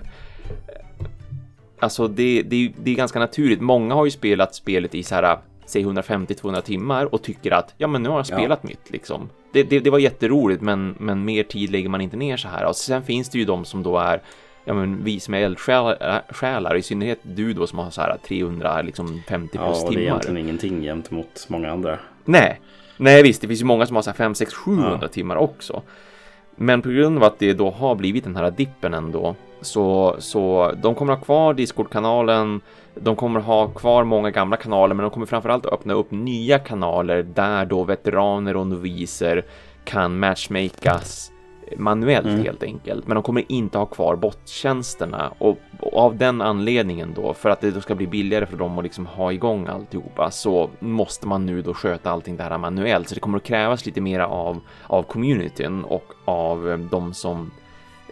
Alltså 1.79 2.09
det, 2.09 2.43
det, 2.43 2.73
det 2.83 2.91
är 2.91 2.95
ganska 2.95 3.19
naturligt. 3.19 3.61
Många 3.61 3.95
har 3.95 4.05
ju 4.05 4.11
spelat 4.11 4.55
spelet 4.55 4.95
i 4.95 5.03
så 5.03 5.15
här, 5.15 5.39
säg 5.67 5.85
150-200 5.85 6.61
timmar 6.61 7.15
och 7.15 7.23
tycker 7.23 7.51
att 7.51 7.75
ja, 7.79 7.87
men 7.87 8.03
nu 8.03 8.09
har 8.09 8.17
jag 8.17 8.27
Ja. 8.31 8.37
spelat 8.39 8.63
mitt 8.63 8.91
liksom. 8.91 9.29
Det, 9.53 9.63
det, 9.63 9.81
det 9.81 9.91
var 9.91 9.99
jätteroligt, 9.99 10.63
men, 10.63 10.95
men 10.99 11.25
mer 11.25 11.43
tid 11.43 11.71
lägger 11.71 11.89
man 11.89 12.01
inte 12.01 12.17
ner 12.17 12.37
så 12.37 12.49
här. 12.49 12.67
Och 12.67 12.77
sen 12.77 13.03
finns 13.03 13.29
det 13.29 13.39
ju 13.39 13.45
de 13.45 13.65
som 13.65 13.83
då 13.83 13.99
är 13.99 14.23
ja 14.65 14.75
men 14.75 15.05
vi 15.05 15.21
som 15.21 15.35
är 15.35 15.41
eldsjälar, 15.41 16.77
i 16.77 16.83
synnerhet 16.83 17.19
du 17.23 17.53
då 17.53 17.67
som 17.67 17.79
har 17.79 17.91
så 17.91 18.01
här 18.01 18.17
300, 18.29 18.83
liksom 18.83 19.23
50 19.29 19.59
plus 19.59 19.61
ja, 19.61 19.75
timmar. 19.75 19.93
det 19.93 20.01
är 20.01 20.03
egentligen 20.03 20.37
ingenting 20.37 20.83
gentemot 20.83 21.47
många 21.49 21.71
andra. 21.71 21.99
Nej, 22.25 22.61
nej 22.97 23.23
visst, 23.23 23.41
det 23.41 23.49
finns 23.49 23.61
ju 23.61 23.65
många 23.65 23.87
som 23.87 23.97
har 23.97 24.03
så 24.03 24.11
här 24.11 24.17
5, 24.17 24.35
6, 24.35 24.55
700 24.55 24.99
ja. 25.03 25.09
timmar 25.09 25.37
också. 25.37 25.83
Men 26.57 26.83
på 26.83 26.89
grund 26.89 27.17
av 27.17 27.25
att 27.25 27.39
det 27.39 27.53
då 27.53 27.71
har 27.71 27.95
blivit 27.95 28.25
den 28.25 28.37
här 28.37 28.51
dippen 28.51 28.95
ändå 28.95 29.37
så, 29.61 30.17
så 30.19 30.73
de 30.83 30.95
kommer 30.95 31.15
ha 31.15 31.21
kvar 31.21 31.55
Discord-kanalen. 31.55 32.61
De 32.95 33.17
kommer 33.17 33.41
ha 33.41 33.69
kvar 33.69 34.05
många 34.05 34.31
gamla 34.31 34.57
kanaler, 34.57 34.95
men 34.95 35.03
de 35.03 35.11
kommer 35.11 35.27
framförallt 35.27 35.67
öppna 35.67 35.95
upp 35.95 36.11
nya 36.11 36.59
kanaler 36.59 37.23
där 37.23 37.65
då 37.65 37.85
veteraner 37.85 38.57
och 38.57 38.67
noviser 38.67 39.45
kan 39.85 40.19
matchmakas 40.19 41.33
manuellt 41.77 42.27
mm. 42.27 42.45
helt 42.45 42.63
enkelt. 42.63 43.07
Men 43.07 43.15
de 43.15 43.23
kommer 43.23 43.53
inte 43.53 43.79
ha 43.79 43.87
kvar 43.87 44.17
bottjänsterna 44.17 45.33
och, 45.39 45.59
och, 45.81 45.97
av 45.97 46.17
den 46.17 46.41
anledningen 46.41 47.13
då, 47.17 47.35
för 47.35 47.51
att 47.51 47.61
det 47.61 47.71
då 47.71 47.81
ska 47.81 47.95
bli 47.95 48.07
billigare 48.07 48.47
för 48.47 48.57
dem 48.57 48.79
att 48.79 48.85
liksom 48.85 49.07
ha 49.07 49.33
igång 49.33 49.67
alltihopa, 49.67 50.31
så 50.31 50.71
måste 50.79 51.29
man 51.29 51.47
nu 51.47 51.63
då 51.63 51.75
sköta 51.75 52.11
allting 52.11 52.37
det 52.37 52.43
här 52.43 52.59
manuellt. 52.59 53.09
Så 53.09 53.15
det 53.15 53.21
kommer 53.21 53.39
att 53.39 53.45
krävas 53.45 53.87
lite 53.87 54.01
mera 54.01 54.27
av, 54.27 54.61
av 54.87 55.03
communityn 55.03 55.85
och 55.85 56.13
av 56.25 56.71
eh, 56.71 56.79
de 56.79 57.15
som 57.15 57.51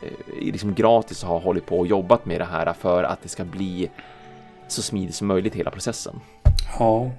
eh, 0.03 0.45
liksom 0.53 0.75
gratis 0.75 1.23
har 1.23 1.41
hållit 1.41 1.67
på 1.67 1.79
och 1.79 1.87
jobbat 1.87 2.27
med 2.27 2.41
det 2.41 2.45
här 2.45 2.73
för 2.73 3.05
att 3.05 3.23
det 3.23 3.29
ska 3.29 3.45
bli 3.45 3.91
så 4.69 4.83
smidigt 4.83 5.15
som 5.15 5.27
möjligt 5.27 5.55
hela 5.55 5.71
processen. 5.71 6.21
Ja, 6.79 7.11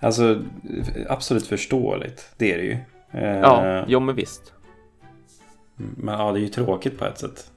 alltså 0.00 0.42
absolut 1.08 1.46
förståeligt. 1.46 2.34
Det 2.36 2.52
är 2.52 2.58
det 2.58 2.64
ju. 2.64 2.76
Ja, 3.22 3.66
eh, 3.66 3.84
jo 3.88 4.00
men 4.00 4.14
visst. 4.14 4.52
Men 5.76 6.18
ja, 6.18 6.32
det 6.32 6.38
är 6.38 6.42
ju 6.42 6.48
tråkigt 6.48 6.98
på 6.98 7.04
ett 7.04 7.18
sätt. 7.18 7.50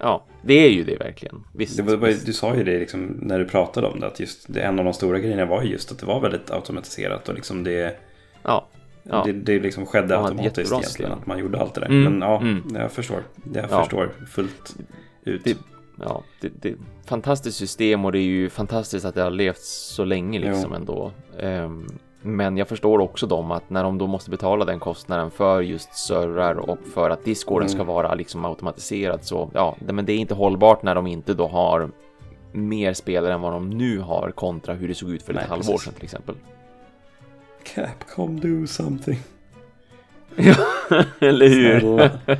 Ja, 0.00 0.24
det 0.42 0.54
är 0.54 0.70
ju 0.70 0.84
det 0.84 0.96
verkligen. 0.96 1.44
Visst, 1.54 1.76
det 1.76 1.82
var, 1.82 2.26
Du 2.26 2.32
sa 2.32 2.54
ju 2.56 2.64
det 2.64 2.78
liksom, 2.78 3.18
när 3.22 3.38
du 3.38 3.44
pratade 3.44 3.86
om 3.86 4.00
det, 4.00 4.06
att 4.06 4.20
just 4.20 4.52
det, 4.52 4.60
en 4.60 4.78
av 4.78 4.84
de 4.84 4.94
stora 4.94 5.18
grejerna 5.18 5.44
var 5.44 5.62
just 5.62 5.92
att 5.92 5.98
det 5.98 6.06
var 6.06 6.20
väldigt 6.20 6.50
automatiserat 6.50 7.28
och 7.28 7.34
liksom 7.34 7.64
det... 7.64 7.96
Ja. 8.42 8.68
ja. 9.02 9.22
Det, 9.26 9.32
det 9.32 9.58
liksom 9.60 9.86
skedde 9.86 10.14
ja, 10.14 10.20
automatiskt 10.24 10.72
egentligen, 10.72 11.12
att 11.12 11.26
man 11.26 11.38
gjorde 11.38 11.60
allt 11.60 11.74
det 11.74 11.80
där. 11.80 11.88
Mm, 11.88 12.04
Men 12.04 12.28
ja, 12.28 12.40
mm. 12.40 12.62
jag 12.74 12.92
förstår. 12.92 13.22
Jag 13.54 13.66
ja. 13.70 13.82
förstår 13.82 14.12
fullt 14.30 14.76
ut. 15.24 15.44
Det, 15.44 15.56
ja, 15.96 16.22
det, 16.40 16.52
det 16.60 16.68
är 16.68 16.72
ett 16.72 17.08
fantastiskt 17.08 17.58
system 17.58 18.04
och 18.04 18.12
det 18.12 18.18
är 18.18 18.22
ju 18.22 18.50
fantastiskt 18.50 19.06
att 19.06 19.14
det 19.14 19.22
har 19.22 19.30
levt 19.30 19.62
så 19.62 20.04
länge 20.04 20.38
liksom 20.38 20.70
jo. 20.70 20.74
ändå. 20.74 21.12
Um, 21.40 21.88
men 22.22 22.56
jag 22.56 22.68
förstår 22.68 22.98
också 22.98 23.26
dem 23.26 23.50
att 23.50 23.70
när 23.70 23.82
de 23.82 23.98
då 23.98 24.06
måste 24.06 24.30
betala 24.30 24.64
den 24.64 24.80
kostnaden 24.80 25.30
för 25.30 25.60
just 25.60 25.94
servrar 25.94 26.54
och 26.54 26.78
för 26.94 27.10
att 27.10 27.24
discorden 27.24 27.68
mm. 27.68 27.78
ska 27.78 27.84
vara 27.84 28.14
liksom 28.14 28.44
automatiserad 28.44 29.24
så 29.24 29.50
ja, 29.54 29.76
men 29.78 30.04
det 30.04 30.12
är 30.12 30.16
inte 30.16 30.34
hållbart 30.34 30.82
när 30.82 30.94
de 30.94 31.06
inte 31.06 31.34
då 31.34 31.48
har 31.48 31.90
mer 32.52 32.92
spelare 32.92 33.34
än 33.34 33.40
vad 33.40 33.52
de 33.52 33.70
nu 33.70 33.98
har 33.98 34.30
kontra 34.30 34.74
hur 34.74 34.88
det 34.88 34.94
såg 34.94 35.10
ut 35.10 35.22
för 35.22 35.32
Nej, 35.32 35.42
ett 35.42 35.48
halvår 35.48 35.78
sedan 35.78 35.92
till 35.94 36.04
exempel. 36.04 36.34
Capcom 37.74 38.40
do 38.40 38.66
something. 38.66 39.18
ja, 40.36 40.56
eller 41.20 41.48
hur? 41.48 42.10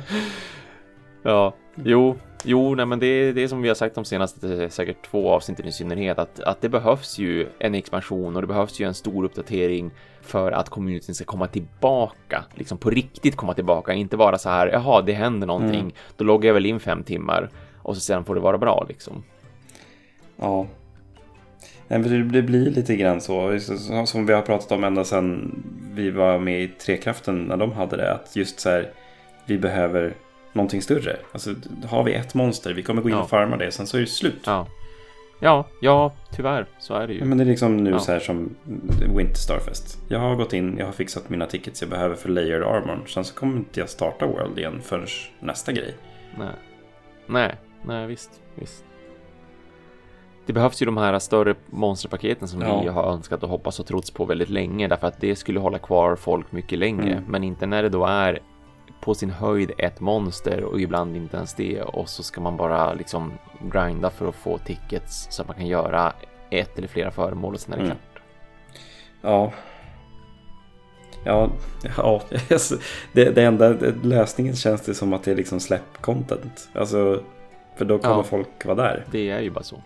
ja, 1.23 1.53
jo, 1.75 2.15
Jo, 2.45 2.75
nej, 2.75 2.85
men 2.85 2.99
det 2.99 3.05
är 3.05 3.33
det 3.33 3.47
som 3.47 3.61
vi 3.61 3.67
har 3.67 3.75
sagt 3.75 3.95
de 3.95 4.05
senaste 4.05 4.69
säkert 4.69 5.05
två 5.05 5.29
avsnitten 5.29 5.65
i 5.65 5.71
synnerhet 5.71 6.19
att, 6.19 6.39
att 6.39 6.61
det 6.61 6.69
behövs 6.69 7.17
ju 7.17 7.47
en 7.59 7.75
expansion 7.75 8.35
och 8.35 8.41
det 8.41 8.47
behövs 8.47 8.79
ju 8.79 8.87
en 8.87 8.93
stor 8.93 9.25
uppdatering 9.25 9.91
för 10.21 10.51
att 10.51 10.69
communityn 10.69 11.15
ska 11.15 11.25
komma 11.25 11.47
tillbaka, 11.47 12.43
liksom 12.55 12.77
på 12.77 12.89
riktigt 12.89 13.35
komma 13.35 13.53
tillbaka, 13.53 13.93
inte 13.93 14.17
bara 14.17 14.37
så 14.37 14.49
här, 14.49 14.67
jaha, 14.67 15.01
det 15.01 15.13
händer 15.13 15.47
någonting, 15.47 15.79
mm. 15.79 15.93
då 16.17 16.23
loggar 16.23 16.47
jag 16.47 16.53
väl 16.53 16.65
in 16.65 16.79
fem 16.79 17.03
timmar 17.03 17.49
och 17.77 17.95
så 17.95 18.01
sen 18.01 18.25
får 18.25 18.35
det 18.35 18.41
vara 18.41 18.57
bra 18.57 18.85
liksom. 18.89 19.23
Ja. 20.35 20.67
Det 21.87 22.41
blir 22.41 22.71
lite 22.71 22.95
grann 22.95 23.21
så, 23.21 23.59
som 24.05 24.25
vi 24.25 24.33
har 24.33 24.41
pratat 24.41 24.71
om 24.71 24.83
ända 24.83 25.03
sedan 25.03 25.63
vi 25.93 26.11
var 26.11 26.39
med 26.39 26.61
i 26.61 26.67
Trekraften 26.67 27.43
när 27.43 27.57
de 27.57 27.71
hade 27.71 27.97
det, 27.97 28.11
att 28.11 28.35
just 28.35 28.59
så 28.59 28.69
här, 28.69 28.91
vi 29.45 29.57
behöver 29.57 30.13
någonting 30.53 30.81
större. 30.81 31.17
Alltså 31.31 31.55
har 31.85 32.03
vi 32.03 32.13
ett 32.13 32.33
monster, 32.33 32.73
vi 32.73 32.83
kommer 32.83 33.01
gå 33.01 33.09
in 33.09 33.15
ja. 33.15 33.21
och 33.21 33.29
farma 33.29 33.57
det, 33.57 33.71
sen 33.71 33.87
så 33.87 33.97
är 33.97 34.01
det 34.01 34.07
slut. 34.07 34.41
Ja, 34.45 34.67
ja, 35.39 35.65
ja 35.81 36.13
tyvärr 36.31 36.65
så 36.79 36.93
är 36.93 37.07
det 37.07 37.13
ju. 37.13 37.25
Men 37.25 37.37
det 37.37 37.43
är 37.43 37.45
liksom 37.45 37.77
nu 37.77 37.89
ja. 37.89 37.99
så 37.99 38.11
här 38.11 38.19
som 38.19 38.55
Winter 39.15 39.35
Starfest. 39.35 39.99
Jag 40.07 40.19
har 40.19 40.35
gått 40.35 40.53
in, 40.53 40.77
jag 40.77 40.85
har 40.85 40.93
fixat 40.93 41.29
mina 41.29 41.45
tickets 41.45 41.81
jag 41.81 41.89
behöver 41.89 42.15
för 42.15 42.29
layered 42.29 42.63
armor. 42.63 42.99
Sen 43.07 43.23
så 43.23 43.35
kommer 43.35 43.57
inte 43.57 43.79
jag 43.79 43.89
starta 43.89 44.25
World 44.25 44.59
igen 44.59 44.81
förrän 44.81 45.07
nästa 45.39 45.71
grej. 45.71 45.95
Nej, 46.37 46.55
nej, 47.27 47.55
nej 47.85 48.07
visst, 48.07 48.41
visst. 48.55 48.85
Det 50.45 50.53
behövs 50.53 50.81
ju 50.81 50.85
de 50.85 50.97
här 50.97 51.19
större 51.19 51.55
monsterpaketen 51.65 52.47
som 52.47 52.61
ja. 52.61 52.81
vi 52.81 52.87
har 52.87 53.13
önskat 53.13 53.43
och 53.43 53.49
hoppats 53.49 53.79
och 53.79 53.85
trott 53.85 54.13
på 54.13 54.25
väldigt 54.25 54.49
länge 54.49 54.87
därför 54.87 55.07
att 55.07 55.21
det 55.21 55.35
skulle 55.35 55.59
hålla 55.59 55.79
kvar 55.79 56.15
folk 56.15 56.51
mycket 56.51 56.79
längre. 56.79 57.11
Mm. 57.11 57.23
Men 57.27 57.43
inte 57.43 57.65
när 57.65 57.83
det 57.83 57.89
då 57.89 58.05
är 58.05 58.39
på 59.03 59.15
sin 59.15 59.29
höjd 59.29 59.71
ett 59.77 59.99
monster 59.99 60.63
och 60.63 60.81
ibland 60.81 61.15
inte 61.15 61.37
ens 61.37 61.53
det 61.53 61.81
och 61.81 62.09
så 62.09 62.23
ska 62.23 62.41
man 62.41 62.57
bara 62.57 62.93
liksom 62.93 63.33
grinda 63.71 64.09
för 64.09 64.27
att 64.27 64.35
få 64.35 64.57
tickets 64.57 65.27
så 65.29 65.41
att 65.41 65.47
man 65.47 65.57
kan 65.57 65.67
göra 65.67 66.13
ett 66.49 66.77
eller 66.77 66.87
flera 66.87 67.11
föremål 67.11 67.53
och 67.53 67.59
sen 67.59 67.73
är 67.73 67.77
det 67.77 67.83
mm. 67.83 67.97
klart. 67.97 68.23
Ja. 69.21 69.53
Ja, 71.25 71.51
ja 71.97 72.21
det, 73.13 73.29
det 73.29 73.43
enda 73.43 73.69
lösningen 74.03 74.55
känns 74.55 74.81
det 74.81 74.93
som 74.93 75.13
att 75.13 75.23
det 75.23 75.31
är 75.31 75.35
liksom 75.35 75.59
släpp 75.59 76.01
content. 76.01 76.69
Alltså, 76.73 77.23
för 77.77 77.85
då 77.85 77.99
kommer 77.99 78.15
ja, 78.15 78.23
folk 78.23 78.65
vara 78.65 78.75
där. 78.75 79.05
Det 79.11 79.29
är 79.29 79.39
ju 79.39 79.49
bara 79.49 79.63
så. 79.63 79.83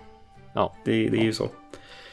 Ja, 0.53 0.73
det, 0.85 0.91
det 0.91 1.17
är 1.17 1.19
ja. 1.19 1.23
ju 1.23 1.33
så. 1.33 1.49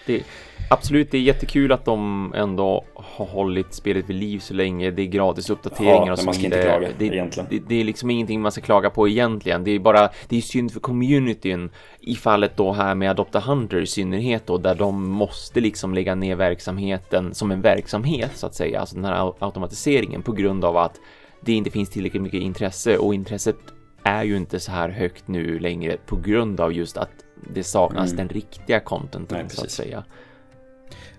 Det, 0.07 0.23
absolut, 0.71 1.11
det 1.11 1.19
är 1.19 1.23
jättekul 1.23 1.73
att 1.73 1.85
de 1.85 2.33
ändå 2.37 2.85
har 2.95 3.27
hållit 3.27 3.75
spelet 3.75 4.11
vid 4.11 4.17
liv 4.17 4.39
så 4.39 4.55
länge. 4.55 4.91
Det 4.91 5.03
är 5.03 5.07
gratis 5.07 5.51
uppdateringar 5.51 6.07
ja, 6.07 6.13
och 6.13 6.19
så 6.19 6.25
man 6.25 6.35
ska 6.35 6.45
inte 6.45 6.63
klaga 6.63 6.89
det, 6.99 7.05
egentligen. 7.05 7.47
Det, 7.51 7.59
det, 7.69 7.81
är 7.81 7.85
liksom 7.85 8.11
ingenting 8.11 8.41
man 8.41 8.53
ska 8.53 8.61
klaga 8.61 8.91
på 8.91 9.09
egentligen. 9.09 9.65
Det 9.65 9.71
är 9.71 9.79
bara, 9.79 10.11
det 10.29 10.37
är 10.37 10.41
synd 10.41 10.73
för 10.73 10.81
communityn 10.81 11.71
i 12.01 12.15
fallet 12.15 12.57
då 12.57 12.73
här 12.73 12.95
med 12.95 13.11
Adopta 13.11 13.41
Hunter 13.41 13.81
i 13.81 13.87
synnerhet 13.87 14.47
då, 14.47 14.59
där 14.59 14.75
de 14.75 15.11
måste 15.11 15.61
liksom 15.61 15.95
lägga 15.95 16.15
ner 16.15 16.37
verksamheten 16.37 17.35
som 17.35 17.51
en 17.51 17.61
verksamhet 17.61 18.31
så 18.35 18.47
att 18.47 18.55
säga, 18.55 18.81
alltså 18.81 18.95
den 18.95 19.05
här 19.05 19.33
automatiseringen 19.39 20.23
på 20.23 20.33
grund 20.33 20.65
av 20.65 20.77
att 20.77 21.01
det 21.41 21.53
inte 21.53 21.71
finns 21.71 21.91
tillräckligt 21.91 22.23
mycket 22.23 22.43
intresse 22.43 22.99
och 22.99 23.15
intresset 23.15 23.57
är 24.03 24.25
ju 24.25 24.37
inte 24.37 24.61
så 24.61 24.73
här 24.73 24.89
högt 24.89 25.29
nu 25.29 25.59
längre 25.59 25.97
på 26.07 26.17
grund 26.17 26.61
av 26.61 26.73
just 26.73 26.97
att 26.97 27.11
det 27.55 27.65
saknas 27.65 28.13
mm. 28.13 28.17
den 28.17 28.29
riktiga 28.29 28.81
contenten 28.81 29.39
Nej, 29.39 29.51
så 29.51 29.65
att 29.65 29.71
säga. 29.71 30.05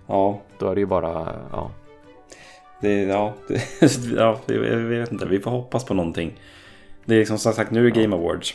Ja. 0.06 0.40
Då 0.58 0.70
är 0.70 0.74
det 0.74 0.80
ju 0.80 0.86
bara, 0.86 1.34
ja. 1.52 1.70
Det, 2.80 3.02
ja, 3.02 3.34
det, 3.48 3.62
ja, 4.16 4.40
jag 4.46 4.58
vet 4.76 5.12
inte, 5.12 5.26
vi 5.26 5.40
får 5.40 5.50
hoppas 5.50 5.84
på 5.84 5.94
någonting. 5.94 6.40
Det 7.04 7.14
är 7.14 7.18
liksom 7.18 7.38
som 7.38 7.52
sagt, 7.52 7.70
nu 7.70 7.86
är 7.86 7.90
det 7.90 8.02
Game 8.02 8.16
Awards. 8.16 8.54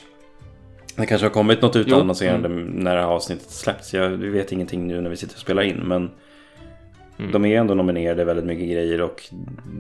Det 0.96 1.06
kanske 1.06 1.26
har 1.26 1.32
kommit 1.32 1.62
något 1.62 1.76
utannonserande 1.76 2.48
mm. 2.48 2.64
när 2.64 2.96
det 2.96 3.02
här 3.02 3.08
avsnittet 3.08 3.50
släppts. 3.50 3.94
Jag, 3.94 4.10
vet 4.10 4.52
ingenting 4.52 4.88
nu 4.88 5.02
när 5.02 5.10
vi 5.10 5.18
sitter 5.18 5.36
och 5.36 5.40
spelar 5.40 5.62
in, 5.62 5.78
men 5.78 6.12
mm. 7.20 7.32
de 7.32 7.46
är 7.46 7.60
ändå 7.60 7.74
nominerade 7.74 8.26
väldigt 8.26 8.46
mycket 8.46 8.70
grejer 8.70 9.02
och 9.02 9.30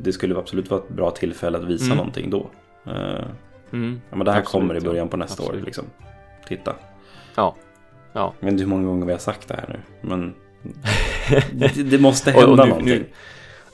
det 0.03 0.13
skulle 0.13 0.37
absolut 0.37 0.69
vara 0.69 0.81
ett 0.81 0.89
bra 0.89 1.11
tillfälle 1.11 1.57
att 1.57 1.63
visa 1.63 1.85
mm. 1.85 1.97
någonting 1.97 2.29
då. 2.29 2.49
Uh, 2.87 3.25
mm. 3.73 4.01
ja, 4.09 4.15
men 4.15 4.25
det 4.25 4.31
här 4.31 4.39
absolut, 4.39 4.61
kommer 4.61 4.77
i 4.77 4.81
början 4.81 5.09
på 5.09 5.17
nästa 5.17 5.43
absolut. 5.43 5.61
år. 5.61 5.65
Liksom. 5.65 5.85
Titta. 6.47 6.75
Ja, 7.35 7.55
Ja. 8.13 8.33
Jag 8.39 8.45
vet 8.45 8.51
inte 8.51 8.63
hur 8.63 8.69
många 8.69 8.87
gånger 8.87 9.05
vi 9.05 9.11
har 9.11 9.19
sagt 9.19 9.47
det 9.47 9.55
här 9.55 9.65
nu. 9.69 10.07
Men 10.09 10.33
det, 11.51 11.83
det 11.83 11.97
måste 11.97 12.31
hända 12.31 12.47
och, 12.47 12.51
och 12.51 12.65
nu, 12.65 12.69
någonting. 12.69 12.95
Nu, 12.95 13.05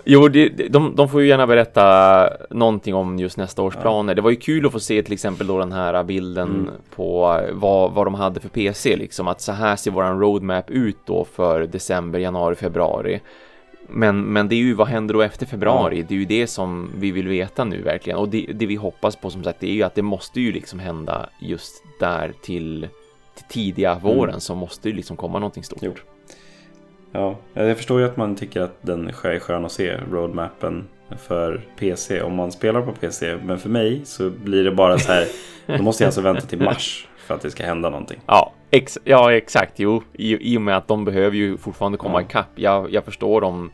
jo, 0.04 0.28
det, 0.28 0.50
de, 0.50 0.96
de 0.96 1.10
får 1.10 1.22
ju 1.22 1.28
gärna 1.28 1.48
berätta 1.48 2.30
någonting 2.50 2.96
om 2.96 3.20
just 3.20 3.38
nästa 3.38 3.62
års 3.62 3.76
ja. 3.76 3.82
planer. 3.82 4.16
Det 4.16 4.22
var 4.22 4.30
ju 4.30 4.36
kul 4.36 4.66
att 4.66 4.72
få 4.72 4.80
se 4.80 5.04
till 5.04 5.14
exempel 5.14 5.48
då 5.48 5.60
den 5.60 5.72
här 5.72 6.04
bilden 6.04 6.50
mm. 6.50 6.70
på 6.96 7.42
vad, 7.54 7.92
vad 7.92 8.08
de 8.08 8.14
hade 8.14 8.40
för 8.40 8.50
PC, 8.50 8.96
liksom 8.96 9.28
att 9.28 9.42
så 9.42 9.52
här 9.52 9.76
ser 9.76 9.92
våran 9.92 10.20
roadmap 10.20 10.70
ut 10.70 10.98
då 11.06 11.26
för 11.26 11.62
december, 11.62 12.20
januari, 12.20 12.56
februari. 12.56 13.22
Men, 13.90 14.22
men 14.22 14.48
det 14.48 14.56
är 14.56 14.58
ju 14.58 14.74
vad 14.74 14.88
händer 14.88 15.14
då 15.14 15.22
efter 15.22 15.46
februari? 15.46 16.06
Det 16.08 16.16
är 16.16 16.20
ju 16.20 16.26
det 16.26 16.48
som 16.48 16.92
vi 16.96 17.12
vill 17.12 17.28
veta 17.28 17.64
nu 17.64 17.82
verkligen. 17.82 18.20
Och 18.20 18.30
det, 18.30 18.46
det 18.54 18.66
vi 18.66 18.76
hoppas 18.76 19.16
på 19.16 19.30
som 19.30 19.44
sagt, 19.44 19.60
det 19.60 19.70
är 19.70 19.74
ju 19.74 19.84
att 19.84 19.96
det 19.96 20.02
måste 20.02 20.42
ju 20.42 20.52
liksom 20.52 20.80
hända 20.80 21.30
just 21.42 21.84
där 22.00 22.34
till 22.42 22.88
tidiga 23.50 23.92
mm. 23.92 24.04
våren 24.04 24.30
mm. 24.30 24.40
så 24.40 24.56
måste 24.56 24.90
det 24.90 24.96
liksom 24.96 25.18
komma 25.18 25.40
någonting 25.40 25.64
stort. 25.64 25.80
Jo. 25.82 25.94
Ja, 27.18 27.36
jag 27.54 27.78
förstår 27.78 28.00
ju 28.00 28.06
att 28.06 28.18
man 28.18 28.36
tycker 28.36 28.62
att 28.62 28.78
den 28.82 29.08
är 29.08 29.40
skön 29.40 29.66
att 29.66 29.72
se, 29.72 29.98
roadmappen 30.12 30.88
för 31.20 31.62
PC 31.80 32.22
om 32.22 32.36
man 32.36 32.52
spelar 32.52 32.82
på 32.82 32.92
PC. 32.92 33.38
Men 33.44 33.60
för 33.60 33.70
mig 33.70 34.02
så 34.06 34.30
blir 34.30 34.64
det 34.64 34.72
bara 34.72 35.00
så 35.00 35.12
här, 35.12 35.28
då 35.78 35.84
måste 35.84 36.04
jag 36.04 36.08
alltså 36.08 36.22
vänta 36.22 36.42
till 36.42 36.62
mars 36.62 37.08
för 37.18 37.36
att 37.36 37.42
det 37.42 37.52
ska 37.52 37.66
hända 37.66 37.90
någonting. 37.90 38.20
Ja, 38.26 38.54
ex 38.72 38.98
ja 39.04 39.34
exakt. 39.34 39.74
Jo, 39.76 40.04
i, 40.14 40.54
i 40.54 40.58
och 40.58 40.62
med 40.62 40.78
att 40.78 40.88
de 40.88 41.06
behöver 41.06 41.38
ju 41.38 41.58
fortfarande 41.58 41.98
komma 41.98 42.22
ja. 42.22 42.26
ikapp. 42.26 42.50
Jag, 42.56 42.94
jag 42.94 43.06
förstår 43.06 43.42
dem. 43.42 43.72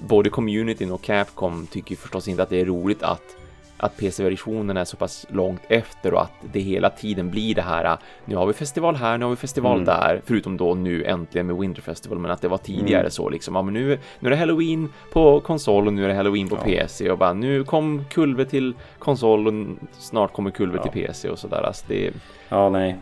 Både 0.00 0.30
communityn 0.30 0.90
och 0.90 1.02
Capcom 1.02 1.66
tycker 1.66 1.96
förstås 1.96 2.28
inte 2.28 2.42
att 2.42 2.48
det 2.48 2.60
är 2.60 2.64
roligt 2.64 3.02
att 3.02 3.36
att 3.82 3.96
PC-versionen 3.96 4.76
är 4.76 4.84
så 4.84 4.96
pass 4.96 5.26
långt 5.30 5.62
efter 5.68 6.14
och 6.14 6.22
att 6.22 6.32
det 6.52 6.60
hela 6.60 6.90
tiden 6.90 7.30
blir 7.30 7.54
det 7.54 7.62
här. 7.62 7.96
Nu 8.24 8.36
har 8.36 8.46
vi 8.46 8.52
festival 8.52 8.96
här, 8.96 9.18
nu 9.18 9.24
har 9.24 9.30
vi 9.30 9.36
festival 9.36 9.72
Mm. 9.72 9.84
där, 9.84 10.22
förutom 10.26 10.56
då 10.56 10.74
nu 10.74 11.04
äntligen 11.04 11.46
med 11.46 11.56
Winter 11.56 11.82
Festival, 11.82 12.18
men 12.18 12.30
att 12.30 12.42
det 12.42 12.48
var 12.48 12.58
tidigare 12.58 13.00
Mm. 13.00 13.10
så 13.10 13.28
liksom. 13.28 13.54
Ja, 13.54 13.62
men 13.62 13.74
nu, 13.74 13.98
nu 14.20 14.26
är 14.28 14.30
det 14.30 14.36
Halloween 14.36 14.88
på 15.12 15.40
konsol 15.40 15.86
och 15.86 15.92
nu 15.92 16.04
är 16.04 16.08
det 16.08 16.14
Halloween 16.14 16.48
på 16.48 16.56
Ja. 16.56 16.64
PC 16.64 17.10
och 17.10 17.18
bara 17.18 17.32
nu 17.32 17.64
kom 17.64 18.04
Kulve 18.10 18.44
till 18.44 18.74
konsol 18.98 19.46
och 19.46 19.54
snart 19.98 20.32
kommer 20.32 20.50
Kulve 20.50 20.76
Ja. 20.76 20.82
till 20.90 20.92
PC 21.04 21.28
och 21.30 21.38
sådär. 21.38 21.62
Alltså 21.62 21.84
det, 21.88 22.10
Ja, 22.48 22.68
nej. 22.68 22.96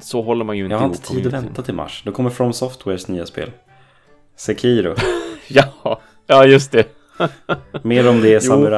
så 0.00 0.22
håller 0.22 0.44
man 0.44 0.56
ju 0.56 0.62
inte 0.64 0.74
Jag 0.74 0.78
har 0.80 0.86
inte 0.86 1.02
tid 1.02 1.26
att 1.26 1.32
vänta 1.32 1.62
till 1.62 1.74
mars. 1.74 2.02
Då 2.06 2.12
kommer 2.12 2.30
From 2.30 2.52
Softwares 2.52 3.08
nya 3.08 3.26
spel. 3.26 3.50
Sekiro. 4.36 4.94
Ja, 5.48 6.00
ja 6.26 6.44
just 6.44 6.72
det. 6.72 6.84
Mer 7.82 8.08
om 8.08 8.20
det, 8.20 8.44
Jo. 8.44 8.68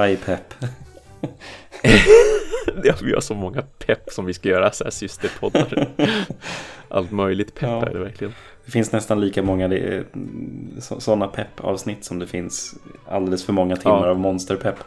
Vi 3.03 3.13
har 3.15 3.21
så 3.21 3.35
många 3.35 3.63
pepp 3.63 4.11
som 4.11 4.25
vi 4.27 4.35
ska 4.35 4.49
göra, 4.49 4.73
så 4.73 4.85
här 4.85 4.91
systerpoddar. 4.91 5.89
Allt 6.89 7.11
möjligt 7.11 7.55
pepp 7.55 7.69
Ja. 7.69 7.87
är 7.87 7.93
det 7.93 7.99
verkligen. 7.99 8.35
Det 8.65 8.71
finns 8.71 8.93
nästan 8.93 9.21
lika 9.21 9.43
många 9.43 9.71
sådana 10.79 11.27
pepp-avsnitt 11.27 12.05
som 12.05 12.19
det 12.19 12.27
finns 12.27 12.75
alldeles 13.09 13.45
för 13.45 13.53
många 13.53 13.77
timmar 13.77 14.05
Ja. 14.05 14.11
av 14.11 14.19
monsterpepp. 14.19 14.77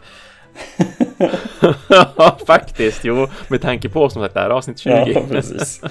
Ja, 2.17 2.37
faktiskt. 2.47 3.03
Jo, 3.05 3.27
med 3.47 3.61
tanke 3.61 3.89
på 3.89 4.09
som 4.09 4.21
sagt 4.21 4.33
det 4.33 4.39
här 4.39 4.49
är 4.49 4.53
avsnitt 4.53 4.79
20. 4.79 4.91
Ja, 5.07 5.21
precis. 5.29 5.81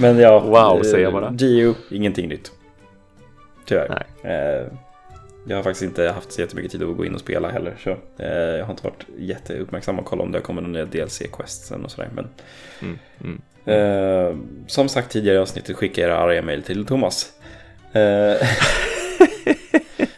Men 0.00 0.18
ja, 0.18 0.38
Wow, 0.40 0.76
eh, 0.76 0.82
säger 0.82 0.98
jag 1.04 1.12
bara. 1.12 1.32
Gio, 1.38 1.74
ingenting 1.90 2.28
nytt. 2.28 2.52
Tyvärr. 3.66 4.04
Nej. 4.22 4.34
Eh, 4.34 4.66
jag 5.46 5.56
har 5.56 5.62
faktiskt 5.62 5.82
inte 5.82 6.08
haft 6.08 6.32
så 6.32 6.40
jättemycket 6.40 6.72
tid 6.72 6.82
att 6.82 6.96
gå 6.96 7.04
in 7.04 7.14
och 7.14 7.20
spela 7.20 7.48
heller. 7.50 7.74
Så, 7.84 7.90
eh, 8.18 8.28
jag 8.28 8.64
har 8.64 8.70
inte 8.70 8.84
varit 8.84 9.06
jätteuppmärksam 9.18 9.98
och 9.98 10.04
kolla 10.04 10.22
om 10.22 10.32
det 10.32 10.40
kommer 10.40 10.62
några 10.62 10.72
nya 10.72 10.84
DLC-quests 10.84 11.70
och 11.84 11.90
sådär. 11.90 12.08
Men 12.14 12.28
Mm, 12.82 12.98
mm. 13.24 13.40
Eh, 13.66 14.36
som 14.66 14.88
sagt 14.88 15.10
tidigare 15.12 15.36
i 15.36 15.40
avsnittet, 15.40 15.76
skicka 15.76 16.00
era 16.02 16.16
arga 16.16 16.42
mejl 16.42 16.62
till 16.62 16.86
Thomas. 16.86 17.32
Eh, 17.92 18.00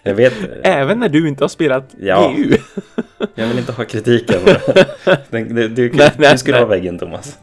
jag 0.03 0.15
vet, 0.15 0.33
Även 0.63 0.99
när 1.01 1.09
du 1.09 1.29
inte 1.29 1.45
har 1.45 1.49
spelat 1.49 1.95
Ja. 2.01 2.35
EU. 2.39 2.57
jag 3.35 3.47
vill 3.47 3.59
inte 3.59 3.73
ha 3.73 3.85
kritiken. 3.85 4.41
Den, 5.31 5.55
du, 5.55 5.69
du, 5.69 5.93
Nej, 5.93 6.11
nej, 6.19 6.33
du 6.33 6.39
skulle 6.39 6.57
nej. 6.57 6.63
ha 6.65 6.69
väggen 6.69 6.99
Thomas. 6.99 7.39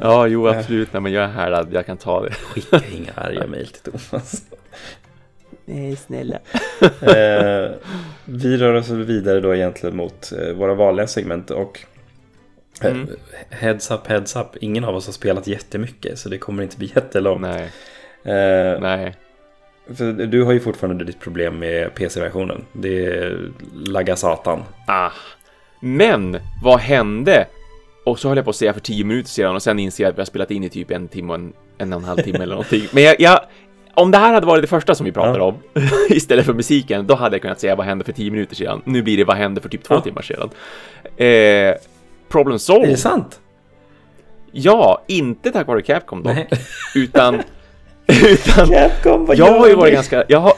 Ja, 0.00 0.26
jo, 0.26 0.48
absolut. 0.48 0.92
Nej, 0.92 1.02
men 1.02 1.12
jag 1.12 1.24
är 1.24 1.28
härdad. 1.28 1.68
Jag 1.72 1.86
kan 1.86 1.96
ta 1.96 2.22
det. 2.22 2.30
Skicka 2.32 2.80
inga 2.92 3.12
arga 3.14 3.46
mejl 3.46 3.66
till 3.66 3.92
Thomas. 3.92 4.42
Nej, 5.64 5.96
snälla. 5.96 6.38
Eh, 7.00 7.70
vi 8.24 8.56
rör 8.56 8.74
oss 8.74 8.90
vidare 8.90 9.40
då 9.40 9.54
egentligen 9.54 9.96
mot 9.96 10.32
eh, 10.32 10.52
våra 10.54 10.74
vanliga 10.74 11.06
segment 11.06 11.50
och 11.50 11.80
eh, 12.82 12.90
Mm. 12.90 13.08
heads 13.50 13.90
up, 13.90 14.06
heads 14.06 14.36
up. 14.36 14.46
Ingen 14.60 14.84
av 14.84 14.96
oss 14.96 15.06
har 15.06 15.12
spelat 15.12 15.46
jättemycket 15.46 16.18
så 16.18 16.28
det 16.28 16.38
kommer 16.38 16.62
inte 16.62 16.76
bli 16.78 16.86
jättelångt. 16.94 17.40
Nej, 17.40 17.70
Eh, 18.24 18.80
nej. 18.80 19.14
För 19.94 20.12
du 20.12 20.42
har 20.42 20.52
ju 20.52 20.60
fortfarande 20.60 21.04
ditt 21.04 21.20
problem 21.20 21.58
med 21.58 21.94
PC-versionen. 21.94 22.64
Det 22.72 23.06
är 23.06 23.50
lagga 23.74 24.16
satan. 24.16 24.62
Ah. 24.86 25.10
Men 25.80 26.38
vad 26.62 26.80
hände? 26.80 27.46
Och 28.04 28.18
så 28.18 28.28
höll 28.28 28.36
jag 28.36 28.44
på 28.44 28.50
att 28.50 28.56
säga 28.56 28.72
för 28.72 28.80
tio 28.80 29.04
minuter 29.04 29.28
sedan 29.30 29.54
och 29.54 29.62
sen 29.62 29.78
inser 29.78 30.04
jag 30.04 30.10
att 30.10 30.16
vi 30.16 30.20
har 30.20 30.26
spelat 30.26 30.50
in 30.50 30.64
i 30.64 30.68
typ 30.68 30.90
en 30.90 31.08
timme 31.08 31.28
och 31.32 31.34
en, 31.38 31.52
en 31.78 31.92
och 31.92 31.98
en 31.98 32.04
halv 32.04 32.22
timme 32.22 32.38
eller 32.38 32.54
någonting. 32.54 32.82
Men 32.92 33.02
jag, 33.02 33.16
jag, 33.20 33.40
om 33.94 34.10
det 34.10 34.18
här 34.18 34.32
hade 34.32 34.46
varit 34.46 34.62
det 34.62 34.68
första 34.68 34.94
som 34.94 35.06
vi 35.06 35.12
pratade 35.12 35.38
Ja. 35.38 35.44
om 35.44 35.54
istället 36.10 36.46
för 36.46 36.52
musiken, 36.54 37.06
då 37.06 37.14
hade 37.14 37.34
jag 37.34 37.42
kunnat 37.42 37.60
säga 37.60 37.74
vad 37.76 37.86
hände 37.86 38.04
för 38.04 38.12
tio 38.12 38.30
minuter 38.30 38.56
sedan. 38.56 38.82
Nu 38.84 39.02
blir 39.02 39.16
det 39.16 39.24
vad 39.24 39.36
hände 39.36 39.60
för 39.60 39.68
typ 39.68 39.82
två 39.84 39.94
Ja. 39.94 40.00
timmar 40.00 40.22
sedan. 40.22 40.50
Eh, 41.16 41.74
problem 42.28 42.54
Är 42.54 42.58
solved. 42.58 42.88
det 42.90 42.96
sant? 42.96 43.40
Ja, 44.52 45.02
inte 45.06 45.50
tack 45.50 45.66
vare 45.66 45.82
Capcom 45.82 46.22
dock, 46.22 46.34
Nej. 46.34 46.48
utan 46.94 47.42
utan 48.06 48.68
Capcom, 48.68 49.26
vad 49.26 49.36
jag 49.36 49.58
har 49.58 49.68
ju 49.68 49.74
varit 49.74 49.94
ganska, 49.94 50.24
jag 50.28 50.40
har, 50.40 50.52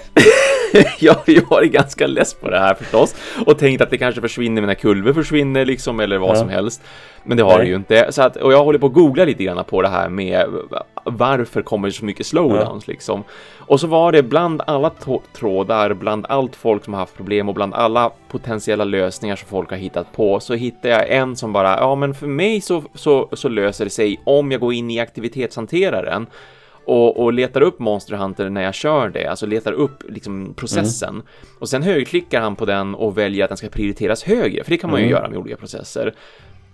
jag 1.00 1.16
ju 1.26 1.40
varit 1.40 1.72
ganska 1.72 2.06
less 2.06 2.34
på 2.34 2.50
det 2.50 2.58
här 2.58 2.74
förstås 2.74 3.14
och 3.46 3.58
tänkt 3.58 3.80
att 3.80 3.90
det 3.90 3.98
kanske 3.98 4.20
försvinner 4.20 4.62
när 4.62 4.74
kulver 4.74 5.12
försvinner 5.12 5.64
liksom 5.64 6.00
eller 6.00 6.18
vad 6.18 6.30
Ja. 6.30 6.34
som 6.40 6.48
helst. 6.48 6.82
Men 7.24 7.36
det 7.36 7.42
har 7.42 7.50
Nej. 7.50 7.58
det 7.58 7.66
ju 7.66 7.76
inte. 7.76 8.12
Så 8.12 8.22
att, 8.22 8.36
och 8.36 8.52
jag 8.52 8.64
håller 8.64 8.78
på 8.78 8.86
att 8.86 8.92
googla 8.92 9.24
lite 9.24 9.44
grann 9.44 9.64
på 9.64 9.82
det 9.82 9.88
här 9.88 10.08
med 10.08 10.46
varför 11.04 11.62
kommer 11.62 11.88
det 11.88 11.92
så 11.94 12.04
mycket 12.04 12.26
slowdowns 12.26 12.86
liksom. 12.88 13.24
Och 13.58 13.80
så 13.80 13.86
var 13.86 14.12
det 14.12 14.22
bland 14.22 14.62
alla 14.66 14.90
trådar, 15.32 15.94
bland 15.94 16.26
allt 16.28 16.56
folk 16.56 16.84
som 16.84 16.92
har 16.94 17.00
haft 17.00 17.16
problem 17.16 17.48
och 17.48 17.54
bland 17.54 17.74
alla 17.74 18.10
potentiella 18.28 18.84
lösningar 18.84 19.36
som 19.36 19.48
folk 19.48 19.70
har 19.70 19.76
hittat 19.76 20.12
på 20.12 20.40
så 20.40 20.54
hittade 20.54 20.88
jag 20.94 21.10
en 21.10 21.36
som 21.36 21.52
bara, 21.52 21.78
ja 21.78 21.94
men 21.94 22.14
för 22.14 22.26
mig 22.26 22.60
så, 22.60 22.82
så, 22.94 23.28
så 23.32 23.48
löser 23.48 23.84
det 23.84 23.90
sig 23.90 24.20
om 24.24 24.52
jag 24.52 24.60
går 24.60 24.72
in 24.72 24.90
i 24.90 25.00
aktivitetshanteraren 25.00 26.26
och, 26.86 27.16
och 27.24 27.32
letar 27.32 27.60
upp 27.60 27.78
Monster 27.78 28.16
Hunter 28.16 28.50
när 28.50 28.62
jag 28.62 28.74
kör 28.74 29.08
det, 29.08 29.26
alltså 29.26 29.46
letar 29.46 29.72
upp 29.72 30.02
liksom 30.08 30.54
processen. 30.56 31.22
Och 31.58 31.68
sen 31.68 31.82
högerklickar 31.82 32.40
han 32.40 32.56
på 32.56 32.64
den 32.64 32.94
och 32.94 33.18
väljer 33.18 33.44
att 33.44 33.50
den 33.50 33.56
ska 33.56 33.68
prioriteras 33.68 34.22
högre, 34.22 34.64
för 34.64 34.70
det 34.70 34.76
kan 34.78 34.90
man 34.90 35.00
ju 35.00 35.06
Mm. 35.06 35.16
göra 35.16 35.28
med 35.28 35.38
olika 35.38 35.56
processer. 35.56 36.14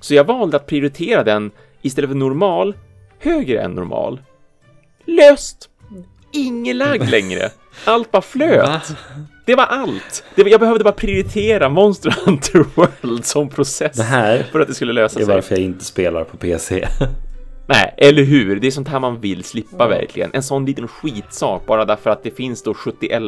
Så 0.01 0.15
jag 0.15 0.25
valde 0.25 0.57
att 0.57 0.67
prioritera 0.67 1.25
den 1.25 1.51
istället 1.83 2.11
för 2.11 2.17
normal, 2.17 2.75
högre 3.19 3.61
än 3.63 3.71
normal. 3.71 4.21
Löst! 5.05 5.69
Ingen 6.33 6.79
lag 6.79 7.09
längre. 7.11 7.51
Allt 7.85 8.11
bara 8.11 8.23
flöt. 8.23 8.69
Va? 8.69 8.81
Det 9.47 9.55
var 9.55 9.65
allt. 9.65 10.25
Det 10.35 10.43
var, 10.43 10.51
jag 10.51 10.61
behövde 10.61 10.85
bara 10.85 10.93
prioritera 10.95 11.69
Monster 11.69 12.15
Hunter 12.25 12.65
World 12.75 13.25
som 13.25 13.49
process 13.49 13.97
Det 13.97 14.03
här 14.03 14.43
för 14.53 14.61
att 14.61 14.69
det 14.69 14.75
skulle 14.75 14.93
lösa 14.93 15.21
är 15.21 15.25
sig. 15.25 15.35
varför 15.35 15.55
jag 15.55 15.65
inte 15.65 15.85
spelar 15.85 16.25
på 16.25 16.37
PC. 16.37 16.89
Nej, 17.67 17.95
eller 17.97 18.23
hur? 18.23 18.61
Det 18.61 18.67
är 18.67 18.71
sånt 18.71 18.89
här 18.89 19.01
man 19.01 19.21
vill 19.21 19.45
slippa 19.45 19.77
Ja. 19.79 19.87
verkligen. 19.87 20.31
En 20.35 20.43
sån 20.43 20.67
liten 20.67 20.89
skitsak 20.89 21.67
bara 21.67 21.85
därför 21.85 22.11
att 22.11 22.23
det 22.23 22.31
finns 22.31 22.63
då 22.63 22.75
71 22.75 23.23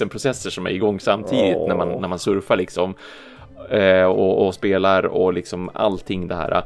000 0.00 0.08
processer 0.10 0.50
som 0.50 0.66
är 0.66 0.70
igång 0.70 1.00
samtidigt 1.00 1.56
Åh. 1.56 1.68
när, 1.68 1.76
man, 1.76 1.88
när 2.00 2.08
man 2.08 2.18
surfar 2.18 2.56
liksom. 2.56 2.94
Eh, 3.70 4.02
och, 4.04 4.46
och 4.46 4.54
spelar 4.54 5.06
och 5.06 5.32
liksom 5.32 5.70
allting 5.74 6.28
det 6.28 6.34
här. 6.34 6.62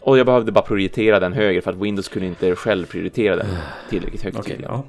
Och 0.00 0.18
jag 0.18 0.26
behövde 0.26 0.52
bara 0.52 0.64
prioritera 0.64 1.20
den 1.20 1.32
högre 1.32 1.60
för 1.60 1.70
att 1.70 1.76
Windows 1.76 2.08
kunde 2.08 2.28
inte 2.28 2.56
själv 2.56 2.86
prioritera 2.86 3.36
den 3.36 3.46
tillräckligt 3.90 4.22
högt. 4.22 4.36
Tydligen. 4.36 4.62
ja. 4.72 4.84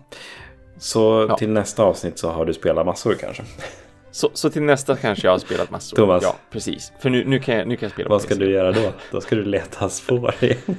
Så 0.77 1.25
Ja. 1.29 1.37
till 1.37 1.49
nästa 1.49 1.83
avsnitt 1.83 2.19
så 2.19 2.29
har 2.29 2.45
du 2.45 2.53
spelat 2.53 2.85
massor 2.85 3.13
kanske. 3.13 3.43
så, 4.11 4.29
så 4.33 4.49
till 4.49 4.61
nästa 4.63 4.95
kanske 4.95 5.27
jag 5.27 5.31
har 5.31 5.39
spelat 5.39 5.71
massor. 5.71 5.97
Thomas. 5.97 6.23
Ja, 6.23 6.35
precis. 6.51 6.91
För 6.99 7.09
nu, 7.09 7.23
nu, 7.25 7.39
kan, 7.39 7.55
jag, 7.55 7.67
nu 7.67 7.75
kan 7.75 7.85
jag 7.87 7.91
spela 7.93 8.09
Vad 8.09 8.21
ska 8.21 8.35
du 8.35 8.51
göra 8.51 8.71
då? 8.71 8.91
Då 9.11 9.21
ska 9.21 9.35
du 9.35 9.43
leta 9.45 9.89
spår 9.89 10.33
igen. 10.39 10.57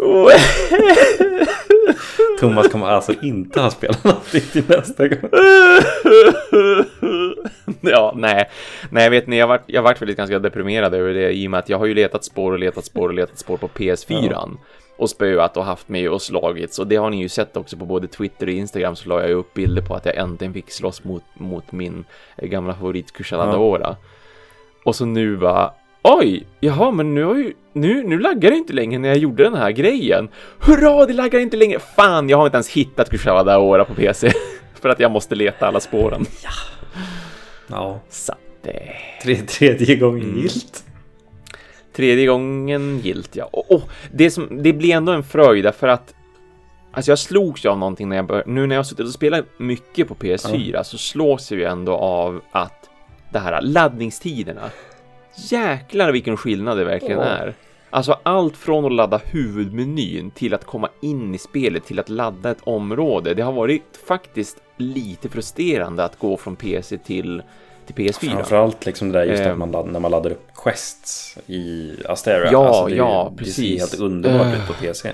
Thomas 2.40 2.68
kommer 2.68 2.86
alltså 2.86 3.14
inte 3.22 3.60
ha 3.60 3.70
spelat 3.70 4.04
någonting 4.04 4.40
till 4.40 4.64
nästa 4.68 5.08
gång. 5.08 5.30
ja, 7.80 8.12
nej. 8.16 8.50
Nej, 8.90 9.04
jag 9.04 9.10
vet 9.10 9.26
ni, 9.26 9.38
jag 9.38 9.46
varit, 9.46 9.62
jag 9.66 9.82
varit 9.82 10.02
väldigt 10.02 10.16
ganska 10.16 10.38
deprimerad 10.38 10.94
över 10.94 11.14
det 11.14 11.32
i 11.32 11.46
och 11.46 11.50
med 11.50 11.58
att 11.58 11.68
jag 11.68 11.78
har 11.78 11.86
ju 11.86 11.94
letat 11.94 12.24
spår 12.24 12.52
och 12.52 12.58
letat 12.58 12.84
spår 12.84 13.08
och 13.08 13.14
letat 13.14 13.38
spår 13.38 13.56
på 13.56 13.68
PS4 13.68 14.56
och 14.96 15.10
spöat 15.10 15.56
och 15.56 15.64
haft 15.64 15.88
mig 15.88 16.08
och 16.08 16.22
slagits 16.22 16.78
och 16.78 16.86
det 16.86 16.96
har 16.96 17.10
ni 17.10 17.20
ju 17.20 17.28
sett 17.28 17.56
också 17.56 17.76
på 17.76 17.84
både 17.84 18.08
Twitter 18.08 18.46
och 18.46 18.52
Instagram 18.52 18.96
så 18.96 19.08
la 19.08 19.20
jag 19.20 19.30
upp 19.30 19.54
bilder 19.54 19.82
på 19.82 19.94
att 19.94 20.06
jag 20.06 20.16
äntligen 20.16 20.54
fick 20.54 20.70
slåss 20.70 21.04
mot, 21.04 21.24
mot 21.34 21.72
min 21.72 22.04
eh, 22.36 22.48
gamla 22.48 22.74
favorit 22.74 23.12
Kushaladora. 23.12 23.96
Och 24.84 24.96
så 24.96 25.04
nu 25.04 25.36
bara 25.36 25.72
Oj, 26.02 26.46
jaha, 26.60 26.90
men 26.90 27.14
nu, 27.14 27.24
har 27.24 27.34
ju, 27.34 27.54
nu, 27.72 28.02
nu 28.04 28.18
laggar 28.18 28.50
det 28.50 28.56
inte 28.56 28.72
längre 28.72 28.98
när 28.98 29.08
jag 29.08 29.18
gjorde 29.18 29.42
den 29.42 29.54
här 29.54 29.70
grejen. 29.70 30.28
Hurra, 30.58 31.06
det 31.06 31.12
laggar 31.12 31.40
inte 31.40 31.56
längre. 31.56 31.78
Fan, 31.96 32.28
jag 32.28 32.38
har 32.38 32.46
inte 32.46 32.56
ens 32.56 32.68
hittat 32.68 33.10
Kushaladora 33.10 33.84
på 33.84 33.94
PC. 33.94 34.32
För 34.80 34.88
att 34.88 35.00
jag 35.00 35.10
måste 35.10 35.34
leta 35.34 35.66
alla 35.66 35.80
spåren. 35.80 36.26
Ja, 37.68 38.00
Så 38.08 38.32
att, 38.32 38.38
eh, 38.66 38.74
tre, 39.22 39.36
tredje 39.36 39.96
gången 39.96 40.24
Mm. 40.24 40.38
gilt. 40.40 40.84
Tredje 41.92 42.26
gången 42.26 42.98
gilt, 42.98 43.36
ja. 43.36 43.44
Och, 43.52 43.70
och 43.72 43.82
det, 44.12 44.30
som, 44.30 44.62
det 44.62 44.72
blir 44.72 44.94
ändå 44.94 45.12
en 45.12 45.22
fröjd 45.24 45.64
därför 45.64 45.88
att 45.88 46.14
Alltså 46.92 47.10
jag 47.10 47.18
slogs 47.18 47.64
ju 47.64 47.68
av 47.68 47.78
någonting 47.78 48.08
när 48.08 48.16
jag 48.16 48.26
bör, 48.26 48.44
nu 48.46 48.66
när 48.66 48.74
jag 48.74 48.78
har 48.78 48.84
suttit 48.84 49.06
och 49.06 49.12
spelat 49.12 49.44
mycket 49.56 50.08
på 50.08 50.14
PS4 50.14 50.82
så 50.82 50.98
slås 50.98 51.50
jag 51.50 51.60
ju 51.60 51.66
ändå 51.66 51.92
av 51.92 52.40
att 52.52 52.88
det 53.32 53.38
här 53.38 53.62
laddningstiderna. 53.62 54.70
Jäklar 55.40 56.12
vilken 56.12 56.36
skillnad 56.36 56.78
det 56.78 56.84
verkligen 56.84 57.18
Ja. 57.18 57.24
är. 57.24 57.54
Alltså 57.90 58.18
allt 58.22 58.56
från 58.56 58.84
att 58.84 58.92
ladda 58.92 59.20
huvudmenyn 59.24 60.30
till 60.30 60.54
att 60.54 60.64
komma 60.64 60.88
in 61.00 61.34
i 61.34 61.38
spelet 61.38 61.84
till 61.84 61.98
att 61.98 62.08
ladda 62.08 62.50
ett 62.50 62.60
område. 62.64 63.34
Det 63.34 63.42
har 63.42 63.52
varit 63.52 64.00
faktiskt 64.06 64.56
lite 64.76 65.28
frustrerande 65.28 66.04
att 66.04 66.18
gå 66.18 66.36
från 66.36 66.56
PC 66.56 66.98
till, 66.98 67.42
till 67.86 67.94
PS4. 67.94 68.30
Framförallt 68.30 68.86
liksom 68.86 69.12
det 69.12 69.18
där 69.18 69.26
just 69.26 69.42
Eh. 69.42 69.52
att 69.52 69.58
man 69.58 69.70
ladd, 69.70 69.86
när 69.86 70.00
man 70.00 70.10
laddar 70.10 70.30
upp 70.30 70.46
quests 70.64 71.38
i 71.46 71.94
Astera. 72.08 72.52
Ja, 72.52 72.66
alltså 72.68 72.86
det, 72.86 72.94
ja, 72.96 73.32
Det 73.38 73.44
ser 73.44 73.44
precis. 73.44 73.80
helt 73.80 74.00
underbart 74.00 74.46
Eh. 74.46 74.60
ut 74.62 74.66
på 74.66 74.72
PC. 74.72 75.12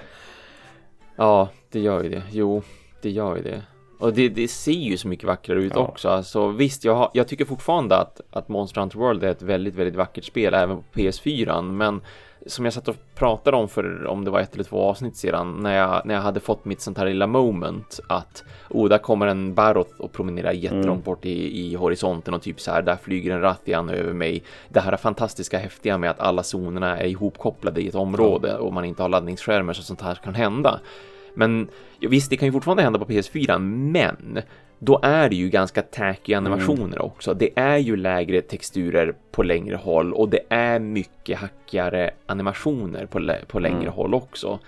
Ja, 1.17 1.49
det 1.71 1.81
gör 1.81 2.03
ju 2.03 2.09
det. 2.09 2.23
Jo, 2.31 2.63
det 3.03 3.11
gör 3.11 3.37
ju 3.37 3.43
det. 3.43 3.63
Och 3.99 4.13
det, 4.15 4.29
det 4.29 4.49
ser 4.49 4.73
ju 4.73 4.97
så 4.97 5.09
mycket 5.09 5.27
vackrare 5.27 5.59
ut 5.63 5.73
Ja. 5.75 5.81
också. 5.81 6.09
Alltså, 6.09 6.49
visst, 6.49 6.85
jag, 6.85 6.95
har, 6.95 7.11
jag 7.15 7.29
tycker 7.29 7.45
fortfarande 7.45 7.97
att, 7.97 8.21
att 8.31 8.49
Monster 8.49 8.81
Hunter 8.81 8.99
World 8.99 9.25
är 9.25 9.29
ett 9.31 9.43
väldigt, 9.43 9.75
väldigt 9.75 9.95
vackert 9.97 10.25
spel 10.25 10.55
även 10.55 10.77
på 10.77 10.83
PS4. 10.95 11.63
Men 11.73 12.01
som 12.47 12.65
jag 12.65 12.75
satt 12.75 12.89
och 12.89 12.97
pratade 13.15 13.57
om 13.57 13.69
för 13.69 14.07
om 14.07 14.25
det 14.25 14.31
var 14.31 14.41
ett 14.41 14.55
eller 14.55 14.65
två 14.65 14.81
avsnitt 14.83 15.17
sedan 15.17 15.57
när 15.63 15.77
jag, 15.77 16.03
när 16.07 16.15
jag 16.15 16.23
hade 16.23 16.41
fått 16.41 16.65
mitt 16.65 16.81
sånt 16.81 16.99
här 16.99 17.07
lilla 17.07 17.27
moment 17.27 18.01
att 18.09 18.45
oh, 18.71 18.89
där 18.89 18.99
kommer 18.99 19.27
en 19.27 19.55
Barot 19.55 20.01
och 20.01 20.13
promenerar 20.13 20.53
jättelångt 20.53 20.87
Mm. 20.87 21.01
bort 21.03 21.25
i, 21.25 21.61
i 21.61 21.75
horisonten 21.75 22.35
och 22.35 22.43
typ 22.43 22.61
så 22.61 22.71
här, 22.71 22.83
där 22.83 22.97
flyger 22.97 23.33
en 23.35 23.41
Rathian 23.41 23.91
över 23.91 24.13
mig. 24.13 24.43
Det 24.69 24.81
här 24.81 24.97
fantastiska 24.97 25.59
häftiga 25.59 25.99
med 25.99 26.11
att 26.11 26.21
alla 26.21 26.43
zonerna 26.43 26.99
är 26.99 27.07
ihopkopplade 27.07 27.81
i 27.81 27.89
ett 27.89 27.95
område 27.95 28.57
och 28.57 28.73
man 28.73 28.85
inte 28.85 29.03
har 29.03 29.09
laddningsskärmar 29.09 29.73
så 29.73 29.83
sånt 29.83 30.01
här 30.03 30.15
kan 30.15 30.35
hända. 30.35 30.81
Men 31.37 31.69
ja, 32.01 32.09
visst, 32.09 32.31
det 32.31 32.37
kan 32.37 32.47
ju 32.49 32.53
fortfarande 32.53 32.83
hända 32.83 32.99
på 32.99 33.05
PS4, 33.05 33.59
men 33.59 34.39
då 34.79 35.01
är 35.03 35.29
det 35.29 35.37
ju 35.37 35.49
ganska 35.49 35.83
tacky 35.83 36.35
animationer 36.35 37.03
också. 37.03 37.35
Det 37.35 37.51
är 37.59 37.77
ju 37.79 37.97
lägre 37.97 38.41
texturer 38.43 39.15
på 39.33 39.43
längre 39.43 39.77
håll 39.77 40.13
och 40.15 40.29
det 40.29 40.41
är 40.49 40.79
mycket 40.79 41.39
hackigare 41.39 42.11
animationer 42.27 43.07
på, 43.07 43.19
lä- 43.19 43.45
på 43.49 43.59
längre 43.59 43.81
Mm. 43.81 43.93
håll 43.93 44.15
också. 44.15 44.59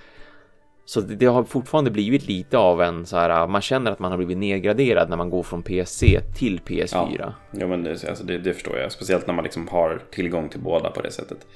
Så 0.84 1.00
det, 1.00 1.14
det 1.14 1.26
har 1.26 1.44
fortfarande 1.44 1.90
blivit 1.90 2.26
lite 2.28 2.58
av 2.58 2.82
en 2.82 3.06
så 3.06 3.16
här, 3.16 3.46
man 3.46 3.60
känner 3.62 3.90
att 3.92 3.98
man 3.98 4.10
har 4.10 4.18
blivit 4.18 4.38
nedgraderad 4.38 5.08
när 5.10 5.16
man 5.16 5.30
går 5.30 5.42
från 5.42 5.62
PC 5.62 6.20
till 6.38 6.60
PS4. 6.66 7.32
Jo 7.52 7.68
men 7.68 7.82
det, 7.82 7.90
alltså 7.90 8.24
det, 8.24 8.38
det 8.38 8.54
förstår 8.54 8.78
jag. 8.78 8.92
Speciellt 8.92 9.26
när 9.26 9.34
man 9.34 9.44
liksom 9.44 9.68
har 9.68 10.00
tillgång 10.10 10.48
till 10.48 10.60
båda 10.60 10.90
på 10.90 11.00
det 11.02 11.10
sättet. 11.10 11.46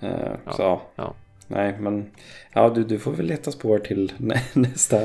Eh, 0.00 0.10
så 0.50 0.80
ja. 0.96 1.14
Ja. 1.52 1.58
Nej 1.62 1.74
men 1.80 2.10
ja, 2.54 2.68
du, 2.74 2.84
du 2.84 2.98
får 2.98 3.12
väl 3.12 3.26
leta 3.26 3.50
spår 3.52 3.78
till 3.78 4.12
nä, 4.18 4.40
nästa. 4.52 5.00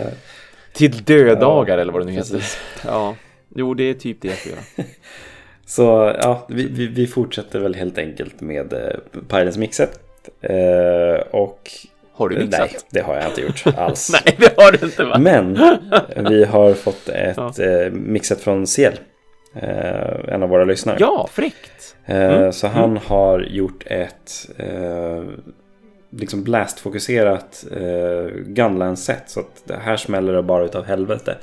Till 0.74 1.04
dödagar 1.04 1.78
eller 1.78 1.94
vad 1.94 2.02
det 2.02 2.06
nu 2.06 2.12
heter. 2.12 2.44
Ja, 2.86 3.16
jo 3.56 3.74
det 3.74 3.84
är 3.84 3.94
typ 3.94 4.22
det 4.22 4.28
jag 4.28 4.38
får 4.38 4.52
göra. 4.52 4.62
Så 5.66 6.16
ja, 6.22 6.46
vi, 6.50 6.68
vi, 6.68 6.88
vi 6.88 7.08
fortsätter 7.08 7.60
väl 7.60 7.76
helt 7.76 7.98
enkelt 7.98 8.42
med 8.42 8.74
eh, 8.74 8.80
Pirates 9.30 9.58
Mixet. 9.58 10.00
Eh, 10.42 11.20
och 11.32 11.72
Har 12.14 12.30
du 12.30 12.36
mixat? 12.38 12.60
nej, 12.60 12.78
det 12.90 13.00
har 13.02 13.16
jag 13.16 13.26
inte 13.28 13.42
gjort 13.42 13.64
alls. 13.78 14.10
Nej, 14.14 14.36
det 14.40 14.62
har 14.62 14.72
du 14.72 14.86
inte 14.86 15.04
va? 15.04 15.18
Men 15.20 15.60
vi 16.30 16.46
har 16.46 16.74
fått 16.74 17.10
ett 17.10 17.38
Ja. 17.38 17.64
eh, 17.64 17.92
mixet 17.92 18.42
från 18.42 18.68
Ciel. 18.68 18.94
Eh, 19.56 20.34
en 20.34 20.44
av 20.44 20.50
våra 20.50 20.66
lyssnare. 20.66 20.98
Ja, 21.00 21.30
fräckt! 21.32 21.96
Eh, 22.06 22.18
Mm. 22.38 22.54
Så 22.54 22.68
han 22.68 22.98
har 22.98 23.40
gjort 23.40 23.84
ett 23.86 24.50
eh, 24.58 25.24
liksom 26.10 26.44
blastfokuserat 26.44 27.66
eh, 27.72 28.34
Gunland-set. 28.46 29.24
Så 29.30 29.40
att 29.40 29.64
det 29.66 29.78
här 29.78 29.98
smäller 29.98 30.34
det 30.34 30.44
bara 30.44 30.66
utav 30.66 30.86
helvete. 30.86 31.38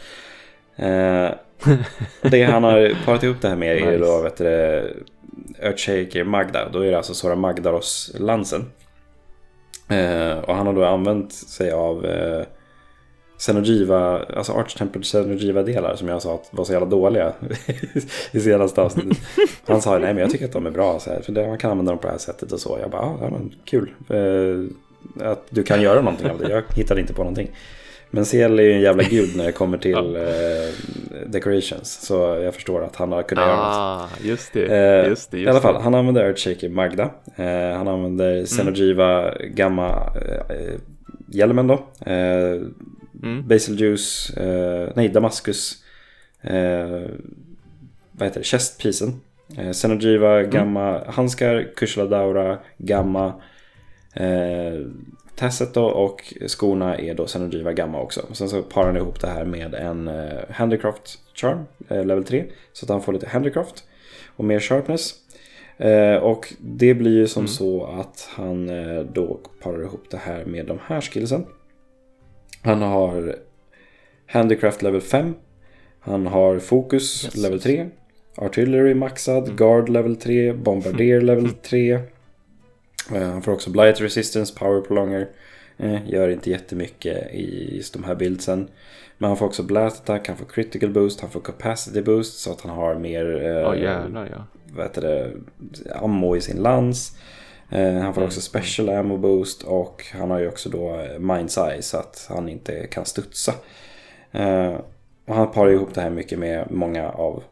Eh, 0.77 1.29
det 2.23 2.45
han 2.45 2.65
har 2.65 3.05
parat 3.05 3.23
ihop 3.23 3.37
det 3.41 3.49
här 3.49 3.57
med 3.57 3.77
är 3.77 3.87
Nice. 3.87 3.99
då 3.99 4.23
vet 4.23 4.37
du, 4.37 4.45
Earthshaker 5.59 6.25
Magda. 6.25 6.69
Då 6.69 6.81
är 6.81 6.91
det 6.91 6.97
alltså 6.97 7.15
Sora 7.15 7.35
Magdaros-lansen. 7.35 8.71
Eh, 9.89 10.39
och 10.39 10.55
han 10.55 10.67
har 10.67 10.75
då 10.75 10.85
använt 10.85 11.33
sig 11.33 11.71
av 11.73 12.07
eh, 12.07 12.45
Xenogiva, 13.47 14.19
alltså 14.37 14.53
Arch 14.53 14.77
Temple 14.79 15.03
Xenogiva-delar 15.03 15.97
som 15.97 16.09
jag 16.09 16.23
sa 16.23 16.35
att 16.35 16.49
var 16.51 16.65
så 16.65 16.73
jävla 16.73 16.89
dåliga 16.89 17.33
i 18.33 18.41
senaste 18.41 18.83
avsnittet. 18.83 19.19
Han 19.67 19.83
sa 19.83 19.99
nej 19.99 20.15
men 20.15 20.19
jag 20.19 20.31
tycker 20.31 20.45
att 20.45 20.53
de 20.53 20.67
är 20.67 20.71
bra 20.71 21.01
så 21.01 21.11
här, 21.11 21.21
för 21.21 21.33
det, 21.33 21.47
man 21.47 21.59
kan 21.59 21.71
använda 21.71 21.93
dem 21.93 21.99
på 21.99 22.07
det 22.07 22.13
här 22.13 22.19
sättet 22.19 22.53
och 22.53 22.61
så. 22.61 22.79
Jag 22.81 22.91
bara, 22.91 23.03
ah, 23.03 23.17
ja 23.21 23.31
men 23.31 23.55
kul. 23.65 23.91
Eh, 24.09 25.31
att 25.31 25.47
du 25.51 25.63
kan 25.63 25.83
göra 25.83 26.01
någonting 26.01 26.31
av 26.31 26.39
det. 26.39 26.51
Jag 26.51 26.63
hittade 26.77 27.01
inte 27.01 27.15
på 27.15 27.23
någonting. 27.23 27.51
Men 28.11 28.25
CL 28.25 28.59
är 28.59 28.63
ju 28.63 28.73
en 28.73 28.81
jävla 28.81 29.03
gud 29.03 29.37
när 29.37 29.45
det 29.45 29.53
kommer 29.53 29.79
till 29.79 30.17
eh, 30.17 31.23
decorations. 31.27 32.07
Så 32.07 32.15
jag 32.43 32.55
förstår 32.55 32.85
att 32.85 32.97
han 32.97 33.13
har 33.13 33.23
kunnat 33.23 33.47
göra 33.47 33.57
något. 33.57 33.77
Ah, 33.77 34.09
just 34.23 34.53
det. 34.53 34.67
Eh, 34.67 35.09
just 35.09 35.31
det, 35.31 35.39
just 35.39 35.47
I 35.47 35.51
alla 35.51 35.61
fall, 35.61 35.75
det. 35.75 35.81
han 35.81 35.95
använder 35.95 36.25
Earthshaker 36.25 36.69
Magda. 36.69 37.11
Eh, 37.37 37.77
han 37.77 37.89
använder 37.89 38.45
Xenogiva 38.47 39.35
Gamma 39.39 39.89
eh, 40.49 40.75
hjälmen 41.29 41.67
då. 41.67 41.75
Mm. 43.25 43.49
Basil 43.49 43.81
Juice, 43.81 44.37
eh, 44.37 44.89
nej 44.97 45.09
Damascus, 45.09 45.85
eh, 46.43 47.03
vad 48.13 48.29
heter 48.29 48.41
det, 48.41 48.45
chestpiecen. 48.45 49.21
Eh, 49.59 49.73
Xenogiva 49.73 50.43
Gamma 50.43 51.05
handskar, 51.07 51.75
Kushla 51.77 52.07
Daura, 52.07 52.59
Gamma. 52.79 53.35
Eh, 54.15 54.87
Tasset 55.37 55.75
då 55.75 55.85
och 55.85 56.35
skorna 56.47 56.99
är 56.99 57.15
då 57.15 57.27
Xenogiva 57.27 57.73
Gamma 57.73 58.01
också. 58.01 58.21
Och 58.31 58.37
sen 58.37 58.49
så 58.49 58.63
parar 58.63 58.87
han 58.87 58.97
ihop 58.97 59.21
det 59.21 59.27
här 59.27 59.45
med 59.45 59.75
en 59.75 60.09
eh, 60.09 60.41
Handicraft 60.51 61.19
Charm, 61.35 61.65
eh, 61.89 62.05
level 62.05 62.25
3. 62.25 62.45
Så 62.73 62.85
att 62.85 62.91
han 62.91 63.03
får 63.03 63.13
lite 63.13 63.29
Handicraft 63.29 63.85
och 64.37 64.45
mer 64.45 64.61
Sharpness. 64.61 65.15
Eh, 65.77 66.17
och 66.17 66.55
det 66.61 66.95
blir 66.95 67.17
ju 67.17 67.27
som 67.27 67.49
så 67.49 67.87
att 67.87 68.29
han 68.37 68.69
eh, 68.69 69.01
då 69.01 69.41
parar 69.63 69.83
ihop 69.83 70.05
det 70.11 70.17
här 70.17 70.45
med 70.45 70.67
de 70.67 70.79
här 70.87 71.01
skillsen. 71.01 71.47
Han 72.65 72.83
har 72.83 73.37
Handicraft 74.27 74.83
level 74.83 75.01
5. 75.01 75.35
Han 76.01 76.27
har 76.27 76.59
Focus 76.59 77.25
Yes. 77.25 77.37
level 77.37 77.61
3. 77.61 77.87
Artillery 78.37 78.95
maxad. 78.95 79.57
Guard 79.59 79.89
level 79.89 80.17
3. 80.17 80.53
Bombardier 80.53 81.21
level 81.31 81.51
3. 81.51 81.93
Eh, 83.15 83.23
Han 83.23 83.43
får 83.43 83.53
också 83.53 83.71
Blight 83.71 84.01
Resistance, 84.01 84.55
Power 84.59 84.81
Prolonger. 84.81 85.29
Eh, 85.79 86.09
gör 86.11 86.29
inte 86.29 86.51
jättemycket 86.51 87.35
i 87.35 87.77
just 87.77 87.93
de 87.95 88.05
här 88.05 88.15
bildsen. 88.15 88.69
Men 89.19 89.29
han 89.29 89.37
får 89.37 89.47
också 89.47 89.63
Blast 89.63 90.03
Attack, 90.03 90.29
han 90.29 90.37
får 90.37 90.47
Critical 90.47 90.91
Boost, 90.91 91.21
han 91.21 91.31
får 91.31 91.41
Capacity 91.41 92.03
Boost 92.03 92.39
så 92.39 92.53
att 92.53 92.61
han 92.61 92.71
har 92.77 92.95
mer 92.95 93.37
eh, 93.43 93.47
Ja, 93.49 93.77
jävlar 93.77 94.47
ja. 94.77 94.83
heter 94.83 95.03
det, 95.03 95.33
ammo 95.95 96.37
i 96.37 96.41
sin 96.41 96.57
lans. 96.63 97.17
Eh, 97.71 97.95
han 97.95 98.15
får 98.15 98.25
också 98.25 98.41
special 98.41 98.89
ammo 98.89 99.17
boost 99.17 99.63
och 99.63 100.05
han 100.13 100.31
har 100.31 100.39
ju 100.39 100.49
också 100.49 100.69
då 100.69 100.91
eh, 100.91 101.19
mind's 101.19 101.71
eye 101.71 101.83
så 101.83 101.97
att 101.97 102.27
han 102.29 102.49
inte 102.49 102.87
kan 102.87 103.05
studsa. 103.05 103.55
Eh, 104.33 104.75
och 105.27 105.35
han 105.35 105.53
parar 105.53 105.71
ihop 105.71 105.95
det 105.95 106.01
här 106.01 106.11
mycket 106.11 106.39
med 106.39 106.71
många 106.71 107.11
av 107.11 107.43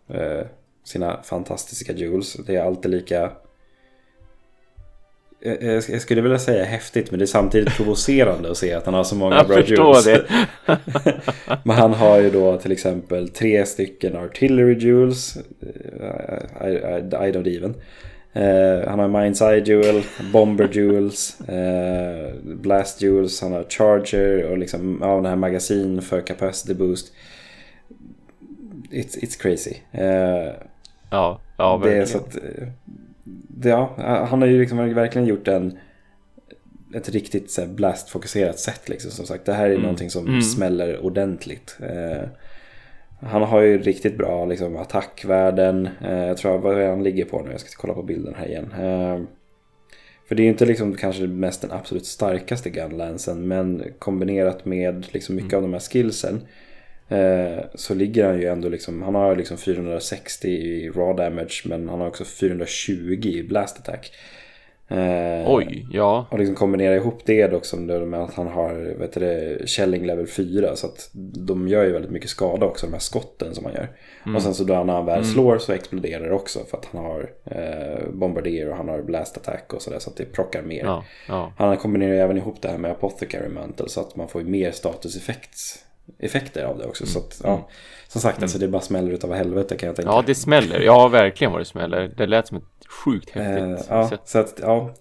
sina 0.84 1.22
fantastiska 1.22 1.92
jewels. 1.92 2.32
Det 2.46 2.56
är 2.56 2.62
alltid 2.62 2.90
lika 2.90 3.30
jag 5.88 6.00
skulle 6.00 6.20
vilja 6.20 6.38
säga 6.38 6.64
häftigt 6.64 7.10
men 7.10 7.18
det 7.18 7.24
är 7.24 7.26
samtidigt 7.26 7.76
provocerande 7.76 8.50
att 8.50 8.56
se 8.56 8.72
att 8.72 8.84
han 8.84 8.94
har 8.94 9.04
så 9.04 9.14
många 9.14 9.36
Jag 9.36 9.46
bra 9.46 9.60
jewels. 9.60 10.04
det. 10.04 10.46
Men 11.64 11.76
han 11.76 11.94
har 11.94 12.20
ju 12.20 12.30
då 12.30 12.58
till 12.58 12.72
exempel 12.72 13.28
tre 13.28 13.66
stycken 13.66 14.16
artillery 14.16 14.78
jewels. 14.78 15.36
I, 15.36 16.66
I, 16.66 17.28
I 17.28 17.32
don't 17.32 17.56
even. 17.56 17.74
Eh, 18.34 18.88
han 18.88 18.98
har 18.98 19.08
Mind's 19.08 19.50
Eye 19.50 19.62
Jewel, 19.64 20.02
Bomber 20.32 20.68
Jewels, 20.72 21.40
eh, 21.40 22.34
Blast 22.44 23.02
Jewels, 23.02 23.40
han 23.42 23.52
har 23.52 23.64
Charger 23.68 24.44
och 24.50 24.58
liksom, 24.58 24.98
ja, 25.02 25.14
den 25.16 25.26
här 25.26 25.36
magasin 25.36 26.02
för 26.02 26.20
Capacity 26.20 26.74
Boost. 26.74 27.12
It's, 28.90 29.18
it's 29.24 29.40
crazy. 29.42 29.74
Eh, 29.92 30.52
Ja, 31.10 31.40
ja 31.58 31.80
det 31.84 31.94
är 31.96 32.04
så 32.04 32.18
att, 32.18 32.34
eh, 32.36 32.68
det, 33.48 33.68
ja, 33.68 33.94
han 34.30 34.40
har 34.42 34.48
ju 34.48 34.60
liksom 34.60 34.94
verkligen 34.94 35.26
gjort 35.28 35.48
en 35.48 35.78
ett 36.94 37.08
riktigt 37.08 37.50
så 37.50 37.66
blast-fokuserat 37.66 38.58
sätt 38.58 38.88
liksom. 38.88 39.10
Som 39.10 39.26
sagt, 39.26 39.44
det 39.44 39.52
här 39.52 39.64
är 39.66 39.70
Mm. 39.70 39.82
någonting 39.82 40.10
som 40.10 40.26
Mm. 40.26 40.42
smäller 40.42 41.04
ordentligt. 41.04 41.76
Eh, 41.80 42.28
han 43.22 43.42
har 43.42 43.60
ju 43.60 43.82
riktigt 43.82 44.18
bra 44.18 44.44
liksom, 44.44 44.76
attackvärden. 44.76 45.88
Eh, 46.04 46.26
jag 46.26 46.36
tror 46.36 46.58
vad 46.58 46.80
är 46.80 46.88
han 46.88 47.02
ligger 47.02 47.24
på 47.24 47.42
nu. 47.42 47.50
Jag 47.50 47.60
ska 47.60 47.80
kolla 47.80 47.94
på 47.94 48.02
bilden 48.02 48.34
här 48.34 48.48
igen. 48.48 48.72
Eh, 48.72 49.20
för 50.28 50.34
det 50.34 50.42
är 50.42 50.44
ju 50.44 50.50
inte 50.50 50.66
liksom 50.66 50.96
kanske 50.96 51.26
mest 51.26 51.62
den 51.62 51.72
absolut 51.72 52.06
starkaste 52.06 52.70
gunlansen. 52.70 53.48
Men 53.48 53.84
kombinerat 53.98 54.64
med 54.64 55.06
liksom 55.10 55.36
mycket 55.36 55.54
av 55.54 55.62
de 55.62 55.72
här 55.72 55.80
skillsen. 55.80 56.40
Eh, 57.08 57.64
så 57.74 57.94
ligger 57.94 58.26
han 58.26 58.40
ju 58.40 58.46
ändå 58.46 58.68
liksom. 58.68 59.02
Han 59.02 59.14
har 59.14 59.36
liksom 59.36 59.56
460 59.56 60.48
i 60.48 60.90
raw 60.90 61.24
damage. 61.24 61.62
Men 61.64 61.88
han 61.88 62.00
har 62.00 62.08
också 62.08 62.24
420 62.24 63.20
i 63.24 63.42
blast 63.42 63.78
attack. 63.78 64.12
Eh, 64.92 65.50
Oj, 65.50 65.86
ja. 65.90 66.26
och 66.30 66.38
liksom 66.38 66.54
kombinera 66.54 66.96
ihop 66.96 67.20
det 67.24 67.54
också 67.54 67.76
med 67.76 68.20
att 68.20 68.34
han 68.34 68.46
har 68.46 68.98
vet 68.98 69.12
du, 69.12 69.62
Källing 69.66 70.06
level 70.06 70.26
4. 70.26 70.76
Så 70.76 70.86
att 70.86 71.10
de 71.46 71.68
gör 71.68 71.84
ju 71.84 71.92
väldigt 71.92 72.10
mycket 72.10 72.30
skada 72.30 72.66
också, 72.66 72.86
de 72.86 72.92
här 72.92 73.00
skotten 73.00 73.54
som 73.54 73.64
han 73.64 73.74
gör. 73.74 73.88
Mm. 74.24 74.36
Och 74.36 74.42
sen 74.42 74.54
så 74.54 74.64
då 74.64 74.84
när 74.84 74.92
han 74.92 75.06
väl 75.06 75.24
slår 75.24 75.58
så 75.58 75.72
exploderar 75.72 76.28
det 76.28 76.34
också 76.34 76.58
för 76.70 76.76
att 76.76 76.84
han 76.92 77.04
har 77.04 77.30
eh, 77.44 78.10
Bombardier 78.12 78.70
och 78.70 78.76
han 78.76 78.88
har 78.88 79.02
Blast 79.02 79.36
Attack 79.36 79.72
och 79.72 79.82
sådär. 79.82 79.98
Så 79.98 80.10
att 80.10 80.16
det 80.16 80.24
plockar 80.24 80.62
mer. 80.62 80.84
Ja, 80.84 81.04
ja. 81.28 81.52
Han 81.56 81.76
kombinerar 81.76 82.14
även 82.14 82.38
ihop 82.38 82.62
det 82.62 82.68
här 82.68 82.78
med 82.78 82.90
Apothecary 82.90 83.48
Mantle 83.48 83.88
så 83.88 84.00
att 84.00 84.16
man 84.16 84.28
får 84.28 84.40
ju 84.40 84.48
mer 84.48 84.70
statuseffekt 84.70 85.84
effekter 86.18 86.64
av 86.64 86.78
det 86.78 86.86
också. 86.86 87.06
Så 87.06 87.18
att, 87.18 87.40
ja, 87.44 87.68
som 88.08 88.20
sagt, 88.20 88.42
alltså 88.42 88.58
det 88.58 88.68
bara 88.68 88.82
smäller 88.82 89.12
utav 89.12 89.32
helvete 89.34 89.76
kan 89.76 89.86
jag 89.86 89.96
tänka. 89.96 90.08
Mm. 90.10 90.16
Ja, 90.16 90.24
det 90.26 90.34
smäller. 90.34 90.80
Ja, 90.80 91.08
verkligen 91.08 91.50
vad 91.52 91.60
det 91.60 91.64
smäller. 91.64 92.12
Det 92.16 92.26
lät 92.26 92.46
som 92.48 92.56
ett 92.56 92.86
sjukt 93.04 93.36
Eh, 93.36 93.42
häftigt 93.42 93.86
ja, 93.90 94.08
sätt. 94.08 94.20
så 94.24 94.38
att, 94.38 94.58
ja. 94.62 94.94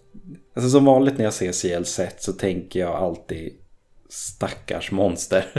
Alltså 0.55 0.69
som 0.69 0.85
vanligt 0.85 1.17
när 1.17 1.23
jag 1.23 1.33
ser 1.33 1.51
CL 1.51 1.83
set 1.85 2.21
så 2.23 2.33
tänker 2.33 2.79
jag 2.79 2.89
alltid 2.95 3.53
stackars 4.09 4.91
monster. 4.91 5.45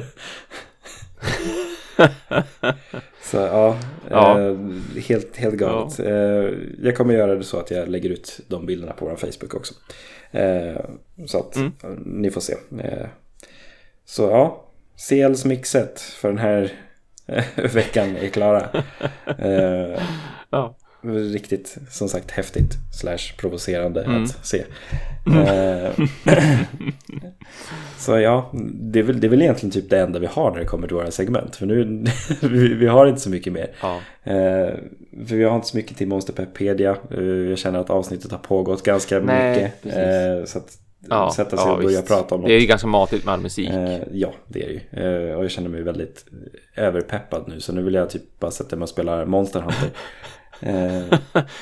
Så 3.23 3.37
ja, 3.37 3.77
Ja. 4.11 4.41
Eh, 4.41 4.57
helt, 5.09 5.37
helt 5.37 5.55
galet. 5.55 5.99
Eh, 6.01 6.15
jag 6.83 6.97
kommer 6.97 7.15
göra 7.15 7.35
det 7.35 7.45
så 7.45 7.59
att 7.59 7.71
jag 7.71 7.89
lägger 7.89 8.11
ut 8.11 8.41
de 8.49 8.67
bilderna 8.67 8.93
på 8.93 9.05
vår 9.05 9.17
Facebook 9.17 9.55
också. 9.55 9.75
Eh, 10.31 10.81
så 11.27 11.39
att 11.39 11.57
Mm. 11.57 11.73
eh, 11.83 11.91
ni 12.07 12.31
får 12.31 12.41
se. 12.41 12.55
Eh, 12.83 13.07
så 14.05 14.23
ja, 14.23 14.65
CLs 14.97 15.45
mixet 15.45 16.01
för 16.01 16.29
den 16.29 16.39
här 16.39 16.73
eh, 17.27 17.45
veckan 17.75 18.17
är 18.17 18.29
klara. 18.29 18.69
Eh, 19.39 20.03
Ja. 20.51 20.77
riktigt, 21.33 21.77
som 21.91 22.09
sagt, 22.09 22.31
häftigt 22.31 22.73
slash 23.01 23.37
provocerande 23.39 24.05
Mm. 24.05 24.23
att 24.25 24.47
se. 24.47 24.65
Eh, 25.27 25.91
så 27.99 28.19
ja, 28.19 28.51
det 28.75 28.99
är, 28.99 29.03
väl, 29.03 29.21
det 29.21 29.27
är 29.27 29.29
väl 29.29 29.43
egentligen 29.43 29.71
typ 29.71 29.91
det 29.91 29.99
enda 30.01 30.19
vi 30.19 30.27
har 30.27 30.51
när 30.51 30.59
det 30.59 30.65
kommer 30.65 30.87
till 30.87 30.97
våra 30.97 31.11
segment. 31.11 31.57
För 31.57 31.67
nu, 31.67 32.05
vi, 32.43 32.75
vi 32.75 32.87
har 32.87 33.07
inte 33.07 33.21
så 33.21 33.31
mycket 33.31 33.53
mer. 33.53 33.71
Ja. 33.83 33.95
Eh, 34.25 34.75
för 35.27 35.37
vi 35.37 35.45
har 35.45 35.57
inte 35.57 35.69
så 35.69 35.77
mycket 35.77 35.97
till 35.97 36.09
Monsterpedia. 36.09 36.97
Eh, 37.11 37.23
jag 37.25 37.59
känner 37.59 37.79
att 37.79 37.91
avsnittet 37.91 38.31
har 38.31 38.39
pågått 38.39 38.83
ganska 38.83 39.21
Nej, 39.21 39.73
mycket. 39.83 40.49
så 40.49 40.59
att 40.59 40.79
Ja, 41.11 41.31
sätta 41.37 41.57
sig 41.57 41.67
ja, 41.67 41.73
och 41.73 41.79
börja 41.83 41.89
visst. 42.01 42.09
prata 42.09 42.35
om 42.35 42.41
något. 42.41 42.49
Det 42.49 42.55
är 42.55 42.61
ju 42.61 42.67
ganska 42.67 42.87
matigt 42.89 43.25
med 43.25 43.35
all 43.35 43.41
musik. 43.41 43.71
Eh, 43.71 44.01
ja, 44.13 44.33
det 44.49 44.63
är 44.65 44.69
det 44.69 44.73
ju. 45.01 45.31
Eh, 45.31 45.37
och 45.37 45.45
jag 45.45 45.51
känner 45.51 45.69
mig 45.69 45.83
väldigt 45.83 46.25
överpeppad 46.77 47.45
nu. 47.49 47.61
Så 47.61 47.73
nu 47.73 47.83
vill 47.83 47.95
jag 47.95 48.11
typ 48.11 48.41
bara 48.41 48.51
sätta 48.51 48.77
mig 48.77 48.83
och 48.83 48.89
spela 48.89 49.27
Monster 49.27 49.61
Hunter. 49.61 49.91
Eh, 50.65 51.19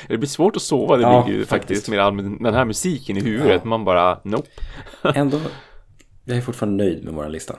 Det 0.07 0.17
blir 0.17 0.27
svårt 0.27 0.55
att 0.55 0.61
sova, 0.61 0.95
det 0.97 1.01
Ja, 1.03 1.25
ligger 1.25 1.39
ju 1.39 1.45
faktiskt. 1.45 1.89
med 1.89 1.99
all 1.99 2.17
den 2.43 2.53
här 2.53 2.65
musiken 2.65 3.17
i 3.17 3.21
huvudet. 3.21 3.61
Ja. 3.63 3.69
Man 3.69 3.85
bara, 3.85 4.19
nope. 4.23 4.47
ändå, 5.15 5.39
jag 6.25 6.37
är 6.37 6.41
fortfarande 6.41 6.83
nöjd 6.83 7.03
med 7.05 7.13
vår 7.13 7.29
lista. 7.29 7.55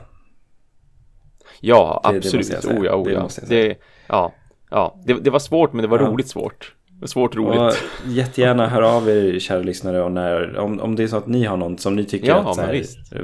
Ja, 1.61 2.01
Det- 2.05 2.11
det 2.13 2.17
absolut. 2.19 2.35
måste 2.41 2.55
jag 2.55 2.63
säga. 2.63 2.81
oh 2.81 2.87
ja, 2.87 2.95
oh 2.95 3.05
Det 3.05 3.13
ja. 3.13 3.29
Det, 3.49 3.77
ja, 4.07 4.33
ja. 4.71 5.01
Det, 5.07 5.15
det 5.15 5.31
var 5.31 5.39
svårt, 5.39 5.73
men 5.73 5.83
det 5.83 5.89
var 5.89 5.99
roligt 5.99 6.29
svårt. 6.29 6.75
Det 7.03 7.05
var 7.05 7.09
svårt 7.09 7.37
roligt. 7.37 7.61
Och 7.61 7.73
jättegärna 8.07 8.69
hör 8.69 8.83
av 8.83 9.09
er 9.09 9.39
kära 9.39 9.63
lyssnare 9.63 10.03
och 10.03 10.13
när, 10.13 10.57
om, 10.59 10.81
om 10.81 10.97
det 10.97 11.03
är 11.03 11.07
så 11.07 11.17
att 11.17 11.27
ni 11.27 11.45
har 11.45 11.57
någon 11.57 11.79
som 11.79 11.97
ni 11.97 12.05
tycker 12.05 12.29
Ja, 12.29 12.37
att 12.51 12.57
så 12.57 12.61
här, 12.63 12.75
eh, 12.75 13.21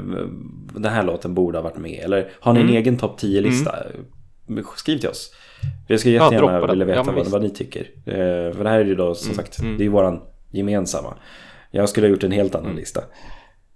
den 0.74 0.92
här 0.92 1.02
låten 1.02 1.34
borde 1.34 1.58
ha 1.58 1.62
varit 1.62 1.76
med. 1.78 2.00
Eller 2.04 2.28
har 2.40 2.52
ni 2.52 2.60
en 2.60 2.66
Mm. 2.66 2.76
egen 2.76 2.96
topp 2.96 3.20
10-lista? 3.20 3.74
Skriv 4.76 4.98
till 4.98 5.08
oss. 5.08 5.30
Jag 5.88 6.00
skulle 6.00 6.14
Ja, 6.14 6.24
jättegärna 6.24 6.58
droppa 6.60 6.72
vilja. 6.72 6.86
Ja, 6.86 6.92
veta 6.92 7.04
men 7.12 7.14
vad, 7.14 7.26
vad 7.26 7.42
ni 7.42 7.50
tycker. 7.50 7.80
Eh, 8.06 8.54
för 8.56 8.64
det 8.64 8.70
här 8.70 8.80
är 8.80 8.84
ju 8.84 8.94
då 8.94 9.14
som 9.14 9.26
Mm, 9.30 9.36
sagt, 9.36 9.58
mm. 9.58 9.76
det 9.76 9.82
är 9.82 9.84
ju 9.84 9.90
våran 9.90 10.20
gemensamma. 10.50 11.14
Jag 11.70 11.88
skulle 11.88 12.06
ha 12.06 12.10
gjort 12.10 12.24
en 12.24 12.32
helt 12.32 12.54
annan 12.54 12.76
lista. 12.76 13.00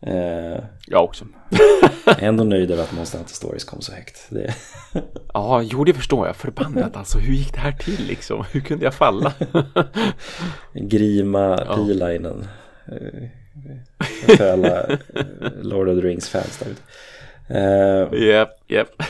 Eh, 0.07 0.65
Jag 0.87 1.05
också. 1.05 1.25
ändå 2.19 2.45
nöjd 2.45 2.71
över 2.71 2.83
att 2.83 2.93
Monster 2.93 3.19
Hunter 3.19 3.35
Stories 3.35 3.65
kom 3.65 3.81
så 3.81 3.93
högt. 3.93 4.27
Det, 4.31 4.55
Ja, 5.35 5.63
jo, 5.63 5.85
det 5.85 5.95
förstår 5.95 6.27
jag. 6.27 6.37
Förbannat 6.37 6.97
alltså. 6.97 7.19
Hur 7.19 7.35
gick 7.35 7.53
det 7.53 7.61
här 7.61 7.73
till 7.73 8.07
liksom? 8.07 8.45
Hur 8.53 8.61
kunde 8.61 8.85
jag 8.85 8.95
falla? 8.95 9.33
Grima 10.75 11.65
Ja. 11.69 11.77
Pilainen. 11.77 12.49
Eh, 12.89 13.29
för 14.37 14.53
alla 14.53 14.83
eh, 14.83 14.97
Lord 15.63 15.89
of 15.89 16.01
the 16.01 16.07
Rings-fans 16.09 16.59
där 16.59 16.67
ute. 16.71 16.83
Eh, 17.59 18.29
Japp, 18.29 18.51
japp. 18.67 19.03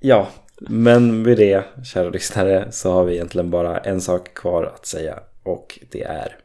Ja, 0.00 0.28
men 0.60 1.22
med 1.22 1.36
det, 1.36 1.64
kära 1.84 2.08
lyssnare, 2.10 2.72
så 2.72 2.92
har 2.92 3.04
vi 3.04 3.14
egentligen 3.14 3.50
bara 3.50 3.78
en 3.78 4.00
sak 4.00 4.34
kvar 4.34 4.64
att 4.64 4.86
säga. 4.86 5.18
Och 5.42 5.78
det 5.90 6.02
är 6.02 6.36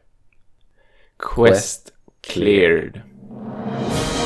Quest 1.18 1.92
cleared. 2.20 3.00
Bye. 3.32 4.21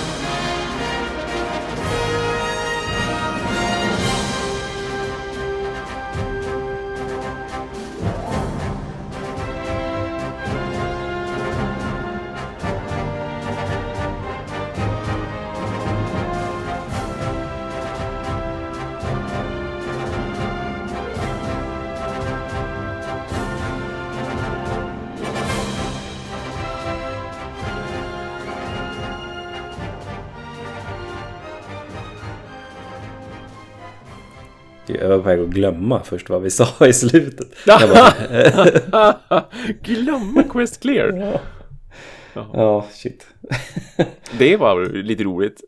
Jag 35.00 35.08
var 35.08 35.16
på 35.16 35.22
väg 35.22 35.40
att 35.40 35.48
glömma 35.48 36.02
först 36.04 36.28
vad 36.28 36.42
vi 36.42 36.50
sa 36.50 36.86
i 36.86 36.92
slutet. 36.92 37.48
Bara, 37.66 39.14
Glömma 39.82 40.42
Quest 40.42 40.80
clear. 40.82 41.40
ja, 42.34 42.86
shit. 42.90 43.26
Det 44.38 44.56
var 44.56 44.86
lite 44.86 45.24
roligt. 45.24 45.60